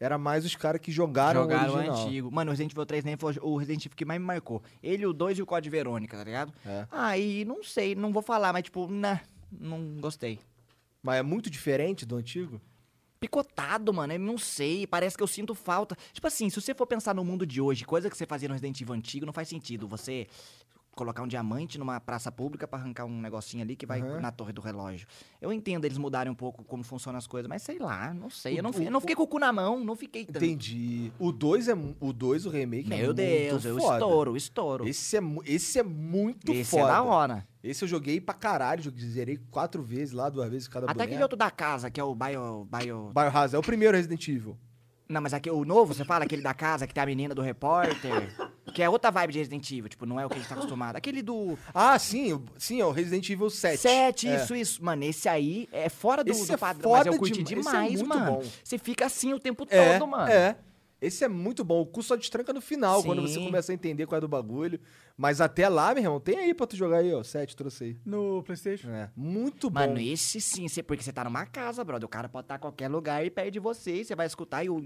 [0.00, 2.06] Era mais os caras que jogaram, Jogaram o o original.
[2.06, 2.32] antigo.
[2.32, 4.62] Mano, o Resident Evil 3 nem foi o Resident Evil que mais me marcou.
[4.82, 6.52] Ele, o 2 e o Code Verônica, tá ligado?
[6.64, 6.86] É.
[6.90, 9.20] Aí, não sei, não vou falar, mas tipo, nah,
[9.52, 10.38] não gostei.
[11.02, 12.58] Mas é muito diferente do antigo?
[13.20, 15.94] Picotado, mano, eu não sei, parece que eu sinto falta.
[16.14, 18.54] Tipo assim, se você for pensar no mundo de hoje, coisa que você fazia no
[18.54, 19.86] Resident Evil antigo, não faz sentido.
[19.86, 20.26] Você
[20.94, 24.20] colocar um diamante numa praça pública pra arrancar um negocinho ali que vai Aham.
[24.20, 25.06] na torre do relógio.
[25.40, 28.54] Eu entendo eles mudarem um pouco como funcionam as coisas, mas sei lá, não sei.
[28.54, 30.44] O- Eu não, o- eu não fiquei com o cu na mão, não fiquei tanto.
[30.44, 31.12] Entendi.
[31.18, 33.94] O 2 é o 2, o remake é Meu muito Deus, eu foda.
[33.94, 34.88] estouro, estouro.
[34.88, 36.82] Esse é, esse é muito Esse foda.
[36.82, 37.46] é da hora.
[37.62, 41.10] Esse eu joguei pra caralho, joguei- zerei quatro vezes lá, duas vezes cada Até boneco.
[41.10, 42.66] aquele outro da casa, que é o Bio.
[42.70, 43.10] Bio...
[43.14, 44.58] Biohazard, é o primeiro Resident Evil.
[45.08, 47.42] Não, mas aqui o novo, você fala, aquele da casa, que tem a menina do
[47.42, 48.32] repórter.
[48.74, 50.54] Que é outra vibe de Resident Evil, tipo, não é o que a gente tá
[50.54, 50.96] acostumado.
[50.96, 53.78] Aquele do Ah, sim, sim, é o Resident Evil 7.
[53.78, 54.36] 7, É.
[54.36, 54.84] isso, isso.
[54.84, 57.70] Mano, esse aí é fora do, Esse do é padrão, mas eu curti demais, é
[57.70, 58.32] demais, muito mano.
[58.42, 58.44] bom.
[58.62, 60.30] Você fica assim o tempo É, todo, mano.
[60.30, 60.56] é.
[61.00, 61.80] Esse é muito bom.
[61.80, 63.44] O cu só destranca no final, quando você Sim.
[63.46, 64.78] começa a entender qual é do bagulho.
[65.16, 67.22] Mas até lá, meu irmão, tem aí pra tu jogar aí, ó.
[67.22, 67.96] 7, trouxe aí.
[68.04, 68.88] No PlayStation.
[68.90, 69.80] É, muito bom.
[69.80, 72.06] Mano, esse sim, porque você tá numa casa, brother.
[72.06, 74.00] O cara pode estar em qualquer lugar e perto de você.
[74.00, 74.80] e Você vai escutar e o.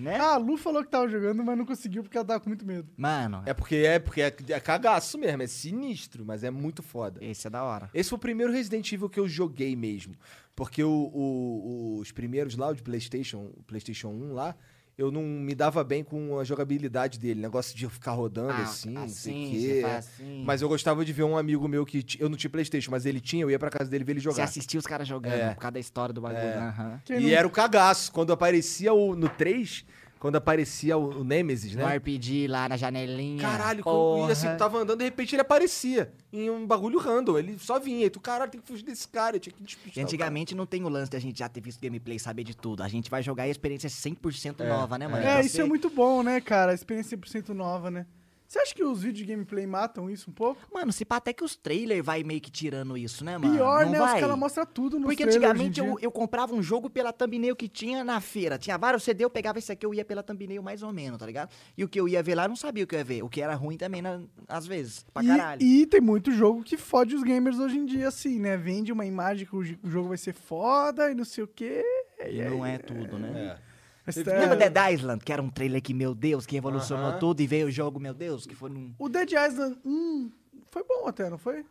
[0.00, 0.16] Né?
[0.16, 2.64] Ah, a Lu falou que tava jogando, mas não conseguiu porque ela tava com muito
[2.66, 2.88] medo.
[2.96, 7.18] Mano, É porque é, porque é, é cagaço mesmo, é sinistro, mas é muito foda.
[7.24, 7.90] esse é da hora.
[7.94, 10.14] Esse foi o primeiro Resident Evil que eu joguei mesmo.
[10.54, 14.54] Porque o- o- os primeiros lá, o de PlayStation, o PlayStation 1 lá,
[14.98, 17.40] eu não me dava bem com a jogabilidade dele.
[17.40, 19.80] Negócio de ficar rodando Ah, assim, não sei o assim, quê.
[19.80, 20.44] você assim.
[20.44, 22.04] Mas eu gostava de ver um amigo meu que.
[22.18, 24.24] Eu não tinha PlayStation, mas ele tinha, eu ia pra casa dele ver ele Você
[24.30, 24.44] jogar.
[24.44, 25.54] assistia os caras jogando É.
[25.54, 26.40] por causa da história do bagulho.
[26.42, 27.00] É.
[27.04, 28.12] Quem E não- era o cagaço.
[28.12, 29.84] Quando aparecia o, no 3,
[30.22, 31.96] quando aparecia o, o Nemesis, né?
[31.96, 33.42] RPG lá na janelinha.
[33.42, 37.36] Caralho, quando, e assim, tava andando, de repente ele aparecia em um bagulho random.
[37.40, 38.06] Ele só vinha.
[38.06, 39.34] E tu, caralho, tem que fugir desse cara.
[39.34, 39.96] Eu tinha que despistar.
[39.96, 42.20] E o antigamente não tem o lance de a gente já ter visto gameplay e
[42.20, 42.84] saber de tudo.
[42.84, 45.24] A gente vai jogar e a experiência é 100% É, nova, né, mano?
[45.26, 46.70] É, Então isso é muito bom, né, cara?
[46.70, 48.06] A experiência 100% nova, né?
[48.52, 50.60] Você acha que os vídeos de gameplay matam isso um pouco?
[50.70, 53.54] Mano, se pá, até que os trailers vai meio que tirando isso, né, mano?
[53.54, 53.98] Pior, Não né?
[53.98, 54.16] vai?
[54.16, 57.66] Os caras mostram tudo no Porque antigamente eu, eu comprava um jogo pela thumbnail que
[57.66, 58.58] tinha na feira.
[58.58, 61.24] Tinha vários CD, eu pegava esse aqui, eu ia pela thumbnail mais ou menos, tá
[61.24, 61.48] ligado?
[61.78, 63.22] E o que eu ia ver lá, eu não sabia o que eu ia ver.
[63.22, 65.62] O que era ruim também, na- às vezes, pra caralho.
[65.62, 68.58] E, e tem muito jogo que fode os gamers hoje em dia, assim, né?
[68.58, 71.82] Vende uma imagem que o jogo vai ser foda e não sei o quê.
[72.28, 73.56] E não é tudo, né?
[73.68, 73.71] É.
[74.04, 77.06] Mas Teve- tá- Lembra Dead Island, que era um trailer que, meu Deus, que revolucionou
[77.10, 77.18] Aham.
[77.18, 78.92] tudo e veio o jogo, meu Deus, que foi num...
[78.98, 80.30] O Dead Island 1
[80.70, 81.64] foi bom até, não foi?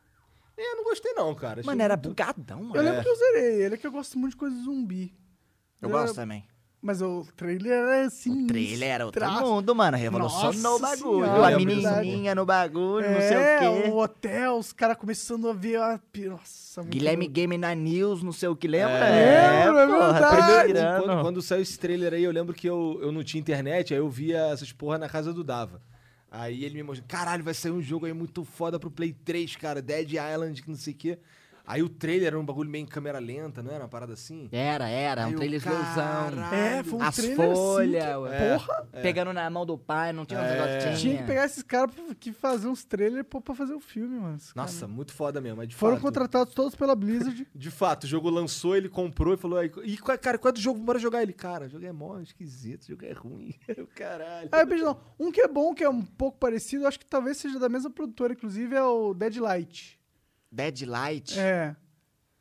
[0.57, 1.59] É, eu não gostei não, cara.
[1.59, 2.75] Achei Mano, era muito- bugadão, mano.
[2.75, 2.85] Eu É.
[2.85, 5.13] lembro que eu zerei ele, é que eu gosto muito de coisa zumbi.
[5.81, 6.45] Eu Era- gosto também.
[6.81, 8.45] Mas o trailer era assim.
[8.45, 9.45] O trailer era outro traço.
[9.45, 9.95] mundo, mano.
[9.95, 11.25] Revolucionou o bagulho.
[11.25, 13.89] senhora, a é menininha no bagulho, não É, sei o quê.
[13.91, 15.99] o hotel, os caras começando a ver a.
[16.25, 17.33] Nossa, Guilherme louco.
[17.35, 18.93] Game na News, não sei o que, lembra?
[18.97, 20.41] É, lembro, é porra, verdade.
[20.41, 23.39] tá Primeiro, quando, quando saiu esse trailer aí, eu lembro que eu, eu não tinha
[23.39, 25.81] internet, aí eu via essas porra na casa do Dava.
[26.31, 29.55] Aí ele me mostrou, caralho, vai sair um jogo aí muito foda pro Play 3,
[29.57, 31.19] cara, Dead Island, que não sei o quê.
[31.65, 34.49] Aí o trailer era um bagulho meio em câmera lenta, não era uma parada assim?
[34.51, 35.71] Era, era, Aí um trailerzão.
[35.95, 36.53] caralho.
[36.55, 38.27] É, foi um As trailer folhas, assim.
[38.27, 38.57] que- é.
[38.57, 38.87] Porra!
[39.01, 40.59] Pegando na mão do pai, não tinha É.
[40.71, 41.01] negocinhos.
[41.01, 44.37] Tinha que pegar esses caras que faziam uns trailers pra fazer o filme, mano.
[44.55, 46.03] Nossa, caras- muito foda mesmo, de Foram fato.
[46.03, 47.47] contratados todos pela Blizzard.
[47.55, 50.59] De fato, o jogo lançou, ele comprou e falou, aí, e cara, qual é do
[50.59, 50.79] jogo?
[50.79, 51.33] Bora jogar ele.
[51.33, 53.53] Cara, o jogo é mó esquisito, o jogo é ruim.
[53.95, 54.49] Caralho.
[54.51, 54.99] Ah, beijão.
[55.19, 57.89] Um que é bom, que é um pouco parecido, acho que talvez seja da mesma
[57.89, 59.99] produtora, inclusive, é o Deadlight.
[60.51, 61.75] Dead Light, É.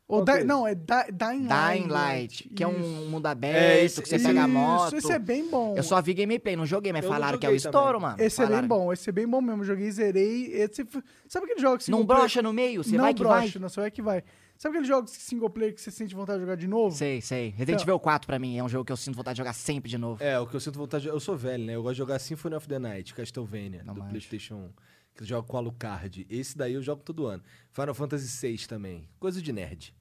[0.07, 0.83] Ou Qual que é não, é Di-
[1.13, 2.77] Dying, Dying Light, que é Isso.
[2.77, 4.95] um mundo aberto, É, esse- que você pega a Isso, moto.
[4.97, 5.73] Esse é bem bom.
[5.77, 8.01] Eu só vi gameplay, não joguei, mas Eu falaram que é o joguei estouro, também.
[8.01, 8.21] mano.
[8.21, 8.67] Esse é bem Falaram.
[8.67, 9.63] bom, esse é bem bom mesmo.
[9.63, 10.47] Joguei, zerei.
[10.51, 10.85] Esse...
[11.29, 13.51] Sabe aquele jogo que Não single player- brocha no meio, você não vai que brocha,
[13.53, 13.61] vai.
[13.61, 14.21] não, só vai que vai.
[14.57, 16.93] Sabe aqueles jogos que single player que você sente vontade de jogar de novo?
[16.93, 17.47] Sei, sei.
[17.51, 19.53] Resident Então- Evil 4 pra mim é um jogo que eu sinto vontade de jogar
[19.53, 20.21] sempre de novo.
[20.21, 21.09] É, o que eu sinto vontade de...
[21.09, 21.73] Eu sou velho, né?
[21.75, 24.11] Eu gosto de jogar Symphony of the Night, Castlevania, Não do manjo.
[24.11, 24.69] Playstation 1.
[25.15, 26.25] Que eu jogo com Alucard.
[26.29, 27.43] Esse daí eu jogo todo ano.
[27.71, 29.07] Final Fantasy VI também.
[29.19, 29.93] Coisa de nerd.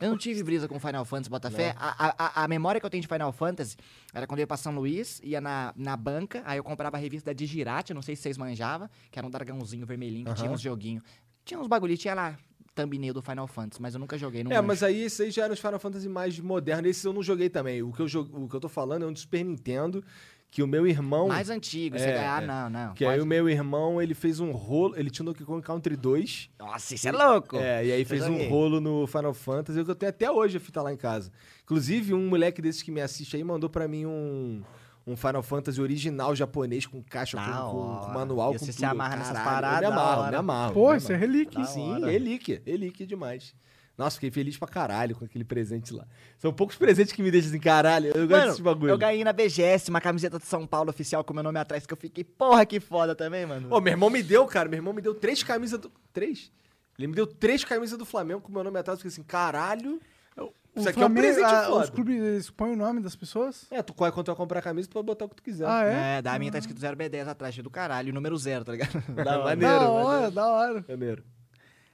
[0.00, 1.72] Eu não tive brisa com Final Fantasy Botafé.
[1.78, 3.76] A, a, a- a memória que eu tenho de Final Fantasy
[4.12, 7.00] era quando eu ia pra São Luís, ia na, na banca, aí eu comprava a
[7.00, 10.50] revista da Digirate, não sei se vocês manjavam, que era um dragãozinho vermelhinho que tinha
[10.50, 11.04] uns joguinhos.
[11.44, 12.36] Tinha uns bagulhinhos, tinha lá
[12.74, 14.66] thumbnail do Final Fantasy, mas eu nunca joguei, não é, manjo.
[14.66, 16.90] mas aí esses aí já eram os Final Fantasy mais modernos.
[16.90, 17.80] Esses eu não joguei também.
[17.82, 20.04] O que eu, o que eu tô falando é um do Super Nintendo,
[20.50, 21.28] que o meu irmão...
[21.28, 22.46] Mais antigo, você É, ganhar, é.
[22.46, 22.94] não, não.
[22.94, 24.94] Que aí pode- o meu irmão, ele fez um rolo...
[24.96, 26.50] Ele tinha o Donkey Kong Country 2.
[26.58, 27.56] Nossa, isso é louco!
[27.56, 28.48] É, e aí fez um joguei.
[28.48, 31.30] rolo no Final Fantasy, que eu tenho até hoje a fita lá em casa.
[31.64, 34.62] Inclusive, um moleque desses que me assiste aí mandou pra mim um,
[35.06, 37.60] um Final Fantasy original japonês com caixa, com, Da
[38.06, 38.86] com- manual, E com você se tudo.
[38.90, 40.72] amarra nessas paradas, Eu me amarro, me amarro.
[40.72, 41.60] Pô, me isso é relíquia.
[41.60, 42.10] Da Sim, hora.
[42.10, 43.54] relíquia, relíquia demais.
[43.98, 46.06] Nossa, fiquei feliz pra caralho com aquele presente lá.
[46.38, 48.12] São poucos presentes que me deixam assim, caralho.
[48.14, 48.90] Eu gosto desse bagulho.
[48.90, 51.92] eu ganhei na BGS uma camiseta de São Paulo oficial com meu nome atrás, que
[51.92, 53.66] eu fiquei, porra, que foda também, mano.
[53.70, 54.68] Ô, meu irmão me deu, cara.
[54.68, 55.90] Meu irmão me deu três camisas do.
[56.12, 56.52] Três?
[56.96, 58.98] Ele me deu três camisas do Flamengo com meu nome atrás.
[58.98, 60.00] Eu fiquei assim, caralho.
[60.36, 61.84] O Isso aqui é um Flamengo- presente ah, foda.
[61.84, 63.66] Os clubes eles põem o nome das pessoas?
[63.68, 65.66] É, tu quando tu vai comprar a camisa, tu pode botar o que tu quiser.
[65.66, 66.18] Ah, é?
[66.18, 68.92] É, da minha tá escrito 0B10 atrás, do caralho, o número zero, tá ligado?
[69.24, 70.30] Da maneiro, da hora, maneiro.
[70.32, 70.84] da hora.
[70.88, 71.24] Maneiro.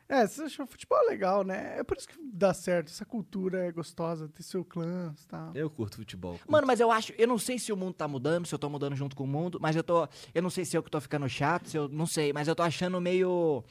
[0.09, 1.79] É, você achou futebol legal, né?
[1.79, 2.89] É por isso que dá certo.
[2.89, 5.51] Essa cultura é gostosa, ter seu clã e tal.
[5.55, 6.33] Eu curto futebol.
[6.33, 6.51] curto.
[6.51, 8.69] Mano, mas eu acho, eu não sei se o mundo tá mudando, se eu tô
[8.69, 11.01] mudando junto com o mundo, mas eu tô, eu não sei se eu que tô
[11.01, 13.65] ficando chato, se eu, não sei, mas eu tô achando meio,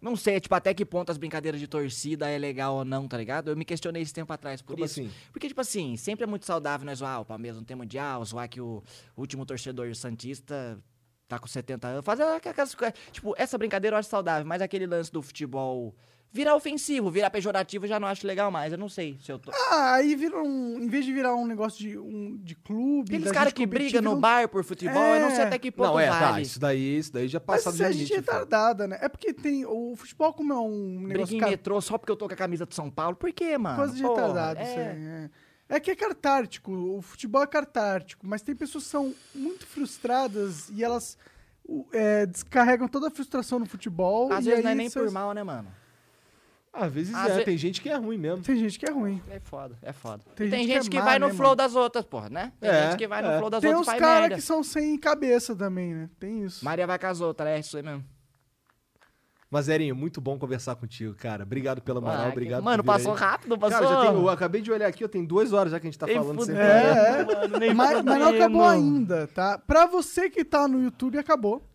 [0.00, 3.18] não sei, tipo, até que ponto as brincadeiras de torcida é legal ou não, tá
[3.18, 3.50] ligado?
[3.50, 5.00] Eu me questionei esse tempo atrás por Como isso.
[5.00, 5.10] assim?
[5.32, 8.48] Porque, tipo assim, sempre é muito saudável nós zoar o Palmeiras não tem mundial, zoar
[8.48, 8.82] que o
[9.16, 10.78] último torcedor Santista
[11.30, 12.04] tá com 70 anos.
[12.04, 12.94] Fazer aquelas coisas.
[13.12, 15.94] Tipo, essa brincadeira eu acho saudável, mas aquele lance do futebol
[16.32, 18.70] virar ofensivo, virar pejorativo, eu já não acho legal mais.
[18.72, 19.50] Eu não sei se eu tô.
[19.52, 20.78] Ah, aí vira um.
[20.80, 23.08] Em vez de virar um negócio de, um, de clube.
[23.16, 25.46] Aqueles caras gente que brigam no bar por futebol, eu não sei É.
[25.48, 26.18] até que ponto Não, é, tá.
[26.30, 26.42] vale.
[26.42, 28.08] Isso daí, isso daí já Mas passa isso do é gente limite.
[28.14, 28.20] filho.
[28.20, 28.98] retardada, né?
[29.00, 29.64] É porque tem.
[29.66, 31.36] O futebol, como é um Briga negócio.
[31.36, 33.16] em car- metrô só porque eu tô com a camisa de São Paulo.
[33.16, 33.76] Por quê, mano?
[33.76, 34.78] Coisa de retardado, isso aí.
[34.78, 35.30] é.
[35.70, 35.76] É.
[35.76, 40.68] É que é cartártico, o futebol é cartártico, mas tem pessoas que são muito frustradas
[40.70, 41.16] e elas
[41.92, 44.32] é, descarregam toda a frustração no futebol.
[44.32, 45.68] Às e vezes não é nem por mal, né, mano?
[46.72, 48.44] Às vezes Às é, ve- tem gente que é ruim mesmo.
[48.44, 49.20] Tem gente que é ruim.
[49.28, 50.22] É foda, é foda.
[50.36, 51.56] Tem Tem, gente gente, que é que, má, vai no né, flow mano?
[51.56, 52.52] das outras, porra, né?
[52.60, 53.38] Tem É, gente que vai no é.
[53.38, 56.10] flow das Tem outras uns e faz caras que são sem cabeça também, né?
[56.20, 56.64] Tem isso.
[56.64, 58.04] Maria vai com as outras, é isso aí mesmo.
[59.50, 61.42] Mas, Erinho, muito bom conversar contigo, cara.
[61.42, 63.18] Obrigado pela moral, Ah, que- obrigado Mano, passou aí.
[63.18, 63.80] rápido, passou.
[63.80, 65.90] Cara, já tem, eu acabei de olhar aqui, eu tenho duas horas já que a
[65.90, 66.96] gente tá Nem falando sem fudendo, parar.
[66.96, 69.58] É, mano, Mas, mas não acabou ainda, tá?
[69.58, 71.66] Pra você que tá no YouTube, acabou.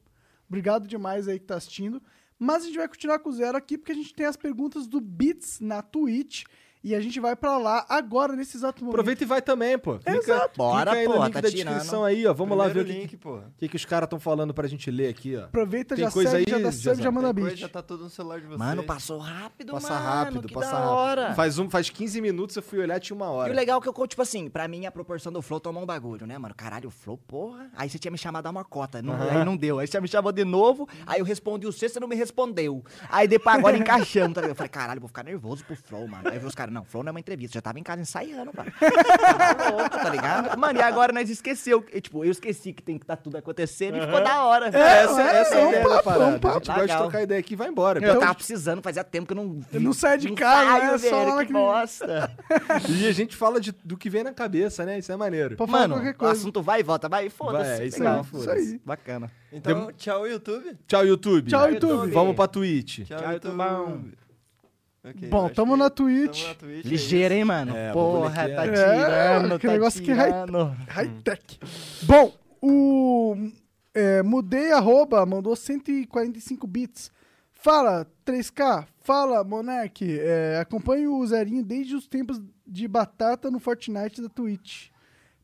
[0.47, 2.01] Obrigado demais aí que tá assistindo.
[2.39, 4.87] Mas a gente vai continuar com o zero aqui, porque a gente tem as perguntas
[4.87, 6.43] do Beats na Twitch.
[6.85, 8.93] E a gente vai pra lá agora, nesse exato momento.
[8.93, 9.97] Aproveita e vai também, pô.
[9.97, 10.55] Clica, Exato.
[10.55, 11.73] Bora, clica aí no pô, link tá da tirando.
[11.73, 12.33] descrição aí, ó.
[12.33, 13.39] Vamos lá ver o Primeiro que, link, pô.
[13.57, 15.45] que, que os caras estão falando pra gente ler aqui, ó.
[15.45, 17.43] Aproveita, Tem já coisa segue, aí, já dá sub, já manda beat.
[17.47, 18.59] coisa, já tá tudo no celular de vocês.
[18.59, 20.05] Mano, passou rápido, Passa mano.
[20.05, 20.91] rápido, que passa da rápido.
[20.91, 21.33] hora.
[21.33, 23.51] Faz, um, faz 15 minutos, eu fui olhar, tinha uma E hora.
[23.51, 25.87] o legal é que eu, tipo assim, pra mim a proporção do Flow tomou um
[25.87, 26.53] bagulho, né, mano?
[26.55, 27.67] Caralho, o Flow, porra.
[27.75, 29.79] Aí você tinha me chamado a uma cota, não, aí não deu.
[29.79, 32.83] Aí você me chamou de novo, aí eu respondi o sexto, você não me respondeu.
[33.09, 34.51] Aí depois agora encaixamos, tá ligado?
[34.51, 36.29] Eu falei, caralho, vou ficar nervoso pro Flow, mano.
[36.29, 38.71] Aí os caras, não, Flow não é uma entrevista, já tava em casa ensaiando, mano.
[39.25, 40.57] Tava louco, tá ligado?
[40.59, 41.83] Mano, e agora nós esqueceu.
[41.93, 44.67] E, tipo, eu esqueci que tem que tá tudo acontecendo e ficou da hora.
[44.67, 46.25] É, essa, essa é a é um ideia papo, da é um parada.
[46.25, 46.53] a gente papo.
[46.59, 47.01] gosta de Legal.
[47.03, 48.05] trocar ideia aqui e vai embora.
[48.05, 49.79] Eu tava precisando, fazia tempo que eu não vi.
[49.79, 50.97] Não sai de casa, ensaio, né?
[50.97, 52.31] Só velho, lá que naquele- bosta.
[52.89, 54.99] E a gente fala de- do que vem na cabeça, né?
[54.99, 55.55] Isso é maneiro.
[55.57, 57.81] Falar Mano, qualquer o assunto vai e volta, vai e foda-se.
[57.81, 58.15] É isso legal.
[58.15, 58.71] aí, Isso foda-se.
[58.73, 58.81] aí.
[58.85, 59.31] Bacana.
[59.51, 60.77] Então, tchau, YouTube.
[60.87, 61.49] Tchau, YouTube.
[61.49, 62.11] Tchau, YouTube.
[62.11, 63.05] Vamos pra Twitch.
[63.07, 64.24] Tchau, Tchau, YouTube.
[65.07, 65.15] YouTubão.
[65.15, 66.41] Ok, Bom, tamo que na Twitch.
[66.41, 66.85] tamo na Twitch.
[66.85, 67.75] é Ligeiro, hein, mano?
[67.75, 70.75] É, Porra, tá é- É, tirando, aquele tá negócio que vai- tirando.
[70.87, 71.59] High-tech.
[72.03, 73.35] Bom, o
[73.93, 77.11] é, Mudei Arroba mandou 145 bits.
[77.51, 78.85] Fala, 3K.
[79.01, 80.01] Fala, Monark.
[80.19, 84.89] É, acompanho o Zerinho desde os tempos de batata no Fortnite da Twitch.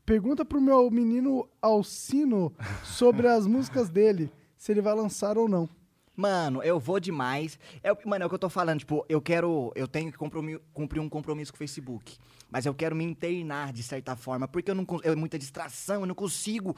[0.04, 2.52] Pergunta pro meu menino Alcino
[2.84, 5.68] sobre as músicas dele, se ele vai lançar ou não.
[6.16, 7.58] Mano, eu vou demais.
[7.82, 8.80] É, mano, é o que eu tô falando.
[8.80, 9.72] Tipo, eu quero.
[9.74, 12.18] Eu tenho que cumprir um compromisso com o Facebook.
[12.52, 14.46] Mas eu quero me internar de certa forma.
[14.46, 16.76] Porque eu não é muita distração, eu não consigo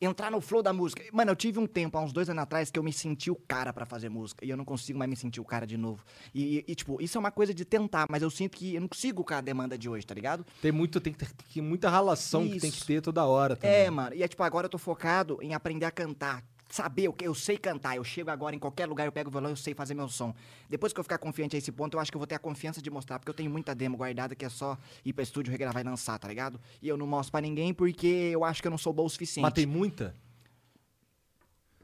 [0.00, 1.02] entrar no flow da música.
[1.12, 3.34] Mano, eu tive um tempo, há uns dois anos atrás, que eu me senti o
[3.34, 4.44] cara pra fazer música.
[4.44, 6.04] E eu não consigo mais me sentir o cara de novo.
[6.32, 8.86] E, e, tipo, isso é uma coisa de tentar, mas eu sinto que eu não
[8.86, 10.46] consigo com a demanda de hoje, tá ligado?
[10.62, 12.86] Tem, muito, tem, tem muita ralação que tem que Isso.
[12.86, 13.74] ter toda hora também.
[13.74, 14.14] É, mano.
[14.14, 16.44] E é tipo, agora eu tô focado em aprender a cantar.
[16.68, 17.96] Saber o que eu sei cantar.
[17.96, 20.34] Eu chego agora em qualquer lugar, eu pego o violão, eu sei fazer meu som.
[20.68, 22.38] Depois que eu ficar confiante a esse ponto, eu acho que eu vou ter a
[22.40, 25.50] confiança de mostrar, porque eu tenho muita demo guardada que é só ir pra estúdio,
[25.52, 26.60] regravar e lançar, tá ligado?
[26.82, 29.08] E eu não mostro pra ninguém porque eu acho que eu não sou bom o
[29.08, 29.42] suficiente.
[29.44, 30.12] Mas tem muita?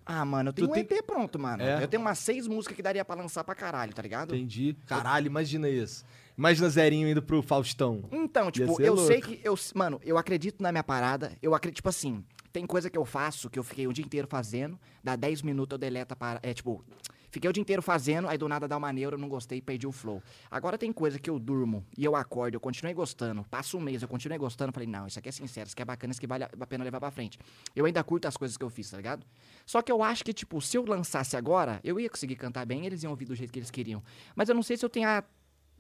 [0.04, 1.62] Ah, mano, eu tenho Tu um tem- EP pronto, mano.
[1.62, 1.82] É?
[1.84, 4.34] Eu tenho umas seis músicas que daria pra lançar pra caralho, tá ligado?
[4.34, 4.76] Entendi.
[4.86, 6.04] Caralho, imagina isso.
[6.36, 8.02] Imagina Zerinho indo pro Faustão.
[8.10, 9.06] Então, tipo, eu louco.
[9.06, 9.40] sei que.
[9.44, 11.36] Eu, mano, eu acredito na minha parada.
[11.40, 14.29] Eu acredito, tipo assim, tem coisa que eu faço que eu fiquei o dia inteiro
[14.29, 16.47] fazendo, dá 10 minutos eu deleto a parada.
[16.47, 16.85] É tipo,
[17.31, 19.62] fiquei o dia inteiro fazendo, aí do nada dá uma neura, eu não gostei e
[19.62, 20.23] perdi o flow.
[20.51, 24.03] Agora tem coisa que eu durmo e eu acordo, eu continuei gostando, passa um mês,
[24.03, 26.27] eu continuei gostando, falei, não, isso aqui é sincero, isso aqui é bacana, isso aqui
[26.27, 27.39] vale a pena levar pra frente.
[27.74, 29.24] Eu ainda curto as coisas que eu fiz, tá ligado?
[29.65, 32.85] Só que eu acho que, tipo, se eu lançasse agora, eu ia conseguir cantar bem,
[32.85, 34.03] eles iam ouvir do jeito que eles queriam.
[34.37, 35.24] Mas eu não sei se eu tenho a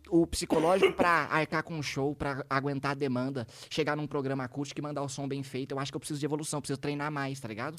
[0.08, 4.80] o psicológico pra arcar com um show, pra aguentar a demanda, chegar num programa acústico
[4.80, 5.72] e mandar o som bem feito.
[5.72, 7.76] Eu acho que eu preciso de evolução, preciso treinar mais, tá ligado?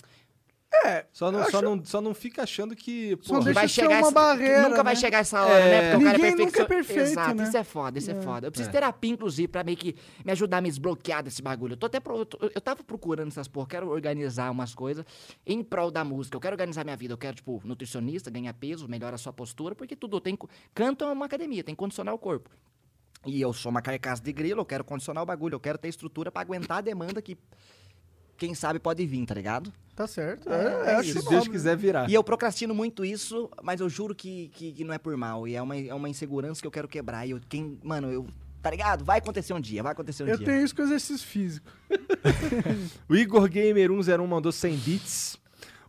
[0.86, 3.18] É, Só não, eu só acho- não, só não fica achando que.
[3.22, 5.00] Só porra, vai chegar uma essa- barreira, Nunca vai né?
[5.00, 5.70] chegar essa hora, É.
[5.70, 5.92] né?
[5.92, 7.44] Porque o cara Ninguém é nunca é perfeito, Exato, né?
[7.44, 8.48] isso é foda, isso é, foda.
[8.48, 8.72] Eu preciso É.
[8.72, 9.96] de terapia, inclusive, pra meio que
[10.26, 11.74] me ajudar a me desbloquear desse bagulho.
[11.74, 12.00] Eu tô até.
[12.00, 15.06] pro- eu, tô- eu tava procurando essas porra, quero organizar umas coisas
[15.46, 16.36] em prol da música.
[16.36, 17.14] Eu quero organizar minha vida.
[17.14, 20.38] Eu quero, tipo, nutricionista, ganhar peso, melhorar a sua postura, porque tudo tem.
[20.74, 22.50] Canto é uma academia, tem que condicionar o corpo.
[23.26, 25.88] E eu sou uma carcaça de grilo, eu quero condicionar o bagulho, eu quero ter
[25.88, 27.38] estrutura pra aguentar a demanda que.
[28.44, 29.72] Quem sabe pode vir, tá ligado?
[29.96, 30.52] Tá certo.
[30.52, 31.30] É, É, é é, se.
[31.30, 32.10] Deus quiser virar.
[32.10, 35.48] E eu procrastino muito isso, mas eu juro que, que, que não é por mal.
[35.48, 37.26] E é uma, é uma insegurança que eu quero quebrar.
[37.26, 38.28] E eu, quem, mano, eu.
[38.62, 39.06] Tá ligado?
[39.06, 40.46] Vai acontecer um dia, vai acontecer um Eu dia.
[40.46, 41.72] tenho isso com exercício físico.
[43.08, 45.38] O Igor Gamer 101 mandou 100 bits.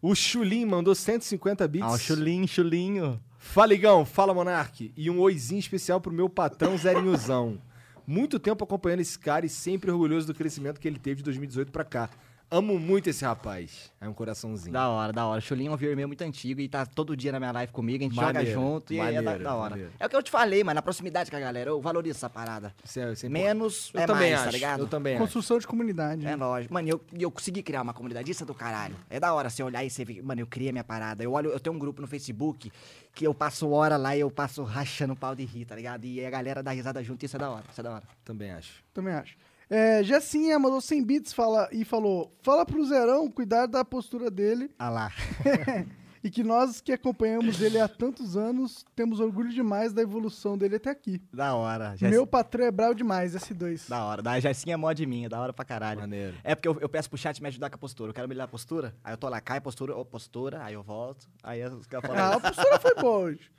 [0.01, 1.89] O Chulin mandou 150 bits.
[1.89, 3.21] Ah, o chulinho, chulinho.
[3.37, 4.05] Fala, Igão.
[4.05, 4.93] Fala, Monark.
[4.97, 7.61] E um oizinho especial pro meu patrão Zerinhozão.
[8.07, 11.73] Muito tempo acompanhando esse cara e sempre orgulhoso do crescimento que ele teve de 2018
[11.73, 12.11] pra cá.
[12.51, 13.91] Amo muito esse rapaz.
[14.01, 14.73] Aí um coraçãozinho.
[14.73, 15.41] Da hora, da hora.
[15.41, 18.05] Chulinho é um viewer meu muito antigo e tá todo dia na minha live comigo,
[18.05, 19.71] a gente Maneiro, joga junto e aí é da, maneiro, da hora.
[19.71, 19.93] maneiro.
[19.99, 22.31] É o que eu te falei, mano, na proximidade com a galera, eu valorizo essa
[22.31, 22.73] parada.
[22.85, 24.45] Isso é- isso é Menos Eu é também mais, acho.
[24.45, 24.81] tá ligado?
[24.81, 25.23] Eu também acho.
[25.23, 26.25] Construção de comunidade.
[26.27, 26.73] É lógico.
[26.73, 28.95] Mano, e eu, e eu consegui criar uma comunidade, isso é do caralho.
[29.11, 31.25] É da hora você olhar e você ver, mano, eu criei a minha parada.
[31.25, 32.71] Eu olho, eu tenho um grupo no Facebook
[33.15, 36.05] que eu passo hora lá e eu passo rachando o pau de rir, tá ligado?
[36.05, 38.05] E a galera dá risada junto, isso é da hora, isso é da hora.
[38.25, 38.85] Também acho.
[38.93, 39.35] Também acho.
[39.71, 44.71] É, Jessinha mandou 100 bits fala, e falou: Fala pro Zerão cuidar da postura dele
[44.79, 45.13] Ah lá.
[46.23, 50.77] e que nós que acompanhamos ele há tantos anos temos orgulho demais da evolução dele
[50.77, 51.21] até aqui.
[51.33, 51.95] Da hora.
[52.01, 53.89] Meu patrão é bravo demais, S2.
[53.89, 54.23] Da hora.
[54.23, 56.01] Da Jessinha é mod minha, da hora pra caralho.
[56.01, 56.35] Maneiro.
[56.45, 58.11] É porque eu, eu peço pro chat me ajudar com a postura.
[58.11, 58.95] Eu quero melhorar a postura.
[59.03, 61.27] Aí eu tô lá, cai a postura, ô, postura, aí eu volto.
[61.43, 62.33] Aí os caras Ah, falam.
[62.37, 63.51] a postura foi boa hoje.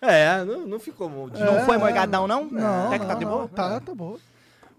[0.00, 1.28] É, não, não ficou bom.
[1.28, 2.46] de Não foi morgadão, não?
[2.46, 3.48] Não, Até que tá não, de boa?
[3.48, 4.18] Tá, tá boa.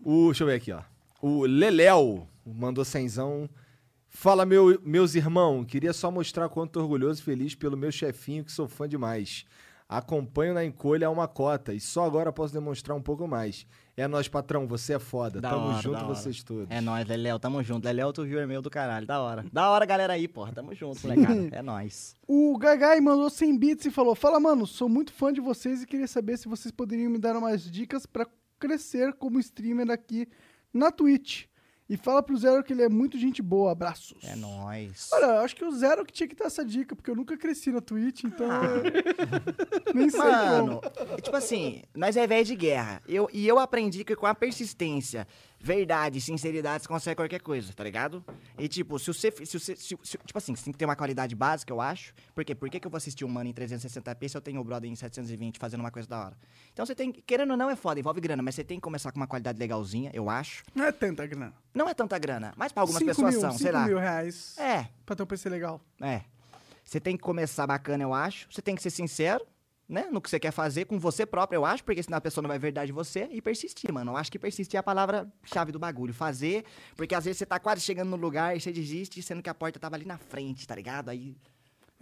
[0.03, 0.81] O, deixa eu ver aqui, ó.
[1.21, 3.49] O Leléo mandou cenzão.
[4.09, 5.65] Fala, meu, meus irmãos.
[5.65, 9.45] Queria só mostrar quanto orgulhoso e feliz pelo meu chefinho, que sou fã demais.
[9.87, 13.65] Acompanho na encolha a uma cota e só agora posso demonstrar um pouco mais.
[13.95, 15.39] É nós, patrão, você é foda.
[15.39, 16.67] Da Tamo hora, junto, vocês todos.
[16.69, 17.85] É nóis, Leléo, tamo junto.
[17.85, 19.45] Leléo, tu viu meu do caralho, da hora.
[19.53, 20.51] Da hora, galera aí, porra.
[20.51, 21.49] Tamo junto, molecada.
[21.51, 22.15] É nóis.
[22.27, 25.85] O Gagai mandou 100 bits e falou: Fala, mano, sou muito fã de vocês e
[25.85, 28.25] queria saber se vocês poderiam me dar umas dicas pra
[28.63, 30.25] crescer como streamer aqui
[30.73, 31.45] na Twitch.
[31.89, 33.73] E fala pro Zero que ele é muito gente boa.
[33.73, 34.23] Abraços.
[34.23, 35.09] É nóis.
[35.11, 37.35] Olha, eu acho que o Zero que tinha que dar essa dica, porque eu nunca
[37.37, 38.47] cresci na Twitch, então.
[38.47, 38.83] eu
[39.93, 41.21] Nem sei Mano, como.
[41.21, 43.01] tipo assim, nós é velho de guerra.
[43.05, 45.27] Eu, e eu aprendi que com a persistência,
[45.63, 48.23] verdade sinceridade, você consegue qualquer coisa, tá ligado?
[48.59, 49.31] E tipo, se você.
[49.31, 52.13] Se você se- se- tipo assim, você tem que ter uma qualidade básica, eu acho.
[52.35, 52.53] Por quê?
[52.53, 54.91] Por que, que eu vou assistir um mano em 360p se eu tenho o brother
[54.91, 56.37] em 720 fazendo uma coisa da hora?
[56.73, 57.11] Então você tem.
[57.13, 59.27] que- Querendo ou não, é foda, envolve grana, mas você tem que começar com uma
[59.27, 60.63] qualidade legalzinha, eu acho.
[60.75, 61.53] Não é tanta grana.
[61.73, 63.85] Não é tanta grana, mas pra algumas 5 pessoas mil, são, 5 sei lá.
[63.87, 65.79] mil reais É, pra ter um PC legal.
[66.01, 66.21] é.
[66.83, 68.45] Você tem que começar bacana, eu acho.
[68.51, 69.41] Você tem que ser sincero,
[69.87, 70.07] né?
[70.11, 72.47] No que você quer fazer com você próprio, eu acho, porque senão a pessoa não
[72.47, 73.27] vai verdade em você.
[73.31, 74.11] E persistir, mano.
[74.11, 76.13] Eu acho que persistir é a palavra-chave do bagulho.
[76.13, 76.65] Fazer,
[76.95, 79.53] porque às vezes você tá quase chegando no lugar e você desiste, sendo que a
[79.53, 81.09] porta tava ali na frente, tá ligado?
[81.09, 81.35] Aí.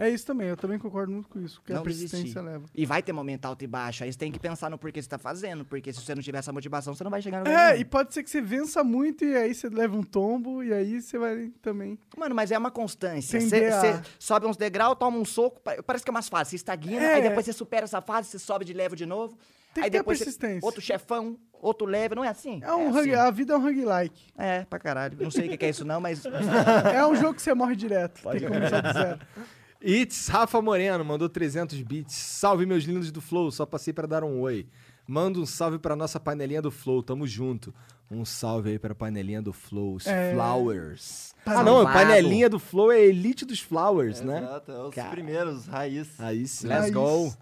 [0.03, 2.39] É isso também, eu também concordo muito com isso, que a Não persistência desistir.
[2.41, 2.65] leva.
[2.73, 4.03] E vai ter momento alto e baixo.
[4.03, 5.63] Aí você tem que pensar no porquê você tá fazendo.
[5.63, 7.81] Porque se você não tiver essa motivação, você não vai chegar no É, nenhum.
[7.81, 10.99] e pode ser que você vença muito e aí você leva um tombo e aí
[11.01, 11.99] você vai também.
[12.17, 13.39] Mano, mas é uma constância.
[13.39, 16.49] Você a- sobe uns degraus, toma um soco, pa- parece que é umas fases.
[16.49, 17.13] Você estagna, É.
[17.15, 19.37] aí depois você supera essa fase, você sobe de level de novo.
[19.73, 20.65] Tem aí que ter depois você- persistência.
[20.65, 22.59] outro chefão, outro level, não é assim?
[22.63, 23.13] É um é, hug- assim.
[23.13, 24.21] A vida é um roguelike.
[24.37, 25.17] é, pra caralho.
[25.21, 26.23] Não sei o que é isso não, mas...
[26.93, 28.21] é um jogo que você morre direto.
[28.31, 29.19] Tem que começar do zero.
[29.83, 32.13] It's Rafa Moreno mandou 300 bits.
[32.15, 33.51] Salve, meus lindos do Flow.
[33.51, 34.67] Só passei pra dar um oi.
[35.07, 37.01] Manda um salve pra nossa panelinha do Flow.
[37.01, 37.73] Tamo junto.
[38.09, 39.95] Um salve aí pra panelinha do Flow.
[39.95, 40.33] Os É.
[40.33, 41.33] Flowers.
[41.43, 41.79] Tá Ah, não.
[41.87, 44.37] A panelinha do Flow é a elite dos Flowers, né?
[44.39, 45.09] Exato, é os Cara.
[45.09, 46.07] primeiros, raiz.
[46.07, 46.67] Sim.
[46.67, 46.93] Let's Raiz.
[46.93, 47.33] go.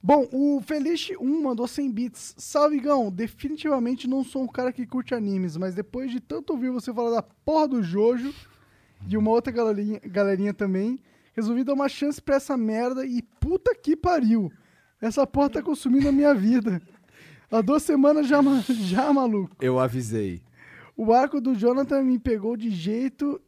[0.00, 2.34] Bom, o Feliz 1 mandou 100 bits.
[2.38, 3.10] Salve, Gão.
[3.10, 7.10] Definitivamente não sou um cara que curte animes, mas depois de tanto ouvir você falar
[7.10, 8.32] da porra do Jojo,
[9.02, 11.00] de uma outra galerinha, galerinha também,
[11.38, 14.52] resolvi dar uma chance pra essa merda e puta que pariu.
[15.00, 16.82] Essa porra tá consumindo a minha vida.
[17.50, 19.56] Há duas semanas já, já maluco.
[19.60, 20.42] Eu avisei.
[20.96, 23.40] O arco do Jonathan me pegou de jeito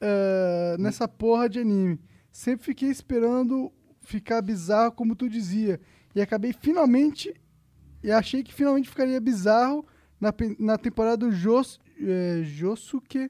[0.00, 2.00] eh, nessa porra de anime.
[2.30, 5.80] Sempre fiquei esperando ficar bizarro, como tu dizia.
[6.14, 7.34] E acabei finalmente.
[8.04, 9.84] E achei que finalmente ficaria bizarro
[10.20, 13.28] na, na temporada do Jos, eh, Josuke.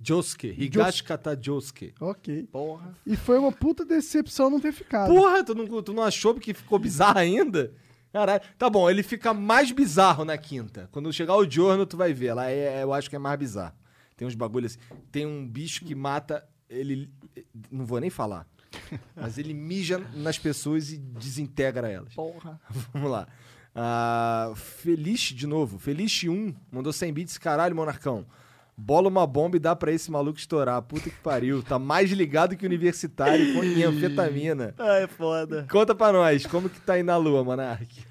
[0.00, 0.48] Josuke.
[0.48, 1.94] Higashi Kata Josuke.
[2.00, 2.48] Ok.
[2.52, 2.94] Porra.
[3.06, 5.12] E foi uma puta decepção não ter ficado.
[5.14, 7.72] Porra, tu não, tu não achou que ficou bizarro ainda?
[8.12, 8.42] Caralho.
[8.58, 10.88] Tá bom, ele fica mais bizarro na quinta.
[10.92, 12.34] Quando chegar o Giorno, tu vai ver.
[12.34, 13.74] Lá é, eu acho que é mais bizarro.
[14.16, 15.00] Tem uns bagulhos assim.
[15.12, 17.10] Tem um bicho que mata ele.
[17.70, 18.46] Não vou nem falar.
[19.14, 22.14] Mas ele mija nas pessoas e desintegra elas.
[22.14, 22.60] Porra.
[22.92, 23.26] Vamos lá.
[23.74, 25.78] Ah, Feliz de novo.
[25.78, 27.38] Feliz 1 mandou 100 bits.
[27.38, 28.26] Caralho, Monarcão.
[28.78, 30.82] Bola uma bomba e dá pra esse maluco estourar.
[30.82, 31.62] Puta que pariu.
[31.62, 34.74] Tá mais ligado que universitário com em anfetamina.
[34.78, 35.66] Ai, foda.
[35.70, 38.04] Conta pra nós, como que tá aí na lua, Monark?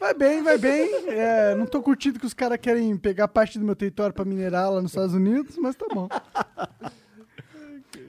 [0.00, 0.90] Vai bem, vai bem.
[1.08, 4.72] É, não tô curtindo que os caras querem pegar parte do meu território pra minerar
[4.72, 6.08] lá nos Estados Unidos, mas tá bom.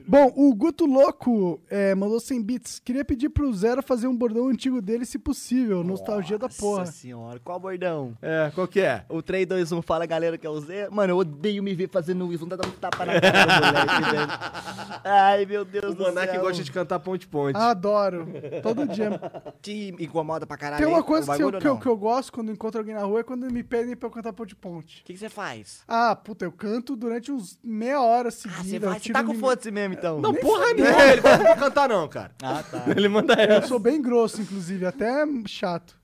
[0.06, 2.78] Bom, o Guto Louco é, mandou 100 bits.
[2.84, 5.82] Queria pedir pro Zero fazer um bordão antigo dele, se possível.
[5.84, 6.80] Nostalgia da porra.
[6.80, 8.16] Nossa senhora, qual bordão?
[8.20, 9.04] É, qual que é?
[9.08, 10.88] O 3, 2, 1, fala galera que é o Zé.
[10.90, 12.42] Mano, eu odeio me ver fazendo isso.
[12.44, 15.02] Não tá dando tapa na cara do moleque, velho.
[15.04, 16.40] Ai, meu Deus O do Monark céu.
[16.42, 17.56] gosta de cantar ponte-ponte.
[17.56, 18.26] Adoro.
[18.62, 19.20] Todo dia.
[19.60, 20.84] Te incomoda pra caralho.
[20.84, 23.02] Tem uma coisa o que eu, que, eu, que eu gosto quando encontro alguém na
[23.02, 25.00] rua é quando me pedem pra eu cantar ponte-ponte.
[25.02, 25.82] O que você faz?
[25.88, 28.62] Ah, puta, eu canto durante uns meia hora Ah, seguida.
[28.64, 30.20] você eu vai, você tá um com foda-se mesmo, então.
[30.20, 31.02] não, porra nenhuma.
[31.04, 32.32] Ele não vai cantar, não, cara.
[32.42, 32.84] Ah, tá.
[32.96, 33.68] Ele manda Eu essa.
[33.68, 35.98] sou bem grosso, inclusive, até chato.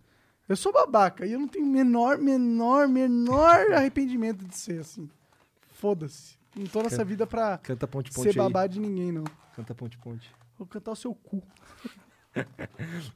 [0.48, 5.08] Eu sou babaca e eu não tenho menor, menor, menor arrependimento de ser assim.
[5.74, 6.36] Foda-se.
[6.56, 8.34] Não tô nessa vida pra Canta ser ponte-ponte aí.
[8.34, 9.24] babá de ninguém, não.
[9.54, 10.30] Canta ponte-ponte.
[10.58, 11.42] Vou cantar o seu cu.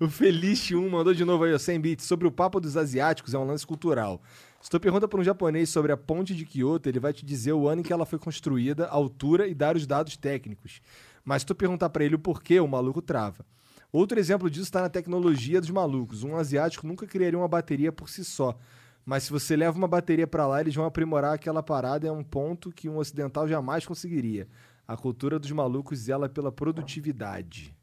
[0.01, 2.05] O Feliz 1 mandou de novo aí, ó, 100 bits.
[2.07, 4.21] Sobre o papo dos asiáticos, é um lance cultural.
[4.63, 7.53] Se tu pergunta para um japonês sobre a ponte de Kyoto, ele vai te dizer
[7.53, 10.81] o ano em que ela foi construída, a altura e dar os dados técnicos.
[11.25, 13.45] Mas se tu perguntar para ele o porquê, o maluco trava.
[13.93, 16.23] Outro exemplo disso está na tecnologia dos malucos.
[16.23, 18.57] Um asiático nunca criaria uma bateria por si só.
[19.05, 22.23] Mas se você leva uma bateria para lá, eles vão aprimorar aquela parada é um
[22.23, 24.47] ponto que um ocidental jamais conseguiria.
[24.87, 27.75] A cultura dos malucos zela pela produtividade.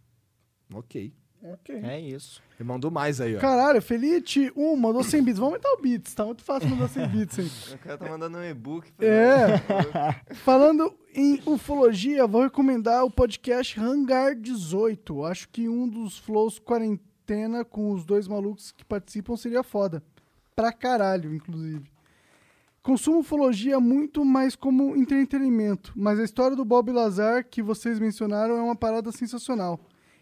[0.73, 1.13] Ok.
[1.41, 1.73] Ok.
[1.83, 2.41] É isso.
[2.59, 3.39] Ele mandou mais aí, ó.
[3.39, 5.39] Caralho, Felite 1 mandou 100 bits.
[5.39, 7.49] Vamos aumentar o bits, tá muito fácil mandar 100 bits aí.
[7.75, 8.91] O cara tá mandando um e-book.
[8.99, 9.57] É.
[10.35, 15.25] Falando em ufologia, vou recomendar o podcast Hangar 18.
[15.25, 20.03] Acho que um dos flows quarentena com os dois malucos que participam seria foda.
[20.53, 21.89] Pra caralho, inclusive.
[22.83, 28.57] Consumo ufologia muito mais como entretenimento, mas a história do Bob Lazar que vocês mencionaram
[28.57, 29.79] é uma parada sensacional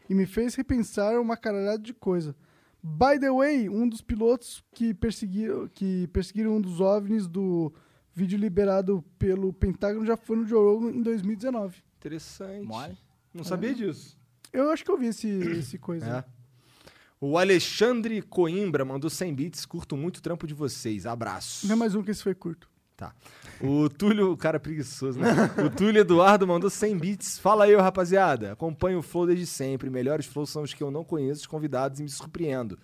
[0.09, 2.35] e me fez repensar uma caralhada de coisa.
[2.81, 7.73] By the way, um dos pilotos que perseguiram, que perseguiram um dos OVNIs do
[8.13, 11.83] vídeo liberado pelo Pentágono já foi no Joe Rogan em 2019.
[11.97, 12.65] Interessante.
[12.65, 12.97] Mole.
[13.33, 14.17] Não sabia disso.
[14.53, 16.25] Eu acho que eu vi esse, esse coisa.
[16.25, 16.37] É.
[17.19, 19.65] O Alexandre Coimbra mandou 100 bits.
[19.65, 21.05] Curto muito o trampo de vocês.
[21.05, 21.67] Abraço.
[21.67, 22.69] Não é mais um que esse foi curto.
[22.95, 23.13] Tá.
[23.61, 25.29] O Túlio, o cara preguiçoso, né?
[25.65, 27.39] O Túlio Eduardo mandou 100 bits.
[27.39, 28.51] Fala aí, rapaziada.
[28.53, 29.89] Acompanho o Flow desde sempre.
[29.89, 32.77] Melhores Flows são os que eu não conheço, os convidados, e me surpreendo.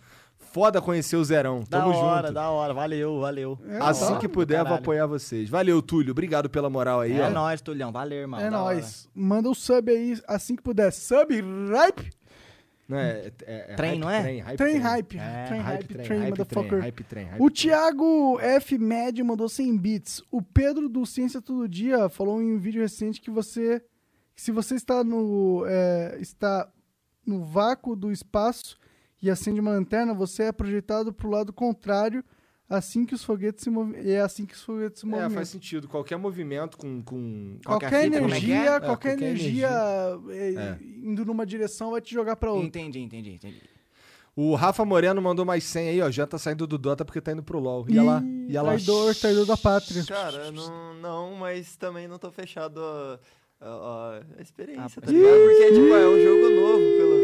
[0.51, 1.63] Foda conhecer o Zerão.
[1.69, 2.33] Da Tamo hora, junto.
[2.33, 2.73] da hora.
[2.73, 3.57] Valeu, valeu.
[3.67, 5.49] É, Assim que puder, vou apoiar vocês.
[5.49, 6.11] Valeu, Túlio.
[6.11, 7.29] Obrigado pela moral aí, É ó.
[7.29, 7.91] nóis, Tulhão.
[7.91, 8.39] Valeu, irmão.
[8.39, 8.75] É da hora.
[8.75, 9.07] nóis.
[9.15, 10.91] Manda o sub aí assim que puder.
[10.91, 11.33] Sub
[11.71, 12.11] hype.
[12.93, 14.21] Não é, é, é Trem, hype não é?
[14.21, 14.81] Trem, hype Trem trem.
[14.81, 15.17] hype.
[15.17, 16.79] É, Trem hype, trem, hype motherfucker.
[16.79, 17.49] hype trem, hype O.
[17.49, 18.77] Thiago F.
[18.77, 20.23] Med mandou 100 bits.
[20.31, 23.83] O Pedro do Ciência Todo Dia falou em um vídeo recente que você.
[24.35, 25.65] Que se você está no.
[25.67, 26.69] é, está
[27.25, 28.77] no vácuo do espaço
[29.21, 32.23] e acende uma lanterna, você é projetado para o lado contrário
[32.77, 33.95] assim que os foguetes se movem.
[34.09, 35.35] É assim que os foguetes se É, movimentam.
[35.35, 35.87] faz sentido.
[35.87, 37.01] Qualquer movimento com.
[37.01, 37.57] com...
[37.65, 38.65] Qualquer Qualquer fita, é que energia, é?
[38.65, 39.69] qualquer, É, qualquer energia,
[40.29, 40.77] é, É.
[41.03, 42.67] indo numa direção vai te jogar pra outra.
[42.67, 43.61] Entendi, entendi, entendi.
[44.35, 46.09] O Rafa Moreno mandou mais 100 aí, ó.
[46.09, 47.85] Já tá saindo do Dota porque tá indo pro LoL.
[47.87, 48.69] Ia lá, Ih, ia lá.
[48.73, 50.03] Traidor, traidor da pátria.
[50.05, 53.19] Cara, não, não, mas também não tô fechado a,
[53.61, 55.35] a- a experiência, Ah, tá ligado?
[55.35, 57.22] Porque, tipo, é um jogo novo, pelo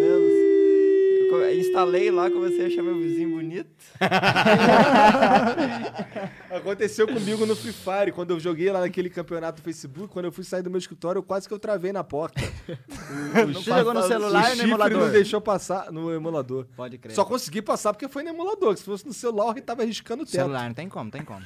[1.57, 3.69] instalei lá, comecei a achar meu vizinho bonito.
[6.49, 10.31] Aconteceu comigo no Free Fire, quando eu joguei lá naquele campeonato do Facebook, quando eu
[10.31, 12.41] fui sair do meu escritório, quase que eu travei na porta.
[12.41, 14.99] O, o Você jogou no celular ou no emulador?
[14.99, 16.65] não deixou passar no emulador.
[16.75, 17.13] Pode crer.
[17.13, 20.25] Só consegui passar porque foi no emulador, se fosse no celular, eu tava arriscando o
[20.25, 20.35] teto.
[20.35, 21.41] Celular, não tem como, tem como.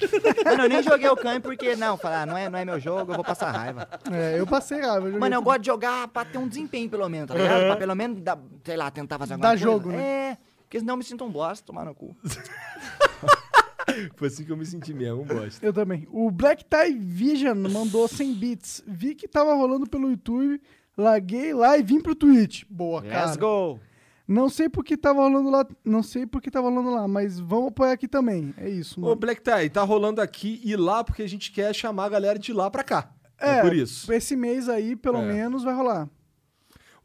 [0.45, 3.11] Mano, eu nem joguei o Kami porque, não, falar, não é, não é meu jogo,
[3.11, 3.87] eu vou passar raiva.
[4.11, 5.09] É, eu passei raiva.
[5.09, 5.43] Mano, eu tudo.
[5.43, 7.65] gosto de jogar pra ter um desempenho, pelo menos, tá ligado?
[7.67, 9.63] Pra pelo menos, dar, sei lá, tentar fazer alguma Dá coisa.
[9.73, 10.01] Jogo, né?
[10.31, 12.15] É, porque senão eu me sinto um bosta, tomar no cu.
[14.15, 15.63] Foi assim que eu me senti mesmo, um bosta.
[15.65, 16.07] Eu também.
[16.11, 18.83] O Black Tie Vision mandou 100 bits.
[18.87, 20.61] Vi que tava rolando pelo YouTube,
[20.97, 22.63] larguei lá e vim pro Twitch.
[22.69, 23.25] Boa, cara.
[23.25, 23.79] Let's go!
[24.25, 27.37] Não sei por que tava rolando lá, não sei por que tava rolando lá, mas
[27.39, 28.53] vamos apoiar aqui também.
[28.57, 29.15] É isso, Ô, mano.
[29.17, 32.53] Black Tie, tá rolando aqui e lá porque a gente quer chamar a galera de
[32.53, 33.11] lá pra cá.
[33.37, 34.11] É, É, por isso.
[34.13, 35.25] Esse mês aí, pelo É.
[35.33, 36.07] menos, vai rolar.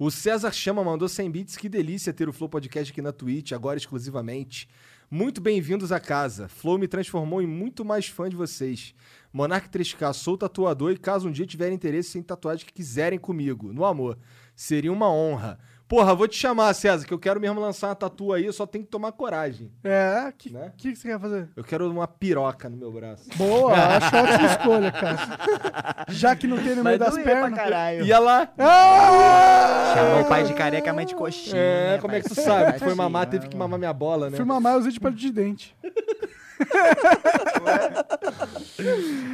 [0.01, 1.57] O César Chama mandou 100 bits.
[1.57, 4.69] Que delícia ter o Flow Podcast aqui na Twitch, agora exclusivamente.
[5.11, 6.47] Muito bem-vindos à casa.
[6.47, 8.95] Flow me transformou em muito mais fã de vocês.
[9.33, 13.73] Monark 3K, sou tatuador e caso um dia tiverem interesse em tatuagem que quiserem comigo,
[13.73, 14.17] no amor,
[14.55, 15.59] seria uma honra.
[15.89, 18.67] Porra, vou te chamar, César, que eu quero mesmo lançar uma tatu aí, eu só
[18.67, 19.73] tenho que tomar coragem.
[19.83, 20.71] É, o que, Né?
[20.77, 21.49] que, que você quer fazer?
[21.57, 23.25] Eu quero uma piroca no meu braço.
[23.37, 26.05] Boa, acho ótima escolha, cara.
[26.11, 27.59] Já que não tem no meio das pernas.
[28.07, 28.53] Ia lá.
[28.59, 29.95] Ah!
[29.97, 31.57] Chamou o pai de careca, a mãe de coxinha.
[31.57, 32.75] É, né, como é que tu sabe?
[32.75, 33.31] Tu foi Assim, mamar, né?
[33.31, 34.37] teve que mamar minha bola, né?
[34.37, 35.75] Fui mamar, eu usei de palito de dente.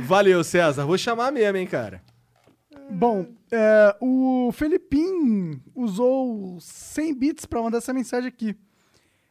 [0.03, 0.85] Valeu, César.
[0.85, 2.01] Vou chamar mesmo, hein, cara.
[2.91, 8.57] Bom, é, o Felipim usou 100 bits pra mandar essa mensagem aqui.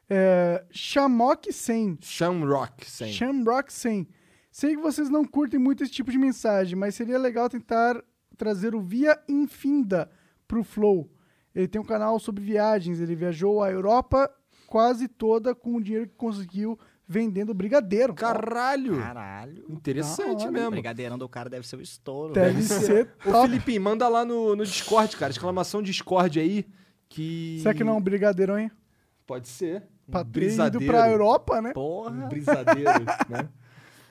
[0.10, 2.00] É, Shamrock 100.
[2.02, 3.08] Shamrock, sim.
[3.08, 4.08] Shamrock 100.
[4.52, 8.04] Sei que vocês não curtem muito esse tipo de mensagem, mas seria legal tentar
[8.38, 10.10] trazer o Via Infinda
[10.48, 11.10] pro Flow.
[11.56, 14.30] Ele tem um canal sobre viagens, ele viajou a Europa
[14.68, 16.78] quase toda com o dinheiro que conseguiu
[17.08, 18.14] vendendo brigadeiro.
[18.14, 18.98] Caralho.
[19.00, 19.66] Caralho.
[19.70, 20.50] Interessante Da hora.
[20.50, 20.72] O mesmo.
[20.72, 22.34] brigadeirão do cara deve ser o estouro.
[22.34, 22.86] Deve velho.
[22.86, 23.48] ser Ô, top.
[23.50, 25.32] Felipe, manda lá no, no Discord, cara.
[25.32, 26.66] Exclamação Discord aí.
[27.10, 27.60] Que.
[27.62, 28.72] Será que não é um brigadeirão, hein?
[29.26, 29.84] Pode ser.
[30.08, 31.70] Um Pra ter ido pra Europa, né?
[31.70, 32.28] Um Porra.
[32.28, 33.48] brisadeiro, né?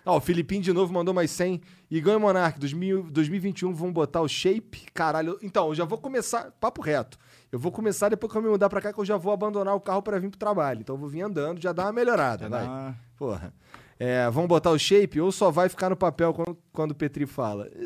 [0.04, 1.60] Ó, o Filipinho de novo mandou mais 100.
[1.90, 4.86] Igão e Monark, 2000, 2021 vão botar o shape.
[4.92, 5.38] Caralho.
[5.42, 6.50] Então, eu já vou começar.
[6.60, 7.18] Papo reto.
[7.52, 9.74] Eu vou começar depois que eu me mudar pra cá, que eu já vou abandonar
[9.76, 10.80] o carro pra vir pro trabalho.
[10.80, 12.64] Então eu vou vir andando, já dá uma melhorada, vai.
[12.64, 13.52] uma- Porra.
[14.00, 17.26] É, vão botar o shape ou só vai ficar no papel quando, quando o Petri
[17.26, 17.68] fala?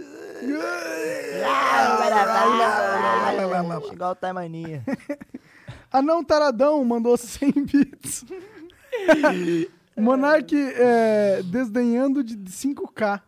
[3.92, 4.82] Igual o Taimania.
[5.92, 8.24] Anão Taradão mandou 100 bits.
[9.96, 13.20] Monark é, desdenhando de 5K.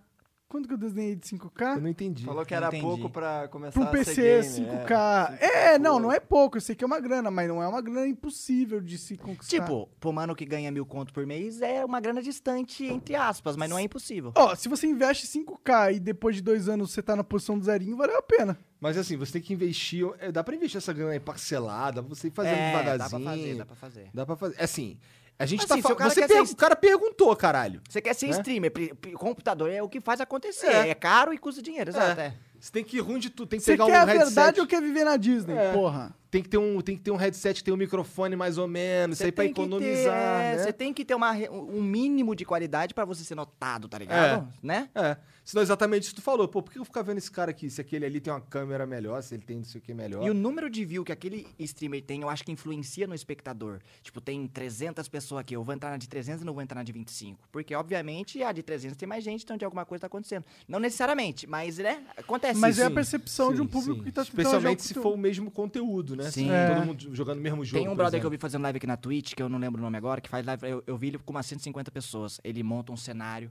[0.49, 1.77] Quanto que eu desdenhei de 5K?
[1.77, 2.25] Eu não entendi.
[2.25, 5.39] Falou que era pouco pra começar Pro a PC, ser game, 5K.
[5.43, 6.57] É, não, não é pouco.
[6.57, 9.59] Eu sei que é uma grana, mas não é uma grana impossível de se conquistar.
[9.61, 13.57] Tipo, pro mano que ganha mil conto por mês é uma grana distante, entre aspas,
[13.57, 14.33] mas não é impossível.
[14.35, 17.65] Ó, se você investe 5K e depois de dois anos você tá na posição do
[17.67, 18.59] zerinho, valeu a pena.
[18.81, 20.07] Mas assim, você tem que investir.
[20.19, 22.99] é, Dá pra investir essa grana aí parcelada, você ir fazendo é, devagarzinho.
[22.99, 24.11] dá pra fazer, dá pra fazer.
[24.15, 24.55] Dá pra fazer.
[24.59, 24.99] É assim,
[25.39, 25.99] a gente Assim, tá se o falando.
[25.99, 27.81] cara Você quer per- ser O cara perguntou, caralho.
[27.89, 28.33] Você quer ser Né?
[28.33, 28.73] streamer,
[29.17, 30.67] computador é o que faz acontecer.
[30.67, 30.89] É.
[30.91, 32.21] É, caro e custa dinheiro, exato.
[32.21, 32.35] É.
[32.59, 33.49] Você tem que ir ruim de tudo.
[33.49, 34.25] Tem que Você pegar quer um a headset.
[34.35, 35.57] verdade ou quer viver na Disney?
[35.57, 35.73] É.
[35.73, 36.13] Porra.
[36.31, 39.17] Tem que, ter um, tem que ter um headset, ter um microfone mais ou menos,
[39.17, 40.63] isso aí pra tem economizar, ter, é, né?
[40.63, 44.53] Você tem que ter uma um mínimo de qualidade pra você ser notado, tá ligado?
[44.63, 44.91] Né?
[44.95, 45.17] É.
[45.49, 46.47] Senão exatamente isso que tu falou.
[46.47, 47.71] Pô, por que eu ficar vendo esse cara aqui?
[47.71, 50.23] Se aquele ali tem uma câmera melhor, se ele tem não sei o que melhor.
[50.23, 53.81] E o número de view que aquele streamer tem, eu acho que influencia no espectador.
[54.03, 56.77] Tipo, tem 300 pessoas aqui, eu vou entrar na de 300 e não vou entrar
[56.77, 57.49] na de 25.
[57.51, 60.45] Porque, obviamente, a de 300 tem mais gente, então de alguma coisa tá acontecendo.
[60.69, 62.83] Não necessariamente, mas, né, acontece Mas isso.
[62.83, 64.05] é a sim, percepção de sim, um público sim.
[64.05, 66.31] que tá tentando Especialmente jogar se for o mesmo conteúdo, né?
[66.31, 66.51] Sim.
[66.51, 66.75] É.
[66.75, 67.83] Todo mundo jogando o mesmo jogo.
[67.83, 68.39] Tem um brother que eu exemplo.
[68.39, 70.45] vi fazendo live aqui na Twitch, que eu não lembro o nome agora, que faz
[70.45, 70.67] live.
[70.69, 72.41] Eu, eu vi ele com umas 150 pessoas.
[72.45, 73.51] Ele monta um cenário,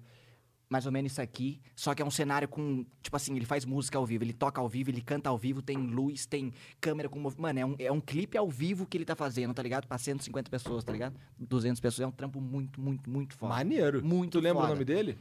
[0.69, 1.61] mais ou menos isso aqui.
[1.75, 2.85] Só que é um cenário com.
[3.01, 5.61] Tipo assim, ele faz música ao vivo, ele toca ao vivo, ele canta ao vivo,
[5.61, 7.41] tem luz, tem câmera com movimento.
[7.41, 9.87] Mano, é um, é um clipe ao vivo que ele tá fazendo, tá ligado?
[9.87, 11.15] Pra 150 pessoas, tá ligado?
[11.39, 12.03] 200 pessoas.
[12.03, 13.53] É um trampo muito, muito, muito foda.
[13.53, 14.03] Maneiro.
[14.05, 14.67] Muito Tu lembra foda.
[14.67, 15.17] o nome dele?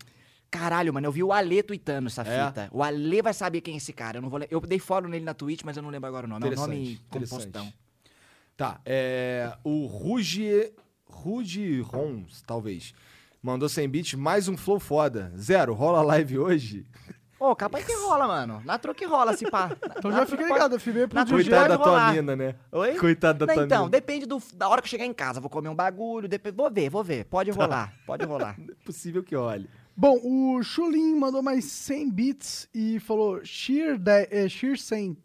[0.50, 2.46] Caralho, mano, eu vi o Ale tweetando essa É?
[2.46, 2.68] fita.
[2.72, 4.18] O Ale vai saber quem é esse cara.
[4.18, 6.28] Eu não vou Eu dei follow nele na Twitch, mas eu não lembro agora o
[6.28, 6.46] nome.
[6.48, 7.72] É um nome compostão.
[8.56, 9.52] Tá, é.
[9.64, 10.72] O Ruge.
[11.08, 12.92] Ruge Rons, talvez.
[13.42, 15.32] Mandou 100 bits, mais um flow foda.
[15.36, 16.84] Zero, rola live hoje.
[17.38, 18.62] Ô, capaz que rola, mano.
[18.64, 19.70] Na truque rola, se pá.
[19.98, 21.68] Então já fica ligado, FB pro Na dia.
[21.68, 22.54] Da tua mina, né?
[22.72, 22.94] Oi?
[22.96, 23.90] Coitado da Não, tua então, mina.
[23.90, 25.38] depende do, da hora que eu chegar em casa.
[25.40, 27.24] Vou comer um bagulho, depois, vou ver, vou ver.
[27.26, 27.62] Pode Tá.
[27.62, 28.56] rolar, pode rolar.
[28.68, 29.68] É possível que olhe.
[29.96, 35.16] Bom, o Chulin mandou mais 100 bits e falou Sheer, de, é, Sheer 100.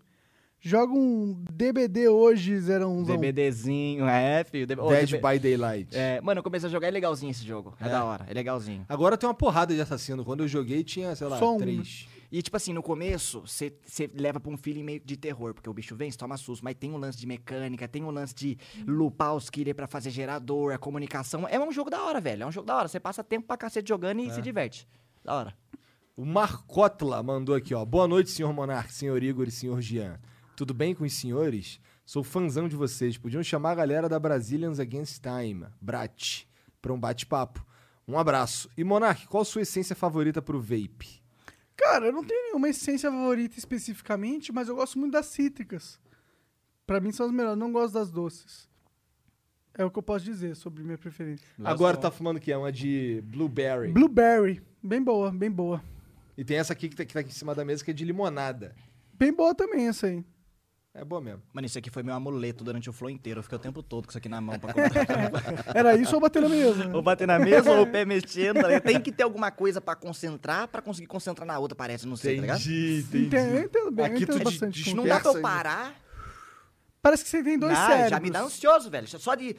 [0.64, 3.04] Joga um DBD hoje, 01.
[3.04, 4.68] DBDzinho, é, filho.
[4.68, 4.82] DB...
[4.82, 5.28] Ô, Dead DB...
[5.28, 5.98] by Daylight.
[5.98, 7.74] É, mano, eu comecei a jogar, é legalzinho esse jogo.
[7.82, 7.90] É, É?
[7.90, 8.86] da hora, é legalzinho.
[8.88, 10.24] Agora tem uma porrada de assassino.
[10.24, 12.08] Quando eu joguei tinha, sei lá, Só um, três.
[12.32, 13.74] E, tipo assim, no começo, você
[14.14, 16.76] leva pra um feeling meio de terror, porque o bicho vem, você toma susto, mas
[16.76, 20.74] tem um lance de mecânica, tem um lance de lupar os killer pra fazer gerador,
[20.74, 21.46] a comunicação.
[21.48, 22.44] É um jogo da hora, velho.
[22.44, 22.88] É um jogo da hora.
[22.88, 24.34] Você passa tempo pra cacete jogando e É.
[24.34, 24.88] se diverte.
[25.24, 25.58] Da hora.
[26.16, 27.84] O Marcotla mandou aqui, ó.
[27.84, 30.20] Boa noite, senhor Monark, senhor Igor e senhor Jean.
[30.56, 31.80] Tudo bem com os senhores?
[32.06, 33.18] Sou fãzão de vocês.
[33.18, 36.44] Podiam chamar a galera da Brazilians Against Time, Brat,
[36.82, 37.66] pra um bate-papo.
[38.08, 38.70] Um abraço.
[38.78, 41.21] E Monark, qual a sua essência favorita pro vape?
[41.76, 46.00] Cara, eu não tenho nenhuma essência favorita especificamente, mas eu gosto muito das cítricas.
[46.86, 48.70] Pra mim são as melhores, não gosto das doces.
[49.74, 51.48] É o que eu posso dizer sobre minha preferência.
[51.64, 52.52] Agora tá fumando o que?
[52.52, 53.92] É uma de blueberry.
[53.92, 55.82] Blueberry, bem boa, bem boa.
[56.38, 57.94] E tem essa aqui que tá, que tá aqui em cima da mesa que é
[57.94, 58.76] de limonada.
[59.14, 60.26] Bem boa também essa aí.
[60.94, 61.42] É boa mesmo.
[61.54, 63.40] Mano, isso aqui foi meu amuleto durante o flow inteiro.
[63.40, 65.72] Eu fiquei o tempo todo com isso aqui na mão pra contar.
[65.74, 66.92] Era isso ou bater na mesa?
[66.94, 68.60] ou bater na mesa ou o pé mexendo.
[68.62, 68.80] tá?
[68.82, 72.36] Tem que ter alguma coisa pra concentrar, pra conseguir concentrar na outra, parece, não sei,
[72.36, 72.60] tá ligado?
[72.60, 74.84] Entendi, Entendo, eu entendo bem, Aqui entendo de- bastante.
[74.84, 75.20] de- Não dá é.
[75.22, 75.96] pra eu parar.
[77.02, 78.10] Parece que você tem dois Não, cérebros.
[78.10, 79.08] já me dá ansioso, velho.
[79.08, 79.56] Só de,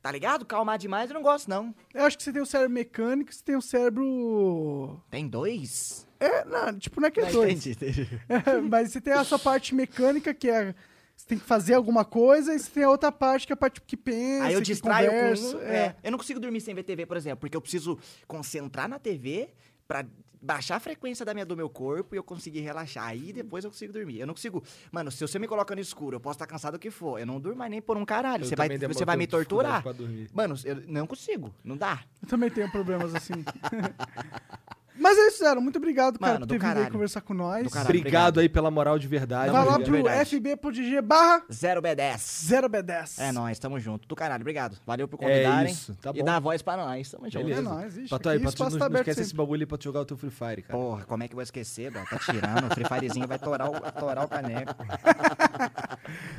[0.00, 0.46] tá ligado?
[0.46, 1.74] Calmar demais eu não gosto, não.
[1.92, 5.02] Eu acho que você tem o cérebro mecânico e você tem o cérebro...
[5.10, 6.06] Tem dois?
[6.20, 7.66] É, não, tipo, não é que é Não, dois.
[7.66, 8.20] entendi, entendi.
[8.28, 10.74] É, mas você tem a sua parte mecânica, que é...
[11.16, 13.56] Você tem que fazer alguma coisa, e você tem a outra parte, que é a
[13.56, 15.56] parte que pensa, Aí eu que distraio conversa.
[15.56, 15.76] com é.
[15.76, 15.96] É.
[16.04, 19.50] Eu não consigo dormir sem ver TV, por exemplo, porque eu preciso concentrar na TV
[19.86, 20.06] pra
[20.42, 23.06] baixar a frequência da minha, do meu corpo e eu conseguir relaxar.
[23.06, 24.18] Aí depois eu consigo dormir.
[24.20, 24.64] Eu não consigo.
[24.90, 27.18] Mano, se você me coloca no escuro, eu posso estar cansado o que for.
[27.18, 28.44] Eu não durmo mais nem por um caralho.
[28.44, 29.84] Eu Você vai, você vai me torturar.
[30.32, 31.54] Mano, eu não consigo.
[31.62, 32.02] Não dá.
[32.22, 33.34] Eu também tenho problemas assim.
[35.00, 35.60] Mas é isso, Zero.
[35.60, 36.92] Muito obrigado, cara, Mano, por ter do vindo aí caralho.
[36.92, 37.64] conversar com nós.
[37.64, 37.88] Do caralho.
[37.88, 38.40] Obrigado, obrigado.
[38.40, 39.50] aí pela moral de verdade.
[39.50, 40.30] Vai lá pro verdade.
[40.36, 42.16] fb.g barra Zero B10.
[42.18, 43.18] 0B10.
[43.18, 44.06] É nóis, tamo junto.
[44.06, 44.76] Do caralho, obrigado.
[44.86, 45.72] Valeu por É convidarem.
[45.72, 46.24] isso, tá E bom.
[46.24, 47.10] dar a voz pra nós.
[47.10, 47.44] Tamo junto.
[47.44, 47.60] Beleza.
[47.60, 49.42] É nóis, ixi, Pato aí, aqui Pato, espaço não, tá não aberto esquece esse sempre.
[49.44, 50.78] bagulho aí pra tu jogar o teu Free Fire, cara.
[50.78, 52.02] Porra, como é que eu vou esquecer, bro?
[52.08, 52.70] Tá tirando.
[52.70, 54.74] O Free Firezinho vai torar o, torar o caneco.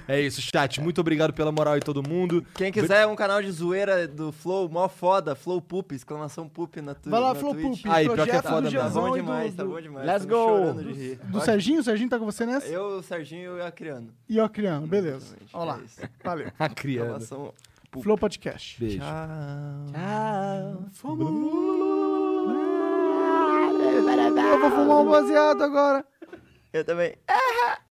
[0.07, 0.81] É isso, chat.
[0.81, 2.45] Muito obrigado pela moral aí, todo mundo.
[2.55, 6.93] Quem quiser um canal de zoeira do Flow, mó foda, Flow Poop, exclamação Poop na,
[6.93, 7.81] tu, Vai lá, na Flow Twitch.
[7.83, 8.78] Poop, Aí, pior que é projeto foda do.
[8.78, 10.07] Tá bom e demais, do, tá do, bom demais.
[10.07, 10.73] Let's go.
[11.32, 11.80] do Ó, Serginho.
[11.80, 12.68] O Serginho tá com você nessa?
[12.68, 14.14] Eu, o Serginho e a Criano.
[14.30, 15.36] E o Acriano, beleza.
[15.41, 15.82] Exatamente, Olha lá.
[16.02, 16.10] é.
[16.23, 16.52] Valeu.
[16.60, 16.65] A.
[16.68, 17.53] Exclamação
[18.02, 18.80] Flow Podcast.
[18.80, 18.99] Beijo.
[18.99, 19.07] Tchau.
[19.91, 20.86] Tchau.
[20.94, 21.28] Fomos.
[23.91, 26.06] Eu vou fumar um baseado agora.
[26.72, 27.15] Eu também.